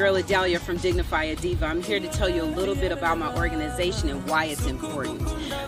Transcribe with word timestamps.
Girl 0.00 0.16
Adalia 0.16 0.58
from 0.58 0.78
Dignify 0.78 1.24
a 1.24 1.36
Diva. 1.36 1.66
I'm 1.66 1.82
here 1.82 2.00
to 2.00 2.08
tell 2.08 2.30
you 2.30 2.42
a 2.42 2.44
little 2.44 2.74
bit 2.74 2.90
about 2.90 3.18
my 3.18 3.36
organization 3.36 4.08
and 4.08 4.26
why 4.26 4.46
it's 4.46 4.64
important. 4.64 5.20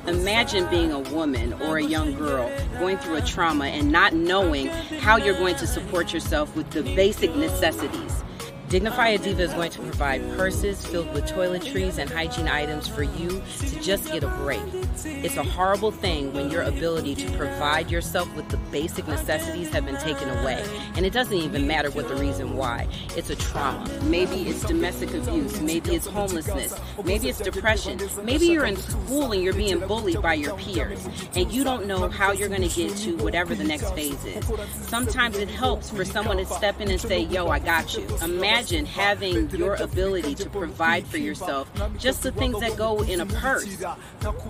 Imagine 0.06 0.66
being 0.70 0.90
a 0.90 1.00
woman 1.00 1.52
or 1.60 1.76
a 1.76 1.84
young 1.84 2.14
girl 2.14 2.50
going 2.78 2.96
through 2.96 3.16
a 3.16 3.20
trauma 3.20 3.66
and 3.66 3.92
not 3.92 4.14
knowing 4.14 4.68
how 5.00 5.18
you're 5.18 5.36
going 5.36 5.56
to 5.56 5.66
support 5.66 6.14
yourself 6.14 6.56
with 6.56 6.70
the 6.70 6.82
basic 6.82 7.36
necessities. 7.36 8.24
Dignify 8.72 9.08
a 9.08 9.18
Diva 9.18 9.42
is 9.42 9.52
going 9.52 9.70
to 9.72 9.80
provide 9.80 10.22
purses 10.34 10.86
filled 10.86 11.12
with 11.12 11.26
toiletries 11.26 11.98
and 11.98 12.08
hygiene 12.08 12.48
items 12.48 12.88
for 12.88 13.02
you 13.02 13.42
to 13.58 13.80
just 13.82 14.10
get 14.10 14.24
a 14.24 14.28
break. 14.28 14.62
It's 15.04 15.36
a 15.36 15.42
horrible 15.42 15.90
thing 15.90 16.32
when 16.32 16.50
your 16.50 16.62
ability 16.62 17.16
to 17.16 17.30
provide 17.36 17.90
yourself 17.90 18.34
with 18.34 18.48
the 18.48 18.56
basic 18.56 19.06
necessities 19.06 19.68
have 19.74 19.84
been 19.84 19.98
taken 19.98 20.26
away. 20.38 20.64
And 20.94 21.04
it 21.04 21.12
doesn't 21.12 21.36
even 21.36 21.66
matter 21.66 21.90
what 21.90 22.08
the 22.08 22.16
reason 22.16 22.56
why. 22.56 22.88
It's 23.14 23.28
a 23.28 23.36
trauma. 23.36 23.86
Maybe 24.04 24.48
it's 24.48 24.64
domestic 24.64 25.12
abuse. 25.12 25.60
Maybe 25.60 25.94
it's 25.94 26.06
homelessness. 26.06 26.74
Maybe 27.04 27.28
it's 27.28 27.40
depression. 27.40 28.00
Maybe 28.24 28.46
you're 28.46 28.64
in 28.64 28.76
school 28.76 29.32
and 29.32 29.42
you're 29.42 29.52
being 29.52 29.80
bullied 29.80 30.22
by 30.22 30.32
your 30.32 30.56
peers 30.56 31.06
and 31.34 31.52
you 31.52 31.62
don't 31.62 31.84
know 31.86 32.08
how 32.08 32.32
you're 32.32 32.48
going 32.48 32.66
to 32.66 32.74
get 32.74 32.96
to 32.96 33.18
whatever 33.18 33.54
the 33.54 33.64
next 33.64 33.90
phase 33.90 34.24
is. 34.24 34.50
Sometimes 34.88 35.36
it 35.36 35.50
helps 35.50 35.90
for 35.90 36.06
someone 36.06 36.38
to 36.38 36.46
step 36.46 36.80
in 36.80 36.90
and 36.90 36.98
say, 36.98 37.20
Yo, 37.20 37.48
I 37.48 37.58
got 37.58 37.94
you. 37.94 38.06
Imagine 38.22 38.61
imagine 38.62 38.86
having 38.86 39.50
your 39.50 39.74
ability 39.74 40.36
to 40.36 40.48
provide 40.48 41.04
for 41.06 41.16
yourself 41.16 41.68
just 41.98 42.22
the 42.22 42.30
things 42.30 42.60
that 42.60 42.76
go 42.76 43.02
in 43.02 43.20
a 43.20 43.26
purse. 43.26 43.76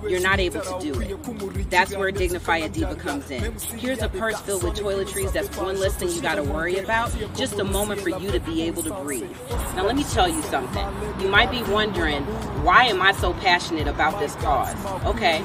You're 0.07 0.21
not 0.21 0.39
able 0.39 0.61
to 0.61 0.79
do 0.81 1.01
it. 1.01 1.71
That's 1.71 1.97
where 1.97 2.11
Dignify 2.11 2.69
Diva 2.69 2.95
comes 2.95 3.31
in. 3.31 3.55
Here's 3.79 4.03
a 4.03 4.11
purse 4.11 4.39
filled 4.43 4.65
with 4.65 4.75
toiletries. 4.75 5.33
That's 5.33 5.57
one 5.57 5.81
less 5.81 5.95
thing 5.95 6.11
you 6.11 6.21
got 6.21 6.35
to 6.35 6.43
worry 6.43 6.77
about. 6.77 7.11
Just 7.35 7.59
a 7.59 7.65
moment 7.65 8.03
for 8.03 8.11
you 8.11 8.31
to 8.31 8.41
be 8.41 8.63
able 8.63 8.83
to 8.83 8.93
breathe. 8.97 9.31
Now, 9.77 9.87
let 9.87 9.97
me 9.97 10.05
tell 10.05 10.29
you 10.29 10.43
something. 10.43 10.87
You 11.19 11.29
might 11.29 11.51
be 11.51 11.63
wondering, 11.63 12.23
why 12.65 12.85
am 12.85 13.01
I 13.01 13.13
so 13.13 13.33
passionate 13.35 13.89
about 13.89 14.21
this 14.21 14.35
cause? 14.37 14.75
Okay, 15.07 15.43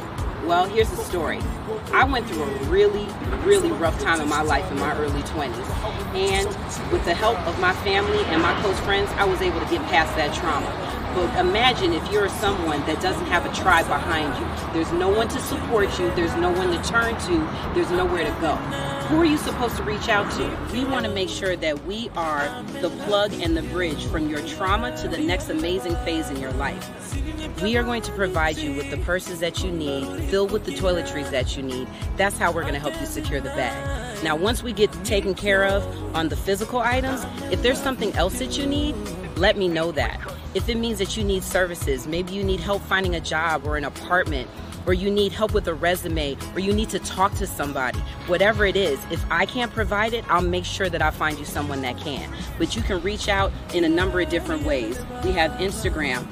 well, 0.48 0.66
here's 0.66 0.90
the 0.90 0.98
story. 0.98 1.40
I 1.92 2.06
went 2.06 2.26
through 2.28 2.44
a 2.44 2.64
really, 2.70 3.06
really 3.44 3.70
rough 3.72 4.00
time 4.02 4.22
in 4.22 4.30
my 4.30 4.42
life 4.42 4.70
in 4.72 4.80
my 4.80 4.96
early 4.98 5.22
20s. 5.24 6.16
And 6.16 6.48
with 6.92 7.04
the 7.04 7.14
help 7.14 7.38
of 7.46 7.60
my 7.60 7.74
family 7.84 8.24
and 8.26 8.42
my 8.42 8.60
close 8.62 8.80
friends, 8.80 9.10
I 9.16 9.26
was 9.26 9.42
able 9.42 9.60
to 9.60 9.70
get 9.70 9.82
past 9.90 10.16
that 10.16 10.34
trauma. 10.34 10.66
But 11.14 11.38
imagine 11.46 11.92
if 11.94 12.12
you're 12.12 12.30
someone 12.30 12.80
that 12.82 13.02
doesn't 13.02 13.26
have 13.26 13.46
a 13.46 13.54
tribe 13.54 13.88
behind 13.88 14.38
you. 14.38 14.74
There's 14.74 14.92
no 14.94 15.10
one 15.10 15.28
to 15.30 15.40
support 15.40 16.00
you, 16.00 16.14
there's 16.16 16.36
no 16.36 16.52
one 16.52 16.70
to 16.70 16.82
turn 16.90 17.20
to, 17.22 17.74
there's 17.74 17.92
nowhere 17.92 18.24
to 18.24 18.40
go. 18.40 18.56
Who 19.08 19.20
are 19.22 19.26
you 19.26 19.38
supposed 19.38 19.76
to 19.78 19.84
reach 19.84 20.08
out 20.08 20.32
to? 20.34 20.74
We 20.74 20.86
want 20.86 21.06
to 21.06 21.12
make 21.12 21.30
sure 21.30 21.56
that 21.58 21.86
we 21.86 22.10
are 22.16 22.64
the 22.82 22.90
plug 23.06 23.34
and 23.34 23.58
the 23.58 23.64
bridge 23.64 24.06
from 24.06 24.30
your 24.30 24.46
trauma 24.48 24.96
to 24.98 25.08
the 25.08 25.18
next 25.18 25.50
amazing 25.50 25.96
phase 25.98 26.30
in 26.30 26.40
your 26.40 26.52
life. 26.54 26.90
We 27.62 27.76
are 27.76 27.82
going 27.82 28.04
to 28.04 28.12
provide 28.12 28.58
you 28.58 28.74
with 28.74 28.92
the 28.92 28.98
purses 28.98 29.40
that 29.40 29.64
you 29.64 29.72
need, 29.72 30.06
filled 30.30 30.52
with 30.52 30.66
the 30.66 30.74
toiletries 30.74 31.32
that 31.32 31.58
you 31.58 31.64
need. 31.64 31.88
That's 32.16 32.38
how 32.38 32.52
we're 32.52 32.62
going 32.62 32.76
to 32.76 32.80
help 32.80 33.00
you 33.00 33.08
secure 33.08 33.42
the 33.42 33.50
bag. 33.50 34.24
Now, 34.24 34.36
once 34.36 34.62
we 34.62 34.74
get 34.74 34.92
taken 35.04 35.34
care 35.34 35.64
of 35.66 35.84
on 36.16 36.30
the 36.30 36.36
physical 36.36 36.80
items, 36.80 37.26
if 37.52 37.64
there's 37.64 37.82
something 37.82 38.14
else 38.14 38.38
that 38.38 38.60
you 38.60 38.68
need, 38.68 38.96
let 39.38 39.58
me 39.58 39.68
know 39.68 39.92
that. 39.94 40.20
If 40.54 40.70
it 40.70 40.78
means 40.78 41.00
that 41.00 41.18
you 41.18 41.24
need 41.24 41.42
services, 41.42 42.06
maybe 42.06 42.34
you 42.34 42.44
need 42.44 42.60
help 42.60 42.84
finding 42.84 43.16
a 43.16 43.22
job 43.22 43.66
or 43.66 43.76
an 43.76 43.86
apartment 43.86 44.48
or 44.88 44.94
you 44.94 45.12
need 45.12 45.34
help 45.34 45.54
with 45.54 45.68
a 45.68 45.74
resume, 45.74 46.38
or 46.56 46.60
you 46.60 46.74
need 46.74 46.90
to 46.90 47.00
talk 47.00 47.34
to 47.36 47.46
somebody, 47.46 48.00
whatever 48.28 48.66
it 48.66 48.78
is, 48.78 48.98
if 49.12 49.24
I 49.30 49.46
can't 49.46 49.72
provide 49.72 50.14
it, 50.14 50.24
I'll 50.30 50.42
make 50.42 50.66
sure 50.66 50.90
that 50.90 51.02
I 51.02 51.12
find 51.12 51.38
you 51.38 51.46
someone 51.46 51.82
that 51.82 51.98
can. 51.98 52.34
But 52.58 52.76
you 52.76 52.82
can 52.82 53.02
reach 53.02 53.28
out 53.28 53.52
in 53.74 53.84
a 53.84 53.90
number 53.90 54.22
of 54.22 54.30
different 54.30 54.64
ways. 54.64 54.98
We 55.24 55.34
have 55.34 55.52
Instagram, 55.60 56.26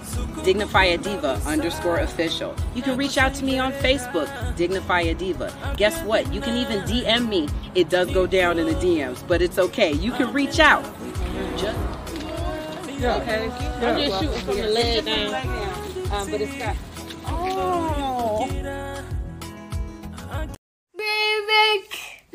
Dignify 0.44 0.86
a 0.86 0.98
Diva 0.98 1.42
underscore 1.46 2.00
official. 2.00 2.56
You 2.74 2.82
can 2.82 2.98
reach 2.98 3.18
out 3.18 3.34
to 3.36 3.44
me 3.44 3.60
on 3.60 3.74
Facebook, 3.74 4.56
Dignify 4.56 5.02
a 5.02 5.14
Diva. 5.14 5.76
Guess 5.78 6.02
what? 6.04 6.32
You 6.34 6.40
can 6.40 6.56
even 6.56 6.80
DM 6.84 7.28
me. 7.28 7.50
It 7.76 7.90
does 7.90 8.10
go 8.12 8.26
down 8.26 8.58
in 8.58 8.68
the 8.68 8.76
DMs, 8.76 9.28
but 9.28 9.42
it's 9.42 9.60
okay. 9.60 9.92
You 9.92 10.14
can 10.14 10.32
reach 10.32 10.60
out. 10.60 10.84
Just 11.58 11.78
yeah. 12.98 13.18
Okay. 13.18 13.48
Yeah. 13.48 13.92
I'm 13.92 14.00
just 14.00 14.22
shooting 14.22 14.46
from 14.46 14.56
the 14.56 14.68
leg 14.68 15.06
down. 15.06 15.34
Um, 16.12 16.32
but 16.32 16.42
it's 16.42 16.58
got. 16.58 16.76
Oh. 17.26 17.95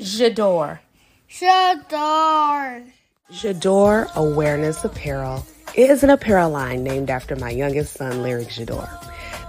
J'adore. 0.03 0.81
J'adore. 1.29 2.81
J'adore 3.31 4.11
Awareness 4.17 4.83
Apparel 4.83 5.47
is 5.77 6.03
an 6.03 6.09
apparel 6.09 6.49
line 6.49 6.83
named 6.83 7.11
after 7.11 7.37
my 7.37 7.51
youngest 7.51 7.99
son, 7.99 8.23
Lyric 8.23 8.49
J'adore. 8.49 8.89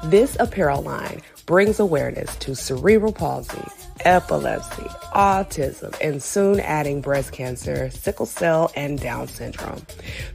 This 0.04 0.36
apparel 0.42 0.82
line 0.82 1.22
brings 1.46 1.80
awareness 1.80 2.36
to 2.40 2.54
cerebral 2.54 3.14
palsy, 3.14 3.64
epilepsy, 4.06 4.84
autism, 5.14 5.96
and 6.02 6.22
soon 6.22 6.60
adding 6.60 7.02
breast 7.02 7.32
cancer, 7.32 7.90
sickle 7.90 8.26
cell, 8.26 8.72
and 8.76 9.00
Down 9.00 9.28
syndrome. 9.28 9.82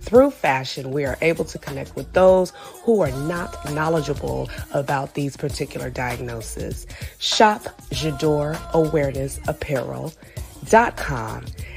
Through 0.01 0.31
fashion, 0.31 0.91
we 0.91 1.05
are 1.05 1.19
able 1.23 1.45
to 1.47 1.59
connect 1.59 1.97
with 1.97 2.13
those 2.13 2.53
who 2.85 3.01
are 3.01 3.13
not 3.27 3.73
knowledgeable 3.73 4.49
about 4.73 5.15
these 5.15 5.37
particular 5.37 5.91
diagnoses. 5.91 6.87
Shop 7.19 7.63
J'adore 7.91 8.59
Awareness 8.73 9.39
Apparel.com 9.49 10.17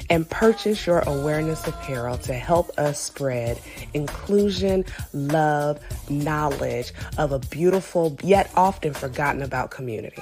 and 0.09 0.29
purchase 0.29 0.87
your 0.87 0.99
awareness 1.01 1.67
apparel 1.67 2.17
to 2.17 2.33
help 2.33 2.77
us 2.77 2.99
spread 2.99 3.59
inclusion, 3.93 4.83
love, 5.13 5.79
knowledge 6.09 6.93
of 7.17 7.31
a 7.31 7.39
beautiful 7.39 8.17
yet 8.23 8.51
often 8.55 8.93
forgotten 8.93 9.41
about 9.41 9.71
community. 9.71 10.21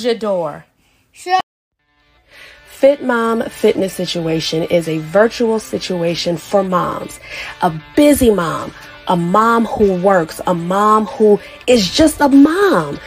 J'adore. 0.00 0.64
Fit 2.66 3.02
Mom 3.02 3.42
Fitness 3.42 3.92
Situation 3.92 4.62
is 4.62 4.88
a 4.88 4.98
virtual 4.98 5.58
situation 5.58 6.38
for 6.38 6.62
moms. 6.62 7.20
A 7.60 7.70
busy 7.94 8.30
mom, 8.30 8.72
a 9.06 9.16
mom 9.16 9.66
who 9.66 10.00
works, 10.00 10.40
a 10.46 10.54
mom 10.54 11.04
who 11.04 11.38
is 11.66 11.90
just 11.90 12.22
a 12.22 12.28
mom. 12.30 12.98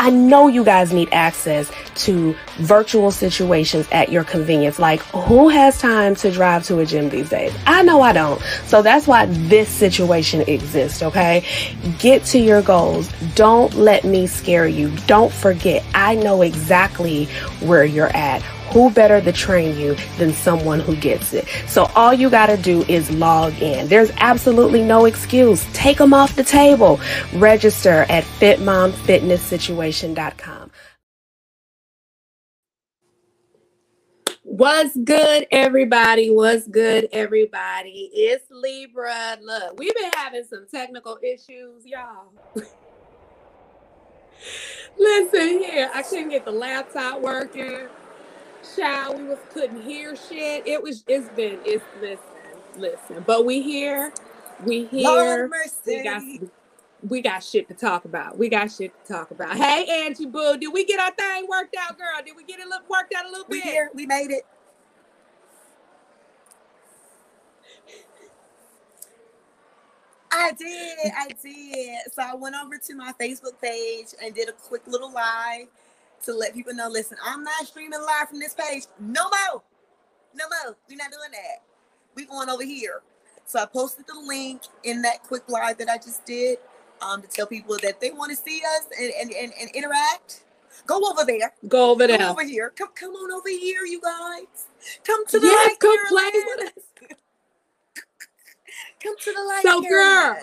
I 0.00 0.08
know 0.08 0.48
you 0.48 0.64
guys 0.64 0.94
need 0.94 1.10
access 1.12 1.70
to 2.06 2.34
virtual 2.56 3.10
situations 3.10 3.86
at 3.92 4.10
your 4.10 4.24
convenience. 4.24 4.78
Like, 4.78 5.00
who 5.02 5.50
has 5.50 5.78
time 5.78 6.14
to 6.16 6.30
drive 6.30 6.64
to 6.68 6.78
a 6.78 6.86
gym 6.86 7.10
these 7.10 7.28
days? 7.28 7.54
I 7.66 7.82
know 7.82 8.00
I 8.00 8.14
don't. 8.14 8.40
So 8.64 8.80
that's 8.80 9.06
why 9.06 9.26
this 9.26 9.68
situation 9.68 10.40
exists, 10.48 11.02
okay? 11.02 11.44
Get 11.98 12.24
to 12.26 12.38
your 12.38 12.62
goals. 12.62 13.12
Don't 13.34 13.74
let 13.74 14.04
me 14.04 14.26
scare 14.26 14.66
you. 14.66 14.90
Don't 15.06 15.30
forget, 15.30 15.84
I 15.94 16.14
know 16.14 16.40
exactly 16.40 17.26
where 17.60 17.84
you're 17.84 18.16
at 18.16 18.42
who 18.72 18.90
better 18.90 19.20
to 19.20 19.32
train 19.32 19.76
you 19.78 19.94
than 20.18 20.32
someone 20.32 20.80
who 20.80 20.96
gets 20.96 21.32
it? 21.32 21.46
So 21.66 21.84
all 21.94 22.12
you 22.14 22.30
got 22.30 22.46
to 22.46 22.56
do 22.56 22.82
is 22.82 23.10
log 23.10 23.52
in. 23.60 23.88
There's 23.88 24.12
absolutely 24.18 24.82
no 24.82 25.04
excuse. 25.06 25.66
Take 25.72 25.98
them 25.98 26.14
off 26.14 26.36
the 26.36 26.44
table. 26.44 27.00
Register 27.34 28.06
at 28.08 28.22
fitmomfitnesssituation.com. 28.24 30.70
What's 34.42 34.96
good, 34.96 35.46
everybody? 35.52 36.30
What's 36.30 36.66
good, 36.66 37.08
everybody? 37.12 38.10
It's 38.12 38.44
Libra. 38.50 39.38
Look, 39.40 39.78
we've 39.78 39.94
been 39.94 40.10
having 40.16 40.44
some 40.44 40.66
technical 40.70 41.18
issues, 41.22 41.86
y'all. 41.86 42.32
Listen 44.98 45.62
here, 45.62 45.88
I 45.94 46.02
couldn't 46.02 46.30
get 46.30 46.44
the 46.44 46.50
laptop 46.50 47.20
working 47.20 47.86
child, 48.76 49.18
we 49.18 49.24
was 49.24 49.38
couldn't 49.52 49.82
hear 49.82 50.16
shit. 50.16 50.66
It 50.66 50.82
was 50.82 51.04
it's 51.08 51.28
been 51.30 51.60
it's 51.64 51.84
listen, 52.00 52.20
listen. 52.76 53.24
But 53.26 53.44
we 53.44 53.62
here, 53.62 54.12
we 54.64 54.86
here. 54.86 55.50
We 55.86 56.02
got 56.02 56.22
we 57.08 57.20
got 57.22 57.42
shit 57.42 57.68
to 57.68 57.74
talk 57.74 58.04
about. 58.04 58.38
We 58.38 58.48
got 58.48 58.70
shit 58.70 58.92
to 59.06 59.12
talk 59.12 59.30
about. 59.30 59.56
Hey 59.56 60.04
Angie 60.04 60.26
Boo, 60.26 60.56
did 60.58 60.72
we 60.72 60.84
get 60.84 61.00
our 61.00 61.12
thing 61.12 61.46
worked 61.48 61.76
out, 61.78 61.98
girl? 61.98 62.08
Did 62.24 62.36
we 62.36 62.44
get 62.44 62.60
it 62.60 62.68
look 62.68 62.88
worked 62.88 63.14
out 63.14 63.26
a 63.26 63.30
little 63.30 63.46
we 63.48 63.58
bit? 63.58 63.64
We 63.64 63.70
here, 63.70 63.90
we 63.94 64.06
made 64.06 64.30
it. 64.30 64.44
I 70.32 70.52
did, 70.52 71.12
I 71.16 71.28
did. 71.42 72.12
So 72.12 72.22
I 72.22 72.34
went 72.36 72.54
over 72.54 72.78
to 72.78 72.94
my 72.94 73.12
Facebook 73.20 73.60
page 73.60 74.08
and 74.22 74.34
did 74.34 74.48
a 74.48 74.52
quick 74.52 74.82
little 74.86 75.12
live 75.12 75.66
to 76.24 76.34
let 76.34 76.54
people 76.54 76.74
know. 76.74 76.88
Listen, 76.88 77.16
I'm 77.24 77.42
not 77.44 77.66
streaming 77.66 78.00
live 78.00 78.28
from 78.28 78.38
this 78.40 78.54
page. 78.54 78.84
No 79.00 79.24
more. 79.24 79.62
No 80.34 80.44
more. 80.64 80.76
We're 80.88 80.96
not 80.96 81.10
doing 81.10 81.30
that. 81.32 81.62
We 82.14 82.26
going 82.26 82.48
over 82.48 82.64
here. 82.64 83.02
So 83.46 83.60
I 83.60 83.66
posted 83.66 84.06
the 84.06 84.18
link 84.26 84.62
in 84.84 85.02
that 85.02 85.22
quick 85.24 85.42
live 85.48 85.78
that 85.78 85.88
I 85.88 85.96
just 85.96 86.24
did 86.24 86.58
um, 87.02 87.22
to 87.22 87.28
tell 87.28 87.46
people 87.46 87.76
that 87.82 88.00
they 88.00 88.10
want 88.10 88.30
to 88.30 88.36
see 88.36 88.60
us 88.76 88.84
and, 88.98 89.12
and, 89.20 89.32
and, 89.32 89.52
and 89.60 89.70
interact. 89.74 90.44
Go 90.86 91.00
over 91.10 91.24
there. 91.24 91.52
Go 91.68 91.90
over 91.90 92.06
there. 92.06 92.18
Come 92.18 92.30
over 92.30 92.44
here. 92.44 92.70
Come 92.70 92.88
come 92.94 93.10
on 93.12 93.32
over 93.32 93.48
here, 93.48 93.84
you 93.84 94.00
guys. 94.00 94.66
Come 95.04 95.26
to 95.26 95.38
the 95.38 95.46
Yes, 95.46 95.68
light. 95.68 95.78
come 95.80 96.06
play 96.08 96.30
with 96.34 96.68
us. 96.68 96.84
Come 99.02 99.14
to 99.18 99.32
the 99.32 99.42
light. 99.42 99.62
So, 99.62 99.80
girl, 99.82 100.36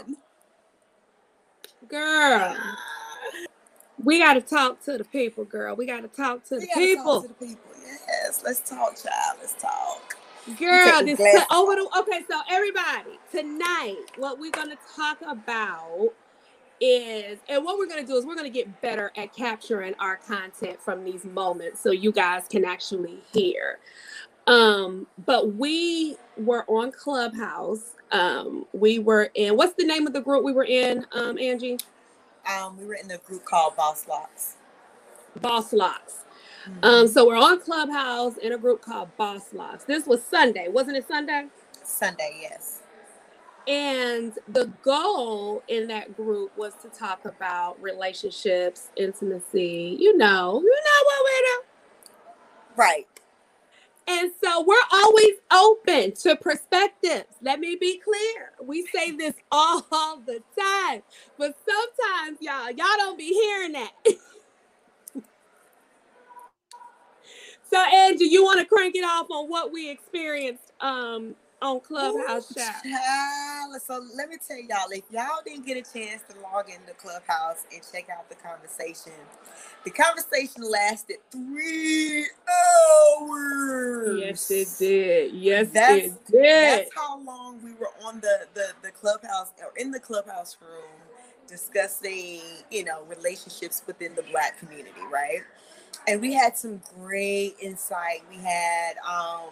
Girl, 1.87 2.55
we 4.03 4.19
got 4.19 4.33
to 4.33 4.41
talk 4.41 4.83
to 4.85 4.97
the 4.97 5.03
people, 5.03 5.45
girl. 5.45 5.75
We 5.75 5.85
got 5.85 6.01
to 6.01 6.07
talk 6.07 6.43
to 6.45 6.59
the 6.59 6.67
people. 6.73 7.21
talk 7.21 7.23
to 7.23 7.27
the 7.29 7.47
people. 7.47 7.71
Yes, 8.07 8.41
let's 8.43 8.59
talk, 8.59 8.95
child. 8.95 9.37
Let's 9.39 9.53
talk. 9.53 10.15
Girl, 10.57 11.03
this 11.03 11.17
glasses 11.17 11.45
over 11.51 11.75
the 11.75 11.89
okay. 11.99 12.23
So 12.29 12.39
everybody, 12.49 13.19
tonight, 13.31 13.97
what 14.17 14.39
we're 14.39 14.51
gonna 14.51 14.77
talk 14.95 15.17
about 15.21 16.13
is, 16.79 17.39
and 17.49 17.65
what 17.65 17.77
we're 17.77 17.87
gonna 17.87 18.05
do 18.05 18.15
is 18.15 18.25
we're 18.25 18.35
gonna 18.35 18.49
get 18.49 18.81
better 18.81 19.11
at 19.17 19.33
capturing 19.33 19.93
our 19.99 20.15
content 20.15 20.79
from 20.79 21.03
these 21.03 21.25
moments, 21.25 21.81
so 21.81 21.91
you 21.91 22.13
guys 22.13 22.43
can 22.49 22.63
actually 22.63 23.19
hear. 23.33 23.79
Um, 24.45 25.07
but 25.25 25.55
we 25.55 26.15
were 26.37 26.63
on 26.69 26.93
Clubhouse. 26.93 27.95
Um, 28.13 28.65
we 28.71 28.99
were 28.99 29.29
in 29.33 29.57
what's 29.57 29.73
the 29.73 29.83
name 29.83 30.07
of 30.07 30.13
the 30.13 30.21
group 30.21 30.45
we 30.45 30.53
were 30.53 30.63
in, 30.63 31.05
um, 31.11 31.37
Angie? 31.37 31.77
Um, 32.51 32.77
we 32.77 32.85
were 32.85 32.95
in 32.95 33.11
a 33.11 33.17
group 33.19 33.45
called 33.45 33.75
Boss 33.77 34.07
Locks. 34.07 34.55
Boss 35.41 35.73
Locks. 35.73 36.15
Um, 36.83 37.07
so 37.07 37.27
we're 37.27 37.37
on 37.37 37.61
Clubhouse 37.61 38.37
in 38.37 38.53
a 38.53 38.57
group 38.57 38.81
called 38.81 39.15
Boss 39.17 39.53
Locks. 39.53 39.85
This 39.85 40.07
was 40.07 40.23
Sunday, 40.23 40.67
wasn't 40.69 40.97
it 40.97 41.07
Sunday? 41.07 41.47
Sunday, 41.83 42.39
yes. 42.41 42.81
And 43.67 44.33
the 44.47 44.67
goal 44.83 45.63
in 45.67 45.87
that 45.87 46.15
group 46.17 46.57
was 46.57 46.73
to 46.83 46.89
talk 46.89 47.25
about 47.25 47.81
relationships, 47.81 48.89
intimacy, 48.97 49.97
you 49.99 50.17
know, 50.17 50.61
you 50.63 50.75
know 50.75 51.05
what 51.05 51.25
we 51.25 51.47
do. 51.47 51.61
Right. 52.77 53.07
And 54.07 54.31
so 54.43 54.63
we're 54.63 54.75
always 54.91 55.35
open 55.51 56.13
to 56.23 56.35
perspectives. 56.37 57.25
Let 57.41 57.59
me 57.59 57.75
be 57.79 57.99
clear. 57.99 58.51
We 58.63 58.85
say 58.93 59.11
this 59.11 59.33
all 59.51 59.81
the 60.27 60.41
time, 60.59 61.01
but 61.37 61.55
sometimes 61.67 62.37
y'all, 62.41 62.69
y'all 62.71 62.97
don't 62.97 63.17
be 63.17 63.33
hearing 63.33 63.73
that. 63.73 63.91
so 67.71 67.79
Angie, 67.79 68.25
you 68.25 68.43
want 68.43 68.59
to 68.59 68.65
crank 68.65 68.95
it 68.95 69.05
off 69.05 69.27
on 69.31 69.49
what 69.49 69.73
we 69.73 69.89
experienced 69.91 70.71
um 70.81 71.35
on 71.61 71.79
Clubhouse 71.81 72.51
Ooh, 72.51 72.55
chat? 72.55 72.83
child. 72.83 73.81
So 73.85 74.01
let 74.15 74.29
me 74.29 74.37
tell 74.47 74.57
y'all, 74.59 74.91
if 74.91 75.03
y'all 75.11 75.41
didn't 75.45 75.65
get 75.65 75.77
a 75.77 75.93
chance 75.93 76.23
to 76.29 76.39
log 76.41 76.69
into 76.69 76.93
Clubhouse 76.95 77.65
and 77.73 77.81
check 77.91 78.07
out 78.09 78.29
the 78.29 78.35
conversation, 78.35 79.13
the 79.85 79.91
conversation 79.91 80.63
lasted 80.69 81.17
three 81.31 82.27
hours. 83.21 84.19
Yes, 84.19 84.51
it 84.51 84.69
did. 84.79 85.33
Yes, 85.33 85.69
That's- 85.73 86.07
it 86.07 86.13
did. 86.31 86.63
That's 86.63 86.91
how 86.95 87.19
long 87.21 87.61
we 87.63 87.73
were 87.73 87.91
on 88.05 88.21
the, 88.21 88.47
the 88.53 88.69
the 88.83 88.91
clubhouse 88.91 89.51
or 89.59 89.73
in 89.77 89.91
the 89.91 89.99
clubhouse 89.99 90.57
room 90.61 90.83
discussing, 91.47 92.41
you 92.71 92.83
know, 92.83 93.03
relationships 93.05 93.83
within 93.87 94.15
the 94.15 94.23
black 94.23 94.59
community, 94.59 95.01
right? 95.11 95.43
And 96.07 96.21
we 96.21 96.33
had 96.33 96.57
some 96.57 96.81
great 96.99 97.55
insight. 97.61 98.23
We 98.29 98.37
had 98.37 98.95
um 99.09 99.51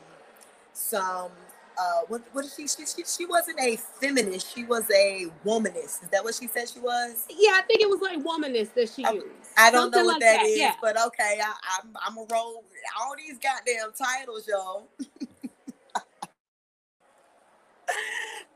some 0.73 1.31
uh 1.79 2.01
what 2.07 2.21
what 2.33 2.45
is 2.45 2.53
she 2.55 2.67
she, 2.67 2.85
she 2.85 3.03
she 3.05 3.25
wasn't 3.25 3.59
a 3.59 3.77
feminist, 4.01 4.53
she 4.55 4.65
was 4.65 4.89
a 4.91 5.27
womanist. 5.45 6.03
Is 6.03 6.09
that 6.11 6.23
what 6.23 6.35
she 6.35 6.47
said 6.47 6.69
she 6.69 6.79
was? 6.79 7.25
Yeah, 7.29 7.51
I 7.55 7.61
think 7.63 7.81
it 7.81 7.89
was 7.89 8.01
like 8.01 8.19
womanist 8.23 8.73
that 8.75 8.89
she 8.89 9.05
I- 9.05 9.13
used. 9.13 9.25
I 9.57 9.71
don't 9.71 9.83
Something 9.83 10.01
know 10.01 10.05
what 10.07 10.13
like 10.15 10.21
that 10.21 10.43
is, 10.43 10.57
Yeah. 10.59 10.75
but 10.81 11.01
okay, 11.07 11.39
I, 11.43 11.53
I'm 11.81 11.89
I'm 12.05 12.17
a 12.17 12.25
roll 12.31 12.63
all 12.99 13.15
these 13.17 13.37
goddamn 13.39 13.91
titles, 13.97 14.47
y'all. 14.47 14.87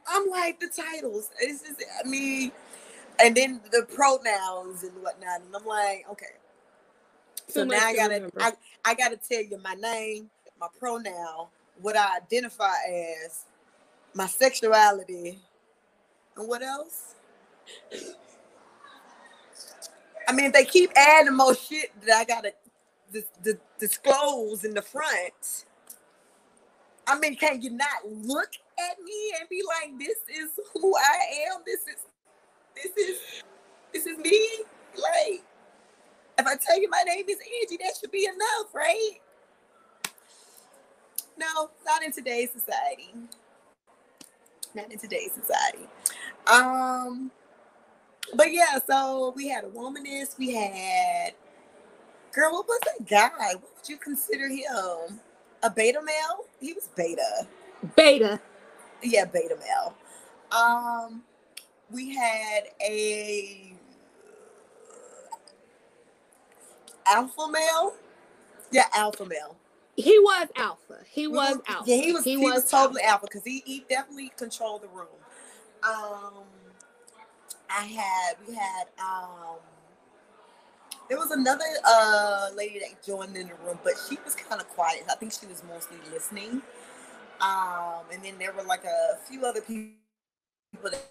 I'm 0.08 0.30
like 0.30 0.60
the 0.60 0.68
titles. 0.70 1.30
It's 1.42 1.62
just, 1.64 1.84
I 2.04 2.08
mean, 2.08 2.52
and 3.20 3.36
then 3.36 3.62
the 3.72 3.86
pronouns 3.94 4.84
and 4.84 4.94
whatnot, 5.04 5.42
and 5.46 5.56
I'm 5.56 5.66
like, 5.66 6.06
okay. 6.12 6.26
So 7.50 7.66
much 7.66 7.68
now 7.78 7.88
I 7.88 7.96
gotta. 7.96 8.32
I, 8.40 8.52
I 8.86 8.94
gotta 8.96 9.18
tell 9.18 9.42
you 9.44 9.60
my 9.64 9.76
name, 9.76 10.30
my 10.60 10.68
pronoun, 10.80 11.48
what 11.82 11.98
I 11.98 12.18
identify 12.18 12.74
as, 13.26 13.46
my 14.14 14.28
sexuality, 14.28 15.40
and 16.38 16.48
what 16.48 16.64
else? 16.64 17.16
I 20.28 20.34
mean, 20.34 20.52
they 20.52 20.66
keep 20.66 20.92
adding 20.96 21.36
more 21.36 21.56
shit 21.56 21.92
that 22.06 22.18
I 22.18 22.26
gotta 22.26 22.54
dis- 23.12 23.56
disclose 23.80 24.64
in 24.66 24.74
the 24.74 24.82
front. 24.82 25.66
I 27.08 27.20
mean, 27.20 27.36
can 27.36 27.62
you 27.62 27.72
not 27.72 28.08
look 28.08 28.50
at 28.80 29.04
me 29.04 29.34
and 29.40 29.50
be 29.50 29.64
like, 29.68 29.98
"This 30.00 30.18
is 30.30 30.52
who 30.74 30.96
I 30.96 31.52
am. 31.52 31.62
This 31.66 31.82
is, 31.82 32.06
this 32.76 32.98
is, 32.98 33.20
this 33.94 34.06
is 34.08 34.18
me." 34.20 34.50
Like, 34.96 35.44
if 36.40 36.48
I 36.48 36.56
tell 36.56 36.80
you 36.80 36.90
my 36.90 37.04
name 37.06 37.26
is 37.30 37.38
Angie, 37.40 37.78
that 37.84 37.94
should 38.00 38.12
be 38.12 38.26
enough, 38.26 38.74
right? 38.74 39.20
No, 41.40 41.70
not 41.86 42.04
in 42.04 42.12
today's 42.12 42.52
society. 42.52 43.14
Not 44.76 44.92
in 44.92 45.00
today's 45.00 45.32
society. 45.32 45.88
Um, 46.52 47.32
but 48.36 48.52
yeah, 48.52 48.78
so 48.86 49.34
we 49.36 49.48
had 49.48 49.64
a 49.64 49.68
womanist, 49.70 50.38
we 50.38 50.54
had 50.54 51.34
girl, 52.34 52.52
what 52.52 52.68
was 52.68 52.80
that 52.86 53.08
guy? 53.08 53.54
What 53.56 53.70
would 53.76 53.88
you 53.88 53.98
consider 53.98 54.50
him? 54.50 55.20
A 55.64 55.70
beta 55.70 56.02
male? 56.02 56.46
He 56.60 56.74
was 56.74 56.90
beta. 56.96 57.48
Beta. 57.96 58.40
Yeah, 59.02 59.26
beta 59.26 59.58
male. 59.58 59.94
Um, 60.52 61.24
we 61.92 62.16
had 62.16 62.64
a 62.82 63.74
alpha 67.08 67.48
male. 67.50 67.94
Yeah, 68.72 68.86
alpha 68.94 69.26
male. 69.26 69.56
He 70.00 70.18
was 70.20 70.48
alpha. 70.56 71.00
He 71.10 71.28
was 71.28 71.58
alpha. 71.68 71.84
Yeah, 71.86 71.98
he 71.98 72.14
was. 72.14 72.24
He, 72.24 72.38
was, 72.38 72.72
alpha. 72.74 72.88
totally 72.88 73.02
alpha 73.04 73.26
because 73.26 73.44
he 73.44 73.62
he 73.66 73.86
definitely 73.90 74.32
controlled 74.38 74.84
the 74.84 74.88
room. 74.88 75.08
Um, 75.84 76.44
I 77.70 77.84
had 77.84 78.36
we 78.48 78.56
had 78.56 78.86
um. 78.98 79.58
There 81.10 81.18
was 81.18 81.32
another 81.32 81.66
uh 81.86 82.50
lady 82.56 82.80
that 82.80 83.04
joined 83.04 83.36
in 83.36 83.48
the 83.48 83.56
room, 83.66 83.78
but 83.84 83.94
she 84.08 84.18
was 84.24 84.36
kind 84.36 84.62
of 84.62 84.70
quiet. 84.70 85.04
I 85.10 85.16
think 85.16 85.34
she 85.34 85.48
was 85.48 85.64
mostly 85.68 85.98
listening. 86.14 86.62
Um, 87.42 88.04
and 88.14 88.24
then 88.24 88.36
there 88.40 88.54
were 88.54 88.64
like 88.64 88.86
a 88.86 89.18
few 89.30 89.46
other 89.46 89.62
people 89.62 89.96
that, 90.84 91.04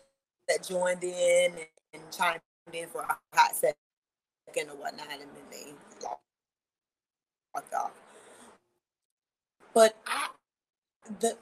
that 0.48 0.62
joined 0.66 1.02
in 1.04 1.52
and, 1.52 1.66
and 1.94 2.02
chimed 2.10 2.40
in 2.72 2.88
for 2.88 3.00
a 3.00 3.18
hot 3.34 3.54
second 3.54 3.76
or 4.70 4.76
whatnot, 4.76 5.08
and 5.12 5.20
then 5.20 5.44
they 5.50 5.72
locked 7.54 7.74
off. 7.74 7.92
But 9.74 9.96
I, 10.06 10.28
the 11.20 11.36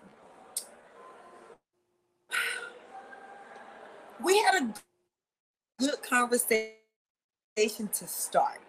we 4.22 4.38
had 4.38 4.62
a 4.62 4.74
good 5.78 6.02
conversation 6.02 6.72
to 7.56 8.06
start. 8.06 8.60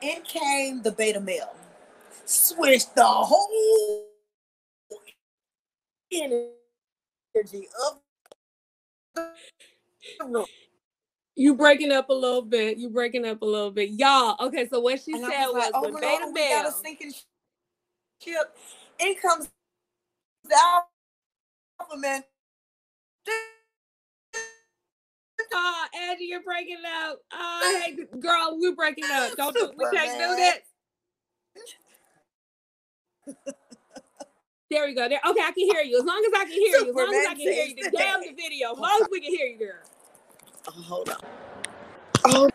In 0.00 0.22
came 0.22 0.82
the 0.82 0.92
beta 0.92 1.20
male, 1.20 1.54
switched 2.24 2.94
the 2.94 3.04
whole 3.04 4.06
energy 6.12 7.68
of 7.86 8.00
the 9.14 10.24
room. 10.24 10.46
You 11.34 11.54
breaking 11.54 11.92
up 11.92 12.08
a 12.08 12.14
little 12.14 12.42
bit. 12.42 12.78
You 12.78 12.88
breaking 12.88 13.26
up 13.26 13.42
a 13.42 13.44
little 13.44 13.70
bit. 13.70 13.90
Y'all, 13.90 14.36
okay, 14.46 14.68
so 14.68 14.80
what 14.80 15.00
she 15.00 15.12
And 15.12 15.22
said 15.22 15.46
was 15.46 15.54
was 15.54 15.64
like, 15.64 15.72
oh 15.74 15.82
no, 15.90 16.00
Beta 16.00 16.32
Male. 16.32 16.72
A 18.20 18.24
sinking 18.24 18.34
ship. 18.34 18.56
In 18.98 19.14
comes 19.16 19.50
the 20.44 20.56
alpha 21.80 21.96
man. 21.96 22.22
Ah, 25.52 25.88
oh, 25.94 26.10
Angie, 26.10 26.24
you're 26.24 26.42
breaking 26.42 26.78
up. 27.04 27.18
Oh, 27.32 27.82
hey, 27.86 27.96
girl, 28.18 28.56
we're 28.58 28.74
breaking 28.74 29.04
up. 29.10 29.36
Don't 29.36 29.54
do, 29.54 29.70
we 29.76 29.86
can't 29.96 30.18
do 30.18 30.36
this. 30.36 30.58
There 34.70 34.86
we 34.86 34.94
go. 34.94 35.08
There. 35.08 35.20
Okay, 35.28 35.40
I 35.40 35.52
can 35.52 35.64
hear 35.70 35.82
you. 35.82 35.98
As 35.98 36.04
long 36.04 36.24
as 36.26 36.32
I 36.40 36.44
can 36.44 36.52
hear 36.52 36.80
you. 36.80 36.88
As 36.88 36.94
long 36.94 37.14
as 37.14 37.26
I 37.28 37.34
can 37.34 37.38
hear 37.38 37.64
you. 37.66 37.74
The 37.76 37.90
damn 37.96 38.20
the 38.20 38.32
video. 38.34 38.72
As 38.72 38.78
long 38.78 38.98
as 39.02 39.08
we 39.10 39.20
can 39.20 39.32
hear 39.32 39.46
you, 39.46 39.58
girl. 39.58 39.74
Oh, 40.68 40.72
hold 40.82 41.10
on. 41.10 41.16
Oh, 42.24 42.46
I 42.46 42.50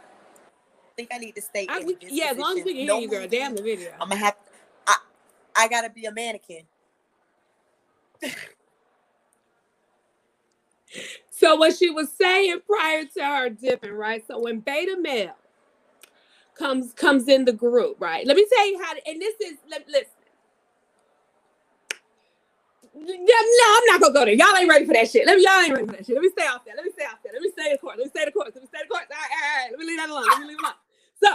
think 0.97 1.09
I 1.13 1.17
need 1.19 1.35
to 1.35 1.41
stay. 1.41 1.67
I, 1.69 1.79
in 1.79 1.85
we, 1.85 1.95
this 1.95 2.11
yeah, 2.11 2.31
as 2.31 2.37
long 2.37 2.59
as 2.59 2.65
we 2.65 2.73
can 2.73 2.85
No 2.85 2.95
hear 2.95 3.03
you, 3.03 3.09
girl. 3.09 3.27
Damn 3.29 3.55
the 3.55 3.61
video. 3.61 3.91
I'm 3.93 4.09
gonna 4.09 4.17
have. 4.17 4.35
I 4.35 4.50
I 5.55 5.67
gotta 5.67 5.89
be 5.89 6.05
a 6.05 6.11
mannequin. 6.13 6.63
So 11.31 11.55
what 11.55 11.75
she 11.77 11.89
was 11.89 12.09
saying 12.11 12.61
prior 12.67 13.05
to 13.17 13.25
her 13.25 13.49
dipping, 13.49 13.93
right? 13.93 14.23
So 14.27 14.39
when 14.39 14.59
beta 14.61 14.97
male 14.99 15.35
comes 16.55 16.93
comes 16.93 17.27
in 17.29 17.45
the 17.45 17.53
group, 17.53 17.97
right? 17.99 18.25
Let 18.27 18.37
me 18.37 18.45
tell 18.55 18.67
you 18.67 18.83
how 18.83 18.93
to, 18.93 19.07
and 19.07 19.21
this 19.21 19.35
is 19.41 19.57
let, 19.69 19.87
listen. 19.89 20.07
No, 22.95 23.03
I'm 23.05 23.85
not 23.87 24.01
gonna 24.01 24.13
go 24.13 24.25
there. 24.25 24.35
Y'all 24.35 24.55
ain't 24.57 24.69
ready 24.69 24.85
for 24.85 24.93
that 24.93 25.09
shit. 25.09 25.25
Let 25.27 25.37
me 25.37 25.45
y'all 25.45 25.61
ain't 25.61 25.73
ready 25.73 25.87
for 25.87 25.93
that 25.93 26.05
shit. 26.05 26.15
Let 26.15 26.23
me 26.23 26.29
stay 26.31 26.45
off 26.47 26.65
there. 26.65 26.75
Let 26.75 26.85
me 26.85 26.91
stay 26.91 27.05
off 27.05 27.19
there. 27.23 27.33
Let 27.33 27.41
me 27.41 27.51
stay 27.51 27.71
the 27.71 27.77
course. 27.79 27.97
Let 27.97 28.05
me 28.05 28.11
stay 28.11 28.25
the 28.25 28.31
course. 28.31 28.51
Let 28.55 28.63
me 28.63 28.67
stay 28.67 28.79
the 28.83 28.89
course. 28.89 29.05
All 29.09 29.17
right, 29.17 29.31
all 29.31 29.41
right, 29.41 29.51
all 29.51 29.63
right. 29.63 29.71
Let 29.71 29.79
me 29.79 29.85
leave 29.87 29.97
that 29.99 30.09
alone. 30.09 30.25
Let 30.29 30.39
me 30.41 30.47
leave 30.47 30.59
it 30.59 30.63
alone. 30.63 30.81
So 31.23 31.29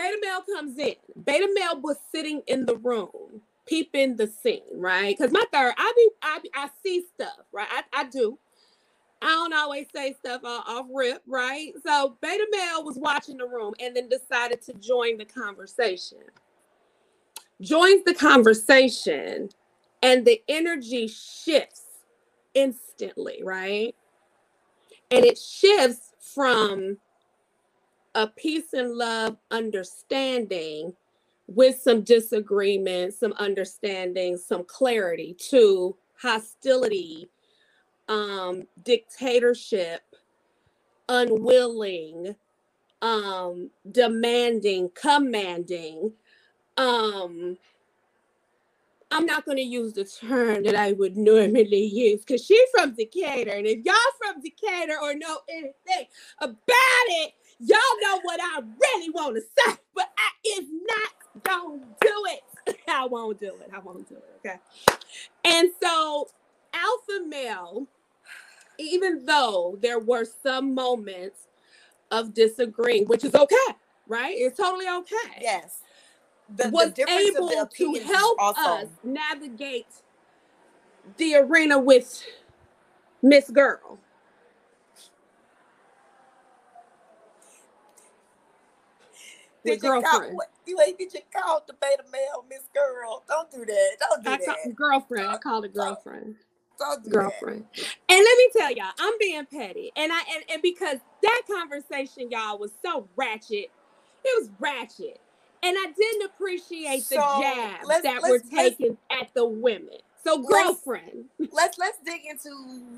beta 0.00 0.18
male 0.22 0.42
comes 0.56 0.78
in. 0.78 0.96
Beta 1.24 1.48
male 1.54 1.80
was 1.82 1.98
sitting 2.14 2.42
in 2.48 2.66
the 2.66 2.76
room, 2.78 3.42
peeping 3.68 4.16
the 4.16 4.28
scene, 4.28 4.62
right? 4.76 5.16
Because 5.18 5.32
my 5.32 5.44
third, 5.52 5.74
I 5.78 5.92
be 5.96 6.10
I 6.22 6.40
be, 6.42 6.50
I 6.56 6.70
see 6.84 7.04
stuff, 7.14 7.40
right? 7.52 7.68
I, 7.70 7.84
I 7.94 8.04
do. 8.06 8.38
I 9.22 9.28
don't 9.28 9.54
always 9.54 9.86
say 9.94 10.14
stuff 10.14 10.42
off, 10.44 10.86
rip, 10.94 11.22
right? 11.26 11.72
So 11.86 12.16
beta 12.22 12.46
male 12.52 12.84
was 12.84 12.96
watching 12.98 13.38
the 13.38 13.46
room 13.48 13.74
and 13.80 13.96
then 13.96 14.08
decided 14.08 14.62
to 14.62 14.74
join 14.74 15.18
the 15.18 15.26
conversation. 15.26 16.18
Joins 17.60 18.04
the 18.04 18.14
conversation 18.14 19.50
and 20.02 20.26
the 20.26 20.42
energy 20.48 21.08
shifts 21.08 21.82
instantly, 22.54 23.42
right? 23.44 23.94
And 25.10 25.24
it 25.24 25.38
shifts 25.38 26.12
from 26.20 26.98
a 28.14 28.28
peace 28.28 28.72
and 28.74 28.94
love 28.96 29.38
understanding 29.50 30.94
with 31.48 31.80
some 31.80 32.02
disagreement, 32.02 33.14
some 33.14 33.32
understanding, 33.34 34.38
some 34.38 34.64
clarity 34.64 35.36
to 35.50 35.96
hostility, 36.22 37.28
um, 38.08 38.64
dictatorship, 38.84 40.02
unwilling, 41.08 42.36
um, 43.02 43.70
demanding, 43.90 44.90
commanding. 44.94 46.12
Um, 46.76 47.58
I'm 49.10 49.26
not 49.26 49.46
going 49.46 49.58
to 49.58 49.64
use 49.64 49.94
the 49.94 50.04
term 50.04 50.64
that 50.64 50.76
I 50.76 50.92
would 50.92 51.16
normally 51.16 51.84
use 51.86 52.20
because 52.24 52.44
she's 52.44 52.68
from 52.72 52.94
Decatur. 52.94 53.52
And 53.52 53.66
if 53.66 53.84
y'all 53.86 53.96
from 54.22 54.42
Decatur 54.42 54.98
or 55.02 55.14
know 55.14 55.38
anything 55.50 56.08
about 56.40 56.56
it, 57.08 57.32
y'all 57.60 57.78
know 58.02 58.20
what 58.22 58.40
I 58.42 58.60
really 58.60 59.10
want 59.10 59.36
to 59.36 59.42
say. 59.42 59.76
But 59.94 60.10
I 60.18 60.58
is 60.58 60.66
not 60.88 61.44
going 61.44 61.80
to 61.80 61.86
do 62.00 62.24
it. 62.26 62.78
I 62.88 63.06
won't 63.06 63.38
do 63.38 63.54
it. 63.60 63.70
I 63.74 63.78
won't 63.80 64.08
do 64.08 64.16
it. 64.16 64.40
Okay. 64.46 64.58
And 65.44 65.70
so, 65.82 66.28
alpha 66.74 67.26
male, 67.26 67.86
even 68.78 69.24
though 69.24 69.78
there 69.80 69.98
were 69.98 70.24
some 70.24 70.74
moments 70.74 71.46
of 72.10 72.34
disagreeing, 72.34 73.06
which 73.06 73.24
is 73.24 73.34
okay, 73.34 73.56
right? 74.06 74.34
It's 74.36 74.56
totally 74.56 74.88
okay 74.88 75.40
Yes. 75.40 75.80
The, 76.56 76.64
the 76.64 76.70
was 76.70 76.88
of 76.88 76.98
able 77.08 77.48
the 77.48 77.68
to 77.76 77.94
help 78.04 78.38
also 78.40 78.60
us 78.60 78.88
navigate 79.04 79.86
the 81.16 81.36
arena 81.36 81.78
with 81.78 82.24
Miss 83.22 83.50
Girl. 83.50 83.98
Did 89.70 89.82
With 89.82 89.84
you 89.84 89.90
call, 90.02 90.20
girlfriend. 90.20 90.40
you 90.66 90.80
ain't 90.86 90.98
did 90.98 91.14
you 91.14 91.20
call 91.34 91.62
the 91.66 91.74
beta 91.74 92.04
male 92.12 92.44
Miss 92.48 92.62
Girl? 92.74 93.22
Don't 93.28 93.50
do 93.50 93.64
that. 93.64 93.90
Don't 94.00 94.24
do 94.24 94.30
I 94.30 94.36
that. 94.38 94.46
call, 94.46 94.72
girlfriend. 94.72 95.28
I 95.28 95.36
called 95.38 95.64
it 95.64 95.74
girlfriend. 95.74 96.36
Don't 96.78 97.04
do 97.04 97.10
Girlfriend. 97.10 97.66
And 97.76 98.24
let 98.24 98.38
me 98.38 98.48
tell 98.56 98.72
y'all, 98.72 98.92
I'm 98.98 99.12
being 99.18 99.44
petty. 99.44 99.92
And 99.96 100.10
I 100.10 100.20
and, 100.34 100.44
and 100.50 100.62
because 100.62 100.96
that 101.22 101.42
conversation, 101.46 102.30
y'all, 102.30 102.58
was 102.58 102.70
so 102.82 103.06
ratchet. 103.16 103.70
It 104.24 104.40
was 104.40 104.48
ratchet. 104.58 105.20
And 105.62 105.76
I 105.78 105.92
didn't 105.94 106.22
appreciate 106.30 107.00
the 107.00 107.16
So, 107.16 107.40
jabs 107.42 107.84
let's- 107.86 108.02
that 108.04 108.22
let's- 108.22 108.30
were 108.30 108.38
taken 108.50 108.96
at 109.10 109.28
the 109.34 109.44
women. 109.44 109.98
So 110.24 110.36
Let's- 110.36 110.48
girlfriend. 110.48 111.26
Let's 111.52 111.76
let's 111.78 111.98
dig 112.04 112.22
into 112.28 112.50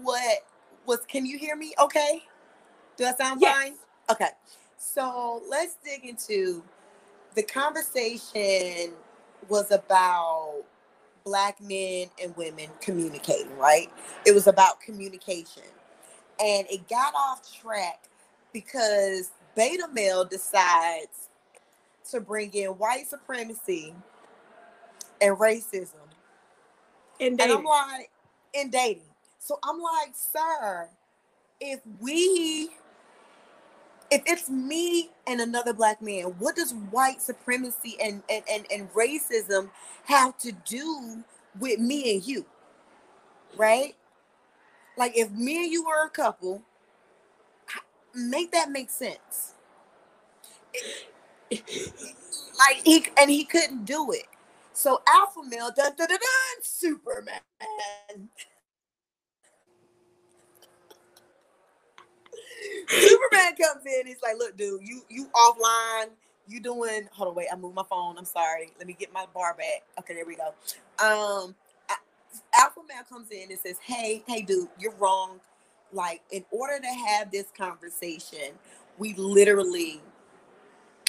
what 0.02 0.38
was. 0.86 1.00
Can 1.08 1.26
you 1.26 1.38
hear 1.38 1.56
me? 1.56 1.72
Okay. 1.80 2.22
Do 2.96 3.04
I 3.04 3.14
sound 3.14 3.40
Yes. 3.40 3.56
fine? 3.56 3.74
Okay. 4.10 4.28
So 4.82 5.42
let's 5.48 5.76
dig 5.84 6.04
into 6.04 6.64
the 7.34 7.42
conversation 7.44 8.92
was 9.48 9.70
about 9.70 10.62
black 11.24 11.60
men 11.60 12.08
and 12.20 12.36
women 12.36 12.68
communicating, 12.80 13.56
right? 13.56 13.90
It 14.26 14.34
was 14.34 14.48
about 14.48 14.80
communication. 14.80 15.62
And 16.42 16.66
it 16.68 16.88
got 16.88 17.14
off 17.14 17.56
track 17.60 18.02
because 18.52 19.30
beta 19.54 19.86
male 19.92 20.24
decides 20.24 21.28
to 22.10 22.20
bring 22.20 22.52
in 22.54 22.70
white 22.70 23.06
supremacy 23.08 23.94
and 25.20 25.36
racism. 25.38 25.94
And, 27.20 27.40
And 27.40 27.52
I'm 27.52 27.64
like, 27.64 28.10
in 28.52 28.70
dating. 28.70 29.04
So 29.38 29.58
I'm 29.62 29.80
like, 29.80 30.14
sir, 30.14 30.88
if 31.60 31.80
we, 32.00 32.70
if 34.12 34.22
it's 34.26 34.50
me 34.50 35.10
and 35.26 35.40
another 35.40 35.72
black 35.72 36.02
man, 36.02 36.26
what 36.38 36.56
does 36.56 36.72
white 36.90 37.22
supremacy 37.22 37.96
and 38.02 38.22
and 38.30 38.44
and, 38.50 38.66
and 38.70 38.92
racism 38.92 39.70
have 40.04 40.38
to 40.38 40.52
do 40.52 41.24
with 41.58 41.80
me 41.80 42.14
and 42.14 42.26
you? 42.26 42.44
Right? 43.56 43.96
Like 44.98 45.16
if 45.16 45.30
me 45.32 45.64
and 45.64 45.72
you 45.72 45.84
were 45.86 46.06
a 46.06 46.10
couple, 46.10 46.62
make 48.14 48.52
that 48.52 48.70
make 48.70 48.90
sense. 48.90 49.54
like 51.50 52.82
he 52.84 53.06
and 53.18 53.30
he 53.30 53.44
couldn't 53.44 53.86
do 53.86 54.12
it. 54.12 54.26
So 54.74 55.00
alpha 55.08 55.40
male, 55.48 55.70
dun 55.74 55.92
dun 55.96 56.08
dun, 56.08 56.18
dun 56.18 56.62
Superman. 56.62 57.40
Superman 62.88 63.56
comes 63.56 63.86
in. 63.86 64.06
He's 64.06 64.22
like, 64.22 64.36
"Look, 64.38 64.56
dude, 64.56 64.82
you 64.86 65.02
you 65.10 65.28
offline. 65.34 66.10
You 66.48 66.60
doing? 66.60 67.08
Hold 67.12 67.30
on, 67.30 67.34
wait. 67.36 67.48
I 67.52 67.56
moved 67.56 67.76
my 67.76 67.84
phone. 67.90 68.18
I'm 68.18 68.24
sorry. 68.26 68.72
Let 68.78 68.86
me 68.86 68.94
get 68.98 69.12
my 69.12 69.26
bar 69.34 69.54
back. 69.54 69.84
Okay, 70.00 70.14
there 70.14 70.26
we 70.26 70.36
go. 70.36 70.48
Um, 71.04 71.54
a- 71.90 72.60
Alpha 72.60 72.80
Male 72.88 73.04
comes 73.08 73.30
in 73.30 73.50
and 73.50 73.60
says, 73.60 73.78
"Hey, 73.80 74.24
hey, 74.28 74.42
dude, 74.42 74.68
you're 74.78 74.94
wrong. 74.96 75.40
Like, 75.92 76.22
in 76.30 76.44
order 76.50 76.80
to 76.80 76.86
have 76.86 77.30
this 77.32 77.46
conversation, 77.56 78.58
we 78.98 79.14
literally 79.14 80.02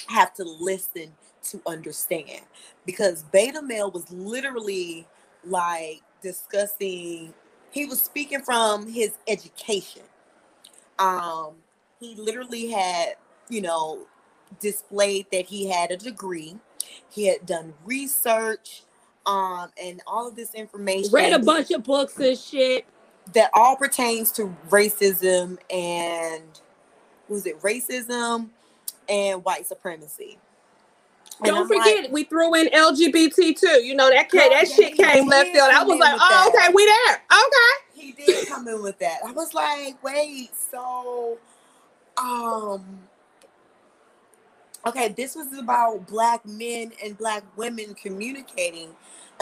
have 0.09 0.33
to 0.35 0.43
listen 0.43 1.13
to 1.43 1.61
understand 1.67 2.41
because 2.85 3.23
Beta 3.23 3.61
Male 3.61 3.91
was 3.91 4.11
literally 4.11 5.07
like 5.45 6.01
discussing. 6.23 7.33
He 7.71 7.85
was 7.85 8.01
speaking 8.03 8.41
from 8.43 8.87
his 8.91 9.13
education." 9.27 10.03
um 10.99 11.55
he 12.03 12.15
literally 12.15 12.67
had 12.69 13.15
you 13.49 13.61
know 13.61 13.99
displayed 14.59 15.25
that 15.31 15.45
he 15.45 15.67
had 15.69 15.91
a 15.91 15.97
degree 15.97 16.55
he 17.09 17.27
had 17.27 17.45
done 17.45 17.73
research 17.85 18.83
um 19.25 19.69
and 19.81 20.01
all 20.05 20.27
of 20.27 20.35
this 20.35 20.53
information 20.53 21.11
read 21.11 21.33
a 21.33 21.39
bunch 21.39 21.71
of 21.71 21.83
books 21.83 22.17
and 22.17 22.37
shit. 22.37 22.85
that 23.33 23.49
all 23.53 23.75
pertains 23.75 24.31
to 24.31 24.55
racism 24.69 25.57
and 25.71 26.43
was 27.29 27.45
it 27.45 27.59
racism 27.61 28.49
and 29.09 29.43
white 29.45 29.65
supremacy 29.65 30.37
And 31.39 31.47
Don't 31.47 31.61
I'm 31.61 31.67
forget, 31.67 32.03
like, 32.03 32.11
we 32.11 32.23
threw 32.25 32.53
in 32.55 32.67
LGBT 32.67 33.59
too. 33.59 33.81
You 33.83 33.95
know 33.95 34.09
that 34.09 34.29
came, 34.29 34.49
that 34.51 34.67
shit 34.67 34.95
came 34.95 35.27
left 35.27 35.49
field. 35.51 35.69
I 35.73 35.83
was 35.83 35.99
like, 35.99 36.15
oh, 36.15 36.51
that. 36.53 36.65
okay, 36.65 36.73
we 36.73 36.85
there. 36.85 37.23
Okay. 37.31 37.83
he 37.93 38.11
did 38.11 38.47
come 38.47 38.67
in 38.67 38.83
with 38.83 38.99
that. 38.99 39.19
I 39.25 39.31
was 39.31 39.53
like, 39.53 40.01
wait, 40.03 40.51
so 40.55 41.37
um 42.17 42.99
okay, 44.85 45.09
this 45.09 45.35
was 45.35 45.57
about 45.57 46.07
black 46.07 46.45
men 46.45 46.91
and 47.03 47.17
black 47.17 47.43
women 47.55 47.93
communicating. 47.95 48.89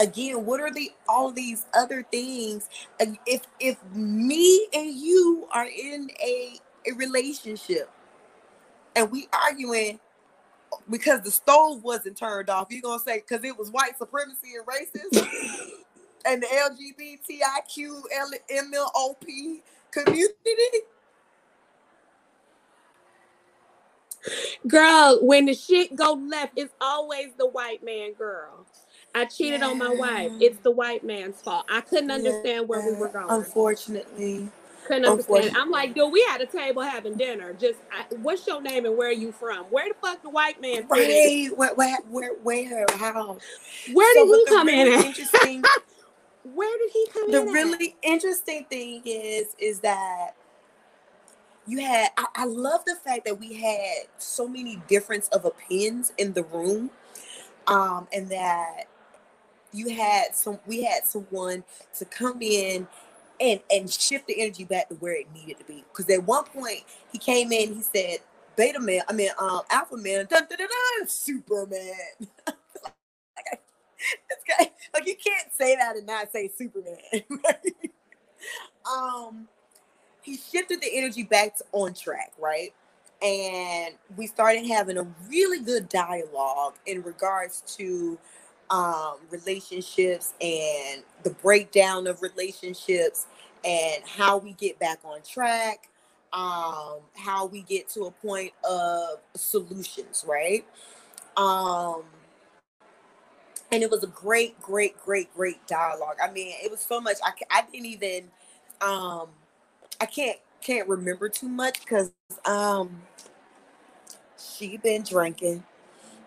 Again, 0.00 0.44
what 0.46 0.60
are 0.60 0.70
the 0.72 0.90
all 1.08 1.30
these 1.30 1.66
other 1.74 2.04
things? 2.10 2.68
If 3.26 3.42
if 3.60 3.76
me 3.92 4.66
and 4.72 4.94
you 4.94 5.46
are 5.52 5.66
in 5.66 6.10
a, 6.22 6.58
a 6.86 6.94
relationship 6.94 7.90
and 8.96 9.10
we 9.10 9.28
arguing 9.32 10.00
because 10.90 11.20
the 11.20 11.30
stove 11.30 11.82
wasn't 11.82 12.16
turned 12.16 12.48
off, 12.48 12.68
you're 12.70 12.82
gonna 12.82 13.02
say 13.02 13.22
because 13.26 13.44
it 13.44 13.56
was 13.56 13.70
white 13.70 13.98
supremacy 13.98 14.54
and 14.56 14.66
racism 14.66 15.28
and 16.26 16.42
the 16.42 16.46
LGBTIQ 16.46 18.02
MLOP 18.50 19.60
community. 19.90 20.78
Girl, 24.66 25.18
when 25.22 25.46
the 25.46 25.54
shit 25.54 25.94
go 25.96 26.12
left, 26.12 26.52
it's 26.56 26.72
always 26.80 27.28
the 27.38 27.46
white 27.46 27.84
man, 27.84 28.12
girl. 28.12 28.66
I 29.14 29.26
cheated 29.26 29.60
yeah. 29.60 29.68
on 29.68 29.78
my 29.78 29.94
wife. 29.94 30.32
It's 30.40 30.58
the 30.60 30.70
white 30.70 31.04
man's 31.04 31.40
fault. 31.40 31.66
I 31.70 31.80
couldn't 31.82 32.10
understand 32.10 32.44
yeah. 32.44 32.60
where 32.60 32.80
we 32.80 32.98
were 32.98 33.08
going. 33.08 33.26
Unfortunately. 33.28 34.48
Couldn't 34.86 35.04
understand. 35.04 35.56
I'm 35.56 35.70
like, 35.70 35.94
dude, 35.94 36.12
we 36.12 36.26
at 36.30 36.40
a 36.40 36.46
table 36.46 36.82
having 36.82 37.16
dinner. 37.16 37.52
Just, 37.52 37.78
I, 37.92 38.04
what's 38.16 38.46
your 38.46 38.60
name 38.60 38.84
and 38.84 38.96
where 38.96 39.08
are 39.08 39.12
you 39.12 39.30
from? 39.32 39.64
Where 39.66 39.88
the 39.88 39.94
fuck 40.00 40.22
the 40.22 40.30
white 40.30 40.60
man? 40.60 40.86
Right. 40.88 41.48
Where, 41.54 41.74
where, 41.74 41.98
where, 42.08 42.34
where, 42.42 42.86
how? 42.96 43.38
Where 43.92 44.14
did 44.14 44.28
so, 44.28 44.34
he 44.34 44.44
come 44.46 44.68
in? 44.68 44.88
Interesting. 44.88 45.62
where 46.54 46.78
did 46.78 46.90
he 46.92 47.06
come 47.12 47.30
the 47.30 47.40
in? 47.40 47.46
The 47.46 47.52
really 47.52 47.96
interesting 48.02 48.64
thing 48.64 49.02
is, 49.04 49.54
is 49.58 49.80
that 49.80 50.32
you 51.66 51.80
had 51.80 52.10
I, 52.16 52.26
I, 52.36 52.44
love 52.46 52.84
the 52.86 52.96
fact 52.96 53.24
that 53.26 53.40
we 53.40 53.54
had 53.54 54.06
so 54.18 54.48
many 54.48 54.82
difference 54.88 55.28
of 55.28 55.44
opinions 55.44 56.12
in 56.18 56.32
the 56.34 56.44
room 56.44 56.90
um 57.68 58.08
and 58.12 58.28
that 58.30 58.84
you 59.72 59.90
had 59.90 60.34
some 60.36 60.58
we 60.66 60.82
had 60.84 61.06
someone 61.06 61.64
to 61.98 62.04
come 62.06 62.42
in 62.42 62.86
and 63.40 63.60
and 63.70 63.90
shift 63.92 64.26
the 64.26 64.40
energy 64.40 64.64
back 64.64 64.88
to 64.88 64.94
where 64.96 65.14
it 65.14 65.26
needed 65.34 65.58
to 65.58 65.64
be. 65.64 65.84
Because 65.92 66.10
at 66.10 66.24
one 66.24 66.44
point 66.44 66.80
he 67.12 67.18
came 67.18 67.52
in 67.52 67.74
he 67.74 67.82
said 67.82 68.18
beta 68.56 68.80
man 68.80 69.02
i 69.08 69.12
mean 69.12 69.30
um 69.38 69.62
alpha 69.70 69.96
man 69.96 70.26
dun, 70.30 70.46
dun, 70.48 70.58
dun, 70.58 70.68
dun, 70.68 71.08
superman. 71.08 71.84
Like, 74.60 74.72
like 74.94 75.06
you 75.06 75.16
can't 75.16 75.52
say 75.52 75.76
that 75.76 75.96
and 75.96 76.06
not 76.06 76.32
say 76.32 76.48
superman 76.56 76.96
um 78.90 79.48
he 80.22 80.36
shifted 80.38 80.80
the 80.80 80.88
energy 80.92 81.22
back 81.24 81.56
to 81.58 81.64
on 81.72 81.94
track, 81.94 82.32
right? 82.40 82.72
And 83.22 83.94
we 84.16 84.26
started 84.26 84.66
having 84.66 84.98
a 84.98 85.06
really 85.28 85.60
good 85.60 85.88
dialogue 85.88 86.74
in 86.86 87.02
regards 87.02 87.62
to 87.78 88.18
um, 88.70 89.16
relationships 89.30 90.34
and 90.40 91.02
the 91.22 91.30
breakdown 91.30 92.06
of 92.06 92.22
relationships 92.22 93.26
and 93.64 94.02
how 94.06 94.38
we 94.38 94.52
get 94.54 94.78
back 94.80 94.98
on 95.04 95.20
track, 95.22 95.88
um, 96.32 96.98
how 97.16 97.46
we 97.46 97.62
get 97.62 97.88
to 97.90 98.04
a 98.04 98.10
point 98.10 98.52
of 98.68 99.18
solutions, 99.36 100.24
right? 100.26 100.64
Um, 101.36 102.02
and 103.70 103.82
it 103.82 103.90
was 103.90 104.04
a 104.04 104.08
great, 104.08 104.60
great, 104.60 104.98
great, 105.04 105.32
great 105.34 105.66
dialogue. 105.66 106.16
I 106.22 106.30
mean, 106.30 106.54
it 106.62 106.70
was 106.70 106.80
so 106.80 107.00
much. 107.00 107.16
I, 107.24 107.32
I 107.50 107.62
didn't 107.70 107.86
even 107.86 108.24
um, 108.80 109.28
I 110.02 110.06
can't 110.06 110.36
can't 110.60 110.88
remember 110.88 111.28
too 111.28 111.48
much 111.48 111.78
because 111.78 112.10
um 112.44 113.02
she 114.36 114.76
been 114.76 115.04
drinking. 115.04 115.62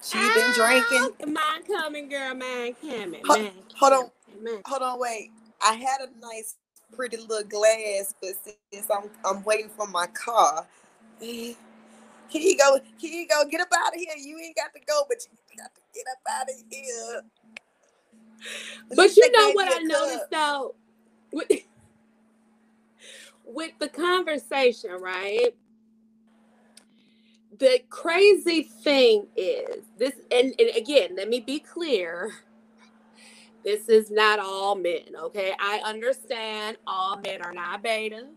She 0.02 0.18
been 0.18 0.54
ah, 0.58 0.86
drinking. 0.88 1.34
Mine 1.34 1.64
coming, 1.68 2.08
girl. 2.08 2.34
Mine 2.36 2.74
coming. 2.80 3.22
Hold, 3.26 3.42
man, 3.42 3.52
hold 3.76 3.94
on. 3.94 4.10
Man. 4.42 4.62
Hold 4.66 4.82
on. 4.82 4.98
Wait. 4.98 5.32
I 5.62 5.74
had 5.74 6.08
a 6.08 6.20
nice, 6.22 6.56
pretty 6.96 7.18
little 7.18 7.44
glass, 7.44 8.14
but 8.22 8.32
since 8.72 8.90
I'm 8.90 9.10
I'm 9.26 9.44
waiting 9.44 9.70
for 9.76 9.88
my 9.88 10.08
car. 10.08 10.66
Here 11.20 11.56
you 12.32 12.58
go. 12.58 12.80
Here 12.98 13.12
you 13.12 13.28
go. 13.28 13.44
Get 13.50 13.60
up 13.60 13.68
out 13.76 13.94
of 13.94 14.00
here. 14.00 14.16
You 14.18 14.40
ain't 14.40 14.56
got 14.56 14.74
to 14.74 14.80
go, 14.88 15.04
but 15.10 15.18
you 15.30 15.58
got 15.58 15.76
to 15.76 15.82
get 15.94 16.06
up 16.10 16.20
out 16.32 16.50
of 16.50 16.56
here. 16.72 17.22
But, 18.88 18.96
but 18.96 19.18
you 19.18 19.32
know 19.34 19.52
what 19.52 19.68
I 19.68 19.80
noticed 19.80 20.30
though 20.32 20.76
with 23.46 23.74
the 23.80 23.90
conversation, 23.90 24.92
right? 25.02 25.56
The 27.60 27.82
crazy 27.90 28.64
thing 28.64 29.28
is 29.36 29.86
this, 29.98 30.14
and, 30.32 30.54
and 30.60 30.78
again, 30.78 31.16
let 31.18 31.30
me 31.30 31.40
be 31.42 31.60
clear. 31.60 32.34
This 33.64 33.90
is 33.90 34.12
not 34.12 34.40
all 34.40 34.76
men, 34.76 35.16
okay? 35.20 35.54
I 35.60 35.82
understand 35.86 36.78
all 36.88 37.18
men 37.18 37.42
are 37.42 37.54
not 37.54 37.84
beta. 37.84 38.28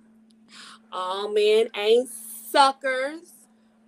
All 0.93 1.29
men 1.29 1.69
ain't 1.77 2.09
suckers. 2.09 3.33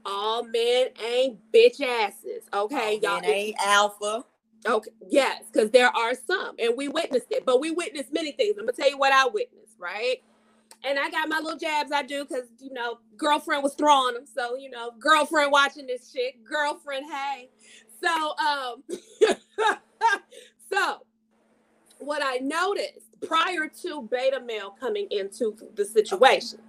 All 0.05 0.45
men 0.45 0.89
ain't 1.05 1.39
bitch 1.53 1.81
asses. 1.81 2.45
Okay, 2.53 2.77
all 2.77 3.01
y'all 3.03 3.21
ain't 3.25 3.57
alpha. 3.65 4.25
Okay, 4.67 4.91
yes, 5.09 5.45
because 5.53 5.71
there 5.71 5.95
are 5.97 6.15
some, 6.27 6.57
and 6.59 6.77
we 6.77 6.89
witnessed 6.89 7.29
it, 7.31 7.47
but 7.47 7.61
we 7.61 7.71
witnessed 7.71 8.13
many 8.13 8.33
things. 8.33 8.57
I'm 8.59 8.67
gonna 8.67 8.73
tell 8.73 8.91
you 8.91 8.99
what 8.99 9.13
I 9.13 9.27
witnessed, 9.29 9.77
right? 9.79 10.19
And 10.85 10.99
I 10.99 11.11
got 11.11 11.29
my 11.29 11.38
little 11.38 11.59
jabs 11.59 11.93
I 11.93 12.03
do 12.03 12.25
because 12.25 12.47
you 12.61 12.73
know 12.73 12.99
girlfriend 13.16 13.62
was 13.62 13.75
throwing 13.75 14.14
them. 14.14 14.25
So 14.27 14.57
you 14.57 14.71
know 14.71 14.93
girlfriend 14.99 15.53
watching 15.53 15.87
this 15.87 16.11
shit. 16.12 16.45
Girlfriend, 16.45 17.07
hey. 17.11 17.51
So 18.03 18.35
um, 18.38 18.83
so 20.73 20.99
what 21.99 22.23
I 22.25 22.38
noticed 22.38 23.07
prior 23.27 23.69
to 23.83 24.09
beta 24.11 24.40
male 24.40 24.75
coming 24.79 25.07
into 25.11 25.57
the 25.75 25.85
situation. 25.85 26.61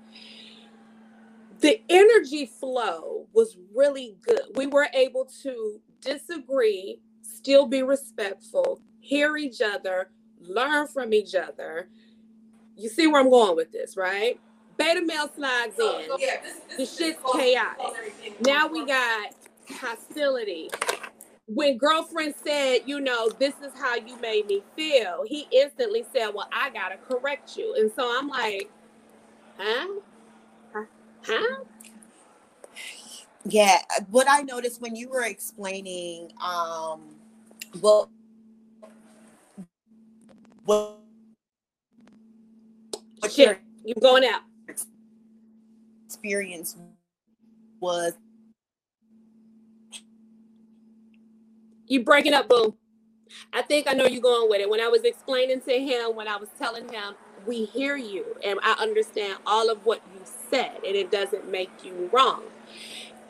The 1.60 1.82
energy 1.90 2.48
flow 2.48 3.28
was 3.34 3.58
really 3.74 4.18
good. 4.26 4.42
We 4.56 4.68
were 4.68 4.88
able 4.94 5.26
to 5.44 5.80
disagree, 6.02 7.00
still 7.22 7.68
be 7.68 7.84
respectful, 7.84 8.82
hear 9.00 9.38
each 9.38 9.62
other, 9.62 10.10
learn 10.40 10.88
from 10.88 11.14
each 11.14 11.36
other, 11.36 11.88
you 12.82 12.90
see 12.90 13.08
where 13.08 13.22
I'm 13.22 13.30
going 13.30 13.56
with 13.56 13.72
this, 13.72 13.96
right? 13.96 14.40
Beta 14.78 15.02
male 15.06 15.30
slides 15.36 15.78
in. 15.78 16.06
Yeah, 16.18 16.42
this, 16.42 16.56
this, 16.78 16.98
the 16.98 17.04
shit's 17.04 17.22
chaotic. 17.34 18.42
Now 18.42 18.68
we 18.68 18.86
got 18.86 19.36
hostility. 19.70 20.70
When 21.48 21.78
girlfriend 21.78 22.34
said, 22.44 22.80
you 22.86 23.00
know, 23.00 23.30
this 23.30 23.54
is 23.64 23.74
how 23.78 23.96
you 23.96 24.18
made 24.22 24.48
me 24.48 24.64
feel, 24.76 25.24
he 25.26 25.48
instantly 25.52 26.06
said, 26.14 26.30
Well, 26.34 26.48
I 26.52 26.70
gotta 26.70 26.98
correct 26.98 27.58
you. 27.58 27.76
And 27.78 27.92
so 27.96 28.18
I'm 28.18 28.28
like, 28.30 28.72
huh? 29.58 29.88
Huh? 31.24 31.64
Yeah, 33.46 33.78
what 34.10 34.28
I 34.30 34.42
noticed 34.42 34.82
when 34.82 34.96
you 34.96 35.10
were 35.10 35.26
explaining 35.26 36.32
um 36.42 37.16
well 37.82 38.10
Shit, 43.30 43.60
you're 43.86 43.96
going 44.02 44.26
out. 44.26 44.42
Experience 46.08 46.78
was. 47.82 48.14
You 51.88 52.04
breaking 52.04 52.34
up, 52.34 52.50
boo. 52.50 52.76
I 53.54 53.62
think 53.64 53.88
I 53.90 53.94
know 53.94 54.06
you're 54.06 54.22
going 54.22 54.50
with 54.50 54.62
it. 54.62 54.70
When 54.70 54.82
I 54.82 54.88
was 54.88 55.04
explaining 55.04 55.62
to 55.62 55.74
him, 55.80 56.16
when 56.16 56.28
I 56.28 56.38
was 56.38 56.50
telling 56.60 56.90
him, 56.90 57.16
we 57.48 57.66
hear 57.66 57.98
you 57.98 58.26
and 58.46 58.60
I 58.64 58.74
understand 58.80 59.38
all 59.46 59.70
of 59.72 59.86
what 59.86 60.02
you 60.14 60.22
said, 60.52 60.78
and 60.86 60.96
it 60.96 61.12
doesn't 61.12 61.50
make 61.52 61.72
you 61.84 62.10
wrong. 62.14 62.44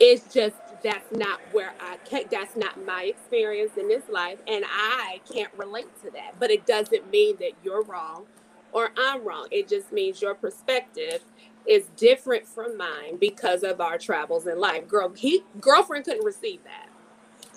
It's 0.00 0.32
just 0.32 0.56
that's 0.82 1.12
not 1.12 1.40
where 1.52 1.74
I 1.80 1.96
can 1.98 2.24
that's 2.30 2.56
not 2.56 2.84
my 2.84 3.04
experience 3.04 3.72
in 3.78 3.88
this 3.88 4.04
life, 4.10 4.38
and 4.48 4.64
I 4.68 5.20
can't 5.32 5.52
relate 5.56 5.88
to 6.04 6.10
that. 6.12 6.36
But 6.40 6.50
it 6.50 6.66
doesn't 6.66 7.10
mean 7.10 7.36
that 7.40 7.52
you're 7.64 7.84
wrong 7.84 8.26
or 8.72 8.90
I'm 8.98 9.24
wrong. 9.24 9.48
It 9.50 9.68
just 9.68 9.92
means 9.92 10.22
your 10.22 10.34
perspective 10.34 11.20
is 11.66 11.86
different 11.96 12.46
from 12.46 12.76
mine 12.78 13.16
because 13.20 13.62
of 13.64 13.80
our 13.80 13.98
travels 13.98 14.46
in 14.46 14.58
life. 14.58 14.88
Girl, 14.88 15.10
he 15.14 15.44
girlfriend 15.60 16.06
couldn't 16.06 16.24
receive 16.24 16.60
that. 16.64 16.88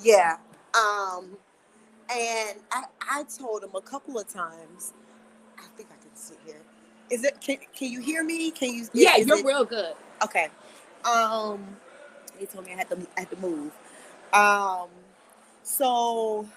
Yeah. 0.04 0.38
Um 0.76 1.38
and 2.12 2.60
I 2.72 2.84
I 3.02 3.24
told 3.26 3.64
him 3.64 3.72
a 3.76 3.82
couple 3.82 4.20
of 4.20 4.28
times. 4.28 4.94
I 5.58 5.64
think 5.78 5.90
I 5.92 6.02
can 6.02 6.16
sit 6.16 6.40
here. 6.46 6.62
Is 7.12 7.24
it 7.24 7.42
can, 7.42 7.58
can 7.76 7.92
you 7.92 8.02
hear 8.02 8.24
me? 8.24 8.52
Can 8.52 8.74
you 8.74 8.88
Yeah, 8.94 9.18
you're 9.18 9.40
it, 9.40 9.46
real 9.46 9.66
good. 9.66 9.96
Okay. 10.24 10.50
Um 11.06 11.78
he 12.40 12.46
told 12.46 12.66
me 12.66 12.74
I 12.74 12.78
had 12.78 12.90
to 12.90 12.98
I 13.18 13.22
had 13.22 13.32
to 13.32 13.38
move. 13.38 13.74
Um 14.34 14.90
so 15.64 16.48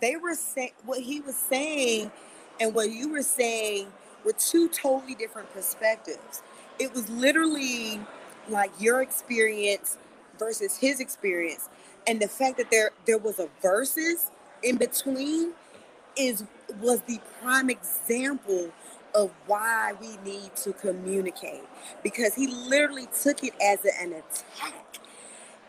they 0.00 0.16
were 0.16 0.34
saying 0.34 0.72
what 0.84 1.00
he 1.00 1.20
was 1.20 1.36
saying 1.36 2.10
and 2.60 2.74
what 2.74 2.90
you 2.90 3.10
were 3.10 3.22
saying 3.22 3.88
were 4.24 4.32
two 4.32 4.68
totally 4.68 5.14
different 5.14 5.52
perspectives. 5.52 6.42
It 6.78 6.92
was 6.94 7.08
literally 7.10 8.00
like 8.48 8.70
your 8.78 9.02
experience 9.02 9.98
versus 10.38 10.76
his 10.76 11.00
experience. 11.00 11.68
And 12.06 12.20
the 12.20 12.28
fact 12.28 12.58
that 12.58 12.70
there 12.70 12.90
there 13.06 13.18
was 13.18 13.38
a 13.38 13.48
versus 13.62 14.30
in 14.62 14.76
between 14.76 15.52
is 16.16 16.44
was 16.80 17.00
the 17.02 17.20
prime 17.42 17.70
example 17.70 18.70
of 19.14 19.30
why 19.46 19.94
we 20.00 20.16
need 20.30 20.54
to 20.56 20.72
communicate 20.74 21.62
because 22.02 22.34
he 22.34 22.48
literally 22.48 23.08
took 23.22 23.42
it 23.42 23.54
as 23.62 23.84
an 24.00 24.12
attack. 24.12 24.98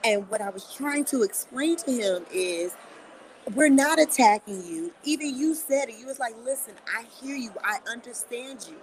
And 0.03 0.29
what 0.29 0.41
I 0.41 0.49
was 0.49 0.73
trying 0.75 1.05
to 1.05 1.23
explain 1.23 1.77
to 1.77 1.91
him 1.91 2.25
is 2.31 2.75
we're 3.53 3.69
not 3.69 3.99
attacking 3.99 4.65
you. 4.65 4.93
Even 5.03 5.37
you 5.37 5.53
said 5.55 5.89
it. 5.89 5.95
You 5.99 6.07
was 6.07 6.19
like, 6.19 6.35
listen, 6.43 6.73
I 6.95 7.05
hear 7.21 7.35
you. 7.35 7.51
I 7.63 7.77
understand 7.89 8.65
you. 8.69 8.75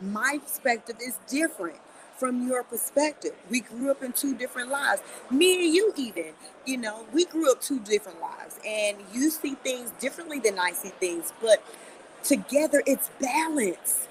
My 0.00 0.38
perspective 0.42 0.96
is 1.00 1.18
different 1.28 1.78
from 2.16 2.48
your 2.48 2.62
perspective. 2.64 3.32
We 3.50 3.60
grew 3.60 3.90
up 3.90 4.02
in 4.02 4.12
two 4.12 4.34
different 4.36 4.70
lives. 4.70 5.02
Me 5.30 5.66
and 5.66 5.74
you, 5.74 5.92
even, 5.96 6.32
you 6.66 6.78
know, 6.78 7.04
we 7.12 7.24
grew 7.26 7.50
up 7.50 7.60
two 7.60 7.80
different 7.80 8.20
lives, 8.20 8.58
and 8.66 8.96
you 9.12 9.30
see 9.30 9.54
things 9.56 9.90
differently 10.00 10.38
than 10.38 10.58
I 10.58 10.72
see 10.72 10.88
things, 10.90 11.32
but 11.40 11.62
together 12.24 12.82
it's 12.86 13.10
balance. 13.20 14.08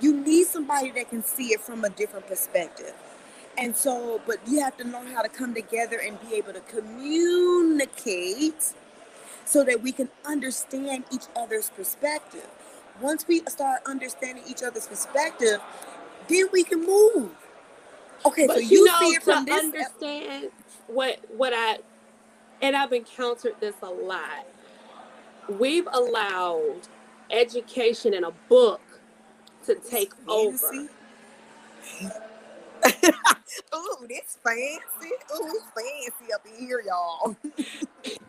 You 0.00 0.16
need 0.22 0.46
somebody 0.48 0.90
that 0.92 1.10
can 1.10 1.22
see 1.24 1.48
it 1.48 1.60
from 1.60 1.84
a 1.84 1.90
different 1.90 2.26
perspective. 2.26 2.94
And 3.58 3.74
so, 3.76 4.20
but 4.26 4.36
you 4.46 4.60
have 4.60 4.76
to 4.78 4.84
know 4.84 5.02
how 5.14 5.22
to 5.22 5.28
come 5.30 5.54
together 5.54 5.98
and 6.04 6.18
be 6.28 6.34
able 6.36 6.52
to 6.52 6.60
communicate 6.60 8.74
so 9.46 9.64
that 9.64 9.80
we 9.82 9.92
can 9.92 10.10
understand 10.24 11.04
each 11.12 11.24
other's 11.36 11.70
perspective. 11.70 12.46
Once 13.00 13.26
we 13.26 13.40
start 13.46 13.80
understanding 13.86 14.42
each 14.48 14.62
other's 14.62 14.86
perspective, 14.86 15.60
then 16.28 16.46
we 16.52 16.64
can 16.64 16.84
move. 16.84 17.30
Okay, 18.26 18.46
but 18.46 18.56
so 18.56 18.60
you, 18.60 18.78
you 18.78 18.84
know, 18.86 18.98
see 19.00 19.14
it 19.14 19.22
from 19.22 19.46
to 19.46 19.52
this. 19.52 19.64
understand 19.64 20.50
what 20.88 21.20
what 21.36 21.52
I 21.54 21.78
and 22.60 22.74
I've 22.74 22.92
encountered 22.92 23.54
this 23.60 23.76
a 23.82 23.90
lot. 23.90 24.46
We've 25.48 25.86
allowed 25.92 26.80
education 27.30 28.14
in 28.14 28.24
a 28.24 28.32
book 28.48 28.80
to 29.66 29.76
take 29.76 30.12
over. 30.26 30.72
Ooh, 33.74 34.06
this 34.08 34.38
fancy. 34.44 35.14
Ooh, 35.34 35.52
it's 35.54 35.66
fancy 35.74 36.32
up 36.34 36.44
in 36.46 36.66
here, 36.66 36.82
y'all. 36.84 37.36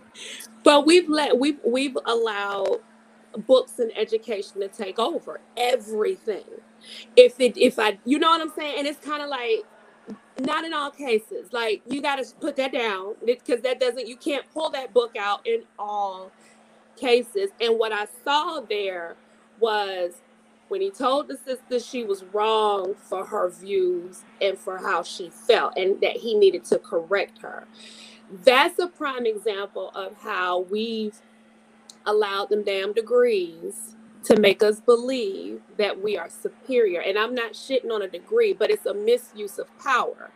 But 0.63 0.85
we've 0.85 1.09
let 1.09 1.39
we've 1.39 1.59
we've 1.65 1.97
allowed 2.05 2.79
books 3.47 3.79
and 3.79 3.91
education 3.97 4.61
to 4.61 4.67
take 4.69 4.99
over 4.99 5.41
everything. 5.57 6.45
If 7.15 7.39
it 7.39 7.57
if 7.57 7.79
I 7.79 7.99
you 8.05 8.19
know 8.19 8.29
what 8.29 8.41
I'm 8.41 8.51
saying, 8.51 8.75
and 8.79 8.87
it's 8.87 9.05
kind 9.05 9.23
of 9.23 9.29
like 9.29 9.65
not 10.41 10.65
in 10.65 10.73
all 10.73 10.91
cases. 10.91 11.53
Like 11.53 11.81
you 11.87 12.01
got 12.01 12.17
to 12.17 12.35
put 12.39 12.55
that 12.57 12.73
down 12.73 13.15
because 13.25 13.61
that 13.61 13.79
doesn't 13.79 14.07
you 14.07 14.17
can't 14.17 14.45
pull 14.53 14.69
that 14.71 14.93
book 14.93 15.15
out 15.17 15.47
in 15.47 15.63
all 15.79 16.31
cases. 16.97 17.51
And 17.61 17.79
what 17.79 17.93
I 17.93 18.07
saw 18.23 18.61
there 18.61 19.15
was 19.59 20.15
when 20.69 20.81
he 20.81 20.91
told 20.91 21.27
the 21.29 21.37
sister 21.37 21.79
she 21.79 22.03
was 22.03 22.23
wrong 22.33 22.95
for 22.95 23.25
her 23.25 23.49
views 23.49 24.23
and 24.41 24.57
for 24.57 24.79
how 24.79 25.03
she 25.03 25.29
felt 25.29 25.77
and 25.77 26.01
that 26.01 26.17
he 26.17 26.35
needed 26.35 26.65
to 26.65 26.79
correct 26.79 27.39
her. 27.41 27.67
That's 28.31 28.79
a 28.79 28.87
prime 28.87 29.25
example 29.25 29.91
of 29.95 30.17
how 30.21 30.61
we've 30.61 31.15
allowed 32.05 32.49
them 32.49 32.63
damn 32.63 32.93
degrees 32.93 33.95
to 34.25 34.39
make 34.39 34.63
us 34.63 34.81
believe 34.81 35.61
that 35.77 36.01
we 36.03 36.17
are 36.17 36.29
superior. 36.29 37.01
And 37.01 37.17
I'm 37.17 37.35
not 37.35 37.53
shitting 37.53 37.91
on 37.91 38.03
a 38.03 38.07
degree, 38.07 38.53
but 38.53 38.71
it's 38.71 38.85
a 38.85 38.93
misuse 38.93 39.59
of 39.59 39.67
power. 39.79 40.31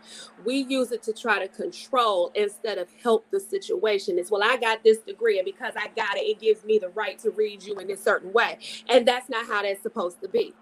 We 0.46 0.58
use 0.58 0.92
it 0.92 1.04
to 1.04 1.14
try 1.14 1.40
to 1.40 1.48
control 1.48 2.32
instead 2.36 2.80
of 2.80 2.90
help 3.04 3.30
the 3.32 3.40
situation. 3.40 4.20
It's, 4.20 4.32
well, 4.32 4.44
I 4.44 4.58
got 4.58 4.84
this 4.84 5.00
degree, 5.00 5.40
and 5.40 5.46
because 5.46 5.76
I 5.78 5.90
got 5.96 6.18
it, 6.18 6.22
it 6.22 6.42
gives 6.42 6.66
me 6.66 6.80
the 6.80 6.90
right 6.90 7.20
to 7.20 7.32
read 7.32 7.64
you 7.64 7.78
in 7.80 7.92
a 7.92 7.98
certain 7.98 8.34
way. 8.34 8.60
And 8.90 9.08
that's 9.08 9.30
not 9.30 9.48
how 9.48 9.62
that's 9.64 9.84
supposed 9.84 10.22
to 10.22 10.30
be. 10.30 10.54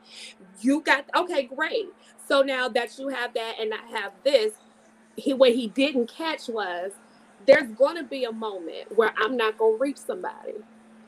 You 0.62 0.82
got, 0.82 1.06
okay, 1.16 1.44
great. 1.44 1.88
So 2.28 2.42
now 2.42 2.70
that 2.70 3.00
you 3.00 3.10
have 3.10 3.34
that 3.36 3.56
and 3.60 3.74
I 3.74 4.00
have 4.00 4.14
this, 4.24 4.54
he, 5.18 5.34
what 5.34 5.54
he 5.54 5.68
didn't 5.68 6.12
catch 6.12 6.50
was 6.50 6.94
there's 7.48 7.72
going 7.74 7.98
to 7.98 8.04
be 8.04 8.26
a 8.26 8.32
moment 8.32 8.96
where 8.98 9.14
I'm 9.18 9.38
not 9.38 9.58
going 9.58 9.78
to 9.78 9.82
reach 9.84 9.98
somebody. 9.98 10.54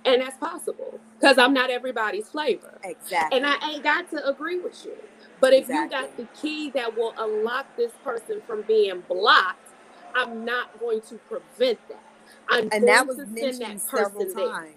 And 0.05 0.21
that's 0.21 0.37
possible 0.37 0.99
because 1.19 1.37
I'm 1.37 1.53
not 1.53 1.69
everybody's 1.69 2.29
flavor. 2.29 2.79
Exactly. 2.83 3.37
And 3.39 3.47
I 3.47 3.55
ain't 3.71 3.83
got 3.83 4.09
to 4.11 4.27
agree 4.27 4.59
with 4.59 4.85
you. 4.85 4.93
But 5.41 5.53
if 5.53 5.69
you 5.69 5.89
got 5.89 6.17
the 6.17 6.27
key 6.41 6.71
that 6.71 6.97
will 6.97 7.13
unlock 7.17 7.75
this 7.77 7.93
person 8.03 8.41
from 8.47 8.63
being 8.63 9.03
blocked, 9.09 9.69
I'm 10.15 10.45
not 10.45 10.79
going 10.79 11.01
to 11.03 11.15
prevent 11.29 11.79
that. 11.89 12.03
I'm 12.49 12.63
and 12.71 12.71
going 12.71 12.87
that 12.87 13.07
was 13.07 13.17
to 13.17 13.25
send 13.25 13.37
mentioned 13.37 13.61
that 13.61 13.81
several 13.81 14.25
person 14.25 14.35
there. 14.37 14.47
times. 14.51 14.75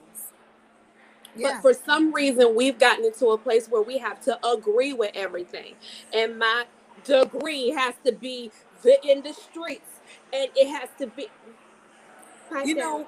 But 1.35 1.43
Yeah. 1.43 1.61
for 1.63 1.75
some 1.75 2.13
reason, 2.15 2.55
we've 2.55 2.79
gotten 2.79 3.05
into 3.07 3.29
a 3.29 3.39
place 3.39 3.69
where 3.69 3.83
we 3.83 3.99
have 3.99 4.21
to 4.23 4.39
agree 4.47 4.93
with 4.95 5.13
everything. 5.15 5.77
And 6.13 6.39
my 6.39 6.67
degree 7.05 7.71
has 7.71 7.95
to 8.05 8.13
be 8.13 8.53
the, 8.83 8.99
in 9.09 9.23
the 9.23 9.35
streets. 9.35 9.94
And 10.35 10.51
it 10.57 10.69
has 10.69 10.91
to 11.01 11.09
be. 11.09 11.29
You 12.65 12.75
know 12.77 13.07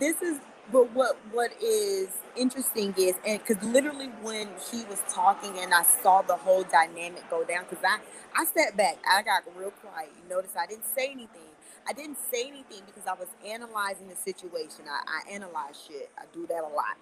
this 0.00 0.22
is 0.22 0.38
but 0.72 0.92
what 0.94 1.18
what 1.32 1.52
is 1.62 2.08
interesting 2.36 2.94
is 2.98 3.14
and 3.26 3.40
because 3.46 3.62
literally 3.64 4.08
when 4.22 4.48
he 4.70 4.84
was 4.86 5.02
talking 5.10 5.58
and 5.58 5.74
i 5.74 5.82
saw 5.84 6.22
the 6.22 6.36
whole 6.36 6.64
dynamic 6.64 7.28
go 7.30 7.44
down 7.44 7.64
because 7.68 7.84
i 7.84 7.98
i 8.36 8.44
sat 8.46 8.76
back 8.76 8.98
i 9.10 9.22
got 9.22 9.42
real 9.56 9.72
quiet. 9.72 10.10
You 10.16 10.28
notice 10.30 10.52
i 10.58 10.66
didn't 10.66 10.86
say 10.86 11.06
anything. 11.12 11.50
I 11.88 11.94
didn't 11.94 12.18
say 12.32 12.42
anything 12.48 12.82
because 12.86 13.06
i 13.08 13.14
was 13.14 13.28
analyzing 13.46 14.08
the 14.08 14.16
situation. 14.16 14.86
I, 14.90 15.30
I 15.30 15.34
analyze 15.34 15.82
shit. 15.88 16.10
I 16.18 16.24
do 16.34 16.46
that 16.48 16.64
a 16.64 16.72
lot. 16.74 16.96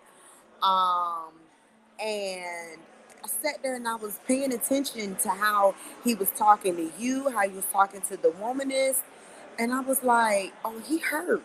Um 0.62 1.34
and 2.00 2.80
I 3.24 3.28
sat 3.28 3.62
there 3.62 3.76
and 3.76 3.88
I 3.88 3.96
was 3.96 4.20
paying 4.28 4.52
attention 4.52 5.16
to 5.16 5.30
how 5.30 5.74
he 6.04 6.14
was 6.14 6.30
talking 6.30 6.76
to 6.76 6.90
you, 6.98 7.30
how 7.30 7.48
he 7.48 7.54
was 7.56 7.66
talking 7.72 8.00
to 8.02 8.16
the 8.16 8.30
womanist, 8.30 9.02
and 9.58 9.72
I 9.72 9.80
was 9.80 10.02
like, 10.04 10.54
"Oh, 10.64 10.80
he 10.86 10.98
hurt. 10.98 11.42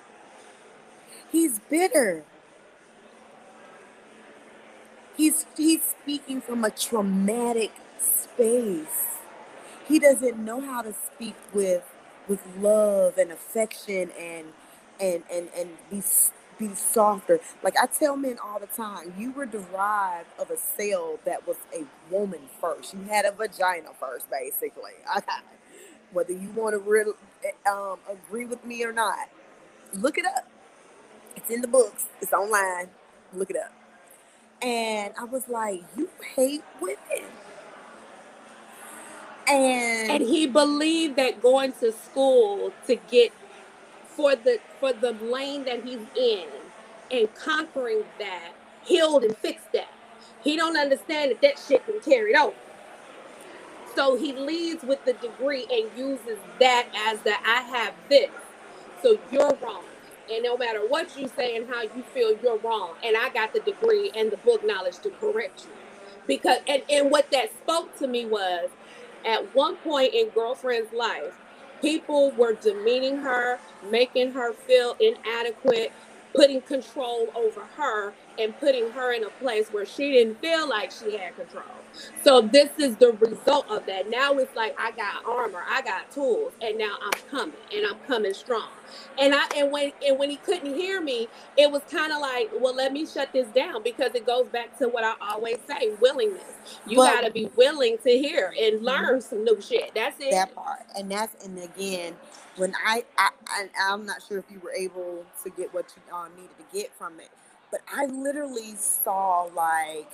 He's 1.31 1.59
bitter. 1.69 2.23
He's 5.17 5.45
he's 5.57 5.81
speaking 5.83 6.41
from 6.41 6.65
a 6.65 6.71
traumatic 6.71 7.71
space. 7.99 9.17
He 9.87 9.99
doesn't 9.99 10.37
know 10.37 10.61
how 10.61 10.81
to 10.83 10.93
speak 10.93 11.35
with 11.53 11.83
with 12.27 12.41
love 12.59 13.17
and 13.17 13.31
affection 13.31 14.11
and 14.19 14.47
and 14.99 15.23
and 15.31 15.49
and 15.57 15.69
be 15.91 16.01
be 16.59 16.75
softer. 16.75 17.39
Like 17.63 17.75
I 17.81 17.87
tell 17.87 18.17
men 18.17 18.37
all 18.43 18.59
the 18.59 18.67
time, 18.67 19.13
you 19.17 19.31
were 19.31 19.45
derived 19.47 20.29
of 20.39 20.51
a 20.51 20.57
cell 20.57 21.19
that 21.25 21.47
was 21.47 21.57
a 21.75 21.85
woman 22.13 22.41
first. 22.61 22.93
You 22.93 23.03
had 23.09 23.25
a 23.25 23.31
vagina 23.33 23.89
first, 23.99 24.27
basically. 24.31 24.93
Whether 26.11 26.33
you 26.33 26.49
want 26.51 26.73
to 26.73 26.79
re- 26.79 27.13
um, 27.69 27.99
agree 28.09 28.45
with 28.45 28.63
me 28.65 28.83
or 28.83 28.91
not, 28.91 29.29
look 29.93 30.17
it 30.17 30.25
up. 30.25 30.47
It's 31.35 31.49
in 31.49 31.61
the 31.61 31.67
books. 31.67 32.07
It's 32.21 32.33
online. 32.33 32.89
Look 33.33 33.49
it 33.49 33.57
up. 33.57 33.73
And 34.61 35.13
I 35.19 35.23
was 35.25 35.47
like, 35.47 35.83
you 35.97 36.09
hate 36.35 36.63
women. 36.79 36.97
And, 39.47 40.11
and 40.11 40.23
he 40.23 40.47
believed 40.47 41.15
that 41.17 41.41
going 41.41 41.73
to 41.73 41.91
school 41.91 42.71
to 42.87 42.95
get 42.95 43.31
for 44.15 44.35
the 44.35 44.59
for 44.79 44.93
the 44.93 45.11
lane 45.13 45.65
that 45.65 45.83
he's 45.83 45.99
in 46.17 46.45
and 47.11 47.33
conquering 47.35 48.03
that 48.19 48.51
healed 48.83 49.23
and 49.23 49.35
fixed 49.37 49.71
that 49.73 49.89
he 50.43 50.55
don't 50.55 50.77
understand 50.77 51.31
that 51.31 51.41
that 51.41 51.59
shit 51.67 51.85
can 51.85 51.99
carry 52.01 52.35
over 52.35 52.55
so 53.95 54.15
he 54.15 54.33
leads 54.33 54.83
with 54.83 55.03
the 55.05 55.13
degree 55.13 55.65
and 55.71 55.97
uses 55.97 56.37
that 56.59 56.87
as 56.95 57.19
the 57.21 57.33
i 57.47 57.61
have 57.61 57.93
this. 58.09 58.29
So 59.01 59.17
you're 59.31 59.57
wrong. 59.61 59.83
And 60.31 60.43
no 60.43 60.57
matter 60.57 60.79
what 60.87 61.17
you 61.17 61.27
say 61.27 61.55
and 61.55 61.67
how 61.69 61.81
you 61.81 62.03
feel 62.13 62.37
you're 62.41 62.59
wrong. 62.59 62.93
And 63.03 63.17
i 63.17 63.29
got 63.29 63.53
the 63.53 63.59
degree 63.59 64.11
and 64.15 64.31
the 64.31 64.37
book 64.37 64.65
knowledge 64.65 64.99
to 64.99 65.09
correct 65.09 65.65
you. 65.65 65.71
Because 66.27 66.59
and, 66.67 66.83
and 66.89 67.11
what 67.11 67.31
that 67.31 67.49
spoke 67.63 67.97
to 67.99 68.07
me 68.07 68.25
was 68.25 68.69
at 69.25 69.55
one 69.55 69.75
point 69.77 70.13
in 70.13 70.29
girlfriend's 70.29 70.93
life 70.93 71.33
people 71.81 72.31
were 72.31 72.53
demeaning 72.53 73.17
her 73.17 73.59
making 73.89 74.31
her 74.31 74.53
feel 74.53 74.95
inadequate 74.99 75.91
putting 76.33 76.61
control 76.61 77.27
over 77.35 77.61
her 77.77 78.13
and 78.39 78.57
putting 78.59 78.91
her 78.91 79.13
in 79.13 79.23
a 79.23 79.29
place 79.29 79.69
where 79.71 79.85
she 79.85 80.11
didn't 80.11 80.41
feel 80.41 80.67
like 80.69 80.91
she 80.91 81.17
had 81.17 81.35
control. 81.35 81.63
So 82.23 82.41
this 82.41 82.69
is 82.79 82.97
the 82.97 83.13
result 83.13 83.69
of 83.69 83.85
that. 83.87 84.09
Now 84.09 84.33
it's 84.35 84.55
like 84.55 84.75
i 84.79 84.91
got 84.91 85.25
armor 85.25 85.63
i 85.69 85.81
got 85.81 86.11
tools 86.11 86.53
and 86.61 86.77
now 86.77 86.95
i'm 87.03 87.11
coming 87.31 87.55
and 87.73 87.85
i'm 87.87 87.99
coming 88.07 88.33
strong. 88.33 88.69
And 89.19 89.35
i 89.35 89.45
and 89.57 89.71
when 89.71 89.91
and 90.05 90.19
when 90.19 90.29
he 90.29 90.37
couldn't 90.37 90.75
hear 90.75 91.01
me 91.01 91.27
it 91.57 91.71
was 91.71 91.81
kind 91.91 92.11
of 92.13 92.19
like 92.21 92.49
well 92.59 92.75
let 92.75 92.93
me 92.93 93.05
shut 93.05 93.31
this 93.33 93.47
down 93.49 93.83
because 93.83 94.15
it 94.15 94.25
goes 94.25 94.47
back 94.49 94.77
to 94.79 94.87
what 94.89 95.03
i 95.03 95.15
always 95.21 95.57
say 95.67 95.91
willingness. 96.01 96.43
You 96.87 96.97
But- 96.97 97.13
got 97.13 97.21
to 97.27 97.31
be 97.31 97.49
willing 97.55 97.97
to 97.99 98.11
hear 98.11 98.53
and 98.59 98.83
learn 98.83 99.21
some 99.21 99.43
new 99.43 99.61
shit. 99.61 99.91
That's 99.95 100.17
it. 100.19 100.31
That 100.31 100.55
part. 100.55 100.81
And 100.97 101.11
that's 101.11 101.45
and 101.45 101.57
again, 101.59 102.15
when 102.57 102.73
I, 102.85 103.03
I, 103.17 103.29
I 103.47 103.67
I'm 103.89 104.05
not 104.05 104.23
sure 104.27 104.39
if 104.39 104.45
you 104.51 104.59
were 104.61 104.73
able 104.73 105.25
to 105.43 105.49
get 105.51 105.73
what 105.73 105.85
you 105.95 106.15
um, 106.15 106.29
needed 106.35 106.57
to 106.57 106.77
get 106.77 106.93
from 106.97 107.19
it, 107.19 107.29
but 107.71 107.81
I 107.93 108.07
literally 108.07 108.75
saw 108.75 109.49
like 109.55 110.09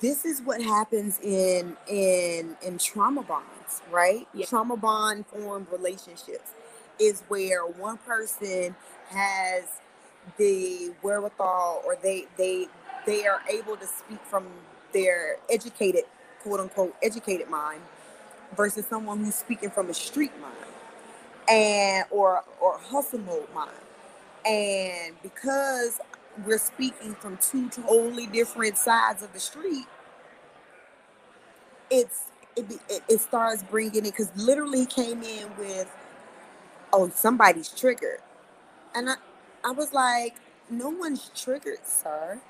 this 0.00 0.24
is 0.24 0.42
what 0.42 0.60
happens 0.62 1.20
in 1.20 1.76
in 1.88 2.56
in 2.64 2.78
trauma 2.78 3.22
bonds, 3.22 3.82
right? 3.90 4.26
Yeah. 4.34 4.46
Trauma 4.46 4.76
bond 4.76 5.26
formed 5.26 5.68
relationships 5.72 6.52
is 7.00 7.22
where 7.28 7.62
one 7.66 7.98
person 7.98 8.74
has 9.08 9.64
the 10.38 10.92
wherewithal 11.02 11.82
or 11.86 11.96
they 12.02 12.26
they 12.36 12.68
they 13.06 13.26
are 13.26 13.42
able 13.50 13.76
to 13.76 13.86
speak 13.86 14.20
from 14.24 14.46
their 14.92 15.36
educated 15.50 16.04
quote 16.42 16.60
unquote 16.60 16.94
educated 17.02 17.48
mind 17.48 17.82
versus 18.56 18.86
someone 18.86 19.24
who's 19.24 19.34
speaking 19.36 19.70
from 19.70 19.90
a 19.90 19.94
street 19.94 20.32
mind 20.40 20.54
and 21.48 22.06
or 22.10 22.44
or 22.60 22.78
hustle 22.78 23.20
mode 23.20 23.48
mind. 23.54 23.70
And 24.46 25.14
because 25.22 26.00
we're 26.44 26.58
speaking 26.58 27.14
from 27.14 27.38
two 27.38 27.68
totally 27.70 28.26
different 28.26 28.76
sides 28.78 29.22
of 29.22 29.32
the 29.32 29.40
street, 29.40 29.86
it's 31.90 32.24
it, 32.56 32.80
it, 33.08 33.20
starts 33.20 33.62
bringing 33.62 34.06
it 34.06 34.16
because 34.16 34.30
literally 34.36 34.86
came 34.86 35.22
in 35.22 35.48
with, 35.58 35.90
oh, 36.92 37.10
somebody's 37.14 37.68
triggered, 37.68 38.20
and 38.94 39.10
I 39.10 39.16
I 39.64 39.72
was 39.72 39.92
like, 39.92 40.36
no 40.70 40.90
one's 40.90 41.30
triggered, 41.34 41.86
sir. 41.86 42.40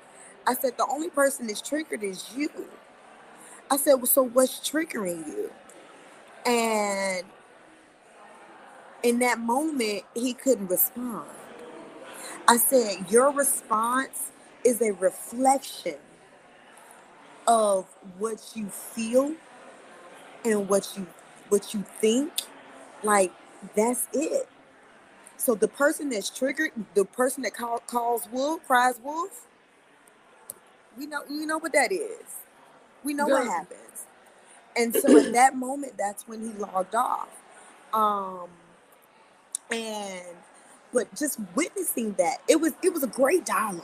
I 0.47 0.53
said 0.55 0.77
the 0.77 0.87
only 0.89 1.09
person 1.09 1.47
that's 1.47 1.61
triggered 1.61 2.03
is 2.03 2.29
you. 2.35 2.49
I 3.69 3.77
said, 3.77 3.95
well, 3.95 4.05
so 4.05 4.23
what's 4.23 4.59
triggering 4.59 5.27
you? 5.27 5.51
And 6.45 7.25
in 9.03 9.19
that 9.19 9.39
moment, 9.39 10.03
he 10.13 10.33
couldn't 10.33 10.67
respond. 10.67 11.27
I 12.47 12.57
said, 12.57 13.11
Your 13.11 13.31
response 13.31 14.31
is 14.65 14.81
a 14.81 14.91
reflection 14.93 15.97
of 17.47 17.85
what 18.17 18.53
you 18.55 18.67
feel 18.69 19.35
and 20.45 20.69
what 20.69 20.93
you 20.97 21.07
what 21.49 21.73
you 21.73 21.85
think. 22.01 22.33
Like 23.03 23.33
that's 23.75 24.07
it. 24.13 24.49
So 25.37 25.55
the 25.55 25.67
person 25.69 26.09
that's 26.09 26.29
triggered, 26.29 26.71
the 26.95 27.05
person 27.05 27.43
that 27.43 27.55
call, 27.55 27.79
calls 27.79 28.27
wolf, 28.31 28.65
cries 28.67 28.99
wolf, 29.03 29.47
we 30.97 31.07
know 31.07 31.21
you 31.29 31.45
know 31.45 31.59
what 31.59 31.73
that 31.73 31.91
is. 31.91 32.37
We 33.03 33.13
know 33.13 33.27
what 33.27 33.43
happens. 33.43 34.05
And 34.77 34.95
so 34.95 35.17
in 35.17 35.33
that 35.33 35.55
moment, 35.55 35.95
that's 35.97 36.27
when 36.27 36.41
he 36.41 36.53
logged 36.57 36.95
off. 36.95 37.29
Um 37.93 38.49
and 39.71 40.25
but 40.93 41.13
just 41.15 41.39
witnessing 41.55 42.13
that 42.13 42.37
it 42.47 42.59
was 42.59 42.73
it 42.83 42.93
was 42.93 43.03
a 43.03 43.07
great 43.07 43.45
dialogue 43.45 43.83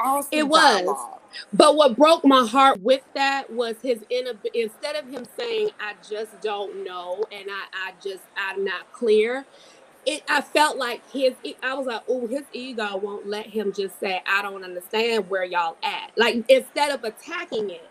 awesome 0.00 0.28
it 0.32 0.46
was 0.46 0.80
dialogue. 0.82 1.20
but 1.52 1.76
what 1.76 1.96
broke 1.96 2.24
my 2.24 2.46
heart 2.46 2.80
with 2.82 3.02
that 3.14 3.50
was 3.50 3.76
his 3.82 4.04
instead 4.10 4.96
of 4.96 5.08
him 5.08 5.24
saying 5.38 5.70
i 5.80 5.94
just 6.08 6.40
don't 6.40 6.84
know 6.84 7.24
and 7.32 7.48
i 7.50 7.64
i 7.88 7.92
just 8.02 8.22
i'm 8.36 8.64
not 8.64 8.90
clear 8.92 9.44
it 10.06 10.22
i 10.28 10.40
felt 10.40 10.76
like 10.76 11.08
his 11.10 11.32
i 11.62 11.74
was 11.74 11.86
like 11.86 12.02
oh 12.08 12.26
his 12.26 12.42
ego 12.52 12.96
won't 12.96 13.26
let 13.26 13.46
him 13.46 13.72
just 13.72 13.98
say 14.00 14.22
i 14.26 14.42
don't 14.42 14.64
understand 14.64 15.28
where 15.30 15.44
y'all 15.44 15.76
at 15.82 16.10
like 16.16 16.44
instead 16.48 16.90
of 16.90 17.02
attacking 17.04 17.70
it 17.70 17.88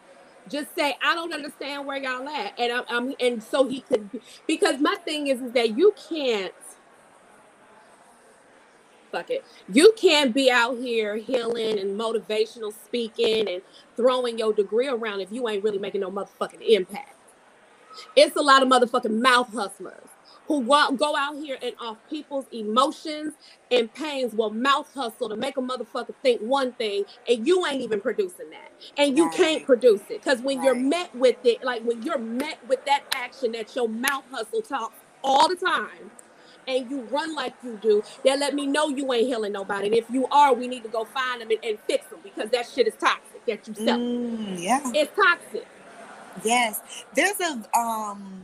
just 0.50 0.74
say 0.76 0.96
i 1.02 1.16
don't 1.16 1.34
understand 1.34 1.86
where 1.86 1.98
y'all 1.98 2.28
at 2.28 2.54
and 2.60 2.72
i'm, 2.72 2.84
I'm 2.90 3.16
and 3.20 3.42
so 3.42 3.68
he 3.68 3.82
could 3.82 4.10
because 4.48 4.80
my 4.80 4.96
thing 5.06 5.28
is 5.28 5.42
is 5.42 5.52
that 5.54 5.78
you 5.78 5.94
can't 6.10 6.54
fuck 9.14 9.30
it. 9.30 9.46
You 9.72 9.94
can't 9.96 10.34
be 10.34 10.52
out 10.52 10.78
here 10.78 11.16
healing 11.16 11.80
and 11.80 11.98
motivational 11.98 12.74
speaking 12.74 13.48
and 13.48 13.62
throwing 13.96 14.38
your 14.40 14.52
degree 14.52 14.88
around 14.88 15.22
if 15.22 15.32
you 15.32 15.48
ain't 15.48 15.64
really 15.64 15.78
making 15.80 16.02
no 16.02 16.12
motherfucking 16.12 16.68
impact. 16.68 17.16
It's 18.16 18.36
a 18.36 18.42
lot 18.42 18.64
of 18.64 18.70
motherfucking 18.70 19.22
mouth 19.22 19.54
hustlers 19.54 20.10
who 20.48 20.60
want, 20.60 21.00
go 21.00 21.16
out 21.16 21.36
here 21.36 21.58
and 21.62 21.74
off 21.80 21.98
people's 22.10 22.46
emotions 22.52 23.34
and 23.72 23.94
pains 23.94 24.34
will 24.34 24.50
mouth 24.50 24.92
hustle 24.94 25.30
to 25.30 25.38
make 25.38 25.58
a 25.58 25.62
motherfucker 25.62 26.14
think 26.22 26.42
one 26.42 26.72
thing 26.74 27.06
and 27.30 27.48
you 27.48 27.66
ain't 27.66 27.82
even 27.82 28.02
producing 28.02 28.50
that 28.50 28.72
and 28.98 29.16
you 29.16 29.28
right. 29.28 29.36
can't 29.36 29.66
produce 29.66 30.02
it 30.10 30.22
because 30.22 30.42
when 30.42 30.58
right. 30.58 30.66
you're 30.66 30.76
met 30.76 31.16
with 31.16 31.38
it 31.46 31.64
like 31.64 31.82
when 31.84 32.02
you're 32.02 32.18
met 32.18 32.58
with 32.68 32.84
that 32.86 33.04
action 33.14 33.54
that 33.54 33.74
your 33.76 33.88
mouth 33.88 34.26
hustle 34.32 34.62
talks 34.62 34.98
all 35.24 35.48
the 35.48 35.56
time 35.56 36.12
and 36.68 36.90
you 36.90 37.02
run 37.04 37.36
like 37.36 37.54
you 37.64 37.78
do, 37.82 38.04
then 38.24 38.40
let 38.40 38.54
me 38.54 38.68
know 38.68 38.90
you 38.90 39.12
ain't 39.14 39.28
healing 39.28 39.52
nobody. 39.52 39.88
And 39.88 39.96
if 39.96 40.10
you 40.10 40.28
are, 40.28 40.54
we 40.54 40.68
need 40.68 40.84
to 40.84 40.90
go 40.90 41.06
find 41.06 41.42
them 41.42 41.50
and, 41.50 41.60
and 41.64 41.80
fix 41.88 42.06
them 42.08 42.20
because 42.24 42.50
that 42.52 42.68
shit 42.68 42.88
is 42.88 42.94
toxic 43.00 43.46
that 43.46 43.68
you 43.68 43.74
sell. 43.74 43.98
Mm, 44.00 44.62
yeah. 44.62 44.82
It's 44.94 45.12
toxic. 45.16 45.68
Yes. 46.44 46.82
There's 47.16 47.40
a 47.40 47.78
um 47.78 48.44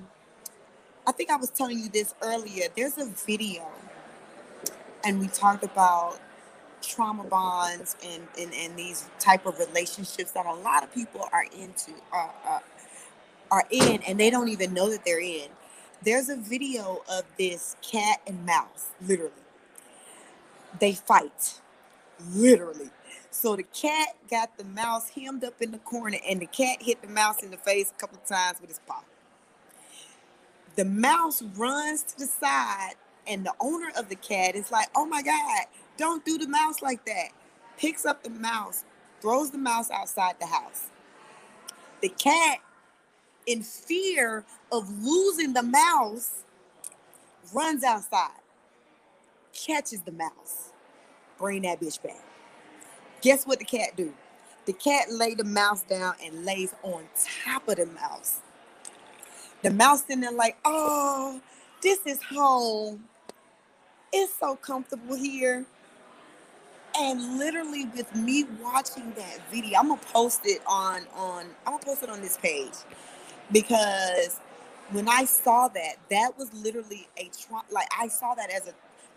I 1.08 1.12
think 1.12 1.32
I 1.32 1.38
was 1.38 1.50
telling 1.50 1.80
you 1.80 1.90
this 1.90 2.14
earlier. 2.22 2.68
There's 2.76 2.98
a 2.98 3.06
video 3.26 3.68
and 5.04 5.20
we 5.20 5.28
talked 5.28 5.64
about 5.64 6.20
trauma 6.82 7.24
bonds 7.24 7.96
and, 8.06 8.28
and, 8.40 8.54
and 8.54 8.78
these 8.78 9.08
type 9.20 9.46
of 9.46 9.58
relationships 9.60 10.32
that 10.32 10.46
a 10.46 10.54
lot 10.54 10.84
of 10.84 10.94
people 10.94 11.28
are 11.34 11.46
into 11.58 11.92
are, 12.12 12.34
are, 12.46 12.64
are 13.52 13.66
in 13.70 14.02
and 14.04 14.20
they 14.20 14.30
don't 14.30 14.50
even 14.50 14.74
know 14.74 14.90
that 14.90 15.04
they're 15.04 15.22
in 15.22 15.50
there's 16.04 16.30
a 16.30 16.38
video 16.38 17.02
of 17.10 17.24
this 17.38 17.76
cat 17.82 18.22
and 18.26 18.46
mouse, 18.46 18.92
literally. 19.06 19.32
They 20.80 20.94
fight, 20.94 21.60
literally. 22.34 22.90
So 23.32 23.56
the 23.56 23.64
cat 23.64 24.16
got 24.30 24.58
the 24.58 24.64
mouse 24.64 25.10
hemmed 25.10 25.44
up 25.44 25.62
in 25.62 25.72
the 25.72 25.78
corner, 25.80 26.18
and 26.28 26.40
the 26.40 26.46
cat 26.46 26.82
hit 26.82 27.02
the 27.02 27.08
mouse 27.08 27.44
in 27.44 27.52
the 27.52 27.58
face 27.58 27.92
a 27.96 28.00
couple 28.00 28.20
times 28.26 28.60
with 28.62 28.70
his 28.70 28.80
paw. 28.88 29.04
The 30.76 30.86
mouse 30.86 31.42
runs 31.42 32.04
to 32.04 32.20
the 32.20 32.26
side, 32.28 32.94
and 33.28 33.46
the 33.46 33.54
owner 33.60 33.92
of 33.98 34.10
the 34.10 34.16
cat 34.16 34.56
is 34.56 34.72
like, 34.72 34.88
Oh 34.96 35.06
my 35.06 35.22
God, 35.22 35.66
don't 35.98 36.26
do 36.26 36.38
the 36.38 36.48
mouse 36.48 36.82
like 36.82 37.06
that. 37.06 37.30
Picks 37.78 38.06
up 38.06 38.24
the 38.24 38.30
mouse, 38.30 38.84
throws 39.22 39.52
the 39.52 39.58
mouse 39.58 39.92
outside 39.92 40.36
the 40.40 40.48
house. 40.48 40.88
The 42.02 42.10
cat 42.10 42.60
in 43.50 43.64
fear 43.64 44.46
of 44.72 44.90
losing 45.04 45.54
the 45.54 45.64
mouse, 45.64 46.46
runs 47.54 47.84
outside, 47.84 48.32
catches 49.54 50.02
the 50.04 50.14
mouse, 50.14 50.72
bring 51.40 51.64
that 51.64 51.82
bitch 51.82 52.02
back. 52.04 52.24
Guess 53.22 53.46
what 53.48 53.60
the 53.60 53.66
cat 53.66 53.98
do? 53.98 54.14
The 54.66 54.74
cat 54.74 55.12
lay 55.12 55.36
the 55.36 55.46
mouse 55.46 55.84
down 55.84 56.16
and 56.24 56.46
lays 56.46 56.74
on 56.84 57.06
top 57.46 57.68
of 57.70 57.78
the 57.78 57.88
mouse. 57.88 58.42
The 59.64 59.72
mouse 59.72 60.06
in 60.10 60.22
there 60.22 60.32
like, 60.32 60.58
oh, 60.66 61.42
this 61.84 62.00
is 62.08 62.22
home. 62.24 63.06
It's 64.14 64.34
so 64.40 64.56
comfortable 64.58 65.16
here. 65.16 65.66
And 66.98 67.40
literally 67.40 67.86
with 67.96 68.14
me 68.16 68.46
watching 68.62 69.14
that 69.18 69.40
video, 69.52 69.80
I'm 69.80 69.90
gonna 69.90 70.02
post 70.14 70.42
it 70.46 70.62
on 70.68 71.04
on 71.16 71.46
I'm 71.68 71.74
gonna 71.74 71.86
post 71.86 72.04
it 72.04 72.10
on 72.10 72.22
this 72.22 72.38
page 72.38 72.74
because 73.52 74.40
when 74.92 75.08
I 75.08 75.26
saw 75.26 75.68
that, 75.70 75.96
that 76.10 76.38
was 76.38 76.54
literally 76.54 77.08
a 77.18 77.30
trauma. 77.40 77.64
Like 77.72 77.88
I 77.98 78.08
saw 78.08 78.36
that 78.36 78.50
as 78.52 78.68
a, 78.68 78.74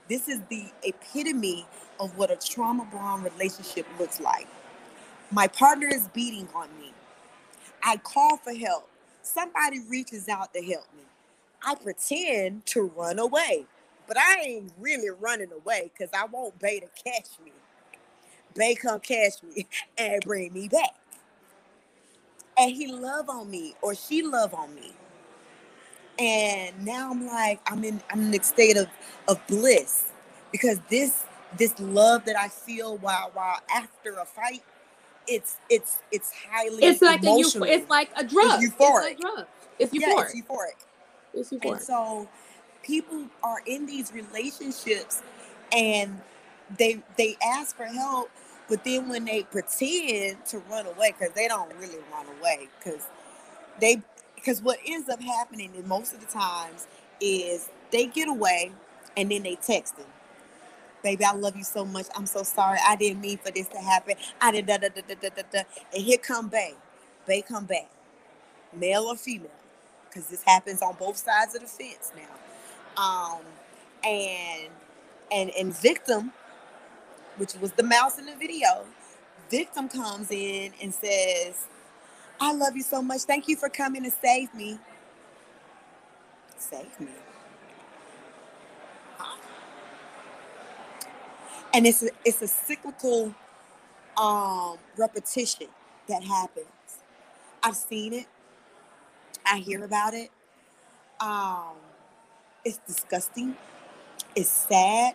this 0.09 0.29
is 0.29 0.41
the 0.49 0.67
epitome 0.83 1.67
of 2.01 2.17
what 2.19 2.31
a 2.31 2.37
trauma 2.37 2.87
bond 2.93 3.25
relationship 3.25 3.87
looks 3.99 4.21
like. 4.21 4.47
My 5.31 5.47
partner 5.49 5.89
is 5.89 6.09
beating 6.09 6.49
on 6.55 6.69
me. 6.79 6.93
I 7.83 7.97
call 7.99 8.37
for 8.39 8.53
help. 8.55 8.89
Somebody 9.23 9.81
reaches 9.89 10.29
out 10.29 10.53
to 10.55 10.63
help 10.63 10.87
me. 10.97 11.05
I 11.65 11.75
pretend 11.77 12.67
to 12.67 12.93
run 12.97 13.19
away, 13.19 13.67
but 14.07 14.19
I 14.19 14.43
ain't 14.47 14.73
really 14.79 15.11
running 15.11 15.53
away 15.53 15.91
because 15.93 16.13
I 16.13 16.27
want 16.27 16.59
Bay 16.59 16.81
to 16.81 16.89
catch 17.03 17.29
me. 17.45 17.53
Bay 18.55 18.75
come 18.75 19.01
catch 19.01 19.43
me 19.43 19.67
and 19.99 20.21
bring 20.23 20.53
me 20.53 20.69
back 20.69 20.97
and 22.59 22.71
he 22.71 22.87
love 22.87 23.29
on 23.29 23.51
me 23.51 23.75
or 23.83 23.95
she 23.95 24.23
love 24.23 24.55
on 24.55 24.75
me 24.75 24.93
and 26.19 26.85
now 26.85 27.11
i'm 27.11 27.27
like 27.27 27.61
i'm 27.67 27.85
in 27.85 28.01
i'm 28.11 28.33
in 28.33 28.41
a 28.41 28.45
state 28.45 28.77
of 28.77 28.87
of 29.29 29.45
bliss 29.47 30.13
because 30.51 30.79
this 30.91 31.25
this 31.59 31.79
love 31.81 32.25
that 32.25 32.37
i 32.39 32.49
feel 32.49 32.99
while 32.99 33.31
while 33.35 33.59
after 33.75 34.19
a 34.19 34.25
fight 34.25 34.63
it's 35.27 35.57
it's 35.71 36.01
it's 36.11 36.33
highly 36.51 36.83
it's 36.85 37.01
like 37.01 37.23
emotional. 37.23 37.69
a 37.69 37.73
it's 37.73 37.89
like 37.89 38.11
a 38.17 38.25
drug 38.25 38.63
it's 38.63 38.75
euphoric 38.75 39.11
it's, 39.13 39.21
drug. 39.21 39.47
it's 39.79 39.93
euphoric 39.93 40.01
yeah, 40.01 40.23
it's 40.23 40.35
euphoric 40.35 40.85
it's 41.35 41.51
euphoric 41.51 41.73
and 41.73 41.81
so 41.81 42.29
people 42.83 43.25
are 43.43 43.63
in 43.67 43.87
these 43.87 44.13
relationships 44.13 45.23
and 45.71 46.21
they 46.79 47.03
they 47.17 47.37
ask 47.43 47.77
for 47.77 47.85
help 47.85 48.31
but 48.69 48.85
then 48.85 49.09
when 49.09 49.25
they 49.27 49.45
pretend 49.45 50.45
to 50.47 50.59
run 50.71 50.87
away, 50.87 51.15
because 51.19 51.35
they 51.35 51.49
don't 51.49 51.73
really 51.81 51.99
run 52.13 52.27
away, 52.41 52.69
because 52.79 53.03
they 53.81 54.03
because 54.37 54.63
what 54.63 54.79
ends 54.87 55.09
up 55.09 55.23
happening 55.23 55.73
is 55.77 55.87
most 55.87 56.15
of 56.15 56.21
the 56.21 56.27
times 56.27 56.87
is 57.21 57.69
they 57.93 58.07
get 58.07 58.29
away 58.29 58.73
and 59.17 59.31
then 59.31 59.45
they 59.45 59.57
text 59.57 59.97
them. 59.97 60.07
Baby, 61.03 61.25
I 61.25 61.33
love 61.33 61.57
you 61.57 61.65
so 61.65 61.85
much. 61.85 62.07
I'm 62.17 62.27
so 62.27 62.43
sorry. 62.43 62.79
I 62.87 62.97
didn't 62.97 63.21
mean 63.21 63.39
for 63.39 63.51
this 63.53 63.69
to 63.69 63.79
happen. 63.79 64.17
I 64.41 64.53
did 64.53 64.67
da 64.67 64.79
da 64.79 64.89
da 64.89 65.03
da 65.09 65.15
da 65.21 65.29
da. 65.31 65.43
da. 65.53 65.63
And 65.95 66.03
here 66.03 66.19
come 66.19 66.49
Bay. 66.49 66.75
Bay 67.27 67.43
come 67.43 67.67
back. 67.67 67.91
Male 68.75 69.05
or 69.05 69.17
female. 69.17 69.51
Because 70.09 70.29
this 70.29 70.43
happens 70.45 70.83
on 70.83 70.97
both 70.99 71.17
sides 71.17 71.55
of 71.55 71.63
the 71.63 71.69
fence 71.69 72.13
now. 72.17 73.03
Um 73.03 73.41
and 74.05 74.71
and 75.33 75.51
and 75.51 75.77
victim 75.77 76.33
which 77.39 77.55
was 77.57 77.73
the 77.73 77.83
mouse 77.83 78.19
in 78.19 78.27
the 78.27 78.37
video, 78.37 78.87
victim 79.51 79.89
comes 79.89 80.31
in 80.31 80.73
and 80.83 80.95
says, 80.95 81.67
I 82.41 82.53
love 82.53 82.77
you 82.77 82.83
so 82.83 83.03
much. 83.03 83.23
Thank 83.23 83.49
you 83.49 83.57
for 83.57 83.69
coming 83.69 84.05
to 84.05 84.11
save 84.11 84.55
me. 84.55 84.79
save 86.59 86.99
me. 87.01 87.09
And 91.75 91.87
it's 91.87 92.03
a, 92.03 92.11
it's 92.25 92.43
a 92.43 92.49
cyclical 92.49 93.35
um, 94.17 94.79
repetition 94.97 95.69
that 96.09 96.23
happens. 96.25 96.67
I've 97.63 97.77
seen 97.77 98.13
it. 98.13 98.27
I 99.47 99.59
hear 99.59 99.85
about 99.85 100.15
it. 100.15 100.31
Um, 101.21 101.77
it's 102.65 102.79
disgusting. 102.87 103.57
It's 104.37 104.51
sad. 104.51 105.15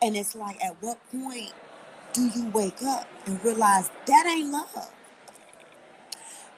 And 0.00 0.16
it's 0.16 0.34
like, 0.34 0.62
at 0.64 0.76
what 0.80 0.98
point 1.10 1.52
do 2.12 2.28
you 2.28 2.48
wake 2.50 2.82
up 2.82 3.08
and 3.26 3.42
realize 3.44 3.90
that 4.06 4.26
ain't 4.26 4.50
love? 4.50 4.90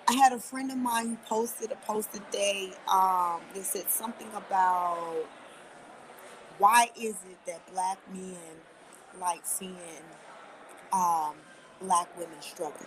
I 0.09 0.13
had 0.15 0.33
a 0.33 0.39
friend 0.39 0.71
of 0.71 0.77
mine 0.77 1.09
who 1.11 1.17
posted 1.27 1.73
a 1.73 1.77
post 1.77 2.13
today 2.13 2.73
um, 2.89 3.41
that 3.55 3.65
said 3.65 3.91
something 3.91 4.29
about 4.35 5.25
why 6.59 6.91
is 7.01 7.15
it 7.31 7.39
that 7.47 7.67
black 7.73 7.99
men 8.13 8.37
like 9.21 9.41
seeing 9.45 9.77
um, 10.93 11.35
black 11.81 12.09
women 12.19 12.41
struggle? 12.41 12.87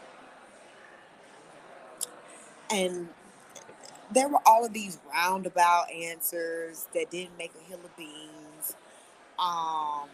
And 2.70 3.08
there 4.12 4.28
were 4.28 4.42
all 4.46 4.66
of 4.66 4.74
these 4.74 5.00
roundabout 5.12 5.90
answers 5.92 6.88
that 6.94 7.10
didn't 7.10 7.38
make 7.38 7.52
a 7.60 7.70
hill 7.70 7.80
of 7.84 7.96
beans. 7.98 8.76
Um, 9.40 10.10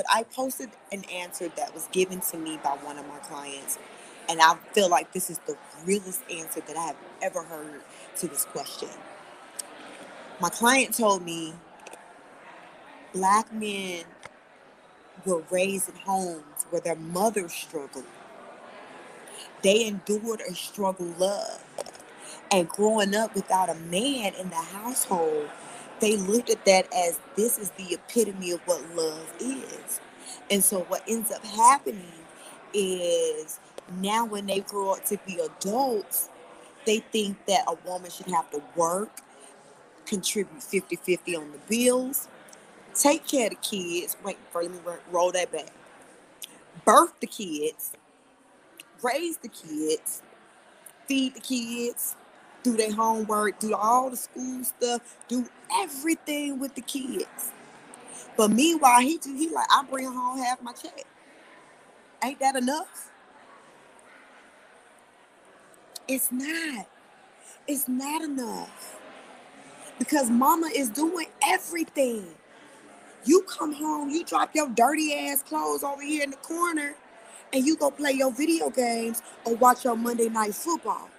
but 0.00 0.06
I 0.10 0.22
posted 0.22 0.70
an 0.92 1.04
answer 1.12 1.48
that 1.56 1.74
was 1.74 1.86
given 1.92 2.20
to 2.30 2.38
me 2.38 2.58
by 2.64 2.70
one 2.70 2.96
of 2.96 3.06
my 3.06 3.18
clients, 3.18 3.78
and 4.30 4.40
I 4.40 4.54
feel 4.72 4.88
like 4.88 5.12
this 5.12 5.28
is 5.28 5.38
the 5.40 5.58
realest 5.84 6.22
answer 6.30 6.62
that 6.62 6.74
I 6.74 6.86
have 6.86 6.96
ever 7.20 7.42
heard 7.42 7.82
to 8.16 8.26
this 8.26 8.46
question. 8.46 8.88
My 10.40 10.48
client 10.48 10.96
told 10.96 11.22
me 11.22 11.52
black 13.12 13.52
men 13.52 14.04
were 15.26 15.42
raised 15.50 15.90
in 15.90 15.96
homes 15.96 16.64
where 16.70 16.80
their 16.80 16.96
mothers 16.96 17.52
struggled. 17.52 18.06
They 19.62 19.86
endured 19.86 20.40
a 20.48 20.54
struggle 20.54 21.14
love. 21.18 21.60
And 22.50 22.70
growing 22.70 23.14
up 23.14 23.34
without 23.34 23.68
a 23.68 23.74
man 23.74 24.32
in 24.32 24.48
the 24.48 24.56
household, 24.56 25.50
they 26.00 26.16
looked 26.16 26.50
at 26.50 26.64
that 26.64 26.92
as 26.94 27.20
this 27.36 27.58
is 27.58 27.70
the 27.72 27.94
epitome 27.94 28.52
of 28.52 28.60
what 28.62 28.82
love 28.94 29.34
is. 29.40 30.00
And 30.50 30.64
so 30.64 30.80
what 30.80 31.02
ends 31.08 31.30
up 31.30 31.44
happening 31.44 32.12
is 32.72 33.58
now 34.00 34.24
when 34.24 34.46
they 34.46 34.60
grow 34.60 34.92
up 34.92 35.04
to 35.06 35.18
be 35.26 35.38
adults, 35.40 36.28
they 36.86 36.98
think 36.98 37.44
that 37.46 37.64
a 37.68 37.74
woman 37.88 38.10
should 38.10 38.26
have 38.28 38.50
to 38.50 38.62
work, 38.76 39.10
contribute 40.06 40.62
50 40.62 40.96
50 40.96 41.36
on 41.36 41.52
the 41.52 41.58
bills, 41.68 42.28
take 42.94 43.26
care 43.26 43.46
of 43.46 43.50
the 43.50 43.56
kids. 43.56 44.16
Wait, 44.24 44.38
let 44.54 44.70
me 44.70 44.78
roll 45.10 45.32
that 45.32 45.52
back. 45.52 45.70
Birth 46.84 47.12
the 47.20 47.26
kids, 47.26 47.92
raise 49.02 49.36
the 49.38 49.48
kids, 49.48 50.22
feed 51.06 51.34
the 51.34 51.40
kids, 51.40 52.16
do 52.62 52.76
their 52.76 52.92
homework, 52.92 53.58
do 53.58 53.74
all 53.74 54.10
the 54.10 54.16
school 54.16 54.64
stuff, 54.64 55.18
do 55.28 55.46
everything 55.74 56.58
with 56.58 56.74
the 56.74 56.82
kids. 56.82 57.52
But 58.36 58.50
meanwhile, 58.50 59.00
he 59.00 59.18
he 59.24 59.50
like 59.50 59.66
I 59.70 59.84
bring 59.84 60.06
home 60.06 60.38
half 60.38 60.62
my 60.62 60.72
check. 60.72 61.04
Ain't 62.22 62.40
that 62.40 62.56
enough? 62.56 63.10
It's 66.08 66.32
not. 66.32 66.86
It's 67.68 67.88
not 67.88 68.22
enough. 68.22 68.98
Because 69.98 70.30
mama 70.30 70.70
is 70.74 70.90
doing 70.90 71.26
everything. 71.46 72.26
You 73.24 73.42
come 73.42 73.72
home, 73.72 74.10
you 74.10 74.24
drop 74.24 74.54
your 74.54 74.68
dirty 74.70 75.14
ass 75.14 75.42
clothes 75.42 75.84
over 75.84 76.02
here 76.02 76.24
in 76.24 76.30
the 76.30 76.36
corner, 76.38 76.94
and 77.52 77.66
you 77.66 77.76
go 77.76 77.90
play 77.90 78.12
your 78.12 78.32
video 78.32 78.70
games 78.70 79.22
or 79.44 79.54
watch 79.56 79.84
your 79.84 79.96
Monday 79.96 80.28
night 80.30 80.54
football. 80.54 81.10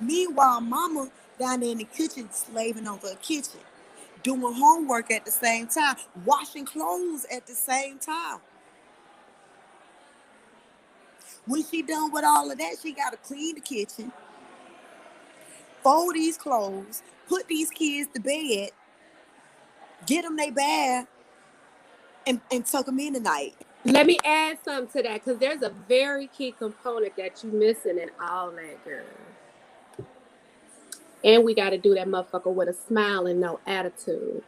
Meanwhile, 0.00 0.60
mama 0.60 1.10
down 1.40 1.60
there 1.60 1.70
in 1.70 1.78
the 1.78 1.84
kitchen 1.84 2.28
slaving 2.30 2.86
over 2.86 3.08
a 3.08 3.16
kitchen, 3.16 3.60
doing 4.22 4.54
homework 4.54 5.10
at 5.10 5.24
the 5.24 5.30
same 5.30 5.66
time, 5.66 5.96
washing 6.24 6.66
clothes 6.66 7.26
at 7.34 7.46
the 7.46 7.54
same 7.54 7.98
time. 7.98 8.38
When 11.46 11.64
she 11.64 11.82
done 11.82 12.12
with 12.12 12.24
all 12.24 12.50
of 12.50 12.58
that, 12.58 12.76
she 12.80 12.92
got 12.92 13.10
to 13.10 13.16
clean 13.16 13.56
the 13.56 13.60
kitchen, 13.62 14.12
fold 15.82 16.14
these 16.14 16.36
clothes, 16.36 17.02
put 17.28 17.48
these 17.48 17.70
kids 17.70 18.10
to 18.14 18.20
bed, 18.20 18.70
get 20.06 20.22
them 20.22 20.36
their 20.36 20.52
bath, 20.52 21.08
and, 22.26 22.40
and 22.52 22.66
tuck 22.66 22.86
them 22.86 23.00
in 23.00 23.14
tonight. 23.14 23.54
Let 23.86 24.06
me 24.06 24.18
add 24.24 24.58
something 24.62 25.02
to 25.02 25.08
that 25.08 25.24
because 25.24 25.40
there's 25.40 25.62
a 25.62 25.72
very 25.88 26.26
key 26.26 26.52
component 26.52 27.16
that 27.16 27.42
you're 27.42 27.52
missing 27.52 27.98
in 27.98 28.10
all 28.20 28.50
that, 28.50 28.84
girl. 28.84 29.04
And 31.24 31.44
we 31.44 31.54
got 31.54 31.70
to 31.70 31.78
do 31.78 31.94
that 31.94 32.08
motherfucker 32.08 32.52
with 32.52 32.68
a 32.68 32.74
smile 32.74 33.26
and 33.26 33.40
no 33.40 33.60
attitude. 33.66 34.42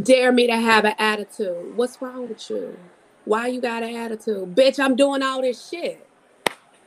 Dare 0.00 0.32
me 0.32 0.46
to 0.46 0.56
have 0.56 0.84
an 0.84 0.94
attitude. 0.98 1.76
What's 1.76 2.00
wrong 2.02 2.28
with 2.28 2.50
you? 2.50 2.78
Why 3.24 3.48
you 3.48 3.60
got 3.60 3.82
an 3.82 3.96
attitude? 3.96 4.54
Bitch, 4.54 4.80
I'm 4.80 4.96
doing 4.96 5.22
all 5.22 5.42
this 5.42 5.68
shit. 5.68 6.06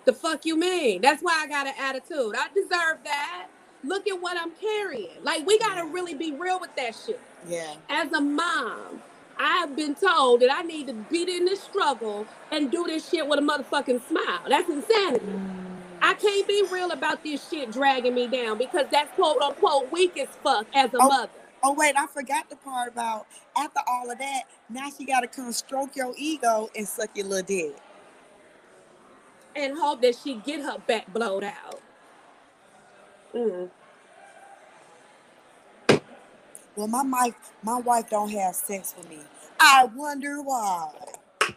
The 0.06 0.14
fuck 0.14 0.46
you 0.46 0.60
mean? 0.60 1.02
That's 1.02 1.22
why 1.22 1.34
I 1.44 1.48
got 1.48 1.68
an 1.68 1.74
attitude. 1.80 2.36
I 2.38 2.48
deserve 2.54 3.00
that. 3.06 3.48
Look 3.84 4.08
at 4.08 4.22
what 4.22 4.38
I'm 4.38 4.52
carrying. 4.52 5.24
Like, 5.24 5.46
we 5.46 5.60
got 5.60 5.76
to 5.76 5.86
really 5.86 6.16
be 6.16 6.34
real 6.34 6.60
with 6.60 6.76
that 6.78 6.96
shit. 7.06 7.20
Yeah. 7.48 7.76
As 7.90 8.12
a 8.14 8.22
mom, 8.22 9.02
I've 9.38 9.76
been 9.76 9.96
told 9.96 10.42
that 10.42 10.52
I 10.52 10.64
need 10.64 10.88
to 10.88 10.94
beat 10.94 11.30
in 11.30 11.46
this 11.46 11.62
struggle 11.62 12.26
and 12.52 12.72
do 12.72 12.86
this 12.86 13.10
shit 13.10 13.28
with 13.28 13.40
a 13.40 13.42
motherfucking 13.42 14.08
smile. 14.08 14.42
That's 14.48 14.70
insanity. 14.70 15.26
Mm. 15.26 15.65
I 16.02 16.14
can't 16.14 16.48
be 16.48 16.66
real 16.72 16.92
about 16.92 17.24
this 17.24 17.48
shit 17.50 17.72
dragging 17.72 18.14
me 18.14 18.28
down 18.28 18.58
because 18.58 18.86
that's 18.92 19.12
quote 19.14 19.42
unquote 19.42 19.92
weak 19.92 20.18
as 20.18 20.30
fuck 20.44 20.68
as 20.74 20.94
a 20.94 20.98
oh, 21.00 21.08
mother. 21.08 21.30
Oh 21.64 21.74
wait, 21.74 21.96
I 21.98 22.08
forgot 22.08 22.50
the 22.50 22.56
part 22.56 22.92
about 22.92 23.28
after 23.58 23.80
all 23.88 24.10
of 24.12 24.18
that, 24.20 24.44
now 24.70 24.90
she 24.96 25.06
gotta 25.06 25.28
come 25.28 25.52
stroke 25.52 25.96
your 25.96 26.14
ego 26.18 26.70
and 26.76 26.88
suck 26.88 27.10
your 27.16 27.28
little 27.28 27.46
dick. 27.46 27.76
And 29.56 29.78
hope 29.78 30.02
that 30.02 30.16
she 30.22 30.36
get 30.36 30.62
her 30.62 30.78
back 30.80 31.12
blowed 31.14 31.44
out. 31.44 31.82
Mm. 33.34 33.70
Well, 36.76 36.88
my 36.88 37.04
wife, 37.04 37.54
my 37.64 37.80
wife 37.80 38.10
don't 38.10 38.30
have 38.30 38.54
sex 38.54 38.94
with 38.98 39.10
me. 39.10 39.20
I 39.60 39.86
wonder 39.86 40.42
why. 40.42 40.92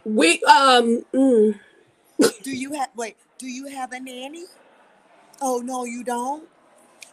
We 0.05 0.41
um. 0.43 1.05
Mm. 1.13 1.59
Do 2.41 2.55
you 2.55 2.73
have 2.73 2.89
wait? 2.95 3.17
Do 3.39 3.47
you 3.47 3.67
have 3.67 3.93
a 3.93 3.99
nanny? 4.01 4.43
Oh, 5.41 5.61
no, 5.63 5.85
you 5.85 6.03
don't? 6.03 6.47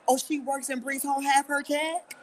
Oh, 0.08 0.18
she 0.18 0.40
works 0.40 0.68
and 0.68 0.82
brings 0.82 1.04
home 1.04 1.22
half 1.22 1.46
her 1.46 1.62
check? 1.62 2.16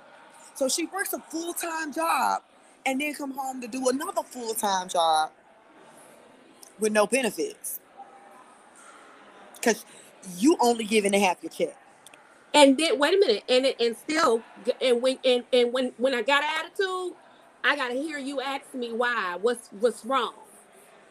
So 0.55 0.67
she 0.67 0.85
works 0.87 1.13
a 1.13 1.19
full 1.19 1.53
time 1.53 1.93
job 1.93 2.41
and 2.85 2.99
then 2.99 3.13
come 3.15 3.31
home 3.31 3.61
to 3.61 3.67
do 3.67 3.87
another 3.87 4.23
full 4.23 4.53
time 4.55 4.89
job 4.89 5.31
with 6.79 6.91
no 6.91 7.07
benefits. 7.07 7.79
Because 9.55 9.85
you 10.37 10.57
only 10.59 10.83
giving 10.83 11.13
a 11.15 11.19
half 11.19 11.41
your 11.41 11.51
check. 11.51 11.77
And 12.53 12.77
then 12.77 12.99
wait 12.99 13.15
a 13.15 13.17
minute, 13.17 13.43
and 13.49 13.65
and 13.79 13.97
still, 13.97 14.43
and 14.81 15.01
when 15.01 15.17
and, 15.25 15.43
and 15.53 15.73
when 15.73 15.93
when 15.97 16.13
I 16.13 16.21
got 16.21 16.43
attitude, 16.43 17.13
I 17.63 17.75
gotta 17.75 17.95
hear 17.95 18.19
you 18.19 18.41
ask 18.41 18.73
me 18.73 18.91
why. 18.93 19.37
What's 19.41 19.69
what's 19.79 20.05
wrong? 20.05 20.42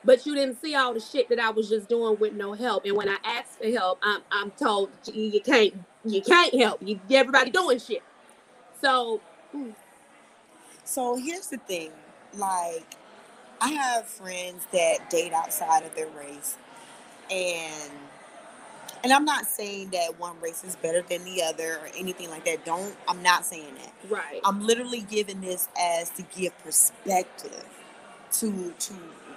But 0.04 0.26
you 0.26 0.34
didn't 0.34 0.60
see 0.62 0.74
all 0.74 0.94
the 0.94 1.00
shit 1.00 1.28
that 1.30 1.40
I 1.40 1.50
was 1.50 1.68
just 1.68 1.88
doing 1.88 2.18
with 2.18 2.34
no 2.34 2.54
help. 2.54 2.84
And 2.86 2.96
when 2.96 3.08
I 3.08 3.18
asked 3.24 3.58
for 3.60 3.68
help, 3.70 3.98
I'm 4.02 4.22
I'm 4.32 4.50
told 4.52 4.90
you 5.12 5.40
can't 5.40 5.74
you 6.04 6.22
can't 6.22 6.54
help. 6.54 6.80
You 6.82 7.00
everybody 7.10 7.50
doing 7.50 7.78
shit. 7.78 8.02
So 8.82 9.20
hmm. 9.52 9.70
So 10.84 11.16
here's 11.16 11.48
the 11.48 11.58
thing, 11.58 11.92
like 12.34 12.84
I 13.60 13.70
have 13.70 14.06
friends 14.06 14.66
that 14.72 15.10
date 15.10 15.32
outside 15.32 15.84
of 15.84 15.94
their 15.96 16.08
race 16.08 16.56
and 17.30 17.92
and 19.04 19.12
I'm 19.12 19.24
not 19.24 19.46
saying 19.46 19.90
that 19.90 20.18
one 20.18 20.40
race 20.40 20.64
is 20.64 20.76
better 20.76 21.02
than 21.02 21.24
the 21.24 21.42
other 21.42 21.78
or 21.78 21.88
anything 21.96 22.30
like 22.30 22.44
that. 22.46 22.64
Don't 22.64 22.94
I'm 23.08 23.22
not 23.22 23.46
saying 23.46 23.74
that. 23.76 23.92
Right. 24.10 24.40
I'm 24.44 24.66
literally 24.66 25.02
giving 25.02 25.40
this 25.40 25.68
as 25.80 26.10
to 26.10 26.22
give 26.22 26.56
perspective 26.60 27.66
to 28.32 28.74
to 28.78 28.94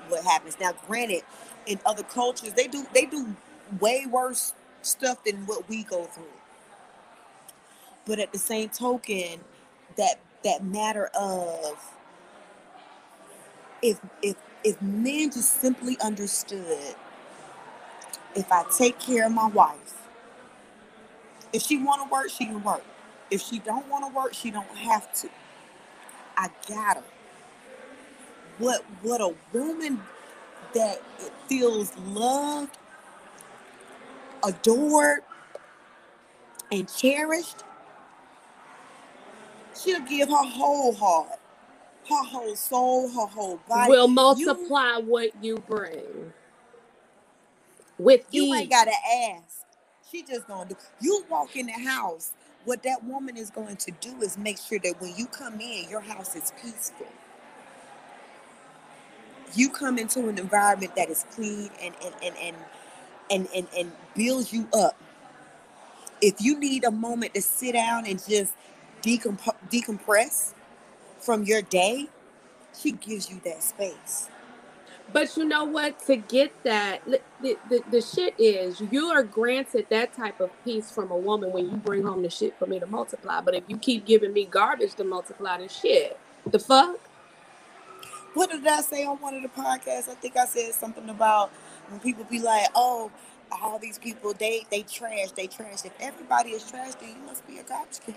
what 0.09 0.23
happens. 0.25 0.57
Now, 0.59 0.73
granted, 0.87 1.23
in 1.67 1.79
other 1.85 2.03
cultures, 2.03 2.53
they 2.53 2.67
do 2.67 2.85
they 2.93 3.05
do 3.05 3.35
way 3.79 4.05
worse 4.07 4.53
stuff 4.83 5.23
than 5.25 5.45
what 5.47 5.69
we 5.69 5.83
go 5.83 6.05
through. 6.05 6.25
But 8.05 8.19
at 8.19 8.33
the 8.33 8.39
same 8.39 8.69
token, 8.69 9.41
that 9.97 10.19
that 10.43 10.63
matter 10.65 11.07
of 11.19 11.79
if 13.81 13.99
if 14.23 14.35
if 14.63 14.81
men 14.81 15.31
just 15.31 15.61
simply 15.61 15.97
understood 16.03 16.95
if 18.35 18.51
I 18.51 18.65
take 18.77 18.99
care 18.99 19.27
of 19.27 19.33
my 19.33 19.47
wife, 19.47 19.95
If 21.53 21.63
she 21.63 21.77
want 21.77 22.03
to 22.03 22.09
work, 22.13 22.29
she 22.29 22.45
can 22.45 22.63
work. 22.63 22.83
If 23.31 23.41
she 23.41 23.59
don't 23.59 23.87
want 23.89 24.05
to 24.05 24.15
work, 24.15 24.33
she 24.33 24.51
don't 24.51 24.67
have 24.77 25.11
to. 25.21 25.29
I 26.37 26.49
got 26.69 26.97
her. 26.99 27.03
What 28.57 28.83
what 29.01 29.21
a 29.21 29.33
woman 29.53 30.01
that 30.73 31.01
feels 31.47 31.95
loved, 31.97 32.77
adored, 34.43 35.21
and 36.71 36.89
cherished, 36.93 37.63
she'll 39.77 40.01
give 40.01 40.29
her 40.29 40.35
whole 40.35 40.93
heart, 40.93 41.39
her 42.09 42.23
whole 42.23 42.55
soul, 42.55 43.09
her 43.09 43.25
whole 43.25 43.59
body. 43.67 43.89
Will 43.89 44.07
multiply 44.07 44.97
you, 44.97 45.05
what 45.05 45.43
you 45.43 45.57
bring. 45.67 46.33
With 47.97 48.25
you 48.31 48.43
ease. 48.43 48.55
ain't 48.61 48.69
gotta 48.69 48.91
ask. 49.31 49.65
She 50.11 50.23
just 50.23 50.47
gonna 50.47 50.69
do. 50.69 50.75
You 51.01 51.25
walk 51.29 51.55
in 51.55 51.67
the 51.67 51.73
house. 51.73 52.31
What 52.65 52.83
that 52.83 53.03
woman 53.03 53.37
is 53.37 53.51
going 53.51 53.75
to 53.77 53.91
do 54.01 54.21
is 54.21 54.37
make 54.37 54.57
sure 54.57 54.79
that 54.79 54.99
when 54.99 55.15
you 55.15 55.27
come 55.27 55.59
in, 55.61 55.87
your 55.89 56.01
house 56.01 56.35
is 56.35 56.51
peaceful. 56.61 57.05
You 59.55 59.69
come 59.69 59.97
into 59.99 60.29
an 60.29 60.37
environment 60.37 60.95
that 60.95 61.09
is 61.09 61.25
clean 61.33 61.71
and 61.81 61.95
and 62.03 62.15
and 62.23 62.35
and 62.37 62.55
and, 63.31 63.49
and, 63.55 63.67
and 63.77 63.91
builds 64.15 64.53
you 64.53 64.67
up. 64.73 64.95
If 66.21 66.35
you 66.41 66.59
need 66.59 66.83
a 66.85 66.91
moment 66.91 67.35
to 67.35 67.41
sit 67.41 67.73
down 67.73 68.05
and 68.07 68.19
just 68.27 68.53
decomp- 69.03 69.55
decompress 69.71 70.53
from 71.19 71.43
your 71.43 71.61
day, 71.61 72.07
she 72.77 72.91
gives 72.93 73.29
you 73.29 73.41
that 73.45 73.63
space. 73.63 74.29
But 75.13 75.37
you 75.37 75.45
know 75.45 75.65
what? 75.65 76.05
To 76.07 76.15
get 76.17 76.51
that, 76.63 77.03
the, 77.05 77.57
the, 77.69 77.81
the 77.91 78.01
shit 78.01 78.35
is 78.39 78.81
you 78.91 79.07
are 79.07 79.23
granted 79.23 79.87
that 79.89 80.13
type 80.13 80.39
of 80.39 80.51
peace 80.65 80.91
from 80.91 81.11
a 81.11 81.17
woman 81.17 81.51
when 81.51 81.69
you 81.69 81.77
bring 81.77 82.03
home 82.03 82.23
the 82.23 82.29
shit 82.29 82.57
for 82.57 82.65
me 82.65 82.79
to 82.79 82.87
multiply. 82.87 83.41
But 83.41 83.55
if 83.55 83.65
you 83.67 83.77
keep 83.77 84.05
giving 84.05 84.33
me 84.33 84.45
garbage 84.45 84.95
to 84.95 85.03
multiply 85.03 85.59
the 85.59 85.69
shit, 85.69 86.19
the 86.49 86.59
fuck? 86.59 87.04
What 88.35 88.51
did 88.51 88.67
I 88.67 88.81
say 88.81 89.05
on 89.05 89.17
one 89.17 89.35
of 89.35 89.41
the 89.43 89.49
podcasts? 89.49 90.09
I 90.09 90.15
think 90.15 90.37
I 90.37 90.45
said 90.45 90.73
something 90.75 91.09
about 91.09 91.51
when 91.89 91.99
people 92.01 92.25
be 92.25 92.39
like, 92.41 92.67
"Oh, 92.75 93.11
all 93.51 93.79
these 93.79 93.97
people 93.97 94.33
they 94.33 94.65
they 94.69 94.83
trash, 94.83 95.31
they 95.31 95.47
trash." 95.47 95.85
If 95.85 95.93
everybody 95.99 96.51
is 96.51 96.69
trash, 96.69 96.95
then 96.95 97.09
you 97.09 97.25
must 97.25 97.47
be 97.47 97.59
a 97.59 97.63
garbage 97.63 98.01
can. 98.05 98.15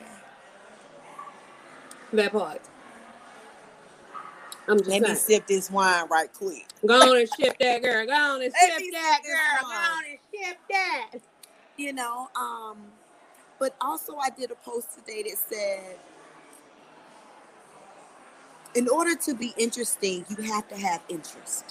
That 2.13 2.33
part. 2.33 2.61
I'm 4.69 4.79
just 4.79 4.91
Let 4.91 5.03
saying. 5.03 5.13
me 5.15 5.19
sip 5.19 5.47
this 5.47 5.71
wine 5.71 6.09
right 6.11 6.33
quick. 6.33 6.67
Go 6.87 6.95
on 7.01 7.17
and 7.19 7.29
ship 7.39 7.57
that 7.61 7.83
girl. 7.83 8.07
Go 8.07 8.13
on 8.13 8.43
and 8.43 8.53
that 8.55 8.61
sip 8.61 8.79
this 8.79 8.93
girl. 8.93 9.63
Go 9.63 9.67
on 9.69 10.05
and 10.11 10.19
ship 10.35 10.59
that. 10.71 11.11
You 11.79 11.93
know, 11.95 12.29
um, 12.37 12.79
but 13.59 13.75
also 13.81 14.17
I 14.17 14.31
did 14.31 14.51
a 14.51 14.57
post 14.57 14.95
today 14.95 15.23
that 15.25 15.39
said, 15.39 15.99
in 18.75 18.89
order 18.89 19.15
to 19.15 19.35
be 19.35 19.55
interesting, 19.57 20.25
you 20.29 20.43
have 20.45 20.69
to 20.69 20.77
have 20.77 21.03
interest. 21.09 21.65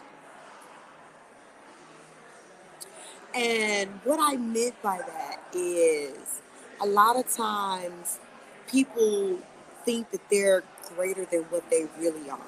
And 3.36 3.90
what 4.04 4.20
I 4.20 4.38
meant 4.38 4.82
by 4.82 4.98
that 4.98 5.42
is 5.54 6.42
a 6.82 6.86
lot 6.86 7.18
of 7.18 7.32
times 7.32 8.20
people 8.68 9.38
think 9.86 10.10
that 10.12 10.22
they're 10.30 10.64
greater 10.96 11.26
than 11.26 11.44
what 11.44 11.70
they 11.70 11.88
really 12.00 12.30
are. 12.30 12.40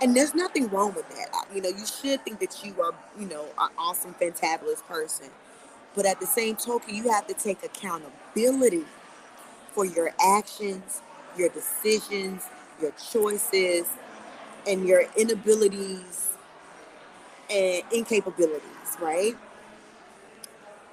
And 0.00 0.16
there's 0.16 0.34
nothing 0.34 0.68
wrong 0.68 0.94
with 0.94 1.08
that. 1.10 1.28
You 1.54 1.60
know, 1.60 1.68
you 1.68 1.86
should 1.86 2.24
think 2.24 2.40
that 2.40 2.64
you 2.64 2.74
are, 2.82 2.92
you 3.18 3.28
know, 3.28 3.44
an 3.60 3.70
awesome, 3.78 4.14
fantabulous 4.14 4.82
person. 4.88 5.28
But 5.94 6.06
at 6.06 6.18
the 6.18 6.26
same 6.26 6.56
token, 6.56 6.94
you 6.94 7.10
have 7.10 7.26
to 7.26 7.34
take 7.34 7.62
accountability 7.62 8.84
for 9.72 9.84
your 9.84 10.12
actions, 10.20 11.02
your 11.36 11.50
decisions, 11.50 12.42
your 12.82 12.92
choices, 13.12 13.86
and 14.66 14.86
your 14.86 15.04
inabilities 15.16 16.30
and 17.50 17.84
incapabilities, 17.90 19.00
right? 19.00 19.36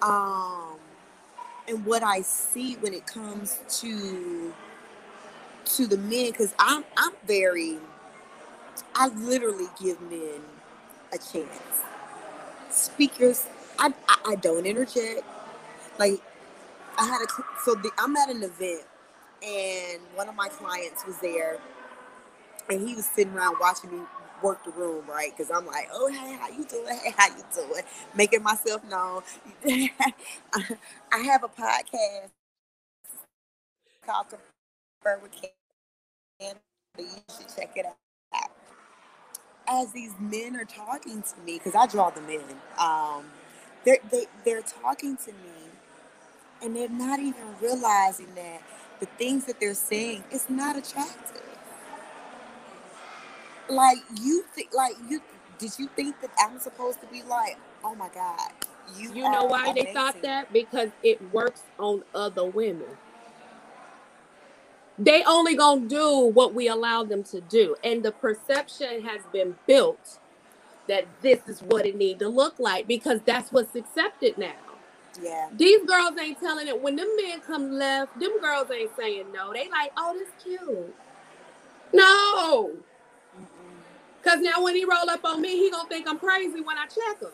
Um, 0.01 0.77
and 1.67 1.85
what 1.85 2.03
I 2.03 2.21
see 2.21 2.75
when 2.75 2.93
it 2.93 3.07
comes 3.07 3.59
to 3.81 4.53
to 5.65 5.87
the 5.87 5.97
men, 5.97 6.31
because 6.31 6.53
I'm 6.59 6.83
I'm 6.97 7.13
very, 7.27 7.77
I 8.95 9.09
literally 9.09 9.67
give 9.81 10.01
men 10.03 10.41
a 11.13 11.17
chance. 11.17 11.83
Speakers, 12.71 13.47
I 13.79 13.93
I, 14.09 14.31
I 14.31 14.35
don't 14.35 14.65
interject. 14.65 15.23
Like 15.99 16.21
I 16.97 17.05
had 17.05 17.21
a 17.21 17.27
so 17.65 17.75
the, 17.75 17.91
I'm 17.97 18.15
at 18.17 18.29
an 18.29 18.43
event 18.43 18.83
and 19.43 20.01
one 20.15 20.29
of 20.29 20.35
my 20.35 20.49
clients 20.49 21.05
was 21.05 21.17
there 21.19 21.59
and 22.69 22.87
he 22.87 22.95
was 22.95 23.05
sitting 23.05 23.33
around 23.33 23.57
watching 23.61 23.91
me 23.91 23.99
work 24.43 24.63
the 24.65 24.71
room, 24.71 25.05
right? 25.09 25.31
Because 25.35 25.51
I'm 25.51 25.65
like, 25.67 25.89
oh 25.93 26.09
hey, 26.09 26.37
how 26.39 26.49
you 26.49 26.65
doing? 26.65 26.85
Hey, 27.03 27.13
how 27.17 27.27
you 27.29 27.43
doing? 27.55 27.83
Making 28.15 28.43
myself 28.43 28.83
known. 28.89 29.21
I 29.65 31.19
have 31.19 31.43
a 31.43 31.49
podcast 31.49 32.31
called 34.05 34.27
Confer 34.87 35.21
with 35.23 35.31
Candor. 36.41 36.59
You 36.99 37.05
should 37.37 37.55
check 37.55 37.73
it 37.77 37.85
out. 37.87 38.51
As 39.69 39.93
these 39.93 40.13
men 40.19 40.55
are 40.57 40.65
talking 40.65 41.23
to 41.23 41.41
me, 41.45 41.55
because 41.59 41.75
I 41.75 41.87
draw 41.87 42.09
them 42.11 42.29
in, 42.29 42.41
um, 42.79 43.25
they're 43.85 43.99
they, 44.11 44.27
they're 44.45 44.61
talking 44.63 45.17
to 45.17 45.31
me, 45.31 45.71
and 46.63 46.75
they're 46.75 46.89
not 46.89 47.19
even 47.19 47.43
realizing 47.61 48.27
that 48.35 48.61
the 48.99 49.07
things 49.17 49.45
that 49.45 49.59
they're 49.59 49.73
saying 49.75 50.23
is 50.31 50.49
not 50.49 50.77
attractive 50.77 51.43
like 53.69 53.97
you 54.21 54.43
think 54.55 54.73
like 54.73 54.95
you 55.07 55.21
did 55.57 55.77
you 55.77 55.89
think 55.95 56.19
that 56.21 56.31
I'm 56.39 56.59
supposed 56.59 57.01
to 57.01 57.07
be 57.07 57.23
like, 57.23 57.57
oh 57.83 57.95
my 57.95 58.09
God, 58.09 58.51
you 58.97 59.13
You 59.13 59.29
know 59.29 59.45
why 59.45 59.73
they 59.73 59.93
thought 59.93 60.21
that? 60.21 60.51
Because 60.53 60.89
it 61.03 61.21
works 61.33 61.61
on 61.77 62.03
other 62.15 62.45
women. 62.45 62.87
They 64.97 65.23
only 65.23 65.55
gonna 65.55 65.87
do 65.87 66.25
what 66.33 66.53
we 66.53 66.67
allow 66.67 67.03
them 67.03 67.23
to 67.25 67.41
do, 67.41 67.75
and 67.83 68.03
the 68.03 68.11
perception 68.11 69.01
has 69.03 69.21
been 69.31 69.55
built 69.67 70.19
that 70.87 71.05
this 71.21 71.39
is 71.47 71.61
what 71.61 71.85
it 71.85 71.95
need 71.95 72.19
to 72.19 72.27
look 72.27 72.59
like 72.59 72.87
because 72.87 73.21
that's 73.25 73.51
what's 73.51 73.75
accepted 73.75 74.37
now. 74.37 74.51
Yeah. 75.21 75.49
These 75.55 75.85
girls 75.85 76.13
ain't 76.19 76.39
telling 76.39 76.67
it 76.67 76.81
when 76.81 76.95
them 76.95 77.07
men 77.17 77.41
come 77.41 77.71
left. 77.71 78.19
Them 78.19 78.39
girls 78.41 78.67
ain't 78.71 78.91
saying 78.97 79.27
no. 79.33 79.53
They 79.53 79.69
like, 79.69 79.91
oh, 79.97 80.13
this 80.17 80.29
cute. 80.43 80.95
No. 81.93 82.71
Cause 84.23 84.39
now 84.41 84.63
when 84.63 84.75
he 84.75 84.85
roll 84.85 85.09
up 85.09 85.25
on 85.25 85.41
me, 85.41 85.57
he 85.57 85.71
gonna 85.71 85.89
think 85.89 86.07
I'm 86.07 86.19
crazy 86.19 86.61
when 86.61 86.77
I 86.77 86.85
check 86.87 87.21
him. 87.21 87.29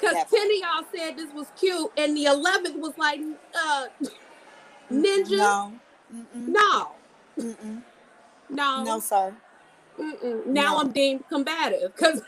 Cause 0.00 0.12
That 0.14 0.30
ten 0.30 0.42
of 0.46 0.52
y'all 0.62 0.84
said 0.94 1.16
this 1.16 1.32
was 1.34 1.48
cute, 1.58 1.90
and 1.96 2.16
the 2.16 2.26
eleventh 2.26 2.76
was 2.78 2.94
like, 2.98 3.20
uh, 3.54 3.86
ninja. 4.92 5.30
No. 5.30 5.72
Mm-mm. 6.14 6.48
No, 6.48 6.92
Mm-mm. 7.38 7.82
no, 8.50 8.84
No, 8.84 9.00
sir. 9.00 9.34
Mm-mm. 10.00 10.46
Now 10.46 10.76
No. 10.76 10.80
I'm 10.80 10.92
deemed 10.92 11.24
combative 11.28 11.94
because 11.96 12.22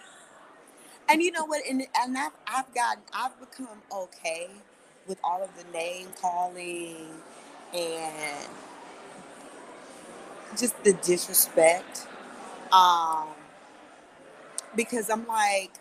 And 1.08 1.22
you 1.22 1.32
know 1.32 1.46
what? 1.46 1.62
And 1.68 1.82
and 2.00 2.18
I've 2.18 2.32
I've 2.48 2.74
gotten 2.74 3.04
I've 3.14 3.38
become 3.40 3.82
okay 3.92 4.48
with 5.06 5.18
all 5.24 5.42
of 5.42 5.50
the 5.56 5.64
name 5.72 6.08
calling 6.20 7.08
and 7.74 8.48
just 10.58 10.82
the 10.84 10.94
disrespect. 10.94 12.06
Um 12.72 13.28
because 14.76 15.10
I'm 15.10 15.26
like, 15.26 15.72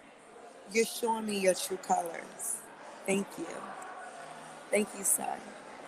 you're 0.74 0.86
showing 0.86 1.26
me 1.28 1.40
your 1.40 1.56
true 1.56 1.78
colors. 1.78 2.58
Thank 3.06 3.28
you. 3.38 3.48
Thank 4.72 4.90
you, 4.98 5.04
sir. 5.06 5.36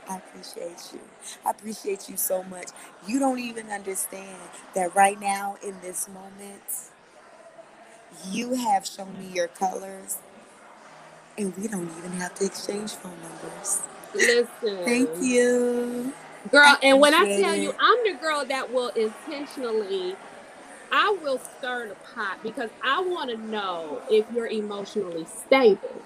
I 0.09 0.17
appreciate 0.17 0.91
you. 0.93 1.01
I 1.45 1.51
appreciate 1.51 2.09
you 2.09 2.17
so 2.17 2.43
much. 2.43 2.69
You 3.07 3.19
don't 3.19 3.39
even 3.39 3.69
understand 3.69 4.37
that 4.75 4.95
right 4.95 5.19
now 5.19 5.57
in 5.63 5.75
this 5.81 6.09
moment, 6.09 6.63
you 8.31 8.55
have 8.55 8.85
shown 8.87 9.17
me 9.19 9.27
your 9.33 9.47
colors, 9.49 10.17
and 11.37 11.55
we 11.57 11.67
don't 11.67 11.91
even 11.99 12.13
have 12.13 12.35
to 12.35 12.45
exchange 12.45 12.93
phone 12.93 13.17
numbers. 13.23 13.81
listen, 14.13 14.47
Thank 14.85 15.09
you. 15.21 16.13
girl. 16.51 16.63
I 16.65 16.77
and 16.83 16.99
when 17.01 17.13
I 17.15 17.25
tell 17.37 17.55
you. 17.57 17.73
I'm 17.79 17.97
the 18.05 18.19
girl 18.19 18.45
that 18.47 18.71
will 18.73 18.89
intentionally, 18.89 20.17
I 20.91 21.17
will 21.21 21.39
stir 21.39 21.89
the 21.89 21.95
pot 22.13 22.41
because 22.43 22.69
I 22.83 23.01
want 23.01 23.29
to 23.29 23.37
know 23.37 24.01
if 24.09 24.25
you're 24.33 24.47
emotionally 24.47 25.25
stable. 25.25 26.01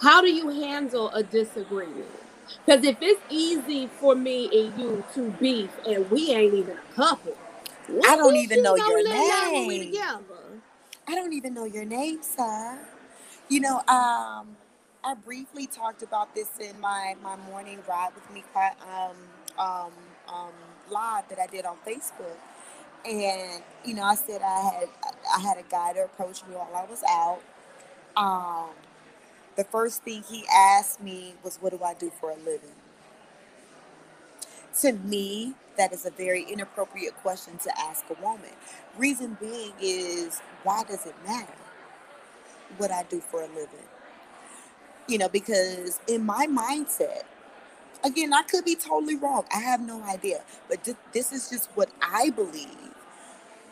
How 0.00 0.22
do 0.22 0.32
you 0.32 0.48
handle 0.48 1.10
a 1.10 1.22
disagreement? 1.22 2.06
Because 2.64 2.84
if 2.84 2.96
it's 3.00 3.20
easy 3.28 3.86
for 3.86 4.14
me 4.14 4.46
and 4.46 4.80
you 4.80 5.04
to 5.14 5.30
beef 5.32 5.70
and 5.86 6.10
we 6.10 6.30
ain't 6.30 6.54
even 6.54 6.76
a 6.76 6.94
couple, 6.94 7.36
I 8.06 8.16
don't 8.16 8.36
even 8.36 8.62
know 8.62 8.76
your 8.76 9.04
let 9.04 9.28
level 9.28 9.66
we 9.66 9.78
name. 9.78 9.94
I 11.06 11.14
don't 11.14 11.32
even 11.32 11.54
know 11.54 11.64
your 11.64 11.84
name, 11.84 12.22
sir. 12.22 12.78
You 13.48 13.60
know, 13.60 13.78
um, 13.88 14.56
I 15.02 15.14
briefly 15.24 15.66
talked 15.66 16.02
about 16.02 16.34
this 16.34 16.48
in 16.60 16.78
my 16.80 17.16
my 17.22 17.36
morning 17.36 17.78
ride 17.88 18.10
with 18.14 18.30
me 18.32 18.44
um, 18.56 19.16
um, 19.58 19.92
um, 20.28 20.52
live 20.90 21.28
that 21.28 21.38
I 21.38 21.46
did 21.46 21.64
on 21.64 21.76
Facebook, 21.86 22.36
and 23.06 23.62
you 23.84 23.94
know 23.94 24.04
I 24.04 24.14
said 24.16 24.42
I 24.42 24.60
had 24.74 24.88
I 25.36 25.40
had 25.40 25.58
a 25.58 25.64
guy 25.70 25.94
to 25.94 26.04
approach 26.04 26.42
me 26.48 26.56
while 26.56 26.70
I 26.76 26.84
was 26.90 27.02
out. 27.08 27.40
Um, 28.16 28.70
the 29.56 29.64
first 29.64 30.02
thing 30.04 30.22
he 30.28 30.44
asked 30.54 31.02
me 31.02 31.34
was, 31.44 31.58
"What 31.60 31.72
do 31.72 31.84
I 31.84 31.94
do 31.94 32.12
for 32.20 32.30
a 32.32 32.36
living?" 32.36 32.72
To 34.82 34.92
me, 34.92 35.54
that 35.76 35.92
is 35.92 36.06
a 36.06 36.10
very 36.10 36.44
inappropriate 36.44 37.16
question 37.22 37.58
to 37.58 37.80
ask 37.80 38.04
a 38.10 38.22
woman. 38.22 38.50
Reason 38.98 39.36
being 39.40 39.72
is, 39.80 40.40
why 40.64 40.84
does 40.84 41.06
it 41.06 41.14
matter 41.26 41.52
what 42.78 42.90
I 42.92 43.04
do 43.04 43.20
for 43.20 43.42
a 43.42 43.48
living? 43.48 43.88
You 45.08 45.18
know, 45.18 45.28
because 45.28 46.00
in 46.08 46.26
my 46.26 46.46
mindset, 46.48 47.24
again, 48.04 48.34
I 48.34 48.42
could 48.42 48.64
be 48.64 48.76
totally 48.76 49.16
wrong. 49.16 49.44
I 49.54 49.60
have 49.60 49.80
no 49.80 50.02
idea. 50.04 50.42
But 50.68 50.84
this 51.12 51.32
is 51.32 51.50
just 51.50 51.70
what 51.76 51.90
I 52.02 52.30
believe 52.30 52.89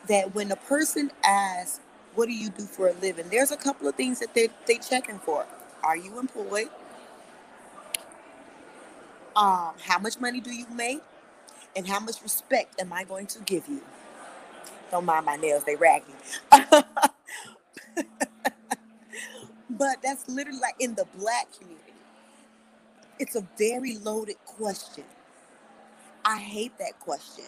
that 0.09 0.35
when 0.35 0.53
a 0.53 0.57
person 0.57 1.13
asks, 1.25 1.81
What 2.15 2.27
do 2.27 2.33
you 2.35 2.51
do 2.51 2.65
for 2.65 2.89
a 2.89 2.95
living? 2.95 3.27
There's 3.31 3.53
a 3.53 3.59
couple 3.59 3.89
of 3.89 3.97
things 3.97 4.21
that 4.21 4.35
they, 4.35 4.51
they 4.67 4.79
checking 4.79 5.21
for. 5.21 5.47
Are 5.85 5.97
you 5.97 6.19
employed? 6.21 6.69
Um, 9.37 9.73
how 9.83 9.99
much 10.01 10.21
money 10.21 10.41
do 10.41 10.53
you 10.55 10.67
make? 10.75 11.01
And 11.77 11.89
how 11.89 12.01
much 12.01 12.23
respect 12.23 12.81
am 12.81 12.93
I 12.93 13.05
going 13.05 13.27
to 13.29 13.41
give 13.41 13.69
you? 13.69 13.83
Don't 14.91 15.07
mind 15.07 15.27
my 15.27 15.37
nails, 15.37 15.65
they 15.65 15.77
raggy. 15.77 16.15
but 19.71 19.99
that's 20.03 20.29
literally 20.29 20.61
like 20.61 20.77
in 20.81 20.95
the 20.97 21.07
black 21.19 21.49
community. 21.59 21.93
It's 23.19 23.37
a 23.37 23.47
very 23.59 23.97
loaded 23.99 24.37
question. 24.47 25.05
I 26.25 26.39
hate 26.39 26.79
that 26.79 27.01
question. 27.01 27.47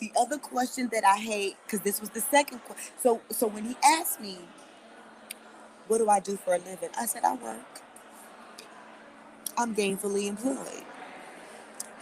The 0.00 0.12
other 0.18 0.38
question 0.38 0.90
that 0.92 1.04
I 1.04 1.16
hate, 1.18 1.56
because 1.66 1.80
this 1.80 2.00
was 2.00 2.10
the 2.10 2.20
second 2.20 2.60
question. 2.60 2.92
So 3.02 3.22
so 3.30 3.46
when 3.48 3.64
he 3.64 3.76
asked 3.84 4.20
me, 4.20 4.38
what 5.88 5.98
do 5.98 6.08
I 6.10 6.20
do 6.20 6.36
for 6.36 6.54
a 6.54 6.58
living? 6.58 6.90
I 6.98 7.06
said, 7.06 7.24
I 7.24 7.34
work. 7.34 7.82
I'm 9.58 9.74
gainfully 9.74 10.28
employed. 10.28 10.84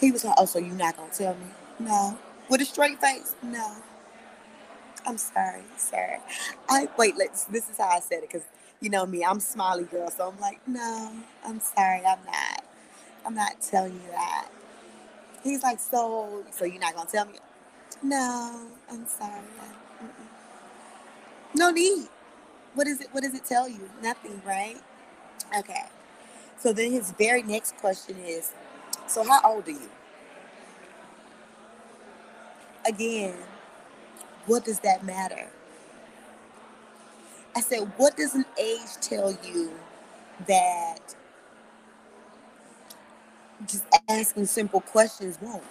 He 0.00 0.12
was 0.12 0.24
like, 0.24 0.34
Oh, 0.38 0.46
so 0.46 0.58
you're 0.58 0.74
not 0.74 0.96
gonna 0.96 1.12
tell 1.12 1.34
me? 1.34 1.46
No. 1.80 2.18
With 2.50 2.62
a 2.62 2.64
straight 2.66 3.00
face? 3.00 3.34
No. 3.42 3.76
I'm 5.06 5.18
sorry, 5.18 5.62
sir. 5.78 6.20
I 6.68 6.88
wait, 6.98 7.16
let's 7.16 7.44
this 7.44 7.68
is 7.70 7.78
how 7.78 7.88
I 7.88 8.00
said 8.00 8.22
it 8.24 8.30
because 8.32 8.46
you 8.80 8.90
know 8.90 9.06
me, 9.06 9.24
I'm 9.24 9.40
smiley 9.40 9.84
girl, 9.84 10.10
so 10.10 10.28
I'm 10.30 10.40
like, 10.40 10.60
no, 10.68 11.12
I'm 11.44 11.60
sorry, 11.60 11.98
I'm 12.06 12.24
not. 12.26 12.64
I'm 13.26 13.34
not 13.34 13.60
telling 13.62 13.94
you 13.94 14.10
that. 14.12 14.48
He's 15.44 15.62
like, 15.62 15.80
so 15.80 16.44
so 16.52 16.64
you're 16.66 16.80
not 16.80 16.96
gonna 16.96 17.10
tell 17.10 17.26
me? 17.26 17.34
No, 18.02 18.62
I'm 18.90 19.06
sorry. 19.06 19.40
No 21.54 21.70
need. 21.70 22.08
What 22.74 22.86
is 22.88 23.00
it? 23.00 23.08
What 23.12 23.22
does 23.24 23.34
it 23.34 23.44
tell 23.44 23.68
you? 23.68 23.90
Nothing, 24.02 24.40
right? 24.46 24.78
Okay. 25.58 25.84
So 26.58 26.72
then 26.72 26.92
his 26.92 27.12
very 27.12 27.42
next 27.42 27.76
question 27.78 28.16
is, 28.26 28.52
so, 29.08 29.24
how 29.24 29.40
old 29.44 29.68
are 29.68 29.72
you? 29.72 29.90
Again, 32.88 33.34
what 34.46 34.64
does 34.64 34.80
that 34.80 35.04
matter? 35.04 35.48
I 37.56 37.60
said, 37.60 37.80
what 37.96 38.16
does 38.16 38.34
an 38.34 38.44
age 38.60 38.90
tell 39.00 39.36
you 39.44 39.72
that 40.48 41.00
just 43.66 43.84
asking 44.08 44.46
simple 44.46 44.80
questions 44.80 45.38
won't? 45.40 45.62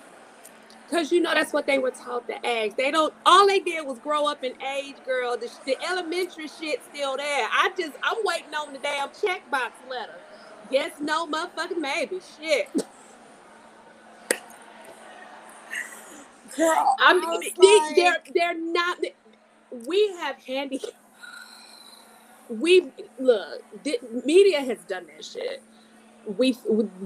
Cause 0.89 1.11
you 1.11 1.19
know 1.19 1.33
that's 1.33 1.51
what 1.51 1.65
they 1.65 1.79
were 1.79 1.91
taught 1.91 2.27
to 2.27 2.45
ask. 2.45 2.75
They 2.77 2.91
don't. 2.91 3.13
All 3.25 3.47
they 3.47 3.59
did 3.59 3.85
was 3.87 3.97
grow 3.99 4.27
up 4.27 4.43
in 4.43 4.53
age, 4.61 4.95
girl. 5.03 5.35
The, 5.35 5.49
the 5.65 5.77
elementary 5.89 6.47
shit 6.47 6.79
still 6.93 7.17
there. 7.17 7.47
I 7.51 7.71
just 7.77 7.93
I'm 8.03 8.17
waiting 8.23 8.53
on 8.53 8.71
the 8.71 8.79
damn 8.79 9.09
checkbox 9.09 9.71
letter. 9.89 10.15
Yes, 10.69 10.91
no, 10.99 11.25
motherfucking 11.25 11.79
maybe. 11.79 12.19
Shit. 12.39 12.69
Girl, 16.55 16.95
I 16.99 17.13
mean, 17.13 17.51
they, 17.59 17.77
like... 17.77 17.95
they're 17.95 18.21
they're 18.33 18.59
not. 18.59 18.97
We 19.87 20.15
have 20.19 20.37
handy. 20.43 20.81
We 22.47 22.91
look. 23.17 23.63
Media 24.23 24.61
has 24.61 24.77
done 24.87 25.07
that 25.07 25.25
shit 25.25 25.63
we 26.37 26.57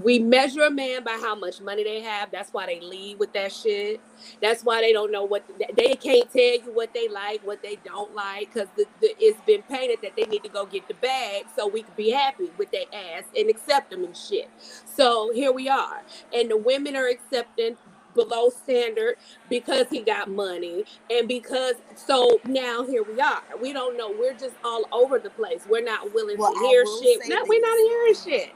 we 0.03 0.19
measure 0.19 0.63
a 0.63 0.71
man 0.71 1.03
by 1.03 1.17
how 1.21 1.35
much 1.35 1.61
money 1.61 1.83
they 1.83 2.01
have. 2.01 2.31
That's 2.31 2.51
why 2.51 2.65
they 2.65 2.79
lead 2.79 3.19
with 3.19 3.33
that 3.33 3.51
shit. 3.51 3.99
That's 4.41 4.63
why 4.63 4.81
they 4.81 4.93
don't 4.93 5.11
know 5.11 5.23
what 5.23 5.43
they 5.75 5.95
can't 5.95 6.31
tell 6.31 6.41
you 6.41 6.71
what 6.73 6.93
they 6.93 7.07
like, 7.07 7.45
what 7.45 7.61
they 7.61 7.77
don't 7.83 8.13
like, 8.15 8.53
because 8.53 8.69
the, 8.75 8.85
the, 9.01 9.15
it's 9.19 9.39
been 9.41 9.61
painted 9.63 9.99
that 10.03 10.15
they 10.15 10.23
need 10.25 10.43
to 10.43 10.49
go 10.49 10.65
get 10.65 10.87
the 10.87 10.93
bag 10.95 11.45
so 11.55 11.67
we 11.67 11.83
can 11.83 11.93
be 11.95 12.11
happy 12.11 12.49
with 12.57 12.71
their 12.71 12.85
ass 12.93 13.23
and 13.37 13.49
accept 13.49 13.91
them 13.91 14.03
and 14.03 14.15
shit. 14.15 14.49
So 14.85 15.31
here 15.33 15.51
we 15.51 15.69
are, 15.69 16.01
and 16.33 16.49
the 16.49 16.57
women 16.57 16.95
are 16.95 17.07
accepting 17.07 17.77
below 18.15 18.49
standard 18.49 19.15
because 19.49 19.85
he 19.89 20.01
got 20.01 20.29
money 20.29 20.83
and 21.11 21.27
because 21.27 21.75
so 21.95 22.39
now 22.45 22.83
here 22.83 23.03
we 23.03 23.21
are. 23.21 23.43
We 23.61 23.71
don't 23.71 23.97
know. 23.97 24.11
We're 24.11 24.33
just 24.33 24.55
all 24.63 24.85
over 24.91 25.19
the 25.19 25.29
place. 25.29 25.65
We're 25.69 25.83
not 25.83 26.13
willing 26.13 26.37
well, 26.37 26.51
to 26.51 26.59
hear 26.59 26.83
shit. 27.01 27.29
no, 27.29 27.45
we're 27.47 27.61
not 27.61 27.77
hearing 27.77 28.15
shit 28.15 28.55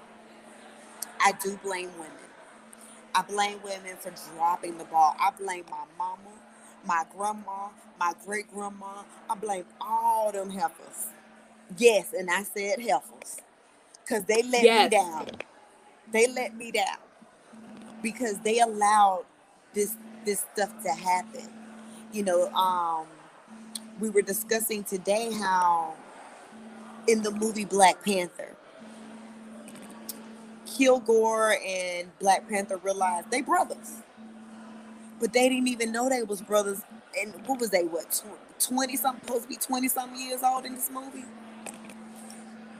I 1.19 1.33
do 1.43 1.57
blame 1.63 1.91
women. 1.97 2.11
I 3.15 3.21
blame 3.21 3.59
women 3.63 3.95
for 3.99 4.11
dropping 4.35 4.77
the 4.77 4.85
ball. 4.85 5.15
I 5.19 5.31
blame 5.31 5.65
my 5.69 5.85
mama, 5.97 6.17
my 6.85 7.03
grandma, 7.15 7.69
my 7.99 8.13
great 8.25 8.51
grandma. 8.51 9.03
I 9.29 9.35
blame 9.35 9.65
all 9.79 10.31
them 10.31 10.49
heifers. 10.49 11.07
Yes, 11.77 12.13
and 12.13 12.29
I 12.29 12.43
said 12.43 12.79
heifers. 12.79 13.37
Because 14.03 14.23
they 14.25 14.41
let 14.43 14.63
yes. 14.63 14.91
me 14.91 14.97
down. 14.97 15.27
They 16.11 16.27
let 16.27 16.55
me 16.55 16.71
down. 16.71 16.97
Because 18.01 18.39
they 18.39 18.59
allowed 18.59 19.25
this 19.73 19.95
this 20.25 20.45
stuff 20.53 20.71
to 20.83 20.89
happen. 20.89 21.47
You 22.11 22.23
know, 22.23 22.49
um, 22.53 23.07
we 23.99 24.09
were 24.09 24.21
discussing 24.21 24.83
today 24.83 25.31
how 25.31 25.93
in 27.07 27.21
the 27.21 27.31
movie 27.31 27.65
Black 27.65 28.03
Panther, 28.03 28.55
Kilgore 30.77 31.57
and 31.65 32.07
Black 32.19 32.47
Panther 32.49 32.77
realized 32.77 33.31
they 33.31 33.41
brothers. 33.41 33.93
But 35.19 35.33
they 35.33 35.49
didn't 35.49 35.67
even 35.67 35.91
know 35.91 36.09
they 36.09 36.23
was 36.23 36.41
brothers. 36.41 36.81
And 37.19 37.33
what 37.45 37.59
was 37.59 37.69
they, 37.69 37.83
what, 37.83 38.23
20 38.59 38.97
something, 38.97 39.21
supposed 39.25 39.43
to 39.43 39.49
be 39.49 39.55
20 39.55 39.87
something 39.87 40.19
years 40.19 40.41
old 40.43 40.65
in 40.65 40.75
this 40.75 40.89
movie? 40.91 41.25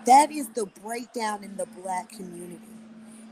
That 0.06 0.32
is 0.32 0.50
the 0.50 0.66
breakdown 0.84 1.44
in 1.44 1.56
the 1.58 1.68
black 1.82 2.10
community. 2.10 2.60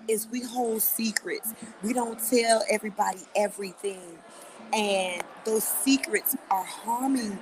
Is 0.07 0.27
we 0.31 0.41
hold 0.43 0.81
secrets. 0.81 1.53
We 1.83 1.93
don't 1.93 2.19
tell 2.29 2.63
everybody 2.69 3.21
everything. 3.35 4.19
And 4.73 5.23
those 5.45 5.63
secrets 5.63 6.35
are 6.49 6.63
harming 6.63 7.37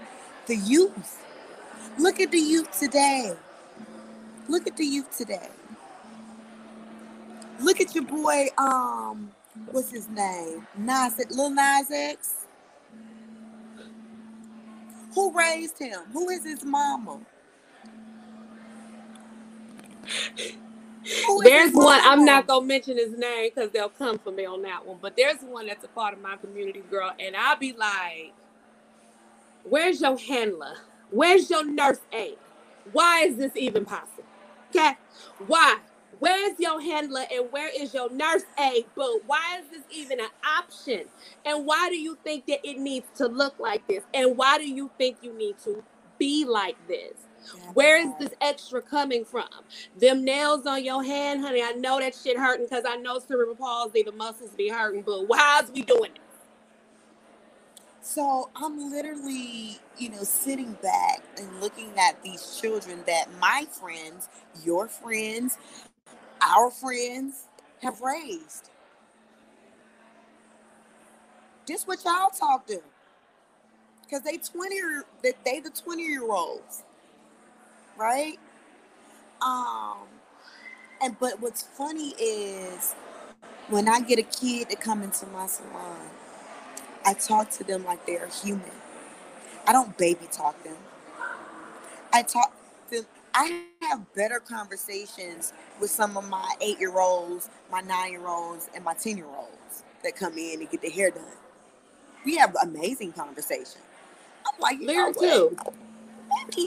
the 0.48 0.56
youth. 0.56 1.24
Look 2.00 2.20
at 2.20 2.32
the 2.32 2.40
youth 2.40 2.78
today. 2.80 3.34
Look 4.48 4.68
at 4.68 4.78
the 4.78 4.86
youth 4.86 5.16
today. 5.18 5.50
Look 7.60 7.82
at 7.82 7.94
your 7.96 8.06
boy, 8.06 8.48
um, 8.58 9.32
what's 9.72 9.92
his 9.92 10.08
name? 10.10 10.68
Nas, 10.78 11.20
Lil 11.30 11.50
Nas 11.52 11.92
X. 11.92 12.46
Who 15.16 15.38
raised 15.38 15.80
him? 15.80 16.02
Who 16.14 16.30
is 16.30 16.44
his 16.46 16.64
mama? 16.64 17.20
there's 21.44 21.74
one. 21.74 22.00
I'm 22.04 22.26
not 22.26 22.48
gonna 22.48 22.66
mention 22.66 22.98
his 22.98 23.18
name 23.18 23.52
because 23.54 23.72
they'll 23.72 23.90
come 23.90 24.20
for 24.20 24.32
me 24.32 24.46
on 24.46 24.62
that 24.64 24.86
one. 24.86 24.98
But 25.02 25.16
there's 25.18 25.42
one 25.42 25.68
that's 25.68 25.84
a 25.84 25.88
part 25.90 26.14
of 26.14 26.22
my 26.22 26.38
community, 26.38 26.84
girl, 26.90 27.12
and 27.20 27.36
I'll 27.36 27.58
be 27.58 27.74
like, 27.74 28.34
"Where's 29.64 30.02
your 30.02 30.18
handler? 30.18 30.78
Where's 31.12 31.50
your 31.50 31.66
nurse 31.66 32.02
aide? 32.14 32.38
Why 32.92 33.24
is 33.24 33.38
this 33.38 33.52
even 33.56 33.86
possible? 33.86 34.24
Okay, 34.70 34.98
why? 35.48 35.78
Where's 36.20 36.60
your 36.60 36.82
handler 36.82 37.26
and 37.32 37.52
where 37.52 37.70
is 37.70 37.94
your 37.94 38.12
nurse 38.12 38.44
aide? 38.60 38.86
But 38.96 39.26
why 39.26 39.62
is 39.62 39.70
this 39.72 39.84
even 39.92 40.20
an 40.20 40.30
option? 40.46 41.06
And 41.46 41.66
why 41.66 41.90
do 41.90 41.98
you 41.98 42.18
think 42.24 42.48
that 42.48 42.60
it 42.64 42.80
needs 42.80 43.08
to 43.18 43.28
look 43.28 43.60
like 43.60 43.88
this? 43.88 44.04
And 44.14 44.38
why 44.38 44.58
do 44.58 44.68
you 44.70 44.92
think 44.98 45.18
you 45.22 45.34
need 45.34 45.58
to 45.66 45.84
be 46.18 46.46
like 46.46 46.78
this? 46.88 47.14
Where 47.74 47.98
is 47.98 48.14
this 48.20 48.34
extra 48.42 48.82
coming 48.82 49.26
from? 49.26 49.48
Them 49.98 50.26
nails 50.26 50.66
on 50.68 50.84
your 50.84 51.04
hand, 51.04 51.42
honey. 51.42 51.64
I 51.64 51.72
know 51.74 52.00
that 52.00 52.16
shit 52.16 52.38
hurting 52.38 52.66
because 52.66 52.86
I 52.88 52.98
know 52.98 53.20
cerebral 53.20 53.56
palsy, 53.56 54.04
the 54.04 54.12
muscles 54.12 54.52
be 54.52 54.70
hurting, 54.70 55.04
but 55.04 55.28
why 55.28 55.62
is 55.64 55.72
we 55.72 55.84
doing 55.84 56.12
it? 56.16 56.22
So 58.02 58.50
I'm 58.56 58.92
literally, 58.92 59.80
you 59.98 60.10
know, 60.10 60.24
sitting 60.24 60.74
back 60.82 61.24
and 61.38 61.62
looking 61.62 61.92
at 62.00 62.22
these 62.24 62.60
children 62.62 63.04
that 63.08 63.28
my 63.40 63.66
friends, 63.72 64.30
your 64.64 64.88
friends, 64.88 65.58
our 66.42 66.72
friends 66.72 67.46
have 67.82 68.02
raised. 68.02 68.70
Just 71.68 71.88
what 71.88 72.04
y'all 72.06 72.30
talk 72.30 72.68
to. 72.68 72.82
Cause 74.10 74.22
they 74.24 74.38
20 74.38 74.76
they, 75.22 75.34
they 75.46 75.60
the 75.60 75.70
20 75.70 76.04
year 76.04 76.24
olds. 76.32 76.84
Right? 77.98 78.40
Um 79.42 80.08
and 81.02 81.18
but 81.20 81.42
what's 81.42 81.64
funny 81.64 82.10
is 82.20 82.96
when 83.70 83.88
I 83.88 84.02
get 84.02 84.20
a 84.20 84.24
kid 84.24 84.70
to 84.70 84.76
come 84.76 85.04
into 85.04 85.28
my 85.28 85.48
salon, 85.48 86.10
I 87.06 87.14
talk 87.14 87.50
to 87.52 87.64
them 87.64 87.86
like 87.86 88.06
they're 88.06 88.28
human. 88.28 88.72
I 89.68 89.74
don't 89.74 89.98
baby 89.98 90.28
talk 90.32 90.64
them. 90.64 90.78
I 92.14 92.24
talk. 92.24 92.54
I 93.34 93.64
have 93.82 94.14
better 94.14 94.40
conversations 94.40 95.54
with 95.80 95.92
some 95.92 96.18
of 96.18 96.28
my 96.30 96.54
eight 96.62 96.80
year 96.80 97.00
olds, 97.00 97.50
my 97.72 97.82
nine 97.82 98.12
year 98.12 98.28
olds, 98.28 98.70
and 98.76 98.84
my 98.84 98.94
10 98.94 99.18
year 99.18 99.26
olds 99.26 99.84
that 100.04 100.16
come 100.16 100.38
in 100.38 100.62
and 100.62 100.70
get 100.70 100.82
their 100.82 100.92
hair 100.92 101.12
done. 101.12 101.24
We 102.26 102.38
have 102.38 102.56
amazing 102.62 103.14
conversations. 103.14 103.78
I'm 104.46 104.60
like, 104.60 104.80
you 104.80 104.88
Lyric 104.88 105.18
too. 105.18 105.56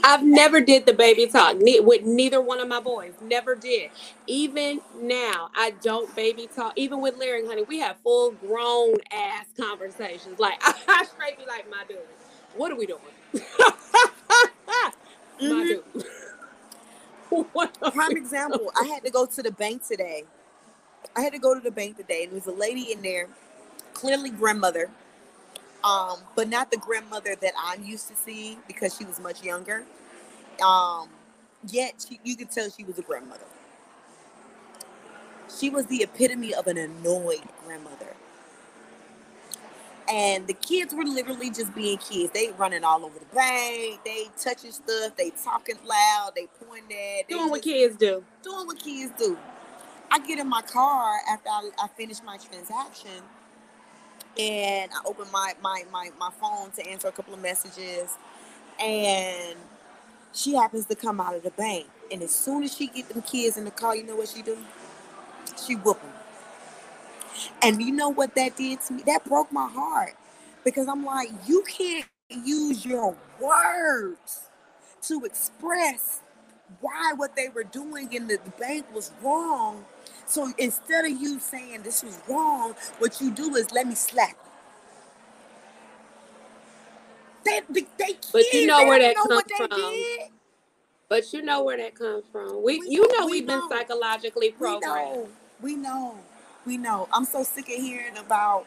I've 0.03 0.23
never 0.23 0.59
did 0.59 0.85
the 0.85 0.93
baby 0.93 1.27
talk 1.27 1.57
ne- 1.57 1.79
with 1.79 2.03
neither 2.03 2.41
one 2.41 2.59
of 2.59 2.67
my 2.67 2.79
boys. 2.79 3.13
Never 3.21 3.55
did. 3.55 3.91
Even 4.27 4.81
now, 5.01 5.49
I 5.55 5.71
don't 5.81 6.13
baby 6.15 6.49
talk. 6.53 6.73
Even 6.75 7.01
with 7.01 7.17
Lyric, 7.17 7.47
honey, 7.47 7.63
we 7.63 7.79
have 7.79 7.97
full 8.03 8.31
grown 8.31 8.95
ass 9.11 9.45
conversations. 9.57 10.39
Like 10.39 10.59
I 10.61 11.05
straight 11.05 11.37
be 11.37 11.45
like, 11.45 11.69
my 11.69 11.83
dude, 11.87 11.97
what 12.55 12.71
are 12.71 12.75
we 12.75 12.85
doing? 12.85 12.99
mm-hmm. 13.33 14.89
My 15.49 15.63
dude. 15.63 15.83
Prime 17.93 18.17
example, 18.17 18.71
I 18.79 18.85
had 18.85 19.03
to 19.03 19.11
go 19.11 19.25
to 19.25 19.43
the 19.43 19.51
bank 19.51 19.85
today. 19.87 20.23
I 21.15 21.21
had 21.21 21.33
to 21.33 21.39
go 21.39 21.53
to 21.53 21.59
the 21.59 21.71
bank 21.71 21.97
today, 21.97 22.23
and 22.23 22.31
there 22.31 22.39
was 22.39 22.47
a 22.47 22.57
lady 22.57 22.91
in 22.91 23.01
there, 23.01 23.27
clearly 23.93 24.29
grandmother, 24.29 24.89
um, 25.83 26.17
but 26.35 26.47
not 26.47 26.71
the 26.71 26.77
grandmother 26.77 27.35
that 27.41 27.53
I'm 27.59 27.83
used 27.83 28.07
to 28.09 28.15
seeing 28.15 28.57
because 28.67 28.95
she 28.95 29.05
was 29.05 29.19
much 29.19 29.43
younger. 29.43 29.83
Um, 30.65 31.09
yet 31.67 32.05
she, 32.07 32.19
you 32.23 32.35
could 32.35 32.51
tell 32.51 32.69
she 32.69 32.83
was 32.83 32.97
a 32.99 33.01
grandmother. 33.01 33.45
She 35.59 35.69
was 35.69 35.85
the 35.87 36.03
epitome 36.03 36.53
of 36.53 36.67
an 36.67 36.77
annoyed 36.77 37.43
grandmother. 37.65 38.15
And 40.09 40.47
the 40.47 40.53
kids 40.53 40.93
were 40.93 41.03
literally 41.03 41.49
just 41.49 41.73
being 41.75 41.97
kids. 41.97 42.33
They 42.33 42.51
running 42.57 42.83
all 42.83 43.05
over 43.05 43.19
the 43.19 43.35
bank. 43.35 44.01
They 44.05 44.25
touching 44.39 44.71
stuff. 44.71 45.15
They 45.17 45.31
talking 45.43 45.77
loud. 45.85 46.31
They 46.35 46.47
pointing. 46.67 47.23
Doing 47.29 47.49
what 47.49 47.61
kids 47.61 47.95
do. 47.97 48.23
Doing 48.43 48.67
what 48.67 48.79
kids 48.79 49.13
do. 49.17 49.37
I 50.11 50.19
get 50.19 50.39
in 50.39 50.49
my 50.49 50.61
car 50.61 51.17
after 51.29 51.49
I, 51.49 51.69
I 51.79 51.87
finish 51.87 52.17
my 52.23 52.37
transaction 52.37 53.23
and 54.39 54.91
I 54.91 54.97
open 55.05 55.27
my, 55.31 55.53
my 55.61 55.83
my 55.91 56.09
my 56.19 56.29
phone 56.39 56.71
to 56.71 56.87
answer 56.87 57.07
a 57.07 57.11
couple 57.11 57.33
of 57.33 57.41
messages, 57.41 58.17
and 58.79 59.57
she 60.33 60.55
happens 60.55 60.85
to 60.87 60.95
come 60.95 61.19
out 61.21 61.35
of 61.35 61.43
the 61.43 61.51
bank. 61.51 61.87
And 62.11 62.21
as 62.23 62.31
soon 62.31 62.63
as 62.63 62.75
she 62.75 62.87
get 62.87 63.09
them 63.09 63.21
kids 63.21 63.57
in 63.57 63.65
the 63.65 63.71
car, 63.71 63.95
you 63.95 64.03
know 64.03 64.15
what 64.15 64.29
she 64.29 64.41
do? 64.41 64.57
She 65.65 65.75
whoop 65.75 66.01
them. 66.01 66.11
And 67.61 67.81
you 67.81 67.91
know 67.91 68.09
what 68.09 68.35
that 68.35 68.57
did 68.57 68.81
to 68.81 68.93
me? 68.93 69.03
That 69.05 69.25
broke 69.25 69.51
my 69.51 69.67
heart 69.67 70.15
because 70.63 70.87
I'm 70.87 71.05
like, 71.05 71.29
you 71.47 71.63
can't 71.67 72.05
use 72.29 72.85
your 72.85 73.15
words 73.41 74.49
to 75.03 75.25
express 75.25 76.21
why 76.81 77.13
what 77.15 77.35
they 77.35 77.49
were 77.49 77.63
doing 77.65 78.11
in 78.13 78.27
the 78.27 78.39
bank 78.59 78.85
was 78.93 79.11
wrong 79.21 79.85
so 80.25 80.51
instead 80.57 81.05
of 81.05 81.11
you 81.11 81.39
saying 81.39 81.83
this 81.83 82.03
was 82.03 82.19
wrong, 82.27 82.73
what 82.99 83.21
you 83.21 83.29
do 83.31 83.55
is 83.55 83.71
let 83.71 83.87
me 83.87 83.95
slap 83.95 84.35
They, 87.45 87.61
they, 87.69 87.85
they 87.97 88.17
but 88.31 88.43
you 88.53 88.65
know 88.67 88.85
where 88.85 88.99
that 88.99 89.15
know 89.15 89.41
comes 89.41 89.69
from. 89.69 89.93
But 91.09 91.33
you 91.33 91.41
know 91.43 91.63
where 91.63 91.77
that 91.77 91.95
comes 91.95 92.23
from. 92.31 92.63
We, 92.63 92.79
we 92.79 92.89
you 92.89 93.07
know, 93.19 93.27
we 93.27 93.39
have 93.39 93.47
been 93.47 93.69
psychologically 93.69 94.51
programmed. 94.51 95.29
We 95.61 95.75
know. 95.75 96.15
We 96.15 96.15
know. 96.15 96.17
We 96.65 96.77
know. 96.77 97.07
I'm 97.13 97.25
so 97.25 97.43
sick 97.43 97.69
of 97.69 97.75
hearing 97.75 98.17
about 98.17 98.65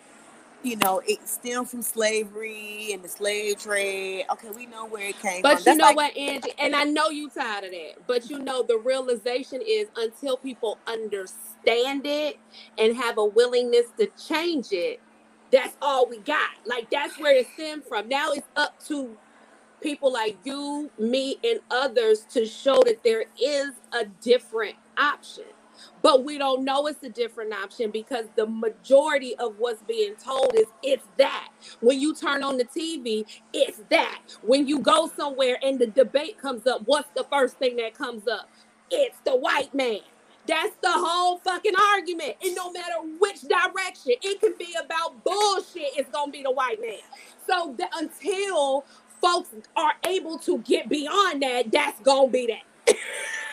you 0.63 0.77
know, 0.77 1.01
it 1.07 1.27
stemmed 1.29 1.71
from 1.71 1.83
slavery 1.83 2.91
and 2.93 3.03
the 3.03 3.09
slave 3.09 3.59
trade. 3.59 4.27
Okay, 4.33 4.51
we 4.51 4.67
know 4.67 4.87
where 4.87 5.09
it 5.09 5.21
came 5.21 5.43
but 5.43 5.59
from. 5.59 5.65
But 5.65 5.71
you 5.71 5.77
know 5.79 5.85
like- 5.87 5.97
what, 5.97 6.17
Angie, 6.17 6.53
and 6.59 6.75
I 6.75 6.85
know 6.85 7.09
you 7.09 7.31
tired 7.31 7.65
of 7.65 7.71
that. 7.71 8.07
But 8.07 8.29
you 8.31 8.39
know, 8.39 8.63
the 8.63 8.79
realization 8.79 9.63
is 9.67 9.89
until 9.97 10.37
people 10.37 10.79
understand 10.87 12.07
it 12.07 12.39
and 12.79 12.97
have 12.97 13.19
a 13.19 13.25
willingness 13.25 13.87
to 13.99 14.09
change 14.29 14.73
it, 14.73 15.01
that's 15.53 15.77
all 15.81 16.09
we 16.09 16.19
got. 16.19 16.51
Like 16.65 16.91
that's 16.91 17.19
where 17.19 17.37
it 17.37 17.47
stemmed 17.55 17.85
from. 17.85 18.09
Now 18.09 18.33
it's 18.33 18.49
up 18.57 18.83
to 18.87 19.17
people 19.81 20.13
like 20.13 20.37
you, 20.45 20.91
me, 20.99 21.37
and 21.45 21.61
others 21.71 22.27
to 22.31 22.45
show 22.47 22.83
that 22.87 23.05
there 23.05 23.27
is 23.41 23.71
a 23.93 24.07
different 24.21 24.77
option 24.99 25.45
but 26.07 26.25
we 26.25 26.39
don't 26.39 26.63
know 26.63 26.87
it's 26.87 27.03
a 27.03 27.09
different 27.09 27.53
option 27.53 27.91
because 27.91 28.27
the 28.37 28.47
majority 28.47 29.35
of 29.39 29.57
what's 29.59 29.83
being 29.83 30.15
told 30.15 30.53
is 30.55 30.67
it's 30.81 31.05
that. 31.17 31.49
When 31.81 32.01
you 32.01 32.15
turn 32.15 32.45
on 32.45 32.59
the 32.59 32.65
TV, 32.65 33.25
it's 33.53 33.83
that. 33.91 34.21
When 34.43 34.69
you 34.69 34.79
go 34.79 35.11
somewhere 35.17 35.59
and 35.65 35.81
the 35.81 35.89
debate 35.89 36.41
comes 36.41 36.65
up, 36.65 36.83
what's 36.85 37.09
the 37.17 37.25
first 37.25 37.59
thing 37.59 37.75
that 37.79 37.95
comes 37.95 38.29
up? 38.29 38.49
It's 38.89 39.19
the 39.25 39.35
white 39.35 39.75
man. 39.75 39.99
That's 40.47 40.77
the 40.81 40.93
whole 40.93 41.39
fucking 41.39 41.75
argument. 41.93 42.37
And 42.41 42.55
no 42.55 42.71
matter 42.71 43.03
which 43.19 43.41
direction, 43.41 44.13
it 44.23 44.41
can 44.41 44.55
be 44.57 44.77
about 44.81 45.25
bullshit, 45.25 45.91
it's 45.97 46.11
gonna 46.11 46.31
be 46.31 46.45
the 46.45 46.53
white 46.53 46.81
man. 46.81 47.01
So 47.49 47.75
that 47.79 47.91
until 47.97 48.85
folks 49.21 49.49
are 49.75 49.95
able 50.07 50.39
to 50.39 50.59
get 50.59 50.89
beyond 50.89 51.43
that, 51.43 51.73
that's 51.73 51.99
gonna 52.03 52.31
be 52.31 52.47
that. 52.47 52.95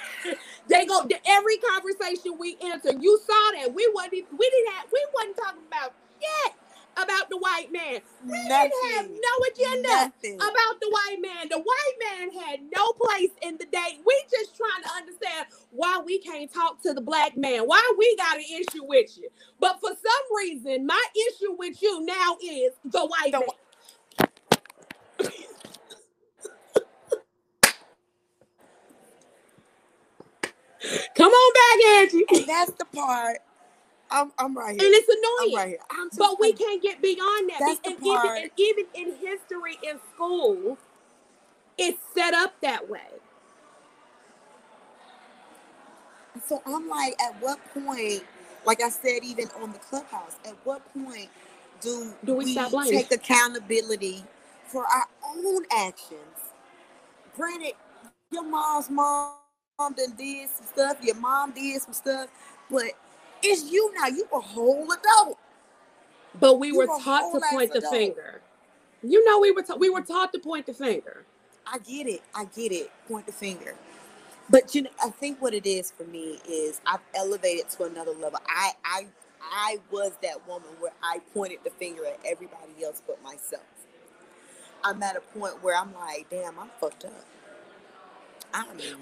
They 0.74 0.88
go 0.88 1.06
to 1.08 1.18
every 1.28 1.58
conversation 1.60 2.38
we 2.40 2.58
enter. 2.62 2.94
You 3.00 3.20
saw 3.28 3.52
that 3.62 3.74
we 3.76 3.90
wasn't 3.96 4.14
we 4.38 4.50
didn't 4.52 4.74
have 4.76 4.88
we 4.94 5.06
wasn't 5.16 5.38
talking 5.38 5.64
about 5.68 5.96
yet 6.22 6.56
about 6.98 7.30
the 7.30 7.38
white 7.38 7.72
man. 7.72 8.02
We 8.26 8.40
Nothing. 8.50 8.72
didn't 8.72 8.96
have 8.98 9.10
no 9.10 9.46
agenda 9.52 9.90
Nothing. 9.90 10.36
about 10.38 10.82
the 10.82 10.90
white 10.92 11.18
man. 11.22 11.50
The 11.50 11.60
white 11.60 11.98
man 12.02 12.32
had 12.44 12.62
no 12.76 12.94
place 12.94 13.32
in 13.44 13.58
the 13.58 13.66
day. 13.66 14.00
We 14.06 14.24
just 14.32 14.58
trying 14.58 14.84
to 14.84 14.92
understand 14.98 15.48
why 15.72 16.02
we 16.06 16.20
can't 16.20 16.54
talk 16.54 16.84
to 16.84 16.94
the 16.94 17.02
black 17.02 17.38
man. 17.38 17.64
Why 17.64 17.96
we 17.98 18.16
got 18.18 18.38
an 18.38 18.46
issue 18.52 18.86
with 18.86 19.18
you. 19.18 19.30
But 19.60 19.80
for 19.82 19.90
some 19.92 20.38
reason, 20.38 20.88
my 20.88 21.04
issue 21.32 21.56
with 21.58 21.82
you 21.82 22.06
now 22.06 22.38
is 22.44 22.74
the 22.86 23.06
white 23.08 23.32
the, 23.34 23.40
man. 23.42 23.48
Come 31.16 31.32
on 31.32 31.54
back, 31.54 31.86
Angie. 31.86 32.26
And 32.34 32.48
that's 32.48 32.72
the 32.72 32.86
part. 32.86 33.38
I'm, 34.12 34.32
I'm 34.38 34.56
right 34.56 34.80
here. 34.80 34.86
And 34.86 34.94
it's 34.94 35.10
annoying. 35.10 35.52
I'm 35.52 35.56
right 35.56 35.68
here. 35.70 35.80
I'm 35.92 36.10
but 36.18 36.40
we 36.40 36.54
can't 36.54 36.82
get 36.82 37.02
beyond 37.02 37.50
that. 37.50 37.60
That's 37.60 37.80
and, 37.86 37.98
the 37.98 38.02
part. 38.02 38.38
Even, 38.38 38.52
even 38.58 38.86
in 38.94 39.16
history 39.16 39.80
in 39.84 40.00
school, 40.14 40.78
it's 41.78 41.98
set 42.14 42.34
up 42.34 42.54
that 42.62 42.88
way. 42.88 43.02
So 46.46 46.62
I'm 46.66 46.88
like, 46.90 47.20
at 47.22 47.42
what 47.42 47.60
point, 47.74 48.24
like 48.66 48.82
I 48.82 48.90
said, 48.90 49.24
even 49.24 49.50
on 49.62 49.72
the 49.72 49.80
clubhouse, 49.80 50.38
at 50.46 50.56
what 50.64 50.82
point 50.94 51.30
do, 51.82 52.14
do 52.24 52.36
we, 52.36 52.58
we 52.58 52.90
take 52.90 53.12
accountability 53.12 54.24
for 54.68 54.86
our 54.86 55.08
own 55.36 55.64
actions? 55.76 56.20
Granted, 57.36 57.74
your 58.32 58.44
mom's 58.44 58.90
mom 58.90 59.34
mom 59.84 59.94
done 59.94 60.16
did 60.18 60.50
some 60.50 60.66
stuff, 60.68 60.98
your 61.02 61.16
mom 61.16 61.52
did 61.52 61.82
some 61.82 61.94
stuff, 61.94 62.30
but 62.70 62.92
it's 63.42 63.70
you 63.72 63.94
now. 64.00 64.08
You 64.08 64.26
a 64.34 64.40
whole 64.40 64.88
adult. 64.92 65.38
But 66.40 66.60
we 66.60 66.70
you 66.70 66.78
were 66.78 66.88
taught 66.88 67.34
to 67.34 67.42
point 67.52 67.74
the 67.74 67.82
finger. 67.82 68.42
You 69.02 69.24
know, 69.26 69.40
we 69.40 69.52
were 69.52 69.62
ta- 69.62 69.76
we 69.76 69.90
were 69.90 70.02
taught 70.02 70.32
to 70.34 70.40
point 70.40 70.66
the 70.66 70.74
finger. 70.74 71.26
I 71.68 71.80
get 71.80 72.08
it. 72.08 72.22
I 72.34 72.46
get 72.46 72.72
it. 72.72 72.92
Point 73.08 73.26
the 73.26 73.34
finger. 73.34 73.76
But 74.50 74.74
you 74.74 74.84
know, 74.84 74.90
I 75.04 75.10
think 75.10 75.42
what 75.42 75.54
it 75.54 75.66
is 75.66 75.92
for 75.92 76.06
me 76.06 76.40
is 76.48 76.80
I've 76.86 77.02
elevated 77.16 77.70
to 77.72 77.84
another 77.84 78.12
level. 78.12 78.40
I 78.48 78.72
I 78.86 79.08
I 79.42 79.78
was 79.92 80.14
that 80.22 80.48
woman 80.48 80.70
where 80.80 80.94
I 81.04 81.20
pointed 81.34 81.60
the 81.64 81.70
finger 81.72 82.06
at 82.06 82.20
everybody 82.26 82.84
else 82.84 83.02
but 83.06 83.22
myself. 83.22 83.64
I'm 84.86 85.02
at 85.04 85.16
a 85.16 85.22
point 85.22 85.62
where 85.64 85.78
I'm 85.78 85.94
like, 85.94 86.30
damn, 86.30 86.60
I'm 86.60 86.70
fucked 86.80 87.06
up 87.06 87.26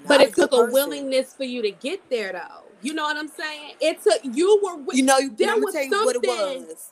but 0.08 0.22
it 0.22 0.36
took 0.36 0.52
a 0.54 0.58
person. 0.58 0.74
willingness 0.74 1.34
for 1.34 1.44
you 1.44 1.62
to 1.62 1.72
get 1.72 2.10
there, 2.10 2.34
though. 2.34 2.64
You 2.82 2.94
know 2.94 3.04
what 3.04 3.18
I'm 3.18 3.28
saying? 3.28 3.76
It 3.80 4.02
took 4.02 4.20
you 4.24 4.60
were. 4.64 4.94
You 4.94 5.04
know, 5.04 5.20
there 5.38 5.52
I'm 5.52 5.62
gonna 5.62 5.74
tell 5.74 5.84
you 5.84 6.06
what 6.06 6.16
it 6.16 6.24
was. 6.24 6.92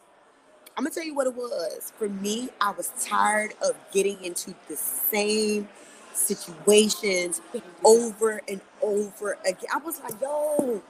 I'm 0.78 0.84
gonna 0.84 0.93
tell 0.93 1.03
you 1.05 1.16
what 1.16 1.28
it 1.28 1.36
was. 1.36 1.91
For 1.97 2.10
me, 2.10 2.49
I 2.62 2.72
was 2.72 2.91
tired 3.01 3.53
of 3.62 3.76
getting 3.91 4.24
into 4.24 4.53
the 4.68 4.76
same 4.76 5.68
situations 6.14 7.41
over 7.84 8.41
and 8.47 8.62
over 8.82 9.38
again. 9.45 9.70
I 9.74 9.78
was 9.80 9.99
like, 10.01 10.20
yo, 10.22 10.82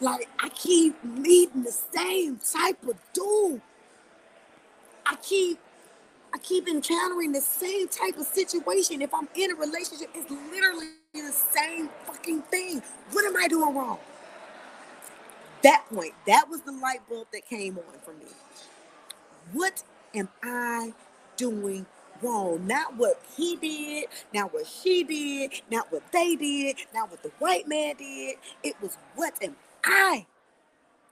Like 0.00 0.28
I 0.40 0.48
keep 0.50 1.02
meeting 1.04 1.62
the 1.62 1.72
same 1.72 2.38
type 2.38 2.82
of 2.84 2.96
dude. 3.12 3.60
I 5.06 5.16
keep 5.16 5.58
I 6.34 6.38
keep 6.38 6.68
encountering 6.68 7.32
the 7.32 7.40
same 7.40 7.88
type 7.88 8.16
of 8.18 8.26
situation. 8.26 9.02
If 9.02 9.14
I'm 9.14 9.28
in 9.34 9.50
a 9.50 9.54
relationship, 9.54 10.10
it's 10.14 10.30
literally 10.30 10.88
the 11.14 11.32
same 11.32 11.90
fucking 12.06 12.42
thing. 12.42 12.82
What 13.12 13.26
am 13.26 13.36
I 13.36 13.48
doing 13.48 13.74
wrong? 13.74 13.98
That 15.62 15.84
point, 15.92 16.14
that 16.26 16.48
was 16.48 16.62
the 16.62 16.72
light 16.72 17.00
bulb 17.08 17.28
that 17.32 17.46
came 17.46 17.78
on 17.78 18.00
for 18.04 18.12
me. 18.14 18.26
What 19.52 19.82
am 20.14 20.28
I 20.42 20.94
doing 21.36 21.86
wrong? 22.22 22.66
Not 22.66 22.96
what 22.96 23.22
he 23.36 23.56
did, 23.56 24.06
not 24.34 24.54
what 24.54 24.66
she 24.66 25.04
did, 25.04 25.62
not 25.70 25.92
what 25.92 26.10
they 26.12 26.36
did, 26.36 26.76
not 26.94 27.10
what 27.10 27.22
the 27.22 27.30
white 27.40 27.68
man 27.68 27.96
did. 27.96 28.36
It 28.62 28.76
was 28.80 28.96
what 29.16 29.34
am 29.42 29.56
I 29.84 30.26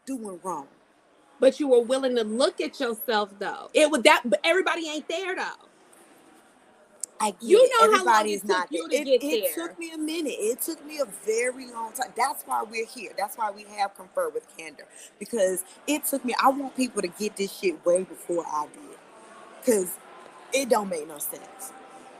doing 0.07 0.41
wrong? 0.43 0.69
But 1.41 1.61
you 1.61 1.69
were 1.69 1.83
willing 1.83 2.17
to 2.17 2.25
look 2.25 2.61
at 2.61 2.81
yourself 2.81 3.31
though. 3.39 3.71
It 3.75 3.91
was 3.91 4.03
that, 4.03 4.23
but 4.27 4.41
everybody 4.45 4.89
ain't 4.89 5.09
there 5.09 5.37
though. 5.37 5.69
I 7.21 7.33
get 7.33 7.41
You 7.43 7.59
it. 7.59 7.71
know 7.71 7.97
how 7.99 8.07
long 8.07 8.29
it 8.29 8.47
took 8.47 8.49
not 8.49 8.71
you 8.71 8.89
to 8.89 8.97
It, 8.97 9.05
get 9.05 9.23
it 9.23 9.45
there. 9.45 9.55
took 9.55 9.79
me 9.79 9.93
a 9.93 9.99
minute. 9.99 10.37
It 10.39 10.61
took 10.63 10.85
me 10.87 11.01
a 11.01 11.07
very 11.27 11.71
long 11.73 11.93
time. 11.93 12.13
That's 12.17 12.45
why 12.45 12.63
we're 12.63 12.87
here. 12.87 13.13
That's 13.17 13.37
why 13.39 13.51
we 13.51 13.65
have 13.77 13.95
confer 13.97 14.31
with 14.31 14.47
candor 14.57 14.87
because 15.19 15.65
it 15.87 16.05
took 16.07 16.25
me. 16.25 16.35
I 16.43 16.51
want 16.51 16.77
people 16.77 17.03
to 17.03 17.09
get 17.09 17.37
this 17.37 17.53
shit 17.53 17.85
way 17.87 18.05
before 18.05 18.45
I 18.47 18.67
did 18.73 18.99
because 19.61 19.91
it 20.53 20.69
don't 20.69 20.89
make 20.91 21.09
no 21.09 21.19
sense. 21.19 21.73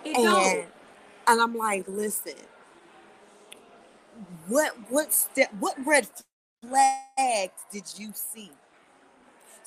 It 0.05 0.15
and 0.17 0.25
don't. 0.25 0.67
and 1.29 1.41
I'm 1.43 1.57
like, 1.57 1.85
listen, 1.89 2.35
what 4.49 4.75
what 4.91 5.13
step 5.15 5.53
what 5.61 5.77
red 5.87 6.09
flags 6.69 7.63
did 7.73 7.85
you 7.99 8.13
see? 8.15 8.51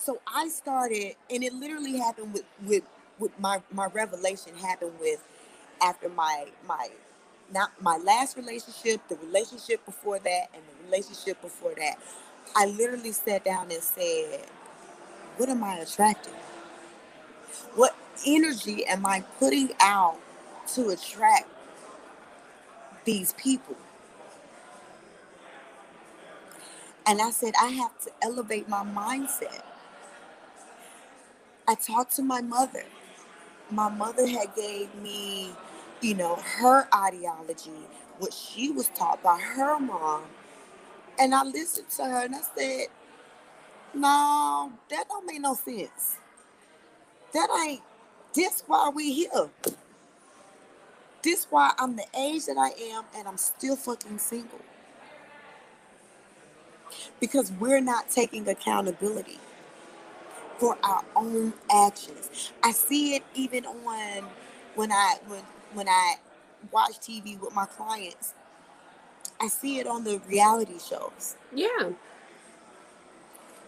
So 0.04 0.20
I 0.28 0.49
started, 0.49 1.16
and 1.32 1.43
it 1.43 1.54
literally 1.54 1.97
happened 1.99 2.34
with 2.34 2.45
with 2.66 2.84
with 3.20 3.39
my 3.39 3.62
my 3.72 3.88
revelation 3.88 4.56
happened 4.58 4.93
with 4.99 5.24
after 5.84 6.10
my 6.10 6.47
my 6.68 6.89
not 7.54 7.72
my 7.82 7.97
last 7.97 8.38
relationship, 8.38 9.01
the 9.10 9.18
relationship 9.18 9.86
before 9.86 10.20
that, 10.20 10.47
and 10.56 10.64
the 10.64 10.86
relationship 10.86 11.41
before 11.41 11.76
that. 11.78 11.97
I 12.56 12.68
literally 12.68 13.14
sat 13.14 13.45
down 13.45 13.72
and 13.72 13.84
said, 13.84 14.47
"What 15.38 15.49
am 15.49 15.64
I 15.64 15.78
attracting? 15.80 16.34
What 17.76 17.95
energy 18.28 18.86
am 18.86 19.06
I 19.06 19.22
putting 19.39 19.72
out 19.82 20.18
to 20.76 20.89
attract 20.89 21.49
these 23.06 23.34
people?" 23.34 23.78
And 27.08 27.22
I 27.22 27.32
said, 27.32 27.54
I 27.62 27.68
have 27.70 27.99
to 28.01 28.12
elevate 28.24 28.70
my 28.70 28.84
mindset. 28.86 29.62
I 31.68 31.76
talked 31.76 32.16
to 32.18 32.24
my 32.24 32.41
mother. 32.41 32.84
My 33.72 33.89
mother 33.89 34.28
had 34.28 34.55
gave 34.55 34.93
me, 34.95 35.51
you 36.01 36.16
know, 36.16 36.36
her 36.36 36.88
ideology, 36.93 37.72
what 38.20 38.34
she 38.34 38.72
was 38.72 38.89
taught 38.89 39.24
by 39.24 39.39
her 39.39 39.80
mom. 39.80 40.24
And 41.20 41.36
I 41.36 41.43
listened 41.43 41.89
to 41.91 42.05
her 42.05 42.26
and 42.26 42.36
I 42.36 42.41
said, 42.57 42.88
no, 43.93 44.74
that 44.89 45.07
don't 45.09 45.26
make 45.26 45.41
no 45.41 45.55
sense. 45.55 46.18
That 47.34 47.49
ain't, 47.66 47.82
this 48.36 48.64
why 48.68 48.89
we 48.93 49.14
here. 49.14 49.49
This 51.24 51.47
why 51.49 51.74
I'm 51.80 51.95
the 51.95 52.05
age 52.18 52.45
that 52.47 52.57
I 52.57 52.70
am 52.95 53.05
and 53.18 53.28
I'm 53.28 53.38
still 53.38 53.76
fucking 53.76 54.20
single. 54.20 54.59
Because 57.20 57.51
we're 57.53 57.82
not 57.82 58.09
taking 58.09 58.47
accountability 58.47 59.39
for 60.58 60.78
our 60.84 61.04
own 61.16 61.54
actions. 61.72 62.51
I 62.64 62.72
see 62.72 63.16
it 63.16 63.24
even 63.36 63.66
on 63.66 64.24
when 64.76 64.91
I 64.91 65.16
when 65.28 65.43
when 65.74 65.89
I 65.89 66.16
watch 66.72 66.99
TV 66.99 67.39
with 67.39 67.54
my 67.54 67.66
clients. 67.66 68.34
I 69.41 69.47
see 69.47 69.80
it 69.80 69.88
on 69.88 70.04
the 70.04 70.20
reality 70.28 70.80
shows. 70.80 71.36
Yeah. 71.54 71.91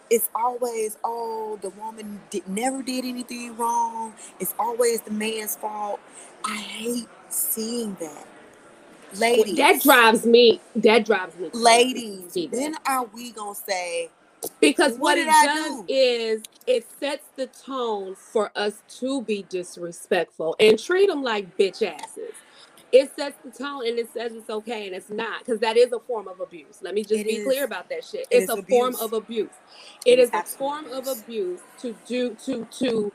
It's 0.08 0.28
always 0.34 0.96
oh 1.04 1.58
the 1.62 1.70
woman 1.70 2.20
did 2.30 2.48
never 2.48 2.82
did 2.82 3.04
anything 3.04 3.56
wrong. 3.56 4.14
It's 4.40 4.54
always 4.58 5.00
the 5.02 5.10
man's 5.10 5.56
fault. 5.56 6.00
I 6.44 6.56
hate 6.56 7.08
seeing 7.28 7.96
that. 8.00 8.26
Ladies, 9.18 9.56
That 9.56 9.82
drives 9.82 10.26
me. 10.26 10.60
That 10.76 11.04
drives 11.06 11.36
me. 11.38 11.50
ladies, 11.52 12.36
when 12.50 12.74
are 12.86 13.04
we 13.06 13.32
gonna 13.32 13.54
say 13.54 14.10
Because 14.60 14.98
What 14.98 15.18
what, 15.18 15.18
it 15.18 15.40
does 15.40 15.82
do? 15.82 15.88
is 15.88 16.44
it 16.66 16.86
sets 17.00 17.28
the 17.36 17.48
tone 17.48 18.16
for 18.32 18.52
us 18.56 18.82
to 19.00 19.22
be 19.22 19.44
disrespectful 19.44 20.56
and 20.60 20.78
treat 20.78 21.08
them 21.08 21.22
like 21.22 21.56
bitch 21.58 21.82
asses. 21.86 22.36
It 22.92 23.12
sets 23.16 23.38
the 23.44 23.52
tone 23.52 23.86
and 23.86 23.98
it 23.98 24.10
says 24.12 24.32
it's 24.34 24.50
okay 24.50 24.86
and 24.86 24.96
it's 24.96 25.10
not 25.10 25.40
because 25.40 25.60
that 25.60 25.76
is 25.76 25.92
a 25.92 26.00
form 26.00 26.28
of 26.28 26.40
abuse. 26.40 26.78
Let 26.82 26.94
me 26.94 27.04
just 27.04 27.22
It 27.22 27.28
be 27.28 27.36
is. 27.36 27.38
clear 27.38 27.64
about 27.64 27.88
that 27.90 28.04
shit. 28.04 28.26
It 28.30 28.42
It's 28.44 28.48
a 28.48 28.56
form 28.56 28.96
of 28.96 29.12
abuse. 29.12 29.52
It 30.06 30.18
It 30.18 30.18
is 30.18 30.30
is 30.32 30.34
a 30.34 30.42
form 30.58 30.86
of 30.92 31.06
abuse. 31.06 31.24
abuse 31.24 31.62
to 31.80 31.96
do 32.06 32.36
to 32.46 32.66
to 32.80 33.12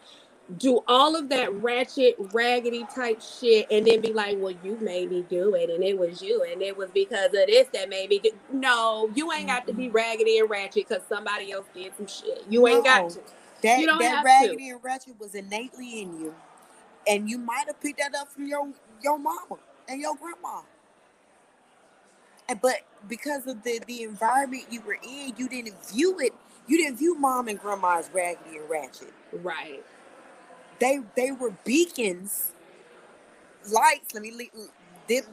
do 0.58 0.84
all 0.88 1.16
of 1.16 1.30
that 1.30 1.54
ratchet, 1.62 2.16
raggedy 2.34 2.86
type 2.94 3.22
shit, 3.22 3.68
and 3.72 3.86
then 3.86 4.02
be 4.02 4.14
like, 4.14 4.38
"Well, 4.40 4.54
you 4.64 4.78
made 4.82 5.12
me 5.12 5.26
do 5.30 5.56
it, 5.56 5.70
and 5.70 5.84
it 5.84 5.98
was 5.98 6.22
you, 6.22 6.44
and 6.44 6.62
it 6.62 6.76
was 6.76 6.90
because 6.92 7.28
of 7.28 7.48
this 7.48 7.68
that 7.74 7.90
made 7.90 8.10
me 8.10 8.20
do." 8.20 8.32
No, 8.52 9.10
you 9.16 9.32
ain't 9.32 9.48
got 9.48 9.68
to 9.68 9.74
be 9.74 9.90
raggedy 9.90 10.40
and 10.40 10.50
ratchet 10.50 10.88
because 10.88 11.04
somebody 11.08 11.52
else 11.52 11.66
did 11.74 11.94
some 11.98 12.08
shit. 12.08 12.44
You 12.50 12.68
ain't 12.68 12.84
got 12.84 13.10
to. 13.10 13.20
That 13.64 13.80
You 13.80 13.88
don't 13.88 14.00
that 14.00 14.24
raggedy 14.24 14.70
and 14.70 14.84
ratchet 14.84 15.20
was 15.20 15.36
innately 15.36 16.02
in 16.02 16.20
you, 16.20 16.36
and 17.08 17.30
you 17.30 17.38
might 17.38 17.66
have 17.68 17.80
picked 17.80 18.00
that 18.00 18.16
up 18.16 18.32
from 18.32 18.48
your 18.48 18.70
your 19.02 19.20
mama 19.20 19.58
and 19.88 20.02
your 20.02 20.16
grandma. 20.16 20.62
And 22.50 22.60
but 22.62 22.82
because 23.08 23.48
of 23.48 23.64
the 23.64 23.80
the 23.88 24.04
environment 24.04 24.66
you 24.70 24.82
were 24.82 24.98
in, 25.04 25.34
you 25.38 25.48
didn't 25.48 25.76
view 25.92 26.20
it. 26.20 26.34
You 26.68 26.78
didn't 26.78 26.98
view 26.98 27.16
mom 27.18 27.48
and 27.48 27.60
grandma 27.60 28.00
as 28.00 28.10
raggedy 28.14 28.58
and 28.58 28.70
ratchet. 28.70 29.14
Right. 29.32 29.84
They 30.82 31.00
they 31.16 31.32
were 31.34 31.54
beacons, 31.66 32.54
lights. 33.72 34.14
Let 34.14 34.24
me 34.24 34.32
leave 34.32 34.52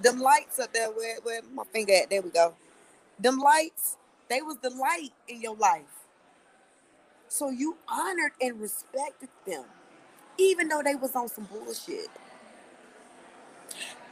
them, 0.02 0.20
lights 0.20 0.58
up 0.60 0.72
there. 0.74 0.90
Where 0.90 1.18
where 1.22 1.42
my 1.54 1.64
finger 1.72 1.94
at? 1.94 2.10
There 2.10 2.22
we 2.22 2.30
go. 2.30 2.54
Them 3.20 3.38
lights. 3.38 3.96
They 4.28 4.42
was 4.42 4.58
the 4.58 4.70
light 4.70 5.12
in 5.28 5.42
your 5.42 5.56
life. 5.56 5.84
So 7.28 7.50
you 7.50 7.76
honored 7.88 8.32
and 8.40 8.60
respected 8.60 9.30
them, 9.46 9.64
even 10.38 10.68
though 10.68 10.82
they 10.84 10.96
was 10.96 11.16
on 11.16 11.28
some 11.28 11.44
bullshit. 11.46 12.08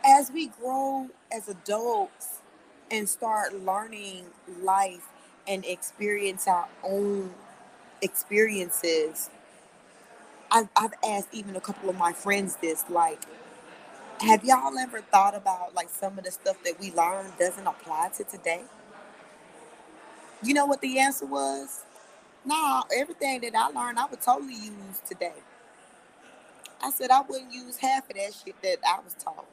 As 0.07 0.31
we 0.33 0.49
grow 0.49 1.09
as 1.33 1.49
adults 1.49 2.41
and 2.91 3.09
start 3.09 3.55
learning 3.65 4.27
life 4.63 5.09
and 5.49 5.65
experience 5.67 6.49
our 6.49 6.69
own 6.85 7.33
experiences, 8.03 9.31
I've, 10.57 10.69
I've 10.75 10.95
asked 11.07 11.29
even 11.33 11.55
a 11.57 11.61
couple 11.61 11.91
of 11.91 11.99
my 11.99 12.15
friends 12.15 12.57
this, 12.57 12.85
like, 12.89 13.21
have 14.21 14.43
y'all 14.43 14.79
ever 14.79 15.03
thought 15.03 15.35
about 15.37 15.75
like 15.75 15.91
some 15.91 16.17
of 16.19 16.25
the 16.25 16.31
stuff 16.31 16.57
that 16.65 16.81
we 16.81 16.93
learned 16.93 17.33
doesn't 17.39 17.67
apply 17.67 18.09
to 18.17 18.25
today? 18.25 18.63
You 20.43 20.55
know 20.55 20.65
what 20.67 20.81
the 20.81 20.99
answer 20.99 21.27
was? 21.27 21.85
No, 22.47 22.85
everything 22.97 23.43
that 23.43 23.55
I 23.55 23.69
learned, 23.69 23.99
I 23.99 24.07
would 24.07 24.23
totally 24.23 24.55
use 24.55 25.03
today. 25.07 25.35
I 26.83 26.91
said 26.91 27.11
I 27.11 27.23
wouldn't 27.23 27.53
use 27.53 27.77
half 27.79 28.09
of 28.09 28.17
that 28.17 28.33
shit 28.35 28.61
that 28.63 28.79
I 28.87 29.01
was 29.05 29.15
taught. 29.23 29.47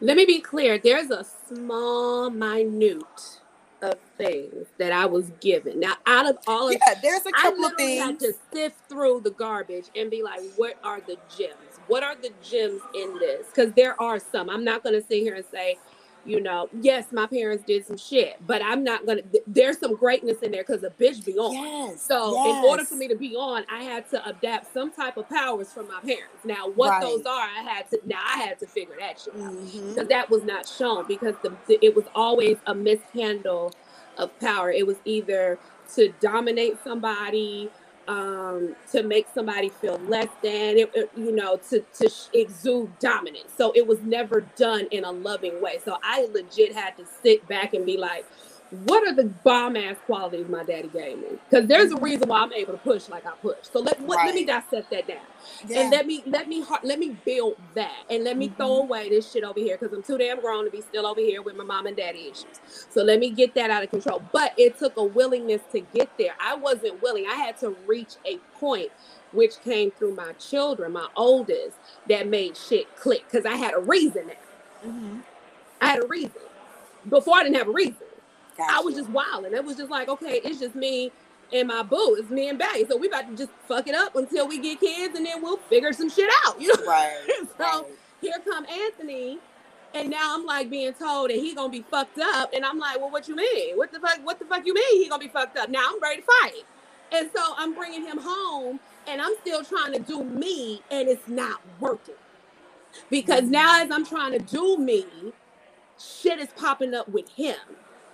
Let 0.00 0.16
me 0.16 0.24
be 0.24 0.40
clear. 0.40 0.78
There's 0.78 1.10
a 1.10 1.24
small, 1.48 2.30
minute 2.30 3.40
of 3.82 3.98
things 4.18 4.68
that 4.78 4.92
I 4.92 5.06
was 5.06 5.30
given. 5.40 5.80
Now, 5.80 5.94
out 6.06 6.28
of 6.28 6.38
all 6.46 6.68
of 6.68 6.74
Yeah, 6.74 6.94
there's 7.02 7.26
a 7.26 7.32
couple 7.32 7.64
of 7.64 7.72
literally 7.72 7.96
had 7.98 8.18
things. 8.18 8.22
to 8.22 8.34
sift 8.54 8.76
through 8.88 9.22
the 9.24 9.30
garbage 9.32 9.90
and 9.94 10.10
be 10.10 10.22
like, 10.22 10.40
what 10.56 10.76
are 10.82 11.00
the 11.00 11.18
gems? 11.28 11.80
What 11.86 12.02
are 12.02 12.16
the 12.16 12.30
gems 12.42 12.82
in 12.92 13.18
this? 13.18 13.48
Because 13.54 13.74
there 13.74 14.00
are 14.00 14.18
some. 14.20 14.50
I'm 14.50 14.64
not 14.64 14.82
going 14.82 14.94
to 15.00 15.06
sit 15.06 15.20
here 15.20 15.34
and 15.36 15.44
say, 15.46 15.80
you 16.28 16.40
know, 16.40 16.68
yes, 16.80 17.06
my 17.12 17.26
parents 17.26 17.64
did 17.66 17.86
some 17.86 17.96
shit, 17.96 18.36
but 18.46 18.62
I'm 18.62 18.84
not 18.84 19.06
to. 19.06 19.22
There's 19.46 19.78
some 19.78 19.96
greatness 19.96 20.38
in 20.42 20.52
there 20.52 20.62
because 20.66 20.84
a 20.84 20.90
bitch 20.90 21.24
be 21.24 21.38
on. 21.38 21.52
Yes. 21.54 22.02
So, 22.02 22.50
in 22.50 22.64
order 22.64 22.84
for 22.84 22.96
me 22.96 23.08
to 23.08 23.16
be 23.16 23.34
on, 23.34 23.64
I 23.70 23.82
had 23.82 24.08
to 24.10 24.28
adapt 24.28 24.72
some 24.72 24.92
type 24.92 25.16
of 25.16 25.28
powers 25.28 25.72
from 25.72 25.88
my 25.88 26.00
parents. 26.00 26.44
Now, 26.44 26.68
what 26.68 26.90
Right. 26.90 27.02
those 27.02 27.24
are, 27.24 27.42
I 27.42 27.62
had 27.62 27.90
to. 27.90 28.00
Now, 28.06 28.20
I 28.24 28.38
had 28.38 28.58
to 28.60 28.66
figure 28.66 28.96
that 29.00 29.20
shit 29.20 29.34
out 29.36 29.52
mm-hmm. 29.52 29.88
because 29.90 30.08
that 30.08 30.30
was 30.30 30.44
not 30.44 30.68
shown 30.68 31.06
because 31.08 31.34
the, 31.42 31.56
the- 31.66 31.84
it 31.84 31.96
was 31.96 32.04
always 32.14 32.58
a 32.66 32.74
mishandle 32.74 33.72
of 34.18 34.38
power. 34.40 34.70
It 34.70 34.86
was 34.86 34.96
either 35.04 35.58
to 35.94 36.12
dominate 36.20 36.76
somebody, 36.84 37.70
um, 38.08 38.76
to 38.92 39.04
make 39.04 39.28
somebody 39.34 39.70
feel 39.70 39.98
less 40.00 40.28
than, 40.42 40.78
it, 40.78 40.90
it- 40.94 41.12
you 41.16 41.32
know, 41.32 41.58
to 41.70 41.82
to 42.00 42.10
exude 42.34 42.98
dominance. 43.00 43.52
So 43.56 43.72
it 43.76 43.86
was 43.86 44.02
never 44.02 44.42
done 44.56 44.88
in 44.92 45.04
a 45.04 45.12
loving 45.12 45.62
way. 45.62 45.80
So 45.84 45.98
I 46.04 46.26
legit 46.32 46.74
had 46.74 46.96
to 46.98 47.06
sit 47.06 47.48
back 47.48 47.74
and 47.74 47.86
be 47.86 47.98
like, 47.98 48.26
what 48.70 49.06
are 49.08 49.14
the 49.14 49.24
bomb 49.44 49.76
ass 49.76 49.96
qualities 50.04 50.46
my 50.48 50.62
daddy 50.62 50.88
gave 50.88 51.18
me? 51.18 51.28
Because 51.48 51.66
there's 51.66 51.90
a 51.90 51.94
mm-hmm. 51.94 52.04
reason 52.04 52.28
why 52.28 52.42
I'm 52.42 52.52
able 52.52 52.72
to 52.72 52.78
push 52.78 53.08
like 53.08 53.24
I 53.24 53.30
push. 53.30 53.56
So 53.62 53.80
let 53.80 53.98
right. 54.00 54.26
let 54.26 54.34
me 54.34 54.44
dissect 54.44 54.90
that 54.90 55.08
down, 55.08 55.18
yeah. 55.66 55.80
and 55.80 55.90
let 55.90 56.06
me 56.06 56.22
let 56.26 56.48
me 56.48 56.64
let 56.82 56.98
me 56.98 57.16
build 57.24 57.56
that, 57.74 58.04
and 58.10 58.24
let 58.24 58.36
me 58.36 58.48
mm-hmm. 58.48 58.56
throw 58.56 58.78
away 58.80 59.08
this 59.08 59.32
shit 59.32 59.42
over 59.42 59.58
here 59.58 59.78
because 59.78 59.96
I'm 59.96 60.02
too 60.02 60.18
damn 60.18 60.40
grown 60.40 60.66
to 60.66 60.70
be 60.70 60.82
still 60.82 61.06
over 61.06 61.20
here 61.20 61.40
with 61.40 61.56
my 61.56 61.64
mom 61.64 61.86
and 61.86 61.96
daddy 61.96 62.30
issues. 62.30 62.60
So 62.90 63.02
let 63.02 63.18
me 63.18 63.30
get 63.30 63.54
that 63.54 63.70
out 63.70 63.82
of 63.82 63.90
control. 63.90 64.22
But 64.32 64.52
it 64.58 64.78
took 64.78 64.96
a 64.98 65.04
willingness 65.04 65.62
to 65.72 65.80
get 65.80 66.10
there. 66.18 66.34
I 66.38 66.54
wasn't 66.54 67.00
willing. 67.00 67.26
I 67.26 67.36
had 67.36 67.58
to 67.60 67.74
reach 67.86 68.16
a 68.26 68.36
point 68.58 68.90
which 69.32 69.60
came 69.62 69.90
through 69.90 70.14
my 70.14 70.32
children, 70.32 70.92
my 70.92 71.06
oldest, 71.16 71.76
that 72.08 72.28
made 72.28 72.56
shit 72.56 72.94
click 72.96 73.24
because 73.30 73.46
I 73.46 73.56
had 73.56 73.74
a 73.74 73.78
reason 73.78 74.26
now. 74.26 74.88
Mm-hmm. 74.90 75.18
I 75.80 75.86
had 75.86 76.02
a 76.02 76.06
reason. 76.06 76.32
Before 77.08 77.36
I 77.36 77.44
didn't 77.44 77.56
have 77.56 77.68
a 77.68 77.72
reason. 77.72 77.96
Gotcha. 78.58 78.76
I 78.76 78.80
was 78.80 78.96
just 78.96 79.08
wilding. 79.10 79.54
It 79.54 79.64
was 79.64 79.76
just 79.76 79.90
like, 79.90 80.08
okay, 80.08 80.40
it's 80.44 80.58
just 80.58 80.74
me 80.74 81.12
and 81.52 81.68
my 81.68 81.82
boo. 81.82 82.16
It's 82.18 82.30
me 82.30 82.48
and 82.48 82.58
Bay. 82.58 82.84
So 82.88 82.96
we 82.96 83.08
about 83.08 83.28
to 83.28 83.36
just 83.36 83.50
fuck 83.66 83.86
it 83.86 83.94
up 83.94 84.16
until 84.16 84.48
we 84.48 84.58
get 84.58 84.80
kids, 84.80 85.16
and 85.16 85.24
then 85.24 85.40
we'll 85.42 85.56
figure 85.56 85.92
some 85.92 86.10
shit 86.10 86.28
out. 86.44 86.60
You 86.60 86.68
know. 86.68 86.84
Right. 86.84 87.24
so 87.56 87.64
right. 87.64 87.84
here 88.20 88.34
come 88.44 88.66
Anthony, 88.66 89.38
and 89.94 90.10
now 90.10 90.34
I'm 90.34 90.44
like 90.44 90.70
being 90.70 90.92
told 90.92 91.30
that 91.30 91.36
he 91.36 91.54
gonna 91.54 91.70
be 91.70 91.84
fucked 91.88 92.18
up, 92.18 92.52
and 92.52 92.64
I'm 92.64 92.78
like, 92.78 92.98
well, 92.98 93.10
what 93.10 93.28
you 93.28 93.36
mean? 93.36 93.76
What 93.76 93.92
the 93.92 94.00
fuck? 94.00 94.18
What 94.24 94.38
the 94.38 94.44
fuck 94.44 94.66
you 94.66 94.74
mean 94.74 95.02
he 95.02 95.08
gonna 95.08 95.20
be 95.22 95.28
fucked 95.28 95.56
up? 95.56 95.70
Now 95.70 95.86
I'm 95.88 96.00
ready 96.00 96.20
to 96.20 96.26
fight, 96.42 96.64
and 97.12 97.30
so 97.34 97.54
I'm 97.56 97.74
bringing 97.74 98.04
him 98.04 98.18
home, 98.18 98.80
and 99.06 99.22
I'm 99.22 99.34
still 99.40 99.64
trying 99.64 99.92
to 99.92 100.00
do 100.00 100.24
me, 100.24 100.82
and 100.90 101.08
it's 101.08 101.28
not 101.28 101.60
working 101.80 102.14
because 103.10 103.42
mm-hmm. 103.42 103.52
now 103.52 103.82
as 103.82 103.90
I'm 103.90 104.04
trying 104.04 104.32
to 104.32 104.38
do 104.38 104.78
me, 104.78 105.06
shit 105.98 106.38
is 106.38 106.48
popping 106.56 106.94
up 106.94 107.08
with 107.08 107.28
him. 107.30 107.56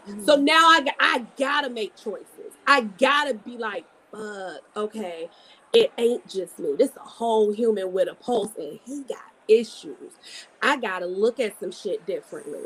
Mm-hmm. 0.09 0.24
So 0.24 0.36
now 0.36 0.55
I, 0.55 0.86
I 1.00 1.26
gotta 1.38 1.70
make 1.70 1.96
choices. 1.96 2.52
I 2.66 2.82
gotta 2.82 3.34
be 3.34 3.59
like, 3.59 3.86
fuck, 4.12 4.61
okay, 4.76 5.30
it 5.74 5.92
ain't 5.98 6.28
just 6.28 6.59
me. 6.59 6.74
This 6.78 6.96
a 6.96 7.00
whole 7.00 7.52
human 7.52 7.92
with 7.92 8.09
a 8.09 8.14
pulse, 8.14 8.52
and 8.59 8.80
he 8.84 9.05
got 9.05 9.18
issues. 9.48 10.12
I 10.62 10.76
gotta 10.78 11.07
look 11.07 11.40
at 11.40 11.59
some 11.61 11.72
shit 11.72 12.07
differently. 12.07 12.64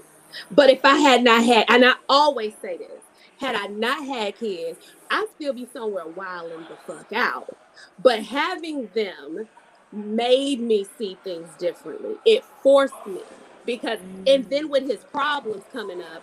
But 0.50 0.70
if 0.70 0.84
I 0.84 0.96
had 0.96 1.24
not 1.24 1.44
had, 1.44 1.66
and 1.68 1.84
I 1.84 1.94
always 2.08 2.54
say 2.62 2.78
this, 2.78 3.02
had 3.40 3.54
I 3.56 3.66
not 3.68 4.04
had 4.04 4.38
kids, 4.38 4.78
I'd 5.10 5.28
still 5.36 5.54
be 5.54 5.68
somewhere 5.72 6.06
wilding 6.06 6.66
the 6.68 6.76
fuck 6.86 7.12
out. 7.12 7.56
But 8.02 8.24
having 8.24 8.88
them 8.94 9.48
made 9.92 10.60
me 10.60 10.86
see 10.98 11.18
things 11.24 11.48
differently. 11.58 12.16
It 12.26 12.44
forced 12.62 13.06
me 13.06 13.20
because, 13.66 14.00
and 14.26 14.48
then 14.50 14.68
with 14.68 14.84
his 14.88 15.04
problems 15.04 15.64
coming 15.72 16.02
up, 16.02 16.22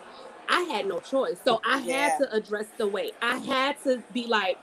I 0.50 0.62
had 0.64 0.88
no 0.88 1.00
choice. 1.00 1.38
So 1.43 1.62
I 1.66 1.78
had 1.80 1.88
yeah. 1.88 2.18
to 2.20 2.34
address 2.34 2.66
the 2.78 2.88
weight. 2.88 3.16
I 3.22 3.38
had 3.38 3.82
to 3.84 4.04
be 4.14 4.28
like, 4.28 4.58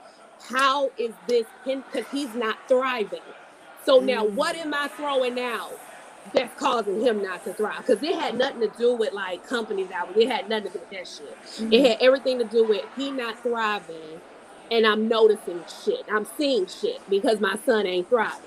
how 0.49 0.91
is 0.97 1.13
this 1.27 1.45
him? 1.65 1.83
because 1.91 2.09
he's 2.11 2.33
not 2.35 2.57
thriving. 2.67 3.21
So 3.85 4.01
mm. 4.01 4.05
now 4.05 4.25
what 4.25 4.55
am 4.55 4.73
I 4.73 4.87
throwing 4.89 5.39
out 5.39 5.79
that's 6.33 6.57
causing 6.59 7.01
him 7.01 7.21
not 7.21 7.43
to 7.45 7.53
thrive? 7.53 7.85
Because 7.85 8.03
it 8.03 8.15
had 8.15 8.37
nothing 8.37 8.61
to 8.61 8.71
do 8.77 8.95
with 8.95 9.13
like 9.13 9.45
companies 9.47 9.91
out. 9.91 10.15
It 10.17 10.29
had 10.29 10.49
nothing 10.49 10.71
to 10.71 10.77
do 10.77 10.79
with 10.79 10.89
that 10.91 11.07
shit. 11.07 11.69
Mm. 11.69 11.73
It 11.73 11.89
had 11.89 11.97
everything 12.01 12.39
to 12.39 12.45
do 12.45 12.65
with 12.67 12.85
he 12.95 13.11
not 13.11 13.41
thriving 13.41 14.21
and 14.71 14.87
I'm 14.87 15.07
noticing 15.07 15.63
shit. 15.83 16.05
I'm 16.11 16.25
seeing 16.37 16.67
shit 16.67 17.07
because 17.09 17.39
my 17.39 17.57
son 17.65 17.85
ain't 17.85 18.09
thriving. 18.09 18.39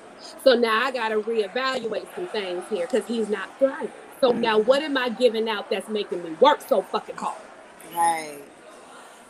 So 0.42 0.54
now 0.54 0.84
I 0.84 0.90
gotta 0.90 1.20
reevaluate 1.20 2.06
some 2.14 2.26
things 2.28 2.64
here 2.70 2.86
because 2.90 3.06
he's 3.06 3.28
not 3.28 3.48
thriving. 3.58 3.90
So 4.20 4.32
now 4.32 4.58
what 4.58 4.82
am 4.82 4.96
I 4.96 5.10
giving 5.10 5.48
out 5.48 5.70
that's 5.70 5.88
making 5.88 6.22
me 6.22 6.30
work 6.40 6.60
so 6.66 6.82
fucking 6.82 7.16
hard? 7.16 7.40
Right. 7.94 8.38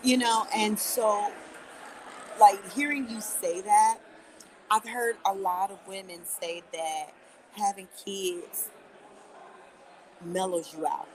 You 0.03 0.18
know, 0.18 0.47
and 0.55 0.78
so 0.78 1.30
like 2.41 2.72
hearing 2.72 3.09
you 3.09 3.20
say 3.20 3.61
that, 3.62 3.99
I've 4.70 4.87
heard 4.87 5.16
a 5.24 5.32
lot 5.32 5.70
of 5.70 5.78
women 5.87 6.20
say 6.24 6.62
that 6.72 7.12
having 7.57 7.89
kids 8.05 8.68
mellows 10.24 10.74
you 10.76 10.87
out. 10.87 11.09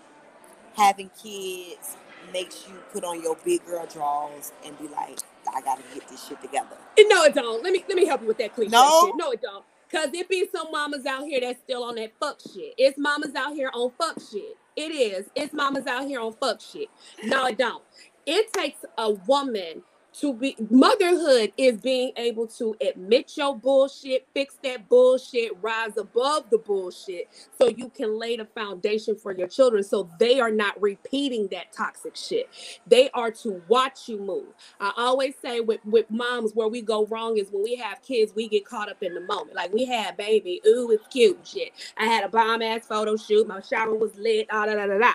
Having 0.76 1.12
kids 1.22 1.98
makes 2.32 2.68
you 2.68 2.76
put 2.94 3.04
on 3.04 3.22
your 3.22 3.38
big 3.44 3.66
girl 3.66 3.86
drawers 3.86 4.52
and 4.66 4.78
be 4.80 4.88
like, 4.88 5.20
I 5.54 5.62
gotta 5.62 5.84
get 5.94 6.08
this 6.08 6.28
shit 6.28 6.42
together. 6.42 6.78
No, 7.00 7.24
it 7.24 7.34
don't. 7.34 7.64
Let 7.64 7.74
me 7.74 7.84
let 7.88 7.98
me 7.98 8.06
help 8.06 8.22
you 8.22 8.28
with 8.28 8.38
that 8.38 8.54
cliche 8.56 8.72
no? 8.72 9.06
shit. 9.06 9.16
No, 9.18 9.32
it 9.32 9.42
don't. 9.42 9.66
Cause 9.92 10.10
it 10.14 10.30
be 10.30 10.48
some 10.54 10.72
mamas 10.72 11.06
out 11.06 11.24
here 11.26 11.42
that's 11.42 11.60
still 11.60 11.84
on 11.84 11.96
that 11.96 12.14
fuck 12.20 12.40
shit. 12.42 12.74
It's 12.78 12.98
mamas 12.98 13.36
out 13.36 13.54
here 13.54 13.72
on 13.74 13.92
fuck 14.00 14.18
shit. 14.32 14.58
It 14.76 14.92
is. 14.92 15.28
It's 15.36 15.54
mamas 15.54 15.86
out 15.88 16.06
here 16.08 16.22
on 16.22 16.34
fuck 16.34 16.62
shit. 16.62 16.90
No, 17.24 17.46
it 17.48 17.58
don't. 17.58 17.84
It 18.26 18.54
takes 18.54 18.86
a 18.98 19.12
woman 19.12 19.84
to 20.14 20.34
be 20.34 20.56
motherhood 20.70 21.54
is 21.58 21.78
being 21.78 22.12
able 22.18 22.48
to 22.48 22.76
admit 22.82 23.38
your 23.38 23.56
bullshit, 23.56 24.28
fix 24.34 24.58
that 24.64 24.90
bullshit, 24.90 25.52
rise 25.62 25.98
above 25.98 26.50
the 26.50 26.58
bullshit 26.58 27.30
so 27.60 27.70
you 27.70 27.90
can 27.90 28.20
lay 28.20 28.36
the 28.38 28.46
foundation 28.46 29.16
for 29.16 29.34
your 29.34 29.48
children 29.48 29.84
so 29.84 30.10
they 30.20 30.40
are 30.40 30.52
not 30.52 30.82
repeating 30.82 31.48
that 31.52 31.72
toxic 31.74 32.16
shit. 32.16 32.50
They 32.88 33.10
are 33.12 33.32
to 33.32 33.62
watch 33.68 34.10
you 34.10 34.20
move. 34.20 34.48
I 34.80 34.94
always 34.98 35.36
say 35.42 35.62
with, 35.62 35.82
with 35.86 36.10
moms 36.10 36.54
where 36.54 36.68
we 36.68 36.82
go 36.82 37.06
wrong 37.08 37.38
is 37.38 37.50
when 37.52 37.64
we 37.64 37.76
have 37.78 38.02
kids, 38.02 38.34
we 38.36 38.50
get 38.50 38.66
caught 38.66 38.90
up 38.90 39.04
in 39.04 39.14
the 39.14 39.22
moment. 39.22 39.56
Like 39.56 39.74
we 39.74 39.86
had 39.86 40.18
baby, 40.18 40.62
ooh, 40.68 40.92
it's 40.92 41.08
cute 41.08 41.40
shit. 41.46 41.72
I 41.98 42.06
had 42.06 42.24
a 42.24 42.30
bomb 42.30 42.62
ass 42.62 42.86
photo 42.88 43.16
shoot, 43.18 43.48
my 43.48 43.62
shower 43.62 43.96
was 43.96 44.16
lit, 44.18 44.50
da 44.50 44.66
da 44.66 44.76
da 44.76 44.98
da. 44.98 45.14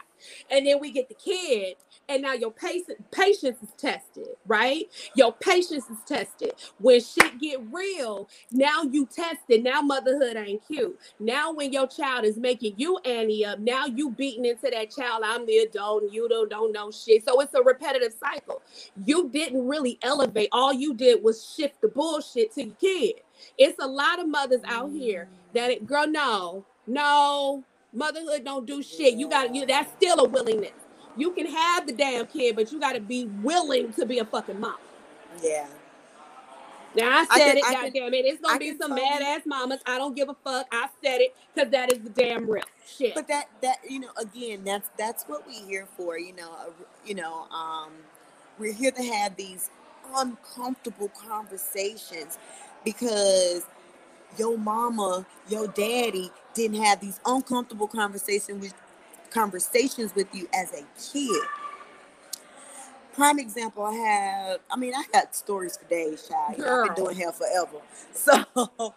And 0.50 0.66
then 0.66 0.80
we 0.80 0.92
get 0.92 1.08
the 1.08 1.14
kid 1.14 1.76
and 2.08 2.22
now 2.22 2.34
your 2.34 2.52
patience 2.52 3.00
patience 3.12 3.58
is 3.62 3.70
tested, 3.78 4.28
right? 4.46 4.86
Your 5.16 5.32
patience 5.34 5.86
is 5.90 5.98
tested. 6.06 6.52
When 6.78 7.00
shit 7.02 7.40
get 7.40 7.60
real, 7.72 8.28
now 8.52 8.84
you 8.84 9.06
tested. 9.06 9.64
Now 9.64 9.82
motherhood 9.82 10.36
ain't 10.36 10.66
cute. 10.68 10.98
Now 11.20 11.52
when 11.52 11.72
your 11.72 11.88
child 11.88 12.26
is 12.26 12.38
making 12.38 12.74
you 12.78 12.98
Annie 13.00 13.44
up, 13.46 13.60
now 13.60 13.86
you 13.86 14.10
beating 14.12 14.46
into 14.46 14.70
that 14.72 14.92
child. 14.92 15.24
I'm 15.26 15.46
the 15.46 15.58
adult 15.58 16.04
and 16.04 16.14
you 16.14 16.28
don't 16.28 16.50
don't 16.50 16.72
know 16.72 16.92
shit. 16.92 17.24
So 17.26 17.40
it's 17.42 17.54
a 17.54 17.62
repetitive 17.62 18.14
cycle. 18.14 18.62
You 19.06 19.30
didn't 19.30 19.66
really 19.68 19.98
elevate. 20.02 20.50
All 20.52 20.74
you 20.74 20.94
did 20.94 21.24
was 21.24 21.54
shift 21.56 21.82
the 21.82 21.88
bullshit 21.88 22.54
to 22.54 22.64
your 22.66 22.76
kid. 22.76 23.14
It's 23.58 23.78
a 23.80 23.88
lot 23.88 24.20
of 24.20 24.28
mothers 24.28 24.62
out 24.66 24.92
here 24.92 25.28
that 25.54 25.70
it, 25.72 25.86
girl, 25.86 26.08
no, 26.08 26.66
no, 26.86 27.64
motherhood 27.92 28.44
don't 28.44 28.66
do 28.66 28.82
shit. 28.82 29.16
You 29.16 29.28
got 29.30 29.54
you. 29.54 29.66
That's 29.66 29.92
still 29.92 30.20
a 30.20 30.28
willingness 30.28 30.85
you 31.16 31.32
can 31.32 31.46
have 31.46 31.86
the 31.86 31.92
damn 31.92 32.26
kid, 32.26 32.56
but 32.56 32.72
you 32.72 32.80
got 32.80 32.92
to 32.94 33.00
be 33.00 33.26
willing 33.42 33.92
to 33.94 34.06
be 34.06 34.18
a 34.18 34.24
fucking 34.24 34.60
mom. 34.60 34.76
Yeah. 35.42 35.66
Now 36.94 37.24
I 37.30 37.38
said 37.38 37.58
I 37.58 37.74
can, 37.74 37.86
it, 37.86 37.94
goddamn 37.94 38.14
it. 38.14 38.24
It's 38.24 38.40
gonna 38.40 38.54
I 38.54 38.58
be 38.58 38.76
some 38.78 38.94
mad 38.94 39.20
ass 39.20 39.42
mamas. 39.44 39.80
I 39.86 39.98
don't 39.98 40.16
give 40.16 40.30
a 40.30 40.34
fuck. 40.42 40.66
I 40.72 40.88
said 41.04 41.20
it 41.20 41.36
because 41.54 41.70
that 41.70 41.92
is 41.92 41.98
the 41.98 42.08
damn 42.08 42.48
real 42.48 42.64
shit. 42.86 43.14
But 43.14 43.28
that 43.28 43.48
that 43.60 43.78
you 43.86 44.00
know 44.00 44.08
again 44.18 44.62
that's 44.64 44.88
that's 44.96 45.24
what 45.24 45.46
we're 45.46 45.66
here 45.66 45.86
for. 45.96 46.18
You 46.18 46.34
know, 46.34 46.50
uh, 46.52 46.70
you 47.04 47.14
know, 47.14 47.48
um, 47.50 47.92
we're 48.58 48.72
here 48.72 48.92
to 48.92 49.02
have 49.02 49.36
these 49.36 49.68
uncomfortable 50.14 51.10
conversations 51.10 52.38
because 52.82 53.66
your 54.38 54.56
mama, 54.56 55.26
your 55.50 55.68
daddy 55.68 56.30
didn't 56.54 56.82
have 56.82 57.00
these 57.00 57.20
uncomfortable 57.26 57.88
conversations 57.88 58.60
with 58.60 58.74
conversations 59.36 60.14
with 60.14 60.34
you 60.34 60.48
as 60.54 60.72
a 60.72 60.82
kid. 61.12 61.42
Prime 63.14 63.38
example, 63.38 63.84
I 63.84 63.92
have, 63.94 64.60
I 64.70 64.76
mean, 64.76 64.94
I 64.94 65.04
got 65.12 65.34
stories 65.34 65.76
for 65.76 65.86
days, 65.88 66.28
child. 66.28 66.60
I've 66.60 66.94
been 66.94 67.04
doing 67.04 67.16
hair 67.16 67.32
forever. 67.32 67.78
So 68.14 68.94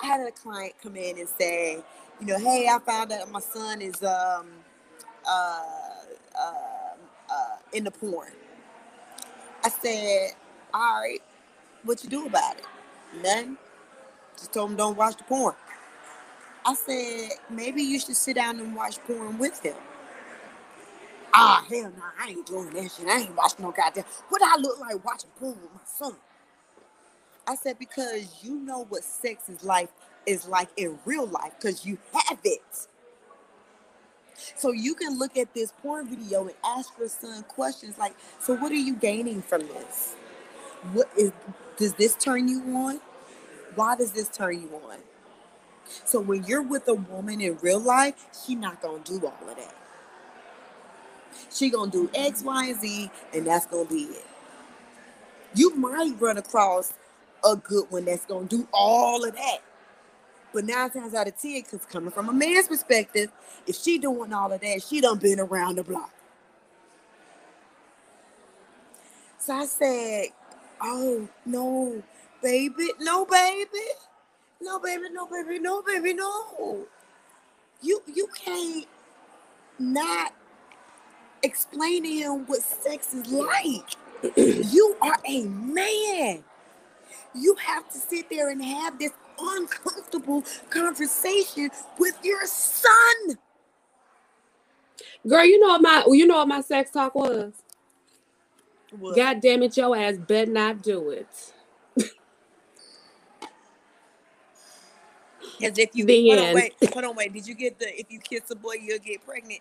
I 0.00 0.06
had 0.06 0.20
a 0.20 0.30
client 0.30 0.74
come 0.82 0.96
in 0.96 1.18
and 1.18 1.28
say, 1.28 1.78
you 2.20 2.26
know, 2.26 2.38
hey, 2.38 2.68
I 2.70 2.78
found 2.78 3.12
out 3.12 3.30
my 3.30 3.40
son 3.40 3.82
is 3.82 4.02
um 4.02 4.46
uh 5.28 5.60
uh, 6.38 6.94
uh 7.30 7.56
in 7.72 7.84
the 7.84 7.90
porn. 7.90 8.30
I 9.64 9.68
said, 9.68 10.30
all 10.72 11.00
right, 11.00 11.20
what 11.84 12.02
you 12.02 12.08
do 12.08 12.26
about 12.26 12.56
it? 12.56 12.64
Nothing. 13.22 13.58
Just 14.38 14.52
told 14.54 14.70
him 14.70 14.76
don't 14.76 14.96
watch 14.96 15.16
the 15.16 15.24
porn. 15.24 15.54
I 16.64 16.74
said, 16.74 17.30
maybe 17.48 17.82
you 17.82 17.98
should 17.98 18.16
sit 18.16 18.36
down 18.36 18.60
and 18.60 18.74
watch 18.74 18.98
porn 19.06 19.38
with 19.38 19.60
him. 19.62 19.76
Ah, 21.32 21.64
hell 21.68 21.92
no, 21.96 22.02
I 22.20 22.30
ain't 22.30 22.46
doing 22.46 22.70
that 22.70 22.90
shit. 22.90 23.06
I 23.06 23.20
ain't 23.20 23.36
watching 23.36 23.64
no 23.64 23.72
goddamn. 23.72 24.04
What 24.28 24.42
I 24.42 24.56
look 24.56 24.80
like 24.80 25.04
watching 25.04 25.30
porn 25.38 25.56
with 25.62 25.72
my 25.72 25.80
son? 25.84 26.16
I 27.46 27.54
said, 27.54 27.78
because 27.78 28.40
you 28.42 28.56
know 28.56 28.84
what 28.88 29.02
sex 29.04 29.48
is 29.48 29.64
like 29.64 29.90
is 30.26 30.46
like 30.46 30.68
in 30.76 30.98
real 31.04 31.26
life, 31.26 31.52
because 31.58 31.86
you 31.86 31.98
have 32.12 32.38
it. 32.44 32.88
So 34.56 34.72
you 34.72 34.94
can 34.94 35.18
look 35.18 35.36
at 35.36 35.52
this 35.54 35.72
porn 35.82 36.08
video 36.08 36.42
and 36.42 36.54
ask 36.64 36.92
your 36.98 37.08
son 37.08 37.42
questions 37.44 37.98
like, 37.98 38.14
so 38.38 38.56
what 38.56 38.72
are 38.72 38.76
you 38.76 38.94
gaining 38.94 39.42
from 39.42 39.66
this? 39.68 40.14
What 40.92 41.08
is 41.16 41.32
does 41.76 41.94
this 41.94 42.14
turn 42.16 42.48
you 42.48 42.62
on? 42.76 43.00
Why 43.74 43.96
does 43.96 44.12
this 44.12 44.28
turn 44.28 44.60
you 44.60 44.70
on? 44.74 44.98
So 46.04 46.20
when 46.20 46.44
you're 46.44 46.62
with 46.62 46.88
a 46.88 46.94
woman 46.94 47.40
in 47.40 47.58
real 47.62 47.80
life, 47.80 48.14
she 48.46 48.54
not 48.54 48.82
gonna 48.82 49.00
do 49.04 49.20
all 49.26 49.48
of 49.48 49.56
that. 49.56 49.74
She 51.52 51.70
gonna 51.70 51.90
do 51.90 52.10
X, 52.14 52.42
Y, 52.42 52.66
and 52.68 52.80
Z, 52.80 53.10
and 53.34 53.46
that's 53.46 53.66
gonna 53.66 53.88
be 53.88 54.04
it. 54.04 54.26
You 55.54 55.74
might 55.76 56.14
run 56.20 56.38
across 56.38 56.92
a 57.44 57.56
good 57.56 57.86
one 57.90 58.04
that's 58.06 58.26
gonna 58.26 58.46
do 58.46 58.68
all 58.72 59.24
of 59.24 59.34
that. 59.34 59.58
But 60.52 60.66
nine 60.66 60.90
times 60.90 61.14
out 61.14 61.28
of 61.28 61.38
ten, 61.40 61.62
because 61.62 61.86
coming 61.86 62.10
from 62.10 62.28
a 62.28 62.32
man's 62.32 62.68
perspective, 62.68 63.30
if 63.66 63.76
she 63.76 63.98
doing 63.98 64.32
all 64.32 64.52
of 64.52 64.60
that, 64.60 64.82
she 64.82 65.00
done 65.00 65.18
been 65.18 65.40
around 65.40 65.76
the 65.76 65.84
block. 65.84 66.12
So 69.38 69.54
I 69.54 69.66
said, 69.66 70.26
Oh 70.82 71.28
no, 71.46 72.02
baby, 72.42 72.90
no 73.00 73.26
baby, 73.26 73.68
no 74.60 74.78
baby, 74.80 75.04
no 75.12 75.26
baby, 75.26 75.58
no 75.58 75.82
baby, 75.82 76.14
no. 76.14 76.86
You 77.82 78.02
you 78.14 78.28
can't 78.34 78.86
not 79.78 80.34
explain 81.42 82.02
to 82.04 82.10
him 82.10 82.46
what 82.46 82.62
sex 82.62 83.14
is 83.14 83.30
like. 83.32 83.96
you 84.36 84.96
are 85.02 85.18
a 85.26 85.44
man. 85.44 86.44
You 87.34 87.54
have 87.56 87.88
to 87.90 87.98
sit 87.98 88.30
there 88.30 88.50
and 88.50 88.62
have 88.64 88.98
this 88.98 89.12
uncomfortable 89.40 90.44
conversation 90.70 91.70
with 91.98 92.18
your 92.24 92.46
son. 92.46 93.38
Girl, 95.28 95.44
you 95.44 95.60
know 95.60 95.68
what 95.68 95.82
my 95.82 96.04
you 96.08 96.26
know 96.26 96.38
what 96.38 96.48
my 96.48 96.60
sex 96.62 96.90
talk 96.90 97.14
was? 97.14 97.52
What? 98.98 99.16
God 99.16 99.40
damn 99.40 99.62
it, 99.62 99.76
your 99.76 99.96
ass 99.96 100.16
better 100.18 100.50
not 100.50 100.82
do 100.82 101.10
it. 101.10 101.28
As 105.62 105.78
if 105.78 105.90
you 105.94 106.04
the 106.06 106.28
hold 106.28 106.38
end. 106.38 106.48
on, 106.48 106.54
wait, 106.54 106.74
hold 106.92 107.04
on, 107.04 107.16
wait. 107.16 107.32
Did 107.32 107.46
you 107.46 107.54
get 107.54 107.78
the 107.78 107.86
if 107.98 108.06
you 108.10 108.18
kiss 108.18 108.50
a 108.50 108.56
boy, 108.56 108.74
you'll 108.82 108.98
get 108.98 109.24
pregnant? 109.24 109.60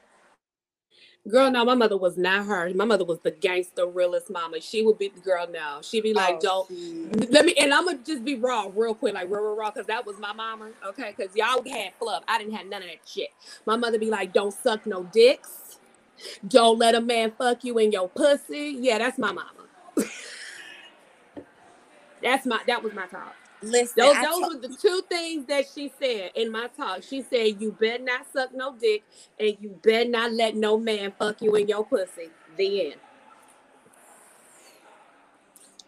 Girl, 1.28 1.52
no, 1.52 1.66
my 1.66 1.76
mother 1.76 1.98
was 1.98 2.18
not 2.18 2.46
her. 2.46 2.74
My 2.74 2.86
mother 2.86 3.06
was 3.06 3.20
the 3.20 3.32
gangster 3.32 3.86
realest 3.86 4.30
mama. 4.30 4.62
She 4.62 4.82
would 4.84 4.98
be 4.98 5.10
the 5.10 5.20
girl 5.20 5.48
now. 5.52 5.82
She'd 5.82 6.04
be 6.04 6.14
like, 6.14 6.36
oh, 6.36 6.68
don't 6.68 7.32
let 7.32 7.46
me 7.46 7.54
and 7.60 7.74
I'm 7.74 7.86
gonna 7.86 8.00
just 8.00 8.24
be 8.24 8.36
raw 8.36 8.70
real 8.74 8.96
quick, 8.96 9.14
like 9.14 9.30
raw, 9.30 9.40
raw, 9.40 9.54
raw, 9.54 9.72
because 9.72 9.88
that 9.88 10.06
was 10.06 10.18
my 10.18 10.34
mama. 10.34 10.72
Okay, 10.88 11.14
because 11.16 11.36
y'all 11.36 11.64
had 11.70 11.94
fluff. 12.00 12.24
I 12.28 12.38
didn't 12.38 12.54
have 12.54 12.68
none 12.68 12.82
of 12.82 12.88
that 12.88 13.00
shit. 13.06 13.30
My 13.66 13.76
mother 13.76 14.00
be 14.00 14.10
like, 14.10 14.34
don't 14.34 14.54
suck 14.54 14.86
no 14.86 15.04
dicks. 15.04 15.78
Don't 16.48 16.80
let 16.80 16.96
a 16.96 17.02
man 17.02 17.32
fuck 17.38 17.64
you 17.64 17.78
in 17.78 17.92
your 17.92 18.10
pussy. 18.10 18.78
Yeah, 18.80 18.98
that's 18.98 19.18
my 19.18 19.32
mama. 19.32 19.52
that's 22.24 22.46
my 22.46 22.60
that 22.66 22.82
was 22.82 22.94
my 22.94 23.06
talk. 23.08 23.36
Listen, 23.62 23.94
those, 23.98 24.16
those 24.22 24.54
were 24.54 24.68
the 24.68 24.76
two 24.76 25.02
things 25.10 25.46
that 25.48 25.66
she 25.74 25.92
said 26.00 26.32
in 26.36 26.50
my 26.50 26.68
talk. 26.78 27.04
She 27.04 27.22
said, 27.22 27.62
"You 27.62 27.76
better 27.78 28.02
not 28.02 28.26
suck 28.32 28.54
no 28.54 28.74
dick, 28.74 29.04
and 29.38 29.58
you 29.60 29.78
better 29.84 30.10
not 30.10 30.32
let 30.32 30.56
no 30.56 30.78
man 30.78 31.14
fuck 31.20 31.42
you 31.42 31.56
in 31.56 31.68
your 31.68 31.86
pussy." 31.86 32.30
The 32.56 32.92
end. 32.92 33.02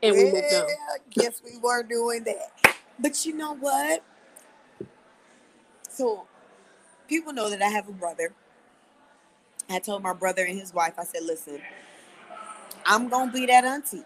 And 0.04 0.16
we 0.16 0.26
moved 0.26 0.54
on. 0.54 0.68
Guess 1.12 1.42
we 1.46 1.58
were 1.60 1.84
doing 1.84 2.26
that, 2.26 2.76
but 3.00 3.26
you 3.26 3.36
know 3.36 3.54
what? 3.54 4.04
So, 5.90 6.28
people 7.08 7.32
know 7.32 7.50
that 7.50 7.62
I 7.62 7.70
have 7.70 7.88
a 7.88 7.94
brother. 7.94 8.34
I 9.70 9.80
told 9.80 10.04
my 10.04 10.14
brother 10.14 10.44
and 10.44 10.60
his 10.60 10.74
wife, 10.74 10.96
I 10.98 11.06
said, 11.06 11.24
"Listen, 11.24 11.62
I'm 12.86 13.08
gonna 13.08 13.32
be 13.32 13.46
that 13.46 13.64
auntie. 13.64 14.04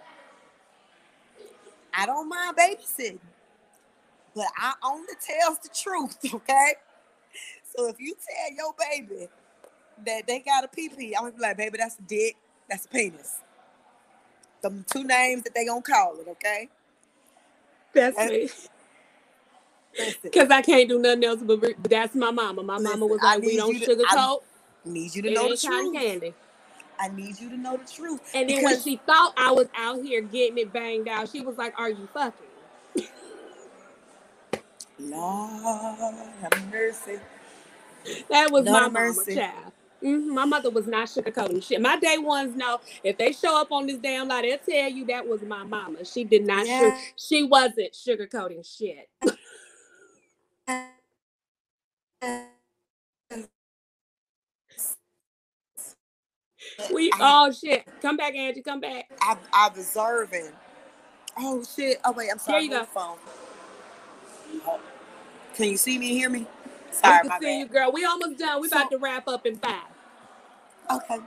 I 1.91 2.05
don't 2.05 2.30
mind 2.30 2.55
babysitting." 2.57 3.20
But 4.36 4.48
I 4.58 4.74
only 4.84 5.14
tells 5.26 5.60
the 5.60 5.70
truth, 5.70 6.18
okay? 6.34 6.74
So 7.76 7.88
if 7.88 8.00
you 8.00 8.16
tell 8.16 8.56
your 8.56 8.74
baby 8.92 9.30
that 10.06 10.28
they 10.28 10.40
got 10.40 10.64
a 10.66 10.68
pee, 10.68 11.16
I'm 11.16 11.24
gonna 11.24 11.32
be 11.32 11.42
like, 11.42 11.58
baby, 11.58 11.78
that's 11.78 11.98
a 11.98 12.02
dick, 12.02 12.36
that's 12.70 12.86
a 12.86 12.90
penis. 12.90 13.38
The 14.62 14.84
two 14.92 15.04
names 15.04 15.44
that 15.44 15.54
they 15.56 15.66
gonna 15.66 15.82
call 15.82 16.20
it, 16.20 16.28
okay? 16.28 16.70
That's 17.94 18.18
and, 18.18 18.30
me. 18.30 18.50
Because 20.22 20.50
I 20.50 20.62
can't 20.62 20.90
do 20.90 21.00
nothing 21.00 21.24
else 21.24 21.42
but 21.42 21.62
that's 21.84 22.16
my 22.16 22.30
mama. 22.32 22.62
My 22.64 22.76
Listen, 22.76 23.00
mama 23.00 23.06
was 23.06 23.22
like, 23.22 23.42
we 23.42 23.56
don't 23.56 23.80
to, 23.80 23.96
sugarcoat. 23.96 24.40
I 24.86 24.90
need 24.90 25.16
you 25.16 25.22
to 25.22 25.32
know 25.32 25.50
the 25.50 25.58
truth. 25.58 25.94
Candy. 25.94 26.34
I 27.00 27.08
need 27.10 27.40
you 27.40 27.50
to 27.50 27.58
know 27.58 27.78
the 27.78 27.90
truth. 27.90 28.22
And 28.34 28.50
then 28.50 28.64
when 28.64 28.80
she 28.82 28.98
thought 29.06 29.34
I 29.38 29.52
was 29.52 29.68
out 29.76 30.04
here 30.04 30.22
getting 30.22 30.58
it 30.58 30.74
banged 30.74 31.08
out, 31.08 31.30
she 31.30 31.42
was 31.42 31.58
like, 31.58 31.74
Are 31.80 31.90
you 31.90 32.08
fucking? 32.14 32.48
Lord 35.00 36.16
have 36.41 36.72
mercy. 36.72 37.20
That 38.30 38.52
was 38.52 38.66
Lord 38.66 38.68
my 38.68 38.89
mercy. 38.89 39.36
mama 39.36 39.52
child. 39.54 39.72
Mm-hmm. 40.04 40.34
My 40.34 40.46
mother 40.46 40.70
was 40.70 40.88
not 40.88 41.08
sugarcoating 41.08 41.64
shit. 41.64 41.82
My 41.82 41.98
day 41.98 42.18
ones 42.18 42.56
know 42.56 42.80
if 43.04 43.18
they 43.18 43.32
show 43.32 43.60
up 43.60 43.72
on 43.72 43.88
this 43.88 43.98
damn 43.98 44.28
lie, 44.28 44.43
they'll 44.43 44.58
tell 44.60 44.89
you 44.89 45.06
that 45.08 45.28
was 45.28 45.41
my 45.41 45.64
mama. 45.64 46.06
She 46.06 46.24
did 46.24 46.46
not. 46.46 46.68
Yeah. 46.68 46.96
she 47.18 47.43
wasn't 47.43 47.93
sugarcoating 47.93 48.66
shit. 48.66 49.10
we 56.93 57.12
oh 57.20 57.52
shit. 57.52 57.86
Come 58.02 58.18
back, 58.18 58.36
Angie. 58.36 58.62
Come 58.62 58.82
back. 58.82 59.10
I, 59.22 59.38
I'm 59.54 59.72
observing. 59.72 60.50
Oh 61.38 61.64
shit. 61.64 62.00
Oh 62.06 62.12
wait. 62.12 62.30
I'm 62.32 62.39
sorry. 62.39 62.68
There 62.68 62.80
you 62.80 62.86
go. 62.86 62.86
Phone. 62.86 63.18
Can 65.56 65.70
you 65.70 65.78
see 65.78 65.97
me 65.97 66.10
and 66.10 66.18
hear 66.18 66.30
me? 66.30 66.45
Sorry, 66.91 67.16
I 67.16 67.20
can 67.22 67.41
see 67.41 67.45
bad. 67.45 67.60
you, 67.60 67.66
girl. 67.68 67.91
We 67.91 68.03
almost 68.06 68.38
done. 68.38 68.62
We 68.62 68.68
so, 68.68 68.78
about 68.78 68.91
to 68.91 68.97
wrap 68.97 69.28
up 69.28 69.45
in 69.45 69.56
five. 69.58 69.88
Okay. 70.91 71.18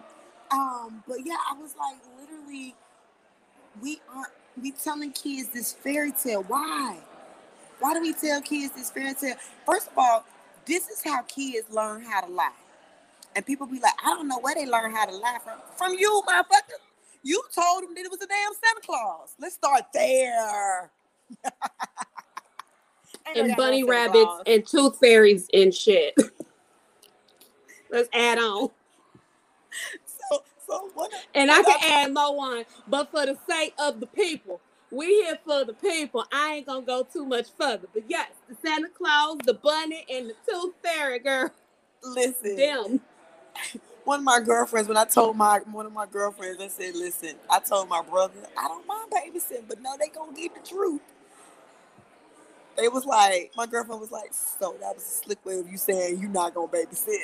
Um, 0.51 1.03
but 1.09 1.19
yeah, 1.25 1.37
I 1.51 1.55
was 1.61 1.75
like, 1.77 1.97
literally, 2.21 2.75
we 3.81 4.01
aren't 4.15 4.33
we 4.61 4.73
telling 4.73 5.13
kids 5.13 5.49
this 5.49 5.73
fairy 5.73 6.13
tale. 6.13 6.45
Why? 6.47 6.99
Why 7.81 7.95
do 7.95 8.01
we 8.01 8.13
tell 8.13 8.41
kids 8.43 8.75
this 8.75 8.91
fairy 8.91 9.15
tale? 9.15 9.37
First 9.65 9.89
of 9.89 9.97
all, 9.97 10.25
this 10.67 10.89
is 10.89 11.03
how 11.03 11.23
kids 11.23 11.71
learn 11.71 12.03
how 12.03 12.21
to 12.21 12.31
lie. 12.31 12.53
And 13.35 13.47
people 13.47 13.67
be 13.67 13.81
like, 13.81 13.95
I 14.05 14.15
don't 14.15 14.29
know 14.29 14.41
where 14.41 14.55
they 14.55 14.67
learn 14.67 14.93
how 14.95 15.07
to 15.07 15.15
lie 15.15 15.39
from. 15.43 15.59
From 15.77 15.95
you, 15.95 16.23
motherfucker. 16.29 16.79
You 17.23 17.43
told 17.55 17.85
them 17.85 17.95
that 17.95 18.05
it 18.05 18.11
was 18.11 18.21
a 18.21 18.27
damn 18.27 18.53
Santa 18.53 18.81
Claus. 18.85 19.35
Let's 19.39 19.55
start 19.55 19.85
there. 19.95 20.91
and 23.35 23.57
bunny 23.57 23.85
rabbits 23.85 24.33
and 24.47 24.67
tooth 24.67 24.99
fairies 24.99 25.49
and 25.53 25.75
shit. 25.75 26.15
Let's 27.91 28.09
add 28.13 28.39
on. 28.39 28.71
So, 30.31 30.43
so 30.67 30.91
what? 30.95 31.11
And 31.35 31.51
I 31.51 31.63
can 31.63 31.79
add 31.83 32.13
more 32.15 32.59
on, 32.59 32.65
but 32.87 33.11
for 33.11 33.25
the 33.27 33.39
sake 33.49 33.75
of 33.79 34.01
the 34.01 34.07
people, 34.07 34.61
we 34.91 35.07
here 35.07 35.39
for 35.45 35.65
the 35.65 35.75
people. 35.75 36.25
I 36.33 36.57
ain't 36.57 36.67
gonna 36.67 36.83
go 36.83 37.07
too 37.11 37.25
much 37.27 37.49
further, 37.59 37.89
but 37.93 38.05
yes, 38.09 38.31
the 38.49 38.57
Santa 38.65 38.89
Claus, 38.89 39.39
the 39.45 39.55
bunny, 39.55 40.05
and 40.11 40.31
the 40.31 40.35
tooth 40.49 40.75
fairy 40.83 41.19
girl. 41.19 41.51
Listen, 42.03 42.57
them. 42.57 43.01
One 44.05 44.21
of 44.21 44.25
my 44.25 44.41
girlfriends, 44.41 44.89
when 44.89 44.97
I 44.97 45.05
told 45.05 45.37
my 45.37 45.61
one 45.71 45.87
of 45.87 45.93
my 45.93 46.07
girlfriends, 46.07 46.63
I 46.63 46.69
said, 46.69 46.95
"Listen, 46.95 47.35
I 47.51 47.59
told 47.59 47.89
my 47.89 48.03
brother 48.03 48.41
I 48.57 48.69
don't 48.69 48.87
mind 48.87 49.11
babysitting, 49.13 49.65
but 49.69 49.81
no, 49.83 49.97
they 49.99 50.09
gonna 50.09 50.33
get 50.33 50.55
the 50.55 50.67
truth." 50.67 51.01
It 52.79 52.93
was 52.93 53.07
like 53.07 53.53
my 53.57 53.67
girlfriend 53.67 54.01
was 54.01 54.13
like, 54.13 54.33
"So 54.35 54.77
that 54.81 54.95
was 54.95 55.05
a 55.05 55.25
slick 55.25 55.45
way 55.47 55.59
of 55.61 55.69
you 55.71 55.79
saying 55.79 56.21
you're 56.21 56.31
not 56.31 56.55
gonna 56.55 56.69
babysit." 56.69 57.19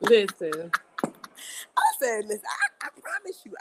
listen, 0.00 0.72
I 1.76 1.82
said, 2.00 2.26
"Listen, 2.26 2.44
I, 2.82 2.86
I 2.86 2.90
promise 3.00 3.42
you, 3.44 3.52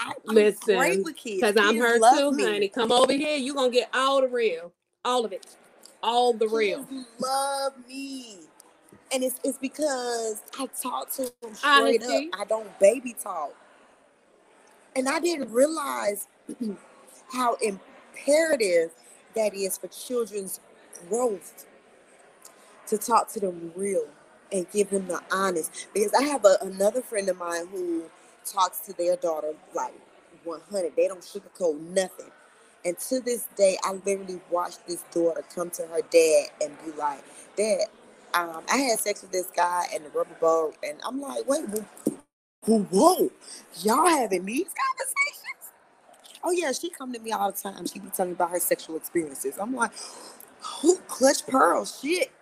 I, 0.00 0.10
I 0.10 0.14
listen, 0.26 1.04
because 1.36 1.56
I'm 1.56 1.76
her 1.76 1.98
too, 2.00 2.32
me. 2.32 2.44
honey. 2.44 2.68
Come 2.68 2.92
over 2.92 3.12
here, 3.12 3.36
you 3.36 3.54
gonna 3.54 3.70
get 3.70 3.90
all 3.94 4.20
the 4.22 4.28
real, 4.28 4.72
all 5.04 5.24
of 5.24 5.32
it, 5.32 5.46
all 6.02 6.32
the 6.32 6.48
real. 6.48 6.86
love 7.20 7.74
me." 7.88 8.38
And 9.12 9.24
it's, 9.24 9.40
it's 9.44 9.58
because 9.58 10.42
I 10.58 10.68
talk 10.82 11.10
to 11.14 11.22
them 11.42 11.54
straight 11.54 12.02
Honesty. 12.02 12.30
up. 12.30 12.40
I 12.40 12.44
don't 12.44 12.78
baby 12.80 13.14
talk. 13.22 13.54
And 14.96 15.08
I 15.08 15.20
didn't 15.20 15.50
realize 15.52 16.28
how 17.32 17.56
imperative 17.62 18.90
that 19.38 19.54
is 19.54 19.78
for 19.78 19.88
children's 19.88 20.60
growth 21.08 21.54
to 22.88 22.98
talk 22.98 23.28
to 23.32 23.40
them 23.40 23.72
real 23.76 24.06
and 24.52 24.70
give 24.72 24.90
them 24.90 25.08
the 25.08 25.20
honest. 25.32 25.88
Because 25.94 26.14
I 26.14 26.24
have 26.24 26.44
a, 26.46 26.58
another 26.62 27.02
friend 27.02 27.28
of 27.30 27.38
mine 27.38 27.68
who 27.68 28.04
talks 28.46 28.80
to 28.82 28.94
their 28.94 29.16
daughter 29.16 29.54
like 29.74 29.94
100. 30.44 30.96
They 30.96 31.08
don't 31.08 31.22
sugarcoat 31.22 31.80
nothing. 31.80 32.30
And 32.84 32.98
to 33.00 33.20
this 33.20 33.46
day, 33.56 33.78
I 33.84 33.94
literally 33.94 34.40
watched 34.50 34.86
this 34.86 35.02
daughter 35.12 35.44
come 35.54 35.70
to 35.72 35.84
her 35.88 36.02
dad 36.10 36.48
and 36.62 36.76
be 36.84 36.92
like, 36.98 37.24
Dad, 37.56 37.86
um, 38.34 38.62
I 38.70 38.76
had 38.78 39.00
sex 39.00 39.22
with 39.22 39.32
this 39.32 39.48
guy 39.56 39.86
in 39.96 40.04
the 40.04 40.10
rubber 40.10 40.36
boat. 40.40 40.76
And 40.84 41.00
I'm 41.06 41.20
like, 41.20 41.48
wait, 41.48 41.64
whoa, 42.66 42.80
whoa, 42.80 43.30
y'all 43.82 44.06
having 44.08 44.46
these 44.46 44.68
conversations? 44.68 45.37
Oh 46.48 46.50
yeah, 46.50 46.72
she 46.72 46.88
come 46.88 47.12
to 47.12 47.18
me 47.20 47.30
all 47.30 47.52
the 47.52 47.58
time. 47.58 47.86
She 47.86 47.98
be 47.98 48.08
telling 48.08 48.30
me 48.32 48.36
about 48.36 48.52
her 48.52 48.58
sexual 48.58 48.96
experiences. 48.96 49.58
I'm 49.60 49.74
like, 49.76 49.90
who 50.80 50.96
clutch 51.06 51.46
pearl 51.46 51.84
shit. 51.84 52.32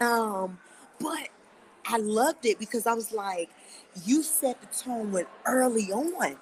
Um, 0.00 0.58
but 1.00 1.28
I 1.88 1.96
loved 1.96 2.46
it 2.46 2.60
because 2.60 2.86
I 2.86 2.94
was 2.94 3.10
like, 3.10 3.50
you 4.04 4.22
set 4.22 4.60
the 4.60 4.68
tone 4.68 5.10
when 5.10 5.26
early 5.44 5.90
on 5.90 6.36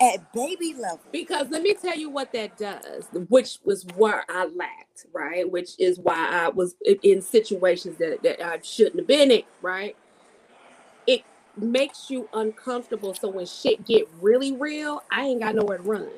at 0.00 0.32
baby 0.32 0.72
level. 0.72 1.00
Because 1.12 1.50
let 1.50 1.62
me 1.62 1.74
tell 1.74 1.98
you 1.98 2.08
what 2.08 2.32
that 2.32 2.56
does, 2.56 3.04
which 3.28 3.58
was 3.62 3.84
where 3.96 4.24
I 4.30 4.46
lacked, 4.46 5.04
right? 5.12 5.50
Which 5.50 5.78
is 5.78 5.98
why 5.98 6.30
I 6.30 6.48
was 6.48 6.76
in 7.02 7.20
situations 7.20 7.98
that, 7.98 8.22
that 8.22 8.40
I 8.42 8.60
shouldn't 8.62 8.96
have 8.96 9.06
been 9.06 9.30
in, 9.30 9.42
right? 9.60 9.94
Makes 11.60 12.10
you 12.10 12.28
uncomfortable. 12.32 13.14
So 13.14 13.28
when 13.28 13.46
shit 13.46 13.84
get 13.84 14.08
really 14.20 14.52
real, 14.52 15.02
I 15.10 15.22
ain't 15.22 15.40
got 15.40 15.54
nowhere 15.54 15.78
to 15.78 15.82
run. 15.82 16.08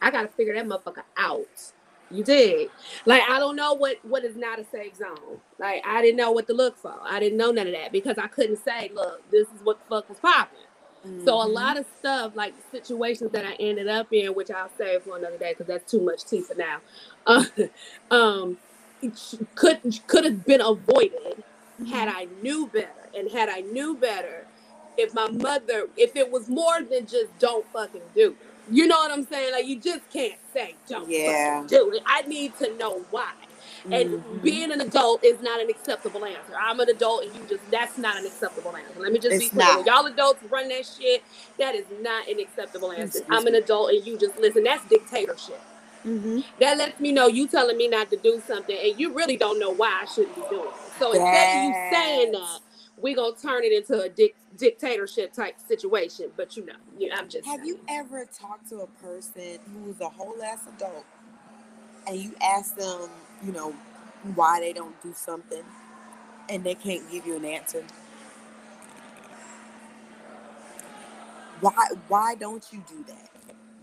I 0.00 0.10
gotta 0.10 0.28
figure 0.28 0.54
that 0.54 0.66
motherfucker 0.66 1.02
out. 1.16 1.72
You 2.10 2.22
did. 2.22 2.70
Like 3.06 3.22
I 3.28 3.38
don't 3.38 3.56
know 3.56 3.74
what 3.74 3.98
what 4.04 4.24
is 4.24 4.36
not 4.36 4.58
a 4.58 4.64
safe 4.64 4.96
zone. 4.96 5.40
Like 5.58 5.82
I 5.86 6.02
didn't 6.02 6.16
know 6.16 6.30
what 6.30 6.46
to 6.48 6.52
look 6.52 6.76
for. 6.76 6.94
I 7.02 7.18
didn't 7.18 7.38
know 7.38 7.50
none 7.50 7.66
of 7.66 7.72
that 7.72 7.90
because 7.90 8.18
I 8.18 8.26
couldn't 8.26 8.62
say, 8.64 8.90
look, 8.94 9.28
this 9.30 9.48
is 9.48 9.64
what 9.64 9.78
the 9.80 9.88
fuck 9.88 10.08
was 10.08 10.18
popping. 10.18 10.58
Mm-hmm. 11.06 11.24
So 11.24 11.40
a 11.40 11.44
mm-hmm. 11.44 11.54
lot 11.54 11.78
of 11.78 11.86
stuff, 11.98 12.36
like 12.36 12.54
situations 12.70 13.32
that 13.32 13.44
I 13.44 13.54
ended 13.54 13.88
up 13.88 14.12
in, 14.12 14.34
which 14.34 14.50
I'll 14.50 14.70
save 14.78 15.02
for 15.02 15.16
another 15.16 15.38
day 15.38 15.52
because 15.52 15.66
that's 15.66 15.90
too 15.90 16.00
much 16.00 16.24
tea 16.24 16.40
for 16.40 16.54
now. 16.54 16.78
Uh, 17.26 17.42
um, 18.10 18.58
could 19.54 19.80
could 20.06 20.24
have 20.24 20.44
been 20.44 20.60
avoided 20.60 21.42
mm-hmm. 21.80 21.86
had 21.86 22.06
I 22.06 22.28
knew 22.42 22.66
better, 22.66 23.08
and 23.16 23.30
had 23.30 23.48
I 23.48 23.60
knew 23.60 23.96
better, 23.96 24.43
if 24.96 25.14
my 25.14 25.28
mother, 25.28 25.88
if 25.96 26.16
it 26.16 26.30
was 26.30 26.48
more 26.48 26.82
than 26.82 27.06
just 27.06 27.36
don't 27.38 27.66
fucking 27.72 28.02
do 28.14 28.30
it. 28.30 28.36
You 28.70 28.86
know 28.86 28.96
what 28.96 29.10
I'm 29.10 29.26
saying? 29.26 29.52
Like 29.52 29.66
you 29.66 29.78
just 29.78 30.08
can't 30.10 30.38
say 30.52 30.74
don't 30.88 31.08
yeah. 31.08 31.64
do 31.66 31.92
it. 31.92 32.02
I 32.06 32.22
need 32.22 32.56
to 32.58 32.74
know 32.76 33.00
why. 33.10 33.32
And 33.84 34.10
mm-hmm. 34.10 34.38
being 34.38 34.72
an 34.72 34.80
adult 34.80 35.22
is 35.22 35.42
not 35.42 35.60
an 35.60 35.68
acceptable 35.68 36.24
answer. 36.24 36.54
I'm 36.58 36.80
an 36.80 36.88
adult, 36.88 37.24
and 37.24 37.34
you 37.34 37.42
just 37.46 37.70
that's 37.70 37.98
not 37.98 38.16
an 38.16 38.24
acceptable 38.24 38.74
answer. 38.74 38.98
Let 38.98 39.12
me 39.12 39.18
just 39.18 39.34
it's 39.34 39.44
be 39.44 39.50
clear. 39.50 39.76
When 39.76 39.84
y'all 39.84 40.06
adults 40.06 40.42
run 40.50 40.68
that 40.68 40.86
shit, 40.86 41.22
that 41.58 41.74
is 41.74 41.84
not 42.00 42.26
an 42.28 42.40
acceptable 42.40 42.92
answer. 42.92 43.18
Excuse 43.18 43.38
I'm 43.38 43.46
an 43.46 43.54
adult, 43.56 43.90
and 43.90 44.06
you 44.06 44.18
just 44.18 44.38
listen. 44.38 44.64
That's 44.64 44.86
dictatorship. 44.88 45.60
Mm-hmm. 46.06 46.40
That 46.60 46.78
lets 46.78 47.00
me 47.00 47.12
know 47.12 47.26
you 47.28 47.46
telling 47.46 47.76
me 47.76 47.88
not 47.88 48.10
to 48.10 48.16
do 48.16 48.42
something, 48.46 48.76
and 48.82 48.98
you 48.98 49.12
really 49.12 49.36
don't 49.36 49.58
know 49.58 49.70
why 49.70 50.00
I 50.02 50.06
shouldn't 50.06 50.34
be 50.34 50.42
doing 50.48 50.68
it. 50.68 50.74
So 50.98 51.12
instead 51.12 51.58
of 51.58 51.64
you 51.64 51.90
saying 51.92 52.32
that, 52.32 52.58
we're 53.04 53.14
gonna 53.14 53.36
turn 53.36 53.64
it 53.64 53.72
into 53.72 54.00
a 54.00 54.08
dic- 54.08 54.34
dictatorship 54.56 55.34
type 55.34 55.56
situation. 55.68 56.30
But 56.38 56.56
you 56.56 56.64
know, 56.64 56.72
yeah, 56.98 57.16
I'm 57.18 57.28
just. 57.28 57.46
Have 57.46 57.56
saying. 57.60 57.68
you 57.68 57.80
ever 57.86 58.24
talked 58.24 58.70
to 58.70 58.80
a 58.80 58.86
person 58.86 59.58
who's 59.84 60.00
a 60.00 60.08
whole 60.08 60.42
ass 60.42 60.66
adult, 60.74 61.04
and 62.06 62.16
you 62.16 62.32
ask 62.42 62.76
them, 62.76 63.10
you 63.44 63.52
know, 63.52 63.74
why 64.34 64.58
they 64.60 64.72
don't 64.72 65.00
do 65.02 65.12
something, 65.14 65.62
and 66.48 66.64
they 66.64 66.74
can't 66.74 67.08
give 67.10 67.26
you 67.26 67.36
an 67.36 67.44
answer? 67.44 67.84
Why? 71.60 71.88
Why 72.08 72.36
don't 72.36 72.66
you 72.72 72.82
do 72.88 73.04
that? 73.08 73.30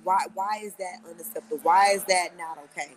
Why? 0.04 0.26
Why 0.34 0.62
is 0.64 0.74
that 0.76 1.00
unacceptable? 1.08 1.60
Why 1.64 1.92
is 1.94 2.04
that 2.06 2.30
not 2.40 2.58
okay? 2.72 2.92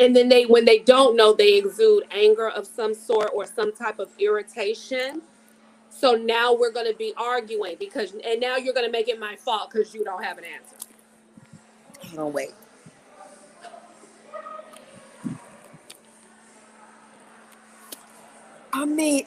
And 0.00 0.16
then 0.16 0.28
they 0.28 0.46
when 0.46 0.66
they 0.66 0.80
don't 0.80 1.16
know 1.16 1.34
they 1.34 1.58
exude 1.58 2.04
anger 2.12 2.48
of 2.50 2.66
some 2.66 2.94
sort 2.94 3.30
or 3.34 3.46
some 3.46 3.72
type 3.74 3.98
of 4.00 4.10
irritation. 4.18 5.22
So 5.90 6.14
now 6.14 6.54
we're 6.54 6.72
going 6.72 6.90
to 6.90 6.96
be 6.98 7.14
arguing 7.16 7.76
because 7.80 8.12
and 8.12 8.40
now 8.40 8.56
you're 8.56 8.74
going 8.74 8.86
to 8.86 8.92
make 8.92 9.08
it 9.08 9.20
my 9.20 9.36
fault 9.36 9.70
because 9.72 9.94
you 9.94 10.04
don't 10.04 10.24
have 10.24 10.38
an 10.38 10.44
answer. 10.44 10.76
Hold 12.16 12.28
on 12.28 12.32
wait. 12.34 12.50
I 18.72 18.84
mean 18.86 19.24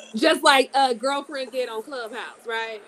just 0.16 0.42
like 0.44 0.70
a 0.74 0.94
girlfriend 0.94 1.52
did 1.52 1.68
on 1.68 1.82
Clubhouse 1.82 2.46
right? 2.46 2.82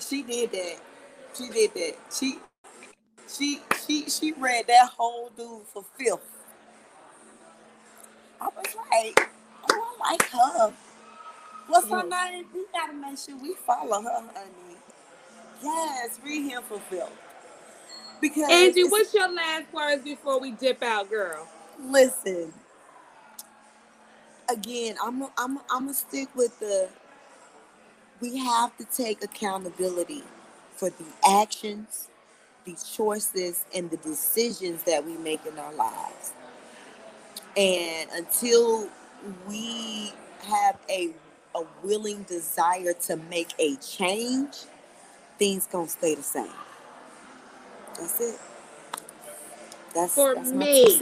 She 0.00 0.22
did 0.22 0.52
that 0.52 0.76
she 1.40 1.50
did 1.50 1.74
that. 1.74 1.96
She 2.12 2.38
she 3.28 3.60
she 3.86 4.10
she 4.10 4.32
read 4.34 4.66
that 4.68 4.90
whole 4.96 5.30
dude 5.36 5.66
for 5.72 5.84
filth. 5.98 6.22
I 8.40 8.46
was 8.56 8.76
like, 8.92 9.30
oh, 9.70 9.96
I 10.04 10.12
like 10.12 10.22
her. 10.30 10.74
What's 11.68 11.90
her 11.90 12.08
name? 12.08 12.46
We 12.54 12.64
gotta 12.74 12.94
make 12.94 13.18
sure 13.18 13.36
we 13.42 13.54
follow 13.54 14.02
her, 14.02 14.22
honey. 14.34 14.76
Yes, 15.62 16.20
read 16.24 16.50
him 16.50 16.62
for 16.68 16.80
filth. 16.80 17.12
Because 18.20 18.74
Angie, 18.74 18.84
what's 18.84 19.14
your 19.14 19.32
last 19.32 19.72
words 19.72 20.04
before 20.04 20.40
we 20.40 20.52
dip 20.52 20.82
out, 20.82 21.10
girl? 21.10 21.48
Listen. 21.80 22.52
Again, 24.50 24.96
I'm 25.04 25.22
a, 25.22 25.30
I'm 25.38 25.56
a, 25.58 25.62
I'm 25.70 25.82
gonna 25.86 25.94
stick 25.94 26.28
with 26.36 26.58
the. 26.60 26.88
We 28.20 28.38
have 28.38 28.76
to 28.78 28.84
take 28.86 29.24
accountability 29.24 30.24
for 30.80 30.88
the 30.88 31.04
actions, 31.28 32.08
the 32.64 32.74
choices, 32.96 33.66
and 33.74 33.90
the 33.90 33.98
decisions 33.98 34.82
that 34.84 35.04
we 35.04 35.14
make 35.18 35.44
in 35.44 35.58
our 35.58 35.74
lives. 35.74 36.32
And 37.54 38.08
until 38.12 38.88
we 39.46 40.12
have 40.44 40.78
a, 40.88 41.10
a 41.54 41.64
willing 41.82 42.22
desire 42.22 42.94
to 42.94 43.16
make 43.28 43.52
a 43.58 43.76
change, 43.76 44.56
things 45.38 45.68
gonna 45.70 45.86
stay 45.86 46.14
the 46.14 46.22
same. 46.22 46.48
That's 47.98 48.18
it. 48.22 48.40
That's 49.94 50.14
for 50.14 50.34
that's 50.34 50.50
me. 50.50 50.98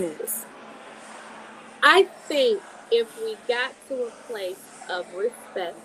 I 1.84 2.02
think 2.26 2.60
if 2.90 3.16
we 3.22 3.36
got 3.46 3.74
to 3.88 4.08
a 4.08 4.10
place 4.26 4.58
of 4.90 5.06
respect 5.14 5.78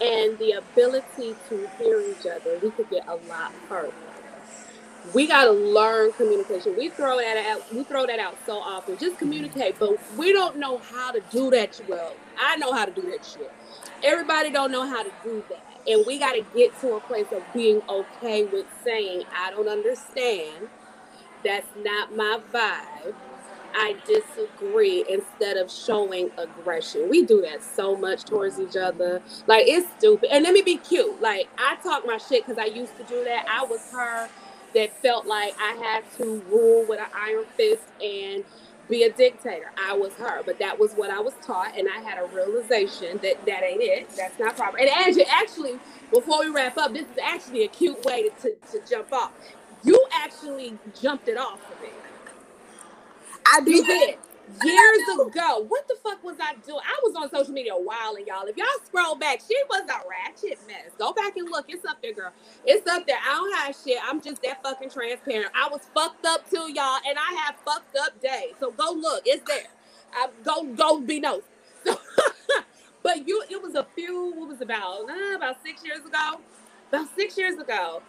and 0.00 0.38
the 0.38 0.52
ability 0.52 1.36
to 1.48 1.68
hear 1.78 2.00
each 2.00 2.26
other, 2.26 2.58
we 2.62 2.70
could 2.70 2.90
get 2.90 3.06
a 3.08 3.16
lot 3.16 3.52
further. 3.68 3.92
We 5.12 5.26
got 5.26 5.44
to 5.44 5.52
learn 5.52 6.12
communication. 6.12 6.76
We 6.76 6.88
throw 6.88 7.18
that 7.18 7.36
out. 7.36 7.74
We 7.74 7.84
throw 7.84 8.06
that 8.06 8.18
out 8.18 8.38
so 8.46 8.58
often. 8.58 8.96
Just 8.98 9.18
communicate, 9.18 9.78
but 9.78 9.98
we 10.16 10.32
don't 10.32 10.58
know 10.58 10.78
how 10.78 11.12
to 11.12 11.20
do 11.30 11.50
that. 11.50 11.80
Well, 11.88 12.14
I 12.38 12.56
know 12.56 12.72
how 12.72 12.86
to 12.86 12.92
do 12.92 13.02
that 13.10 13.24
shit. 13.24 13.52
Everybody 14.02 14.50
don't 14.50 14.72
know 14.72 14.86
how 14.86 15.02
to 15.02 15.12
do 15.22 15.44
that, 15.50 15.64
and 15.86 16.04
we 16.06 16.18
got 16.18 16.32
to 16.32 16.44
get 16.54 16.78
to 16.80 16.94
a 16.94 17.00
place 17.00 17.26
of 17.32 17.42
being 17.52 17.82
okay 17.88 18.44
with 18.44 18.66
saying, 18.84 19.24
"I 19.36 19.50
don't 19.50 19.68
understand. 19.68 20.68
That's 21.44 21.68
not 21.76 22.16
my 22.16 22.40
vibe." 22.52 23.14
I 23.74 23.96
disagree 24.06 25.04
instead 25.08 25.58
of 25.58 25.70
showing 25.70 26.30
aggression. 26.38 27.10
We 27.10 27.24
do 27.26 27.42
that 27.42 27.62
so 27.64 27.96
much 27.96 28.24
towards 28.24 28.60
each 28.60 28.76
other. 28.76 29.22
Like 29.46 29.66
it's 29.68 29.88
stupid. 29.98 30.30
And 30.32 30.44
let 30.44 30.54
me 30.54 30.62
be 30.62 30.78
cute. 30.78 31.20
Like 31.22 31.48
I 31.58 31.76
talk 31.82 32.04
my 32.06 32.18
shit 32.18 32.46
because 32.46 32.58
I 32.58 32.66
used 32.66 32.96
to 32.98 33.04
do 33.04 33.24
that. 33.24 33.46
I 33.50 33.64
was 33.64 33.80
her 33.92 34.30
that 34.74 35.02
felt 35.02 35.26
like 35.26 35.54
I 35.60 35.74
had 35.82 36.04
to 36.18 36.42
rule 36.50 36.86
with 36.88 37.00
an 37.00 37.08
iron 37.14 37.44
fist 37.56 37.84
and 38.02 38.44
be 38.88 39.04
a 39.04 39.12
dictator. 39.12 39.72
I 39.78 39.94
was 39.94 40.14
her, 40.14 40.42
but 40.44 40.58
that 40.60 40.78
was 40.78 40.92
what 40.94 41.10
I 41.10 41.20
was 41.20 41.34
taught, 41.46 41.78
and 41.78 41.88
I 41.88 42.00
had 42.00 42.18
a 42.18 42.26
realization 42.26 43.18
that 43.22 43.44
that 43.46 43.62
ain't 43.64 43.82
it. 43.82 44.10
That's 44.16 44.38
not 44.38 44.56
proper. 44.56 44.78
And 44.78 44.88
Angie, 44.90 45.24
actually, 45.30 45.78
before 46.12 46.40
we 46.40 46.50
wrap 46.50 46.78
up, 46.78 46.92
this 46.92 47.04
is 47.04 47.18
actually 47.22 47.64
a 47.64 47.68
cute 47.68 48.04
way 48.04 48.24
to, 48.24 48.30
to, 48.42 48.56
to 48.72 48.80
jump 48.88 49.12
off. 49.12 49.32
You 49.84 50.04
actually 50.12 50.78
jumped 51.00 51.28
it 51.28 51.38
off 51.38 51.60
for 51.62 51.82
me. 51.82 51.90
I 53.46 53.60
did. 53.60 54.18
Years 54.62 55.02
ago, 55.26 55.64
what 55.68 55.88
the 55.88 55.96
fuck 56.04 56.22
was 56.22 56.36
I 56.38 56.54
doing? 56.66 56.80
I 56.84 57.00
was 57.02 57.16
on 57.16 57.30
social 57.30 57.54
media 57.54 57.74
a 57.74 57.82
while, 57.82 58.14
and 58.16 58.26
y'all, 58.26 58.46
if 58.46 58.56
y'all 58.56 58.66
scroll 58.84 59.16
back, 59.16 59.40
she 59.40 59.56
was 59.70 59.82
a 59.88 60.08
ratchet 60.08 60.58
mess. 60.68 60.92
Go 60.98 61.12
back 61.14 61.36
and 61.36 61.50
look. 61.50 61.64
It's 61.68 61.84
up 61.86 62.02
there, 62.02 62.12
girl. 62.12 62.30
It's 62.66 62.86
up 62.86 63.06
there. 63.06 63.16
I 63.26 63.32
don't 63.34 63.56
have 63.56 63.76
shit. 63.82 63.98
I'm 64.04 64.20
just 64.20 64.42
that 64.42 64.62
fucking 64.62 64.90
transparent. 64.90 65.50
I 65.54 65.68
was 65.70 65.80
fucked 65.94 66.26
up 66.26 66.48
too, 66.50 66.70
y'all, 66.72 67.00
and 67.08 67.18
I 67.18 67.44
have 67.46 67.56
fucked 67.64 67.96
up 67.96 68.20
days. 68.20 68.52
So 68.60 68.70
go 68.72 68.92
look. 68.92 69.22
It's 69.24 69.42
there. 69.48 69.64
I, 70.12 70.28
go 70.44 70.64
go 70.74 71.00
be 71.00 71.20
no. 71.20 71.40
So, 71.84 71.98
but 73.02 73.26
you, 73.26 73.42
it 73.50 73.60
was 73.62 73.74
a 73.74 73.86
few. 73.96 74.34
What 74.36 74.48
was 74.48 74.60
about? 74.60 75.08
Uh, 75.08 75.36
about 75.36 75.56
six 75.64 75.84
years 75.84 76.00
ago. 76.00 76.40
About 76.90 77.08
six 77.16 77.38
years 77.38 77.58
ago 77.58 78.02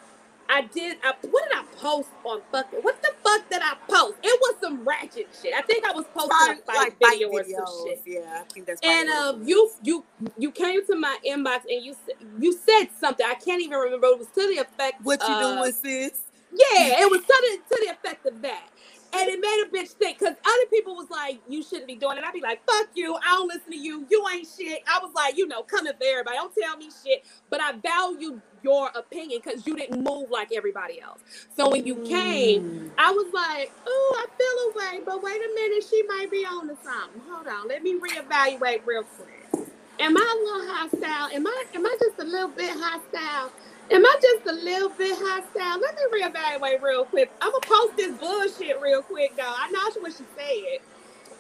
I 0.50 0.62
did. 0.62 0.98
I, 1.04 1.14
what 1.30 1.50
did 1.50 1.58
I 1.58 1.64
post 1.78 2.10
on 2.24 2.42
fucking? 2.52 2.80
What 2.80 3.02
the 3.02 3.12
fuck 3.24 3.50
did 3.50 3.62
I 3.62 3.76
post? 3.88 4.16
It 4.24 4.40
was 4.42 4.56
some 4.62 4.88
ratchet 4.88 5.28
shit. 5.42 5.54
I 5.54 5.62
think 5.62 5.86
I 5.86 5.92
was 5.92 6.06
posting 6.14 6.54
a 6.54 6.62
fight 6.62 6.78
like 6.78 6.98
video 7.00 7.30
or 7.30 7.44
some 7.44 7.88
shit. 7.88 8.02
Yeah, 8.06 8.42
I 8.42 8.54
think 8.54 8.66
that's. 8.68 8.80
And 8.84 9.10
um, 9.10 9.44
you 9.48 9.72
you 9.84 10.04
you 10.38 10.52
came 10.52 10.86
to 10.86 10.96
my 10.96 11.18
inbox 11.28 11.62
and 11.70 11.84
you 11.84 11.96
you 12.40 12.54
said 12.54 12.88
something. 13.00 13.26
I 13.28 13.36
can't 13.36 13.62
even 13.62 13.78
remember. 13.78 14.08
It 14.08 14.20
was 14.20 14.28
to 14.28 14.48
the 14.48 14.62
effect. 14.62 15.02
What 15.04 15.22
you 15.22 15.34
uh, 15.34 15.62
doing, 15.62 15.72
sis? 15.72 16.22
Yeah, 16.52 17.02
it 17.02 17.10
was 17.10 17.22
to 17.22 17.28
the 17.28 17.76
to 17.76 17.82
the 17.86 17.92
effect 17.92 18.26
of 18.26 18.42
that. 18.42 18.70
And 19.14 19.30
it 19.30 19.40
made 19.40 19.64
a 19.66 19.70
bitch 19.70 19.92
think 19.92 20.20
because 20.20 20.36
other 20.36 20.66
people 20.70 20.96
was 20.96 21.10
like, 21.10 21.40
you 21.48 21.64
shouldn't 21.64 21.88
be 21.88 21.96
doing 21.96 22.18
it. 22.18 22.24
I'd 22.24 22.34
be 22.34 22.42
like, 22.42 22.62
fuck 22.66 22.88
you. 22.96 23.16
I 23.16 23.36
don't 23.36 23.48
listen 23.48 23.72
to 23.72 23.78
you. 23.78 24.06
You 24.10 24.26
ain't 24.34 24.48
shit. 24.48 24.84
I 24.88 25.00
was 25.00 25.12
like, 25.16 25.38
you 25.38 25.48
know, 25.48 25.64
coming 25.64 25.94
for 25.94 26.06
everybody. 26.06 26.38
Don't 26.38 26.54
tell 26.54 26.78
me 26.78 26.90
shit. 27.06 27.26
But 27.50 27.62
I 27.62 27.74
value 27.74 28.42
your 28.64 28.90
opinion 28.96 29.42
because 29.44 29.66
you 29.66 29.76
didn't 29.76 30.04
move 30.04 30.30
like 30.32 30.50
everybody 30.54 31.00
else. 31.02 31.22
So 31.56 31.70
when 31.70 31.86
you 31.86 31.96
came, 31.98 32.64
mm. 32.64 32.92
I 32.98 33.12
was 33.12 33.32
like, 33.34 33.72
oh, 33.88 34.16
I 34.18 34.26
feel 34.38 34.84
away. 34.84 35.04
But 35.06 35.24
wait 35.24 35.38
a 35.38 35.54
minute, 35.56 35.86
she 35.90 36.04
might 36.08 36.30
be 36.32 36.46
on 36.46 36.68
to 36.68 36.78
something. 36.84 37.22
Hold 37.30 37.48
on. 37.48 37.68
Let 37.68 37.84
me 37.84 38.00
reevaluate 38.00 38.86
real 38.86 39.04
quick. 39.04 39.68
Am 40.00 40.18
I 40.18 40.22
a 40.22 40.44
little 40.44 40.74
hostile? 40.76 41.36
Am 41.36 41.48
I 41.48 41.64
am 41.74 41.86
I 41.86 41.98
just 42.02 42.20
a 42.20 42.26
little 42.26 42.50
bit 42.50 42.72
hostile? 42.76 43.52
Am 43.92 44.04
I 44.04 44.16
just 44.22 44.48
a 44.48 44.52
little 44.52 44.90
bit 44.90 45.16
hostile? 45.20 45.80
Let 45.80 45.96
me 45.96 46.22
reevaluate 46.22 46.82
real 46.82 47.06
quick. 47.06 47.32
I'm 47.40 47.52
gonna 47.52 47.66
post 47.66 47.96
this 47.98 48.18
bullshit 48.18 48.82
real 48.82 49.04
quick, 49.04 49.36
though. 49.38 49.44
I 49.46 49.70
know 49.70 50.02
what 50.02 50.12
she 50.12 50.24
said, 50.36 50.80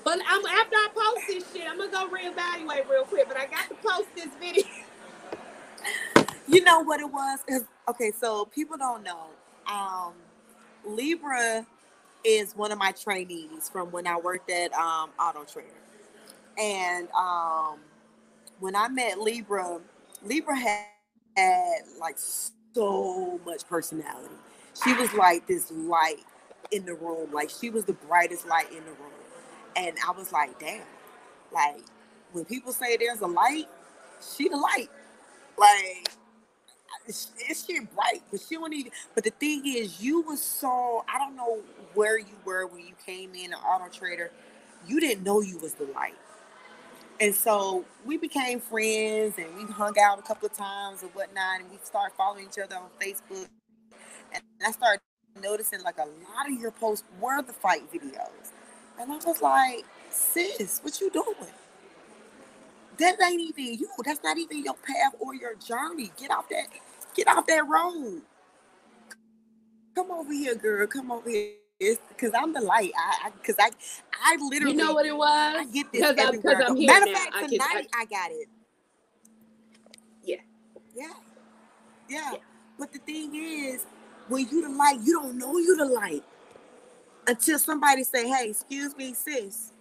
but 0.03 0.19
I'm 0.27 0.45
after 0.45 0.75
I 0.75 0.89
post 0.93 1.27
this 1.27 1.51
shit, 1.51 1.67
I'm 1.67 1.77
gonna 1.77 1.91
go 1.91 2.07
reevaluate 2.07 2.87
real 2.87 3.03
quick. 3.05 3.27
But 3.27 3.37
I 3.37 3.47
got 3.47 3.67
to 3.69 3.75
post 3.75 4.09
this 4.15 4.29
video. 4.39 4.63
You 6.47 6.63
know 6.63 6.81
what 6.81 6.99
it 6.99 7.11
was? 7.11 7.39
Okay, 7.89 8.11
so 8.11 8.45
people 8.45 8.77
don't 8.77 9.03
know. 9.03 9.29
Um, 9.67 10.13
Libra 10.85 11.65
is 12.23 12.55
one 12.55 12.71
of 12.71 12.77
my 12.77 12.91
trainees 12.91 13.67
from 13.67 13.89
when 13.91 14.05
I 14.05 14.17
worked 14.17 14.51
at 14.51 14.71
um, 14.73 15.09
Auto 15.19 15.43
Trader, 15.43 15.67
and 16.59 17.07
um, 17.11 17.79
when 18.59 18.75
I 18.75 18.87
met 18.89 19.19
Libra, 19.19 19.79
Libra 20.23 20.55
had 20.55 20.85
had 21.35 21.81
like 21.99 22.17
so 22.17 23.39
much 23.45 23.67
personality. 23.67 24.35
She 24.83 24.93
was 24.93 25.13
like 25.13 25.47
this 25.47 25.71
light 25.71 26.23
in 26.71 26.85
the 26.85 26.93
room. 26.95 27.31
Like 27.31 27.49
she 27.49 27.69
was 27.69 27.85
the 27.85 27.93
brightest 27.93 28.47
light 28.47 28.69
in 28.71 28.83
the 28.85 28.91
room. 28.91 29.13
And 29.75 29.95
I 30.07 30.11
was 30.11 30.31
like, 30.31 30.59
damn. 30.59 30.83
Like 31.53 31.81
when 32.33 32.45
people 32.45 32.73
say 32.73 32.97
there's 32.97 33.21
a 33.21 33.27
light, 33.27 33.67
she 34.35 34.49
the 34.49 34.57
light. 34.57 34.89
Like 35.57 36.09
it's, 37.07 37.31
shit 37.65 37.93
bright, 37.95 38.23
but 38.31 38.41
she 38.41 38.55
don't 38.55 38.73
even. 38.73 38.91
But 39.13 39.23
the 39.23 39.29
thing 39.31 39.63
is, 39.65 40.01
you 40.01 40.21
was 40.21 40.41
so 40.41 41.05
I 41.13 41.17
don't 41.19 41.35
know 41.35 41.59
where 41.93 42.17
you 42.17 42.35
were 42.45 42.67
when 42.67 42.81
you 42.81 42.93
came 43.05 43.35
in 43.35 43.53
an 43.53 43.59
Auto 43.59 43.89
Trader. 43.89 44.31
You 44.87 44.99
didn't 44.99 45.23
know 45.23 45.41
you 45.41 45.57
was 45.59 45.73
the 45.75 45.85
light. 45.85 46.15
And 47.19 47.33
so 47.33 47.85
we 48.05 48.17
became 48.17 48.59
friends 48.59 49.35
and 49.37 49.47
we 49.55 49.71
hung 49.71 49.95
out 49.99 50.19
a 50.19 50.21
couple 50.21 50.47
of 50.47 50.53
times 50.53 51.03
or 51.03 51.07
whatnot. 51.07 51.61
And 51.61 51.71
we 51.71 51.77
started 51.83 52.13
following 52.15 52.45
each 52.45 52.59
other 52.61 52.75
on 52.75 52.89
Facebook. 53.01 53.47
And 54.33 54.43
I 54.65 54.71
started 54.71 55.01
noticing 55.41 55.81
like 55.83 55.97
a 55.97 56.05
lot 56.05 56.51
of 56.51 56.59
your 56.59 56.71
posts 56.71 57.05
were 57.21 57.41
the 57.41 57.53
fight 57.53 57.83
videos. 57.91 58.51
And 58.99 59.11
I 59.11 59.15
was 59.15 59.41
like, 59.41 59.85
sis, 60.09 60.79
what 60.83 60.99
you 60.99 61.09
doing? 61.09 61.51
That 62.97 63.21
ain't 63.21 63.41
even 63.41 63.79
you. 63.79 63.89
That's 64.03 64.23
not 64.23 64.37
even 64.37 64.63
your 64.63 64.75
path 64.75 65.15
or 65.19 65.35
your 65.35 65.55
journey. 65.55 66.11
Get 66.17 66.31
off 66.31 66.49
that, 66.49 66.67
get 67.15 67.27
off 67.27 67.45
that 67.47 67.67
road. 67.67 68.21
Come 69.95 70.11
over 70.11 70.33
here, 70.33 70.55
girl. 70.55 70.87
Come 70.87 71.11
over 71.11 71.29
here. 71.29 71.53
It's 71.79 71.99
because 72.07 72.31
I'm 72.33 72.53
the 72.53 72.61
light. 72.61 72.91
I 72.97 73.31
because 73.31 73.55
I, 73.59 73.69
I, 74.13 74.33
I 74.33 74.37
literally. 74.39 74.77
You 74.77 74.83
know 74.83 74.93
what 74.93 75.05
it 75.05 75.15
was? 75.15 75.55
I 75.57 75.65
get 75.65 75.91
this 75.91 76.03
everywhere. 76.03 76.63
I'm, 76.63 76.71
I'm 76.71 76.77
here 76.77 76.87
Matter 76.87 77.11
of 77.11 77.17
fact, 77.17 77.49
tonight 77.49 77.67
I, 77.69 77.81
can, 77.81 77.87
I, 77.93 78.01
I, 78.01 78.05
got 78.05 78.31
it. 78.31 78.47
Yeah. 80.23 80.35
yeah. 80.95 81.07
Yeah. 82.07 82.31
Yeah. 82.33 82.39
But 82.79 82.93
the 82.93 82.99
thing 82.99 83.35
is, 83.35 83.85
when 84.29 84.47
you 84.49 84.61
the 84.61 84.69
light, 84.69 84.99
you 85.03 85.21
don't 85.21 85.37
know 85.37 85.57
you 85.57 85.75
the 85.75 85.85
light 85.85 86.23
until 87.27 87.59
somebody 87.59 88.03
say, 88.03 88.27
"Hey, 88.27 88.49
excuse 88.49 88.95
me, 88.95 89.13
sis." 89.13 89.73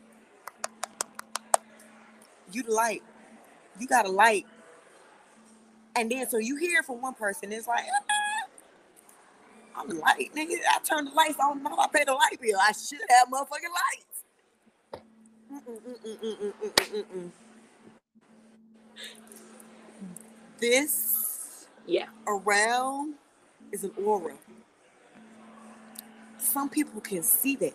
You 2.50 2.62
the 2.64 2.72
light. 2.72 3.02
You 3.78 3.86
got 3.86 4.06
a 4.06 4.10
light. 4.10 4.46
And 5.96 6.10
then 6.10 6.28
so 6.28 6.38
you 6.38 6.56
hear 6.56 6.82
from 6.82 7.00
one 7.00 7.14
person, 7.14 7.52
it's 7.52 7.68
like, 7.68 7.84
I'm 9.76 9.88
light, 10.00 10.30
nigga. 10.36 10.56
I 10.70 10.80
turn 10.84 11.06
the 11.06 11.12
lights 11.12 11.38
on. 11.42 11.62
Now 11.62 11.76
I 11.78 11.88
pay 11.92 12.04
the 12.04 12.14
light 12.14 12.40
bill. 12.40 12.58
I 12.60 12.72
should 12.72 13.00
have 13.10 13.28
motherfucking 13.28 13.74
lights. 13.74 14.24
This, 20.60 21.66
yeah, 21.86 22.06
around 22.26 23.14
is 23.72 23.84
an 23.84 23.92
aura. 24.04 24.34
Some 26.38 26.70
people 26.70 27.00
can 27.00 27.22
see 27.22 27.56
that. 27.56 27.74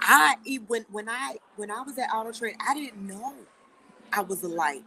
I 0.00 0.36
when 0.68 0.86
when 0.90 1.08
I 1.08 1.36
when 1.56 1.70
I 1.70 1.82
was 1.82 1.98
at 1.98 2.10
Auto 2.14 2.32
Trade, 2.32 2.56
I 2.66 2.74
didn't 2.74 3.06
know 3.06 3.34
I 4.12 4.22
was 4.22 4.42
a 4.44 4.48
light, 4.48 4.84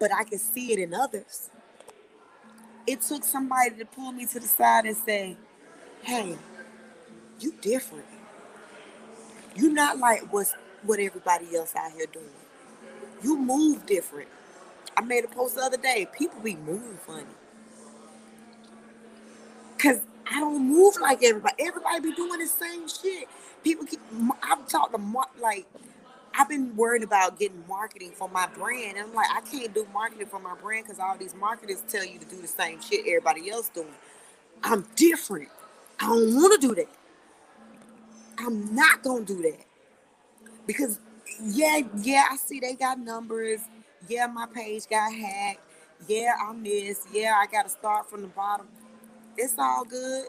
but 0.00 0.12
I 0.14 0.24
could 0.24 0.40
see 0.40 0.72
it 0.72 0.78
in 0.80 0.94
others 0.94 1.50
it 2.86 3.02
took 3.02 3.24
somebody 3.24 3.70
to 3.78 3.84
pull 3.84 4.12
me 4.12 4.26
to 4.26 4.40
the 4.40 4.46
side 4.48 4.86
and 4.86 4.96
say, 4.96 5.36
hey, 6.02 6.36
you 7.40 7.52
different. 7.60 8.04
You're 9.54 9.72
not 9.72 9.98
like 9.98 10.32
what's 10.32 10.54
what 10.84 11.00
everybody 11.00 11.56
else 11.56 11.74
out 11.76 11.92
here 11.92 12.06
doing. 12.12 12.26
You 13.22 13.38
move 13.38 13.86
different. 13.86 14.28
I 14.96 15.02
made 15.02 15.24
a 15.24 15.28
post 15.28 15.56
the 15.56 15.62
other 15.62 15.76
day. 15.76 16.08
People 16.16 16.40
be 16.40 16.56
moving 16.56 16.98
funny. 17.06 17.26
Cause 19.78 20.00
I 20.30 20.40
don't 20.40 20.68
move 20.68 20.96
like 21.00 21.22
everybody. 21.22 21.54
Everybody 21.60 22.00
be 22.00 22.14
doing 22.14 22.40
the 22.40 22.46
same 22.46 22.88
shit. 22.88 23.28
People 23.64 23.86
keep. 23.86 24.00
I've 24.42 24.68
talked 24.68 24.94
to 24.94 25.00
like 25.40 25.66
I've 26.38 26.48
been 26.48 26.76
worried 26.76 27.02
about 27.02 27.38
getting 27.38 27.64
marketing 27.68 28.10
for 28.12 28.28
my 28.28 28.46
brand. 28.48 28.98
And 28.98 29.08
I'm 29.08 29.14
like, 29.14 29.28
I 29.34 29.40
can't 29.40 29.72
do 29.74 29.86
marketing 29.92 30.26
for 30.26 30.38
my 30.38 30.54
brand 30.54 30.84
because 30.84 31.00
all 31.00 31.16
these 31.16 31.34
marketers 31.34 31.82
tell 31.88 32.04
you 32.04 32.18
to 32.18 32.26
do 32.26 32.40
the 32.40 32.48
same 32.48 32.80
shit 32.82 33.00
everybody 33.06 33.50
else 33.50 33.68
doing. 33.70 33.88
I'm 34.62 34.86
different. 34.96 35.48
I 36.00 36.06
don't 36.06 36.34
want 36.34 36.60
to 36.60 36.68
do 36.68 36.74
that. 36.74 36.88
I'm 38.38 38.74
not 38.74 39.02
gonna 39.02 39.24
do 39.24 39.40
that. 39.42 39.64
Because 40.66 41.00
yeah, 41.42 41.80
yeah, 41.98 42.24
I 42.30 42.36
see 42.36 42.60
they 42.60 42.74
got 42.74 42.98
numbers. 42.98 43.60
Yeah, 44.08 44.26
my 44.26 44.46
page 44.46 44.84
got 44.88 45.12
hacked. 45.12 45.60
Yeah, 46.06 46.34
I 46.40 46.52
missed. 46.52 47.08
Yeah, 47.12 47.34
I 47.40 47.46
gotta 47.46 47.70
start 47.70 48.10
from 48.10 48.22
the 48.22 48.28
bottom. 48.28 48.68
It's 49.38 49.54
all 49.58 49.84
good. 49.84 50.26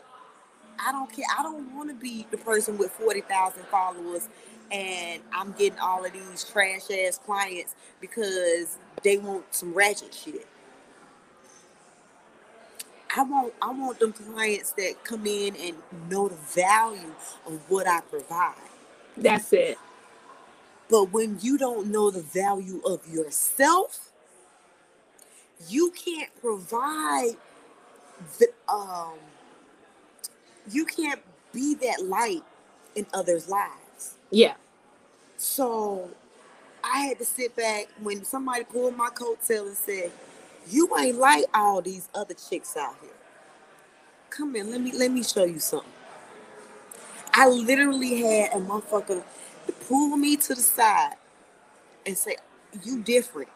I 0.80 0.92
don't 0.92 1.12
care. 1.12 1.26
I 1.38 1.44
don't 1.44 1.76
want 1.76 1.90
to 1.90 1.96
be 1.96 2.28
the 2.32 2.38
person 2.38 2.78
with 2.78 2.92
40,000 2.92 3.64
followers 3.66 4.30
and 4.72 5.22
I'm 5.34 5.54
getting 5.54 5.80
all 5.80 6.06
of 6.06 6.14
these 6.14 6.44
trash 6.44 6.90
ass 6.92 7.20
clients 7.26 7.76
because 8.02 8.78
they 9.04 9.18
want 9.18 9.46
some 9.54 9.74
ratchet 9.74 10.14
shit. 10.14 10.48
I 13.16 13.24
want 13.24 13.54
I 13.62 13.72
want 13.72 14.00
them 14.00 14.14
clients 14.14 14.72
that 14.72 15.04
come 15.04 15.26
in 15.26 15.56
and 15.56 15.78
know 16.10 16.28
the 16.28 16.36
value 16.36 17.14
of 17.48 17.70
what 17.70 17.88
I 17.88 18.02
provide. 18.02 18.56
That's 19.16 19.52
it. 19.54 19.78
But 20.90 21.12
when 21.12 21.40
you 21.42 21.58
don't 21.58 21.88
know 21.92 22.12
the 22.12 22.22
value 22.22 22.82
of 22.86 23.08
yourself, 23.08 24.12
you 25.68 25.92
can't 25.92 26.30
provide 26.42 27.36
the 28.40 28.50
um 28.70 29.16
you 30.72 30.86
can't 30.86 31.22
be 31.54 31.76
that 31.76 32.06
light 32.06 32.44
in 32.96 33.06
others' 33.14 33.50
lives. 33.50 33.74
Yeah. 34.32 34.56
So 35.38 36.10
I 36.84 37.00
had 37.02 37.20
to 37.20 37.26
sit 37.26 37.56
back 37.56 37.88
when 38.02 38.26
somebody 38.26 38.66
pulled 38.66 38.98
my 38.98 39.10
coattail 39.10 39.68
and 39.68 39.78
said, 39.78 40.12
You 40.70 40.90
ain't 40.98 41.18
like 41.20 41.46
all 41.54 41.82
these 41.82 42.10
other 42.16 42.36
chicks 42.36 42.78
out 42.78 42.96
here. 43.02 43.12
Come 44.30 44.56
in, 44.56 44.72
let 44.72 44.82
me 44.82 44.94
let 44.94 45.12
me 45.12 45.24
show 45.24 45.46
you 45.46 45.60
something. 45.60 45.90
I 47.34 47.50
literally 47.50 48.22
had 48.22 48.54
a 48.54 48.62
motherfucker 48.62 49.24
pull 49.88 50.18
me 50.18 50.38
to 50.38 50.56
the 50.56 50.62
side 50.62 51.16
and 52.06 52.18
say, 52.18 52.38
You 52.84 53.02
different. 53.04 53.50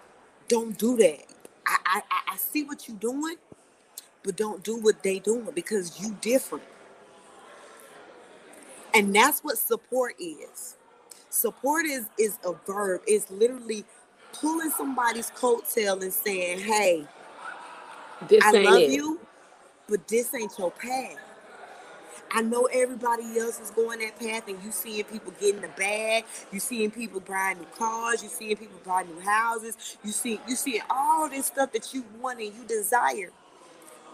Don't 0.49 0.77
do 0.77 0.97
that. 0.97 1.25
I 1.67 1.77
I, 1.85 2.01
I 2.33 2.37
see 2.37 2.63
what 2.63 2.87
you 2.87 2.95
doing, 2.95 3.37
but 4.23 4.37
don't 4.37 4.63
do 4.63 4.77
what 4.77 5.03
they 5.03 5.19
doing 5.19 5.49
because 5.55 6.01
you 6.01 6.15
different. 6.21 6.65
And 8.93 9.15
that's 9.15 9.41
what 9.41 9.57
support 9.57 10.15
is. 10.19 10.77
Support 11.29 11.85
is 11.85 12.05
is 12.19 12.37
a 12.45 12.53
verb. 12.67 13.01
It's 13.07 13.29
literally 13.31 13.85
pulling 14.33 14.71
somebody's 14.71 15.31
coattail 15.31 16.01
and 16.01 16.13
saying, 16.13 16.59
"Hey, 16.59 17.07
this 18.27 18.43
I 18.43 18.51
love 18.51 18.83
it. 18.83 18.91
you, 18.91 19.19
but 19.87 20.07
this 20.07 20.33
ain't 20.35 20.57
your 20.59 20.71
path." 20.71 21.17
I 22.33 22.41
know 22.41 22.67
everybody 22.71 23.39
else 23.39 23.59
is 23.59 23.71
going 23.71 23.99
that 23.99 24.17
path, 24.19 24.47
and 24.47 24.61
you 24.63 24.71
seeing 24.71 25.03
people 25.05 25.33
getting 25.39 25.61
the 25.61 25.67
bag. 25.69 26.25
You 26.51 26.59
seeing 26.59 26.91
people 26.91 27.19
buying 27.19 27.59
new 27.59 27.67
cars. 27.77 28.23
You 28.23 28.29
seeing 28.29 28.55
people 28.57 28.79
buying 28.85 29.07
new 29.13 29.21
houses. 29.21 29.97
You 30.03 30.11
see, 30.11 30.39
you 30.47 30.55
seeing 30.55 30.81
all 30.89 31.29
this 31.29 31.47
stuff 31.47 31.71
that 31.73 31.93
you 31.93 32.05
want 32.19 32.39
and 32.39 32.53
you 32.53 32.63
desire. 32.65 33.31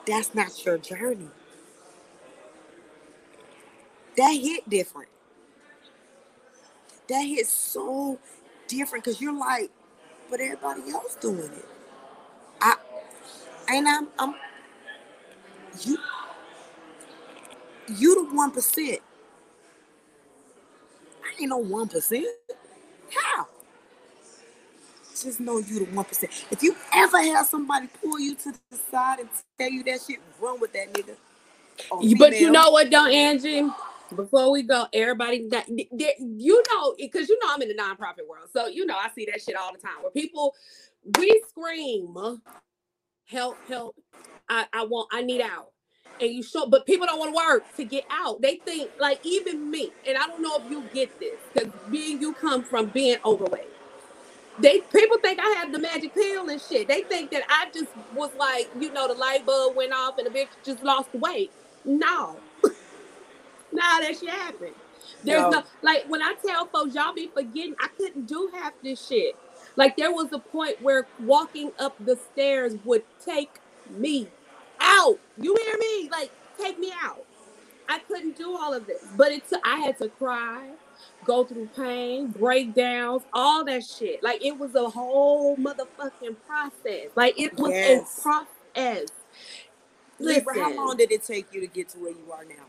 That's 0.05 0.33
not 0.35 0.65
your 0.65 0.77
journey. 0.79 1.29
That 4.17 4.31
hit 4.33 4.69
different. 4.69 5.09
That 7.09 7.21
hit 7.21 7.47
so 7.47 8.19
different 8.67 9.05
because 9.05 9.21
you're 9.21 9.37
like, 9.37 9.71
but 10.29 10.41
everybody 10.41 10.91
else 10.91 11.15
doing 11.15 11.39
it. 11.39 11.65
I 12.61 12.75
and 13.69 13.87
I'm 13.87 14.07
I'm 14.19 14.35
you 15.81 15.97
you 17.87 18.27
the 18.27 18.35
one 18.35 18.51
percent. 18.51 18.99
I 21.23 21.41
ain't 21.41 21.49
no 21.49 21.57
one 21.57 21.87
percent. 21.87 22.27
How? 23.11 23.47
Just 25.21 25.39
know 25.39 25.59
you 25.59 25.79
the 25.79 25.85
one 25.85 26.05
percent. 26.05 26.31
If 26.51 26.63
you 26.63 26.75
ever 26.93 27.21
have 27.21 27.47
somebody 27.47 27.87
pull 28.03 28.19
you 28.19 28.35
to 28.35 28.53
the 28.69 28.77
side 28.91 29.19
and 29.19 29.29
tell 29.57 29.69
you 29.69 29.83
that 29.83 30.01
shit, 30.07 30.19
run 30.39 30.59
with 30.59 30.73
that 30.73 30.93
nigga. 30.93 31.15
Oh, 31.91 32.15
but 32.19 32.39
you 32.39 32.51
know 32.51 32.71
what, 32.71 32.91
though, 32.91 33.07
Angie? 33.07 33.67
Before 34.15 34.51
we 34.51 34.63
go, 34.63 34.87
everybody, 34.93 35.47
that 35.49 35.67
you 35.69 36.63
know, 36.73 36.95
because 36.97 37.29
you 37.29 37.37
know 37.41 37.47
I'm 37.53 37.61
in 37.61 37.69
the 37.69 37.75
nonprofit 37.75 38.27
world, 38.27 38.49
so 38.53 38.67
you 38.67 38.85
know 38.85 38.95
I 38.97 39.09
see 39.15 39.27
that 39.31 39.41
shit 39.41 39.55
all 39.55 39.71
the 39.73 39.79
time. 39.79 39.97
Where 40.01 40.11
people, 40.11 40.55
we 41.19 41.43
scream, 41.49 42.15
help, 43.27 43.59
help, 43.67 43.95
I, 44.49 44.67
I 44.73 44.85
want, 44.85 45.09
I 45.13 45.23
need 45.23 45.41
out, 45.41 45.71
and 46.19 46.31
you 46.31 46.43
show, 46.43 46.67
but 46.67 46.85
people 46.85 47.07
don't 47.07 47.19
want 47.19 47.33
to 47.33 47.37
work 47.37 47.75
to 47.77 47.85
get 47.85 48.05
out. 48.11 48.41
They 48.41 48.61
think 48.65 48.91
like 48.99 49.19
even 49.23 49.71
me, 49.71 49.93
and 50.07 50.17
I 50.17 50.27
don't 50.27 50.41
know 50.43 50.57
if 50.63 50.69
you 50.71 50.89
get 50.93 51.19
this 51.19 51.41
because 51.53 51.71
being 51.89 52.21
you 52.21 52.33
come 52.35 52.63
from 52.65 52.89
being 52.89 53.17
overweight. 53.25 53.69
They 54.57 54.81
people 54.93 55.17
think 55.21 55.39
I 55.41 55.49
have 55.59 55.73
the 55.73 55.79
magic 55.79 56.13
pill 56.15 56.49
and 56.49 56.61
shit. 56.61 56.87
They 56.87 57.03
think 57.03 57.31
that 57.31 57.43
I 57.49 57.67
just 57.73 57.91
was 58.09 58.31
like, 58.35 58.71
you 58.79 58.91
know, 58.93 59.07
the 59.09 59.15
light 59.15 59.45
bulb 59.45 59.75
went 59.75 59.93
off 59.93 60.15
and 60.17 60.27
the 60.27 60.31
bitch 60.31 60.49
just 60.63 60.83
lost 60.83 61.09
weight. 61.13 61.53
No, 61.85 62.43
nah, 63.77 63.99
that 63.99 64.17
shit 64.19 64.29
happened. 64.29 64.75
There's 65.23 65.41
no. 65.41 65.49
no 65.49 65.63
like 65.81 66.05
when 66.07 66.21
I 66.21 66.33
tell 66.45 66.65
folks 66.67 66.95
y'all 66.95 67.13
be 67.13 67.29
forgetting, 67.33 67.75
I 67.79 67.87
couldn't 67.89 68.27
do 68.27 68.49
half 68.53 68.73
this 68.83 69.05
shit. 69.07 69.35
Like 69.75 69.95
there 69.97 70.11
was 70.11 70.31
a 70.33 70.39
point 70.39 70.81
where 70.81 71.07
walking 71.19 71.71
up 71.79 71.95
the 72.03 72.17
stairs 72.33 72.75
would 72.83 73.03
take 73.23 73.59
me 73.89 74.27
out. 74.79 75.19
You 75.39 75.55
hear 75.55 75.77
me? 75.77 76.09
Like 76.09 76.31
take 76.59 76.79
me 76.79 76.91
out. 77.03 77.23
I 77.89 77.99
couldn't 77.99 78.35
do 78.35 78.57
all 78.57 78.73
of 78.73 78.85
this, 78.85 79.03
but 79.15 79.31
it's 79.31 79.53
I 79.63 79.77
had 79.77 79.97
to 79.99 80.09
cry, 80.09 80.71
go 81.23 81.45
through 81.45 81.69
pain, 81.75 82.27
breakdowns, 82.27 83.23
all 83.31 83.63
that 83.65 83.85
shit. 83.85 84.21
Like 84.21 84.43
it 84.43 84.57
was 84.57 84.75
a 84.75 84.89
whole 84.89 85.55
motherfucking 85.55 86.35
process. 86.45 87.09
Like 87.15 87.39
it 87.39 87.57
was 87.57 87.71
yes. 87.71 88.19
a 88.19 88.21
process. 88.21 89.07
Listen, 90.19 90.55
how 90.55 90.75
long 90.75 90.97
did 90.97 91.11
it 91.11 91.23
take 91.23 91.53
you 91.53 91.61
to 91.61 91.67
get 91.67 91.89
to 91.89 91.99
where 91.99 92.11
you 92.11 92.31
are 92.31 92.43
now? 92.43 92.65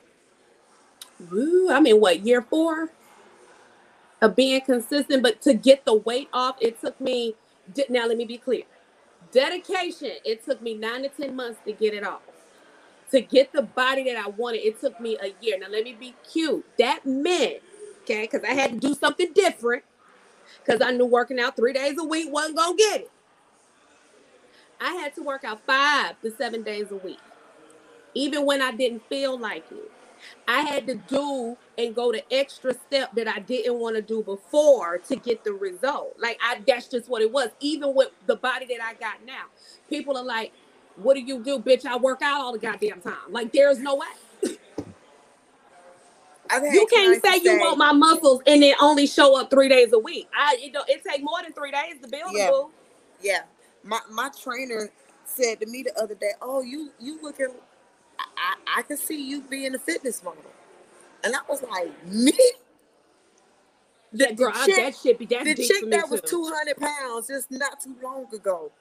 Woo, 1.30 1.70
I'm 1.70 1.86
in 1.86 2.00
what 2.00 2.26
year 2.26 2.42
four 2.42 2.90
of 4.22 4.36
being 4.36 4.60
consistent, 4.62 5.22
but 5.22 5.40
to 5.42 5.54
get 5.54 5.84
the 5.84 5.94
weight 5.94 6.28
off, 6.32 6.56
it 6.60 6.80
took 6.80 7.00
me. 7.00 7.34
Now 7.90 8.06
let 8.06 8.16
me 8.16 8.24
be 8.24 8.38
clear. 8.38 8.64
Dedication. 9.32 10.12
It 10.24 10.44
took 10.44 10.62
me 10.62 10.74
nine 10.74 11.02
to 11.02 11.08
ten 11.10 11.36
months 11.36 11.60
to 11.66 11.72
get 11.72 11.94
it 11.94 12.04
off. 12.04 12.22
To 13.12 13.20
get 13.20 13.52
the 13.52 13.62
body 13.62 14.04
that 14.04 14.16
I 14.16 14.28
wanted, 14.28 14.58
it 14.66 14.80
took 14.80 15.00
me 15.00 15.16
a 15.22 15.34
year. 15.42 15.58
Now 15.58 15.68
let 15.70 15.84
me 15.84 15.94
be 15.98 16.14
cute. 16.30 16.64
That 16.78 17.06
meant, 17.06 17.58
okay, 18.02 18.22
because 18.22 18.42
I 18.44 18.54
had 18.54 18.72
to 18.72 18.78
do 18.78 18.94
something 18.94 19.32
different. 19.34 19.84
Because 20.64 20.82
I 20.82 20.92
knew 20.92 21.06
working 21.06 21.40
out 21.40 21.56
three 21.56 21.72
days 21.72 21.96
a 21.98 22.04
week 22.04 22.32
wasn't 22.32 22.56
gonna 22.56 22.76
get 22.76 23.02
it. 23.02 23.10
I 24.80 24.94
had 24.94 25.14
to 25.16 25.22
work 25.22 25.44
out 25.44 25.60
five 25.66 26.20
to 26.22 26.30
seven 26.32 26.62
days 26.62 26.90
a 26.90 26.96
week, 26.96 27.20
even 28.14 28.46
when 28.46 28.62
I 28.62 28.72
didn't 28.72 29.08
feel 29.08 29.38
like 29.38 29.64
it. 29.72 29.92
I 30.46 30.60
had 30.60 30.86
to 30.86 30.94
do 30.94 31.56
and 31.76 31.94
go 31.94 32.12
the 32.12 32.22
extra 32.32 32.74
step 32.74 33.14
that 33.14 33.28
I 33.28 33.40
didn't 33.40 33.78
want 33.78 33.96
to 33.96 34.02
do 34.02 34.22
before 34.22 34.98
to 34.98 35.16
get 35.16 35.44
the 35.44 35.52
result. 35.52 36.16
Like 36.18 36.38
I 36.42 36.60
that's 36.66 36.88
just 36.88 37.08
what 37.08 37.22
it 37.22 37.30
was. 37.30 37.50
Even 37.60 37.94
with 37.94 38.10
the 38.26 38.36
body 38.36 38.66
that 38.66 38.82
I 38.82 38.94
got 38.94 39.24
now. 39.24 39.44
People 39.88 40.16
are 40.16 40.24
like, 40.24 40.52
what 40.96 41.14
do 41.14 41.20
you 41.20 41.42
do, 41.42 41.58
bitch? 41.58 41.86
I 41.86 41.96
work 41.96 42.22
out 42.22 42.40
all 42.40 42.52
the 42.52 42.58
goddamn 42.58 43.00
time. 43.00 43.30
Like 43.30 43.52
there's 43.52 43.78
no 43.78 43.96
way. 43.96 44.06
you 46.72 46.86
can't 46.90 47.22
say 47.24 47.40
you 47.42 47.58
want 47.60 47.78
my 47.78 47.92
muscles 47.92 48.42
and 48.46 48.62
then 48.62 48.74
only 48.80 49.06
show 49.06 49.38
up 49.38 49.50
three 49.50 49.68
days 49.68 49.92
a 49.92 49.98
week. 49.98 50.28
I 50.36 50.58
you 50.62 50.72
know 50.72 50.82
it 50.88 51.02
take 51.04 51.22
more 51.22 51.42
than 51.42 51.52
three 51.52 51.70
days 51.70 52.00
to 52.02 52.08
build 52.08 52.32
yeah. 52.32 52.48
a 52.48 52.50
boo. 52.50 52.70
Yeah. 53.20 53.42
My 53.84 54.00
my 54.10 54.30
trainer 54.30 54.90
said 55.24 55.60
to 55.60 55.66
me 55.66 55.82
the 55.82 55.96
other 56.00 56.14
day, 56.14 56.32
Oh, 56.40 56.62
you 56.62 56.90
you 56.98 57.20
looking 57.22 57.48
I, 58.38 58.78
I 58.78 58.82
can 58.82 58.96
see 58.96 59.22
you 59.22 59.42
being 59.42 59.74
a 59.74 59.78
fitness 59.78 60.22
model. 60.22 60.42
And 61.24 61.34
I 61.34 61.40
was 61.48 61.62
like, 61.62 62.06
me? 62.06 62.32
The, 64.12 64.24
yeah, 64.24 64.32
girl, 64.32 64.52
chick, 64.64 64.76
that 64.76 64.96
shit 64.96 65.18
be 65.18 65.26
that 65.26 65.44
The 65.44 65.54
chick 65.54 65.90
that 65.90 66.08
was 66.08 66.22
200 66.22 66.76
pounds 66.76 67.28
just 67.28 67.50
not 67.50 67.80
too 67.80 67.94
long 68.02 68.26
ago. 68.32 68.72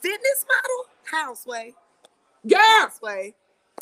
Fitness 0.00 0.46
model? 0.46 0.84
Houseway. 1.10 1.74
Girl. 2.46 2.60
Houseway. 2.80 3.34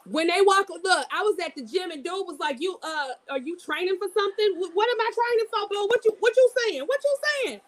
When 0.06 0.26
they 0.28 0.40
walk, 0.40 0.68
look, 0.68 1.06
I 1.12 1.22
was 1.22 1.38
at 1.44 1.54
the 1.54 1.62
gym 1.62 1.90
and 1.90 2.02
dude 2.02 2.26
was 2.26 2.38
like, 2.38 2.56
"You, 2.60 2.78
uh, 2.82 3.08
are 3.30 3.38
you 3.38 3.56
training 3.58 3.96
for 3.98 4.08
something? 4.12 4.54
What 4.74 4.90
am 4.90 5.00
I 5.00 5.10
training 5.14 5.46
for, 5.50 5.68
bro? 5.68 5.86
What 5.86 6.04
you, 6.04 6.16
what 6.20 6.36
you 6.36 6.50
saying? 6.58 6.82
What 6.82 7.00
you 7.02 7.16
saying? 7.24 7.60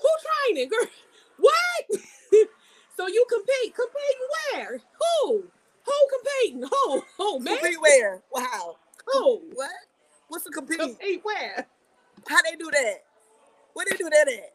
Who 0.00 0.08
training, 0.46 0.68
girl? 0.68 0.86
What? 1.36 2.00
so 2.96 3.08
you 3.08 3.26
compete? 3.28 3.74
Compete 3.74 4.18
where? 4.52 4.78
Who? 4.78 5.50
Who 5.86 5.92
competing? 6.18 6.68
Who? 6.70 7.02
Who, 7.18 7.40
man? 7.40 7.58
Compete 7.58 7.80
where? 7.80 8.22
Wow. 8.32 8.76
Who? 9.12 9.42
What? 9.54 9.70
What's 10.28 10.44
the 10.44 10.50
compete? 10.50 10.78
Compete 10.78 11.20
where? 11.24 11.66
How 12.28 12.38
they 12.42 12.56
do 12.56 12.70
that? 12.70 13.04
Where 13.74 13.86
they 13.90 13.96
do 13.96 14.08
that 14.10 14.28
at? 14.28 14.52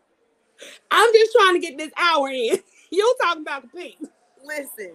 I'm 0.92 1.14
just 1.14 1.32
trying 1.34 1.54
to 1.54 1.60
get 1.60 1.78
this 1.78 1.92
hour 1.98 2.30
in. 2.30 2.60
You 2.92 3.16
talking 3.22 3.44
about 3.44 3.62
compete. 3.70 4.00
Listen, 4.44 4.94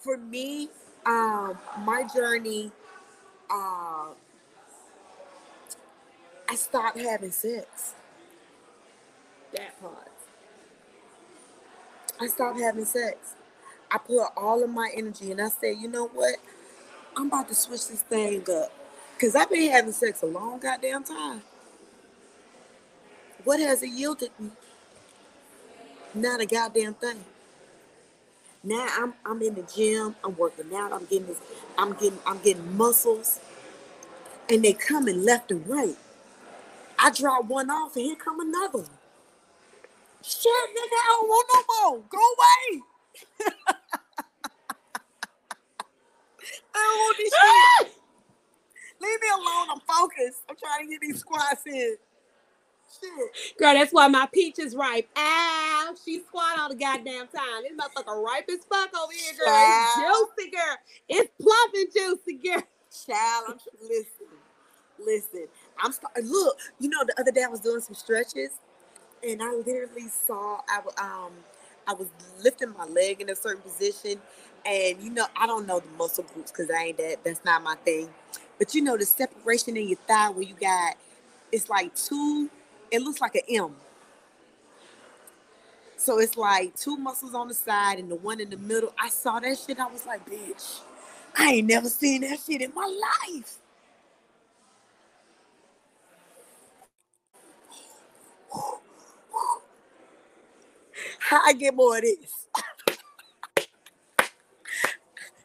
for 0.00 0.18
me, 0.18 0.68
um, 1.06 1.58
my 1.78 2.06
journey, 2.14 2.70
uh, 3.50 4.08
I 6.48 6.54
stopped 6.56 6.98
having 6.98 7.30
sex. 7.30 7.94
That 9.54 9.80
part. 9.80 10.12
I 12.20 12.26
stopped 12.26 12.60
having 12.60 12.84
sex. 12.84 13.34
I 13.90 13.98
put 13.98 14.28
all 14.36 14.62
of 14.62 14.70
my 14.70 14.90
energy 14.94 15.30
and 15.32 15.40
I 15.40 15.48
said, 15.48 15.76
you 15.78 15.88
know 15.88 16.08
what? 16.08 16.36
I'm 17.16 17.26
about 17.28 17.48
to 17.48 17.54
switch 17.54 17.88
this 17.88 18.02
thing 18.02 18.42
up. 18.50 18.72
Because 19.14 19.34
I've 19.34 19.50
been 19.50 19.70
having 19.70 19.92
sex 19.92 20.22
a 20.22 20.26
long 20.26 20.60
goddamn 20.60 21.04
time. 21.04 21.42
What 23.44 23.60
has 23.60 23.82
it 23.82 23.90
yielded 23.90 24.30
me? 24.38 24.50
Not 26.14 26.40
a 26.40 26.46
goddamn 26.46 26.94
thing. 26.94 27.24
Now 28.62 28.86
I'm 28.90 29.14
I'm 29.24 29.40
in 29.42 29.54
the 29.54 29.62
gym, 29.62 30.16
I'm 30.24 30.36
working 30.36 30.74
out, 30.74 30.92
I'm 30.92 31.04
getting 31.06 31.26
this, 31.28 31.40
I'm 31.76 31.92
getting 31.94 32.18
I'm 32.26 32.38
getting 32.38 32.76
muscles. 32.76 33.40
And 34.50 34.64
they 34.64 34.72
coming 34.72 35.24
left 35.24 35.50
and 35.50 35.66
right. 35.68 35.96
I 36.98 37.10
drop 37.10 37.44
one 37.46 37.70
off 37.70 37.96
and 37.96 38.04
here 38.06 38.16
come 38.16 38.40
another 38.40 38.78
one. 38.78 38.90
Shit, 40.22 40.52
nigga, 40.70 40.92
I 40.92 41.06
don't 41.08 41.28
want 41.28 41.48
no 41.54 41.90
more. 41.90 42.02
Go 42.10 42.18
away. 43.58 43.74
I 46.74 46.78
don't 46.78 46.98
want 46.98 47.16
this 47.18 47.32
shit. 47.32 48.02
Leave 49.00 49.20
me 49.20 49.28
alone. 49.34 49.68
I'm 49.70 49.80
focused. 49.80 50.42
I'm 50.48 50.56
trying 50.56 50.86
to 50.86 50.90
get 50.90 51.00
these 51.00 51.20
squats 51.20 51.62
in. 51.66 51.96
Shit. 53.00 53.58
Girl, 53.58 53.74
that's 53.74 53.92
why 53.92 54.08
my 54.08 54.26
peach 54.32 54.58
is 54.58 54.74
ripe. 54.74 55.08
Ow, 55.16 55.94
she 56.04 56.20
squat 56.20 56.58
all 56.58 56.68
the 56.70 56.74
goddamn 56.74 57.28
time. 57.28 57.62
This 57.62 57.72
motherfucker 57.72 58.22
ripe 58.22 58.48
as 58.50 58.64
fuck 58.64 58.90
over 58.96 59.12
here, 59.12 59.34
girl. 59.38 59.46
Child. 59.46 60.28
It's 60.36 60.36
juicy, 60.36 60.50
girl. 60.50 60.76
It's 61.08 61.30
plump 61.40 61.74
and 61.74 61.92
juicy, 61.94 62.34
girl. 62.48 62.62
Child, 63.06 63.44
I'm 63.48 63.58
listen, 63.82 64.26
listen. 64.98 65.46
I'm 65.78 65.92
look. 66.24 66.56
You 66.80 66.88
know, 66.88 67.04
the 67.06 67.20
other 67.20 67.30
day 67.30 67.44
I 67.44 67.48
was 67.48 67.60
doing 67.60 67.80
some 67.80 67.94
stretches, 67.94 68.50
and 69.26 69.42
I 69.42 69.52
literally 69.52 70.08
saw 70.26 70.60
I 70.68 70.80
um 70.98 71.32
I 71.88 71.94
was 71.94 72.08
lifting 72.44 72.74
my 72.78 72.86
leg 72.86 73.22
in 73.22 73.30
a 73.30 73.36
certain 73.36 73.62
position, 73.62 74.20
and 74.66 75.02
you 75.02 75.10
know, 75.10 75.26
I 75.36 75.48
don't 75.48 75.66
know 75.66 75.80
the 75.80 75.90
muscle 75.98 76.26
groups 76.34 76.52
because 76.52 76.70
I 76.70 76.86
ain't 76.86 76.98
that. 76.98 77.24
That's 77.24 77.44
not 77.46 77.64
my 77.64 77.76
thing. 77.76 78.10
But 78.58 78.74
you 78.76 78.82
know, 78.82 78.98
the 78.98 79.06
separation 79.06 79.78
in 79.78 79.88
your 79.90 79.98
thigh 80.08 80.30
where 80.30 80.44
you 80.44 80.56
got, 80.60 80.96
it's 81.52 81.70
like 81.70 81.96
two. 81.96 82.50
It 82.92 83.02
looks 83.02 83.20
like 83.22 83.36
an 83.36 83.42
M. 83.50 83.72
So 85.98 86.20
it's 86.20 86.36
like 86.36 86.76
two 86.76 86.96
muscles 86.98 87.34
on 87.34 87.48
the 87.48 87.54
side 87.54 87.98
and 87.98 88.10
the 88.10 88.16
one 88.16 88.40
in 88.40 88.50
the 88.50 88.58
middle. 88.58 88.94
I 89.00 89.10
saw 89.10 89.40
that 89.40 89.58
shit. 89.58 89.80
I 89.80 89.88
was 89.88 90.06
like, 90.06 90.28
bitch, 90.28 90.80
I 91.36 91.54
ain't 91.54 91.68
never 91.68 91.88
seen 91.90 92.22
that 92.22 92.40
shit 92.40 92.62
in 92.62 92.72
my 92.74 92.86
life. 93.30 93.58
How 101.28 101.42
I 101.44 101.52
get 101.52 101.74
more 101.74 101.94
of 101.98 102.02
this? 102.02 102.46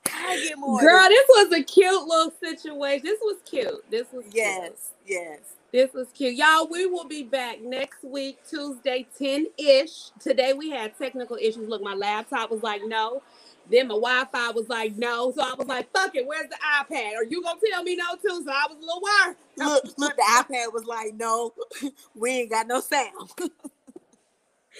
I 0.08 0.42
get 0.48 0.58
more. 0.58 0.80
Girl, 0.80 1.10
this 1.10 1.26
was 1.28 1.52
a 1.52 1.62
cute 1.62 2.08
little 2.08 2.32
situation. 2.42 3.02
This 3.04 3.20
was 3.22 3.42
cute. 3.44 3.92
This 3.92 4.08
was 4.14 4.24
cute. 4.24 4.36
yes, 4.36 4.92
yes. 5.06 5.40
This 5.74 5.92
was 5.92 6.08
cute. 6.14 6.36
Y'all, 6.36 6.70
we 6.72 6.86
will 6.86 7.04
be 7.04 7.24
back 7.24 7.62
next 7.62 8.02
week, 8.02 8.40
Tuesday, 8.50 9.06
10-ish. 9.20 10.12
Today 10.22 10.54
we 10.54 10.70
had 10.70 10.98
technical 10.98 11.36
issues. 11.36 11.68
Look, 11.68 11.84
my 11.84 11.96
laptop 11.96 12.50
was 12.50 12.64
like, 12.64 12.82
no. 12.86 13.22
Then 13.70 13.90
my 13.90 13.96
Wi-Fi 13.96 14.52
was 14.52 14.70
like, 14.70 14.96
no. 14.96 15.34
So 15.36 15.42
I 15.42 15.54
was 15.54 15.68
like, 15.68 15.92
fuck 15.92 16.16
it, 16.16 16.26
where's 16.26 16.48
the 16.48 16.56
iPad? 16.80 17.16
Are 17.18 17.26
you 17.26 17.44
gonna 17.44 17.60
tell 17.70 17.84
me 17.84 17.98
no 17.98 18.16
too? 18.16 18.42
So 18.46 18.52
I 18.52 18.68
was 18.70 18.78
a 18.78 18.86
little 18.86 19.02
worried. 19.02 19.36
Look, 19.58 19.98
look, 19.98 20.16
the 20.16 20.24
iPad 20.38 20.72
was 20.72 20.86
like, 20.86 21.14
no, 21.16 21.54
we 22.16 22.30
ain't 22.30 22.52
got 22.52 22.68
no 22.68 22.80
sound. 22.80 23.32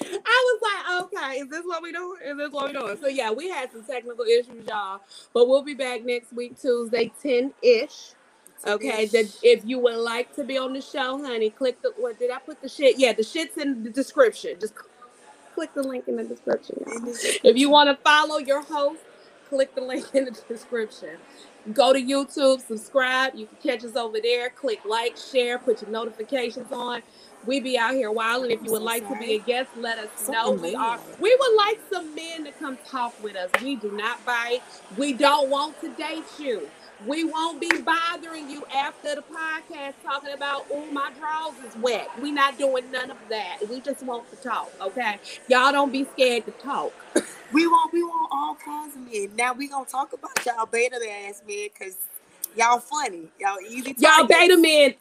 I 0.02 0.60
was 0.62 0.62
like, 0.62 1.04
okay, 1.04 1.40
is 1.40 1.50
this 1.50 1.64
what 1.66 1.84
we 1.84 1.92
doing? 1.92 2.20
Is 2.26 2.38
this 2.38 2.52
what 2.52 2.68
we 2.68 2.74
doing? 2.80 2.98
So 3.02 3.08
yeah, 3.08 3.32
we 3.32 3.50
had 3.50 3.72
some 3.72 3.84
technical 3.84 4.26
issues, 4.26 4.66
y'all. 4.68 5.02
But 5.34 5.48
we'll 5.48 5.64
be 5.64 5.76
back 5.76 6.04
next 6.04 6.34
week, 6.34 6.60
Tuesday, 6.60 7.12
10-ish. 7.24 8.14
Okay, 8.66 9.08
that 9.08 9.38
if 9.44 9.66
you 9.66 9.78
would 9.80 9.98
like 9.98 10.34
to 10.36 10.44
be 10.44 10.58
on 10.58 10.74
the 10.74 10.82
show, 10.82 11.22
honey, 11.22 11.50
click 11.50 11.82
the 11.82 11.94
what 11.98 12.18
did 12.18 12.32
I 12.32 12.40
put 12.40 12.62
the 12.62 12.70
shit? 12.70 12.98
Yeah, 12.98 13.12
the 13.14 13.24
shit's 13.24 13.58
in 13.58 13.84
the 13.84 13.90
description. 13.90 14.56
Just 14.60 14.74
click 15.54 15.74
the 15.74 15.84
link 15.84 16.08
in 16.08 16.16
the 16.16 16.24
description. 16.24 16.78
y'all. 16.88 17.14
If 17.44 17.58
you 17.58 17.70
want 17.70 17.90
to 17.90 18.02
follow 18.04 18.38
your 18.38 18.62
host, 18.62 19.02
click 19.50 19.76
the 19.76 19.82
link 19.82 20.06
in 20.14 20.26
the 20.26 20.32
description. 20.48 21.18
Go 21.74 21.94
to 21.94 22.02
YouTube, 22.02 22.66
subscribe. 22.66 23.36
You 23.36 23.48
can 23.48 23.58
catch 23.58 23.86
us 23.86 23.96
over 23.96 24.20
there. 24.22 24.50
Click 24.50 24.80
like, 24.86 25.18
share, 25.18 25.60
put 25.60 25.82
your 25.82 25.92
notifications 25.92 26.72
on. 26.72 27.02
We 27.46 27.60
be 27.60 27.78
out 27.78 27.94
here 27.94 28.12
wilding. 28.12 28.52
If 28.52 28.64
you 28.64 28.72
would 28.72 28.82
like 28.82 29.08
to 29.10 29.18
be 29.20 29.36
a 29.36 29.40
guest, 29.40 29.70
let 29.78 29.98
us 29.98 30.30
know. 30.30 30.52
We 30.52 30.76
are. 30.76 31.00
We 31.20 31.36
would 31.40 31.58
like 31.58 31.80
some 31.92 32.16
men 32.16 32.46
to 32.46 32.52
come 32.54 32.78
talk 32.88 33.22
with 33.22 33.36
us. 33.36 33.50
We 33.62 33.76
do 33.76 33.92
not 33.92 34.26
bite. 34.26 34.62
We 34.98 35.14
don't 35.14 35.50
want 35.50 35.80
to 35.82 35.90
date 35.90 36.24
you. 36.40 36.70
We 37.06 37.26
won't 37.26 37.60
be 37.60 37.70
bothering 37.82 38.50
you 38.50 38.64
after 38.74 39.16
the 39.16 39.24
podcast 39.24 39.96
talking 40.04 40.32
about, 40.34 40.66
oh, 40.72 40.86
my 40.92 41.12
drawers 41.20 41.56
is 41.68 41.76
wet. 41.82 42.10
We 42.22 42.32
not 42.32 42.58
doing 42.58 42.90
none 42.92 43.12
of 43.12 43.18
that. 43.30 43.58
We 43.70 43.82
just 43.82 44.04
want 44.04 44.30
to 44.30 44.38
talk, 44.38 44.72
okay? 44.80 45.20
Y'all 45.50 45.74
don't 45.74 45.92
be 45.92 46.06
scared 46.14 46.46
to 46.46 46.52
talk. 46.52 46.94
We 47.54 47.68
want, 47.68 47.94
we 47.94 48.02
want 48.02 48.30
all 48.32 48.56
kinds 48.56 48.96
of 48.96 49.02
men. 49.04 49.36
Now 49.36 49.54
we 49.54 49.68
gonna 49.68 49.86
talk 49.86 50.12
about 50.12 50.44
y'all 50.44 50.66
beta 50.66 50.96
ass 51.28 51.44
men, 51.48 51.68
cause 51.78 51.98
y'all 52.58 52.80
funny, 52.80 53.28
y'all 53.40 53.60
easy. 53.70 53.94
Y'all 54.00 54.26
beta 54.26 54.58
men, 54.58 54.96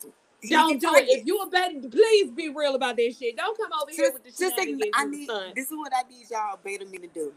don't 0.51 0.81
do 0.81 0.95
it. 0.95 1.09
If 1.09 1.27
you 1.27 1.41
a 1.41 1.49
beta, 1.49 1.89
please 1.89 2.31
be 2.31 2.49
real 2.49 2.75
about 2.75 2.97
this 2.97 3.19
shit. 3.19 3.37
Don't 3.37 3.57
come 3.57 3.71
over 3.81 3.91
here 3.91 4.13
with 4.13 4.25
the 4.25 4.31
just 4.31 4.41
shit. 4.41 4.91
I 4.95 5.05
need. 5.05 5.29
This 5.55 5.71
is 5.71 5.77
what 5.77 5.93
I 5.95 6.09
need 6.09 6.27
y'all 6.31 6.59
beta 6.63 6.85
me 6.85 6.99
to 6.99 7.07
do. 7.09 7.33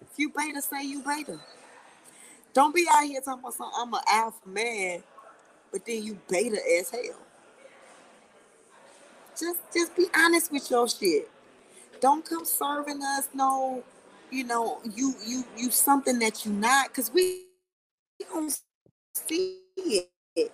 If 0.00 0.18
you 0.18 0.30
beta, 0.30 0.62
say 0.62 0.84
you 0.84 1.02
beta. 1.02 1.38
Don't 2.54 2.74
be 2.74 2.86
out 2.92 3.04
here 3.04 3.20
talking 3.20 3.40
about 3.40 3.54
some. 3.54 3.70
I'm 3.76 3.92
an 3.94 4.00
alpha 4.10 4.48
man, 4.48 5.02
but 5.72 5.84
then 5.86 6.02
you 6.02 6.18
beta 6.28 6.58
as 6.78 6.90
hell. 6.90 7.20
Just, 9.38 9.60
just 9.72 9.96
be 9.96 10.06
honest 10.16 10.50
with 10.50 10.70
your 10.70 10.88
shit. 10.88 11.30
Don't 12.00 12.24
come 12.24 12.44
serving 12.44 13.00
us 13.02 13.28
no, 13.34 13.84
you 14.30 14.44
know, 14.44 14.80
you, 14.94 15.14
you, 15.24 15.44
you 15.56 15.70
something 15.70 16.18
that 16.20 16.44
you 16.44 16.52
not, 16.52 16.92
cause 16.92 17.12
we 17.12 17.44
don't 18.32 18.58
see 19.14 19.60
it. 19.86 20.52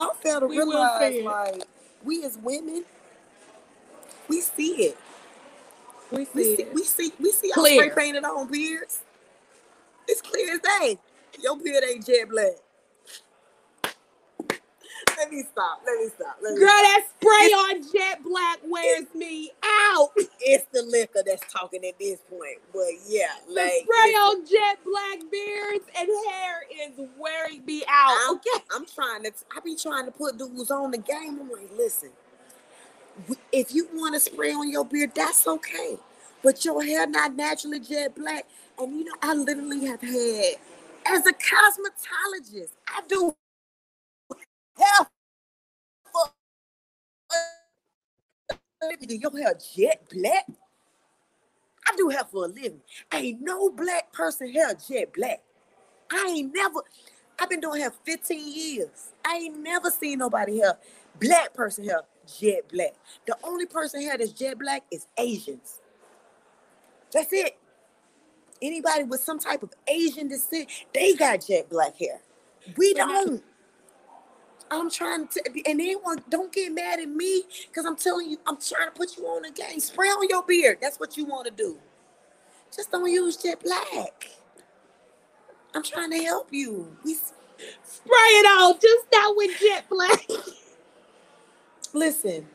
Fail 0.00 0.40
to 0.40 0.46
We 0.46 0.58
will 0.58 0.66
realize, 0.68 1.22
like, 1.24 1.64
we 2.04 2.24
as 2.24 2.38
women, 2.38 2.84
we 4.28 4.40
see 4.40 4.84
it. 4.84 4.98
We 6.10 6.26
We 6.34 6.44
see 6.44 6.56
see, 6.56 6.62
it. 6.62 6.74
we 6.74 6.84
see, 6.84 7.12
we 7.20 7.32
see 7.32 7.50
our 7.52 7.54
Clear. 7.54 7.90
spray 7.90 8.04
painted 8.04 8.24
on 8.24 8.50
beards. 8.50 9.02
It's 10.08 10.20
clear 10.22 10.54
as 10.54 10.60
day. 10.60 10.98
Your 11.42 11.56
beard 11.58 11.84
ain't 11.84 12.06
jet 12.06 12.28
black. 12.28 12.52
Let 15.18 15.30
me 15.30 15.44
stop. 15.52 15.80
Let 15.86 15.98
me 16.00 16.08
stop. 16.14 16.36
Let 16.42 16.54
me 16.54 16.60
Girl, 16.60 16.68
stop. 16.68 16.82
that 16.82 17.06
spray 17.20 17.52
on 17.52 17.82
jet 17.92 18.22
black 18.24 18.58
wears 18.66 19.06
me 19.14 19.50
out. 19.64 20.10
It's 20.40 20.66
the 20.72 20.82
liquor 20.82 21.22
that's 21.26 21.52
talking 21.52 21.84
at 21.86 21.98
this 21.98 22.20
point. 22.30 22.58
But 22.72 22.84
yeah, 23.08 23.28
The 23.46 23.54
like 23.54 23.72
spray 23.84 24.12
on 24.12 24.46
jet 24.46 24.78
black 24.84 25.20
beards 25.30 25.86
and 25.98 26.08
hair 26.28 26.62
is 26.88 27.00
wearing 27.18 27.64
me 27.66 27.84
out. 27.88 28.16
I'm, 28.30 28.36
Okay. 28.36 28.64
I'm 28.74 28.86
trying 28.86 29.24
to. 29.24 29.32
I 29.56 29.60
be 29.60 29.76
trying 29.76 30.06
to 30.06 30.12
put 30.12 30.38
dudes 30.38 30.70
on 30.70 30.92
the 30.92 30.98
game. 30.98 31.40
I'm 31.40 31.50
like, 31.50 31.70
listen, 31.76 32.10
if 33.52 33.74
you 33.74 33.88
want 33.94 34.14
to 34.14 34.20
spray 34.20 34.52
on 34.52 34.70
your 34.70 34.84
beard, 34.84 35.12
that's 35.14 35.46
okay. 35.46 35.98
But 36.42 36.64
your 36.64 36.82
hair 36.84 37.06
not 37.08 37.36
naturally 37.36 37.80
jet 37.80 38.14
black. 38.16 38.46
And 38.78 38.96
you 38.98 39.04
know, 39.04 39.14
I 39.22 39.34
literally 39.34 39.86
have 39.86 40.00
had, 40.02 40.56
as 41.06 41.26
a 41.26 41.32
cosmetologist, 41.32 42.70
I 42.88 43.02
do 43.08 43.34
hair 44.78 45.08
for 46.12 46.30
a 48.82 48.86
living. 48.88 49.20
Your 49.20 49.36
hair 49.36 49.54
jet 49.76 50.02
black. 50.12 50.46
I 51.88 51.96
do 51.96 52.08
hair 52.08 52.24
for 52.30 52.44
a 52.46 52.48
living. 52.48 52.80
Ain't 53.12 53.40
no 53.40 53.70
black 53.70 54.12
person 54.12 54.52
hair 54.52 54.74
jet 54.88 55.12
black. 55.14 55.42
I 56.10 56.34
ain't 56.36 56.54
never. 56.54 56.80
I've 57.38 57.50
been 57.50 57.60
doing 57.60 57.80
hair 57.80 57.92
15 58.04 58.38
years. 58.54 59.12
I 59.24 59.36
ain't 59.36 59.58
never 59.58 59.90
seen 59.90 60.18
nobody 60.18 60.58
hair, 60.58 60.78
black 61.20 61.52
person 61.54 61.84
hair, 61.84 62.00
jet 62.40 62.68
black. 62.72 62.94
The 63.26 63.36
only 63.44 63.66
person 63.66 64.00
hair 64.02 64.16
that's 64.18 64.32
jet 64.32 64.58
black 64.58 64.84
is 64.90 65.06
Asians. 65.18 65.80
That's 67.12 67.32
it. 67.32 67.58
Anybody 68.62 69.04
with 69.04 69.20
some 69.20 69.38
type 69.38 69.62
of 69.62 69.72
Asian 69.86 70.28
descent, 70.28 70.68
they 70.94 71.14
got 71.14 71.46
jet 71.46 71.68
black 71.68 71.96
hair. 71.98 72.20
We 72.76 72.94
don't. 72.94 73.42
I'm 74.70 74.90
trying 74.90 75.28
to, 75.28 75.42
and 75.46 75.80
anyone 75.80 76.22
don't 76.28 76.52
get 76.52 76.72
mad 76.72 77.00
at 77.00 77.08
me 77.08 77.44
because 77.68 77.86
I'm 77.86 77.96
telling 77.96 78.30
you, 78.30 78.38
I'm 78.46 78.56
trying 78.56 78.86
to 78.88 78.92
put 78.92 79.16
you 79.16 79.24
on 79.26 79.42
the 79.42 79.50
game. 79.50 79.80
Spray 79.80 80.08
on 80.08 80.28
your 80.28 80.42
beard. 80.42 80.78
That's 80.80 80.98
what 80.98 81.16
you 81.16 81.24
want 81.24 81.46
to 81.46 81.52
do. 81.52 81.78
Just 82.74 82.90
don't 82.90 83.10
use 83.10 83.36
jet 83.36 83.62
black. 83.62 84.28
I'm 85.74 85.82
trying 85.82 86.10
to 86.10 86.18
help 86.18 86.48
you. 86.50 86.96
We 87.04 87.16
Spray 87.84 88.10
it 88.10 88.46
on, 88.46 88.74
just 88.80 89.06
not 89.12 89.36
with 89.36 89.58
jet 89.60 89.88
black. 89.88 90.26
listen 91.94 92.46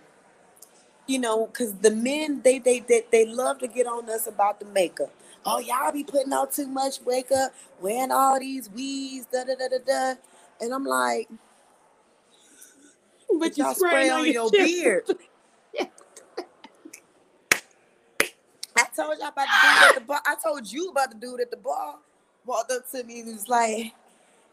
you 1.07 1.19
know 1.19 1.47
because 1.47 1.73
the 1.75 1.91
men 1.91 2.41
they, 2.43 2.59
they 2.59 2.79
they 2.81 3.03
they 3.11 3.25
love 3.25 3.57
to 3.59 3.67
get 3.67 3.87
on 3.87 4.09
us 4.09 4.27
about 4.27 4.59
the 4.59 4.65
makeup 4.67 5.11
oh 5.45 5.59
y'all 5.59 5.91
be 5.91 6.03
putting 6.03 6.31
out 6.31 6.51
too 6.53 6.67
much 6.67 6.99
makeup 7.05 7.53
wearing 7.81 8.11
all 8.11 8.39
these 8.39 8.69
weeds, 8.69 9.27
da 9.31 9.43
da 9.43 9.55
da 9.55 9.67
da 9.67 9.77
da 9.85 10.13
and 10.61 10.73
i'm 10.73 10.85
like 10.85 11.27
But 13.39 13.57
y'all 13.57 13.73
spray 13.73 13.89
spray 13.89 14.09
on 14.09 14.21
on 14.21 14.25
your 14.25 14.33
your 14.33 14.51
beard. 14.51 15.03
i 18.75 18.85
told 18.95 19.17
y'all 19.19 19.29
about 19.29 19.47
the 19.47 19.59
dude 19.61 19.89
at 19.89 19.95
the 19.95 20.01
bar. 20.01 20.21
I 20.25 20.35
told 20.35 20.71
you 20.71 20.89
about 20.89 21.11
the 21.11 21.17
dude 21.17 21.41
at 21.41 21.51
the 21.51 21.57
bar 21.57 21.97
walked 22.45 22.71
up 22.71 22.89
to 22.91 23.03
me 23.03 23.21
and 23.21 23.33
was 23.33 23.47
like 23.47 23.93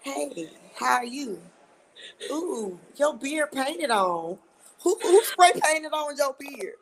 hey 0.00 0.50
how 0.74 0.96
are 0.96 1.04
you? 1.04 1.40
Ooh 2.30 2.78
your 2.96 3.14
beard 3.14 3.52
painted 3.52 3.90
on. 3.90 4.38
Who, 4.82 4.98
who 5.02 5.22
spray 5.24 5.52
painted 5.60 5.92
on 5.92 6.16
your 6.16 6.34
beard? 6.38 6.74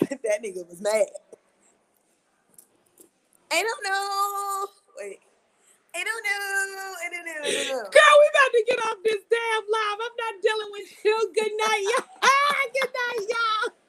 That 0.10 0.42
nigga 0.42 0.66
was 0.68 0.80
mad. 0.80 1.06
I 3.50 3.62
don't 3.62 3.84
know. 3.84 4.66
Wait. 4.98 5.20
I 5.94 6.04
don't 6.04 6.24
know. 6.24 6.96
I 7.04 7.08
don't 7.12 7.26
know. 7.68 7.84
Girl, 7.92 8.16
we 8.20 8.26
about 8.32 8.52
to 8.54 8.64
get 8.68 8.78
off 8.80 8.98
this 9.04 9.22
damn 9.28 9.64
live. 9.68 9.98
I'm 10.00 10.16
not 10.16 10.34
dealing 10.42 10.72
with 10.72 10.88
you. 11.04 11.32
Good 11.36 11.52
night, 11.58 11.84
y'all. 11.84 12.06
Good 12.80 12.90
night, 12.96 13.26
y'all. 13.28 13.81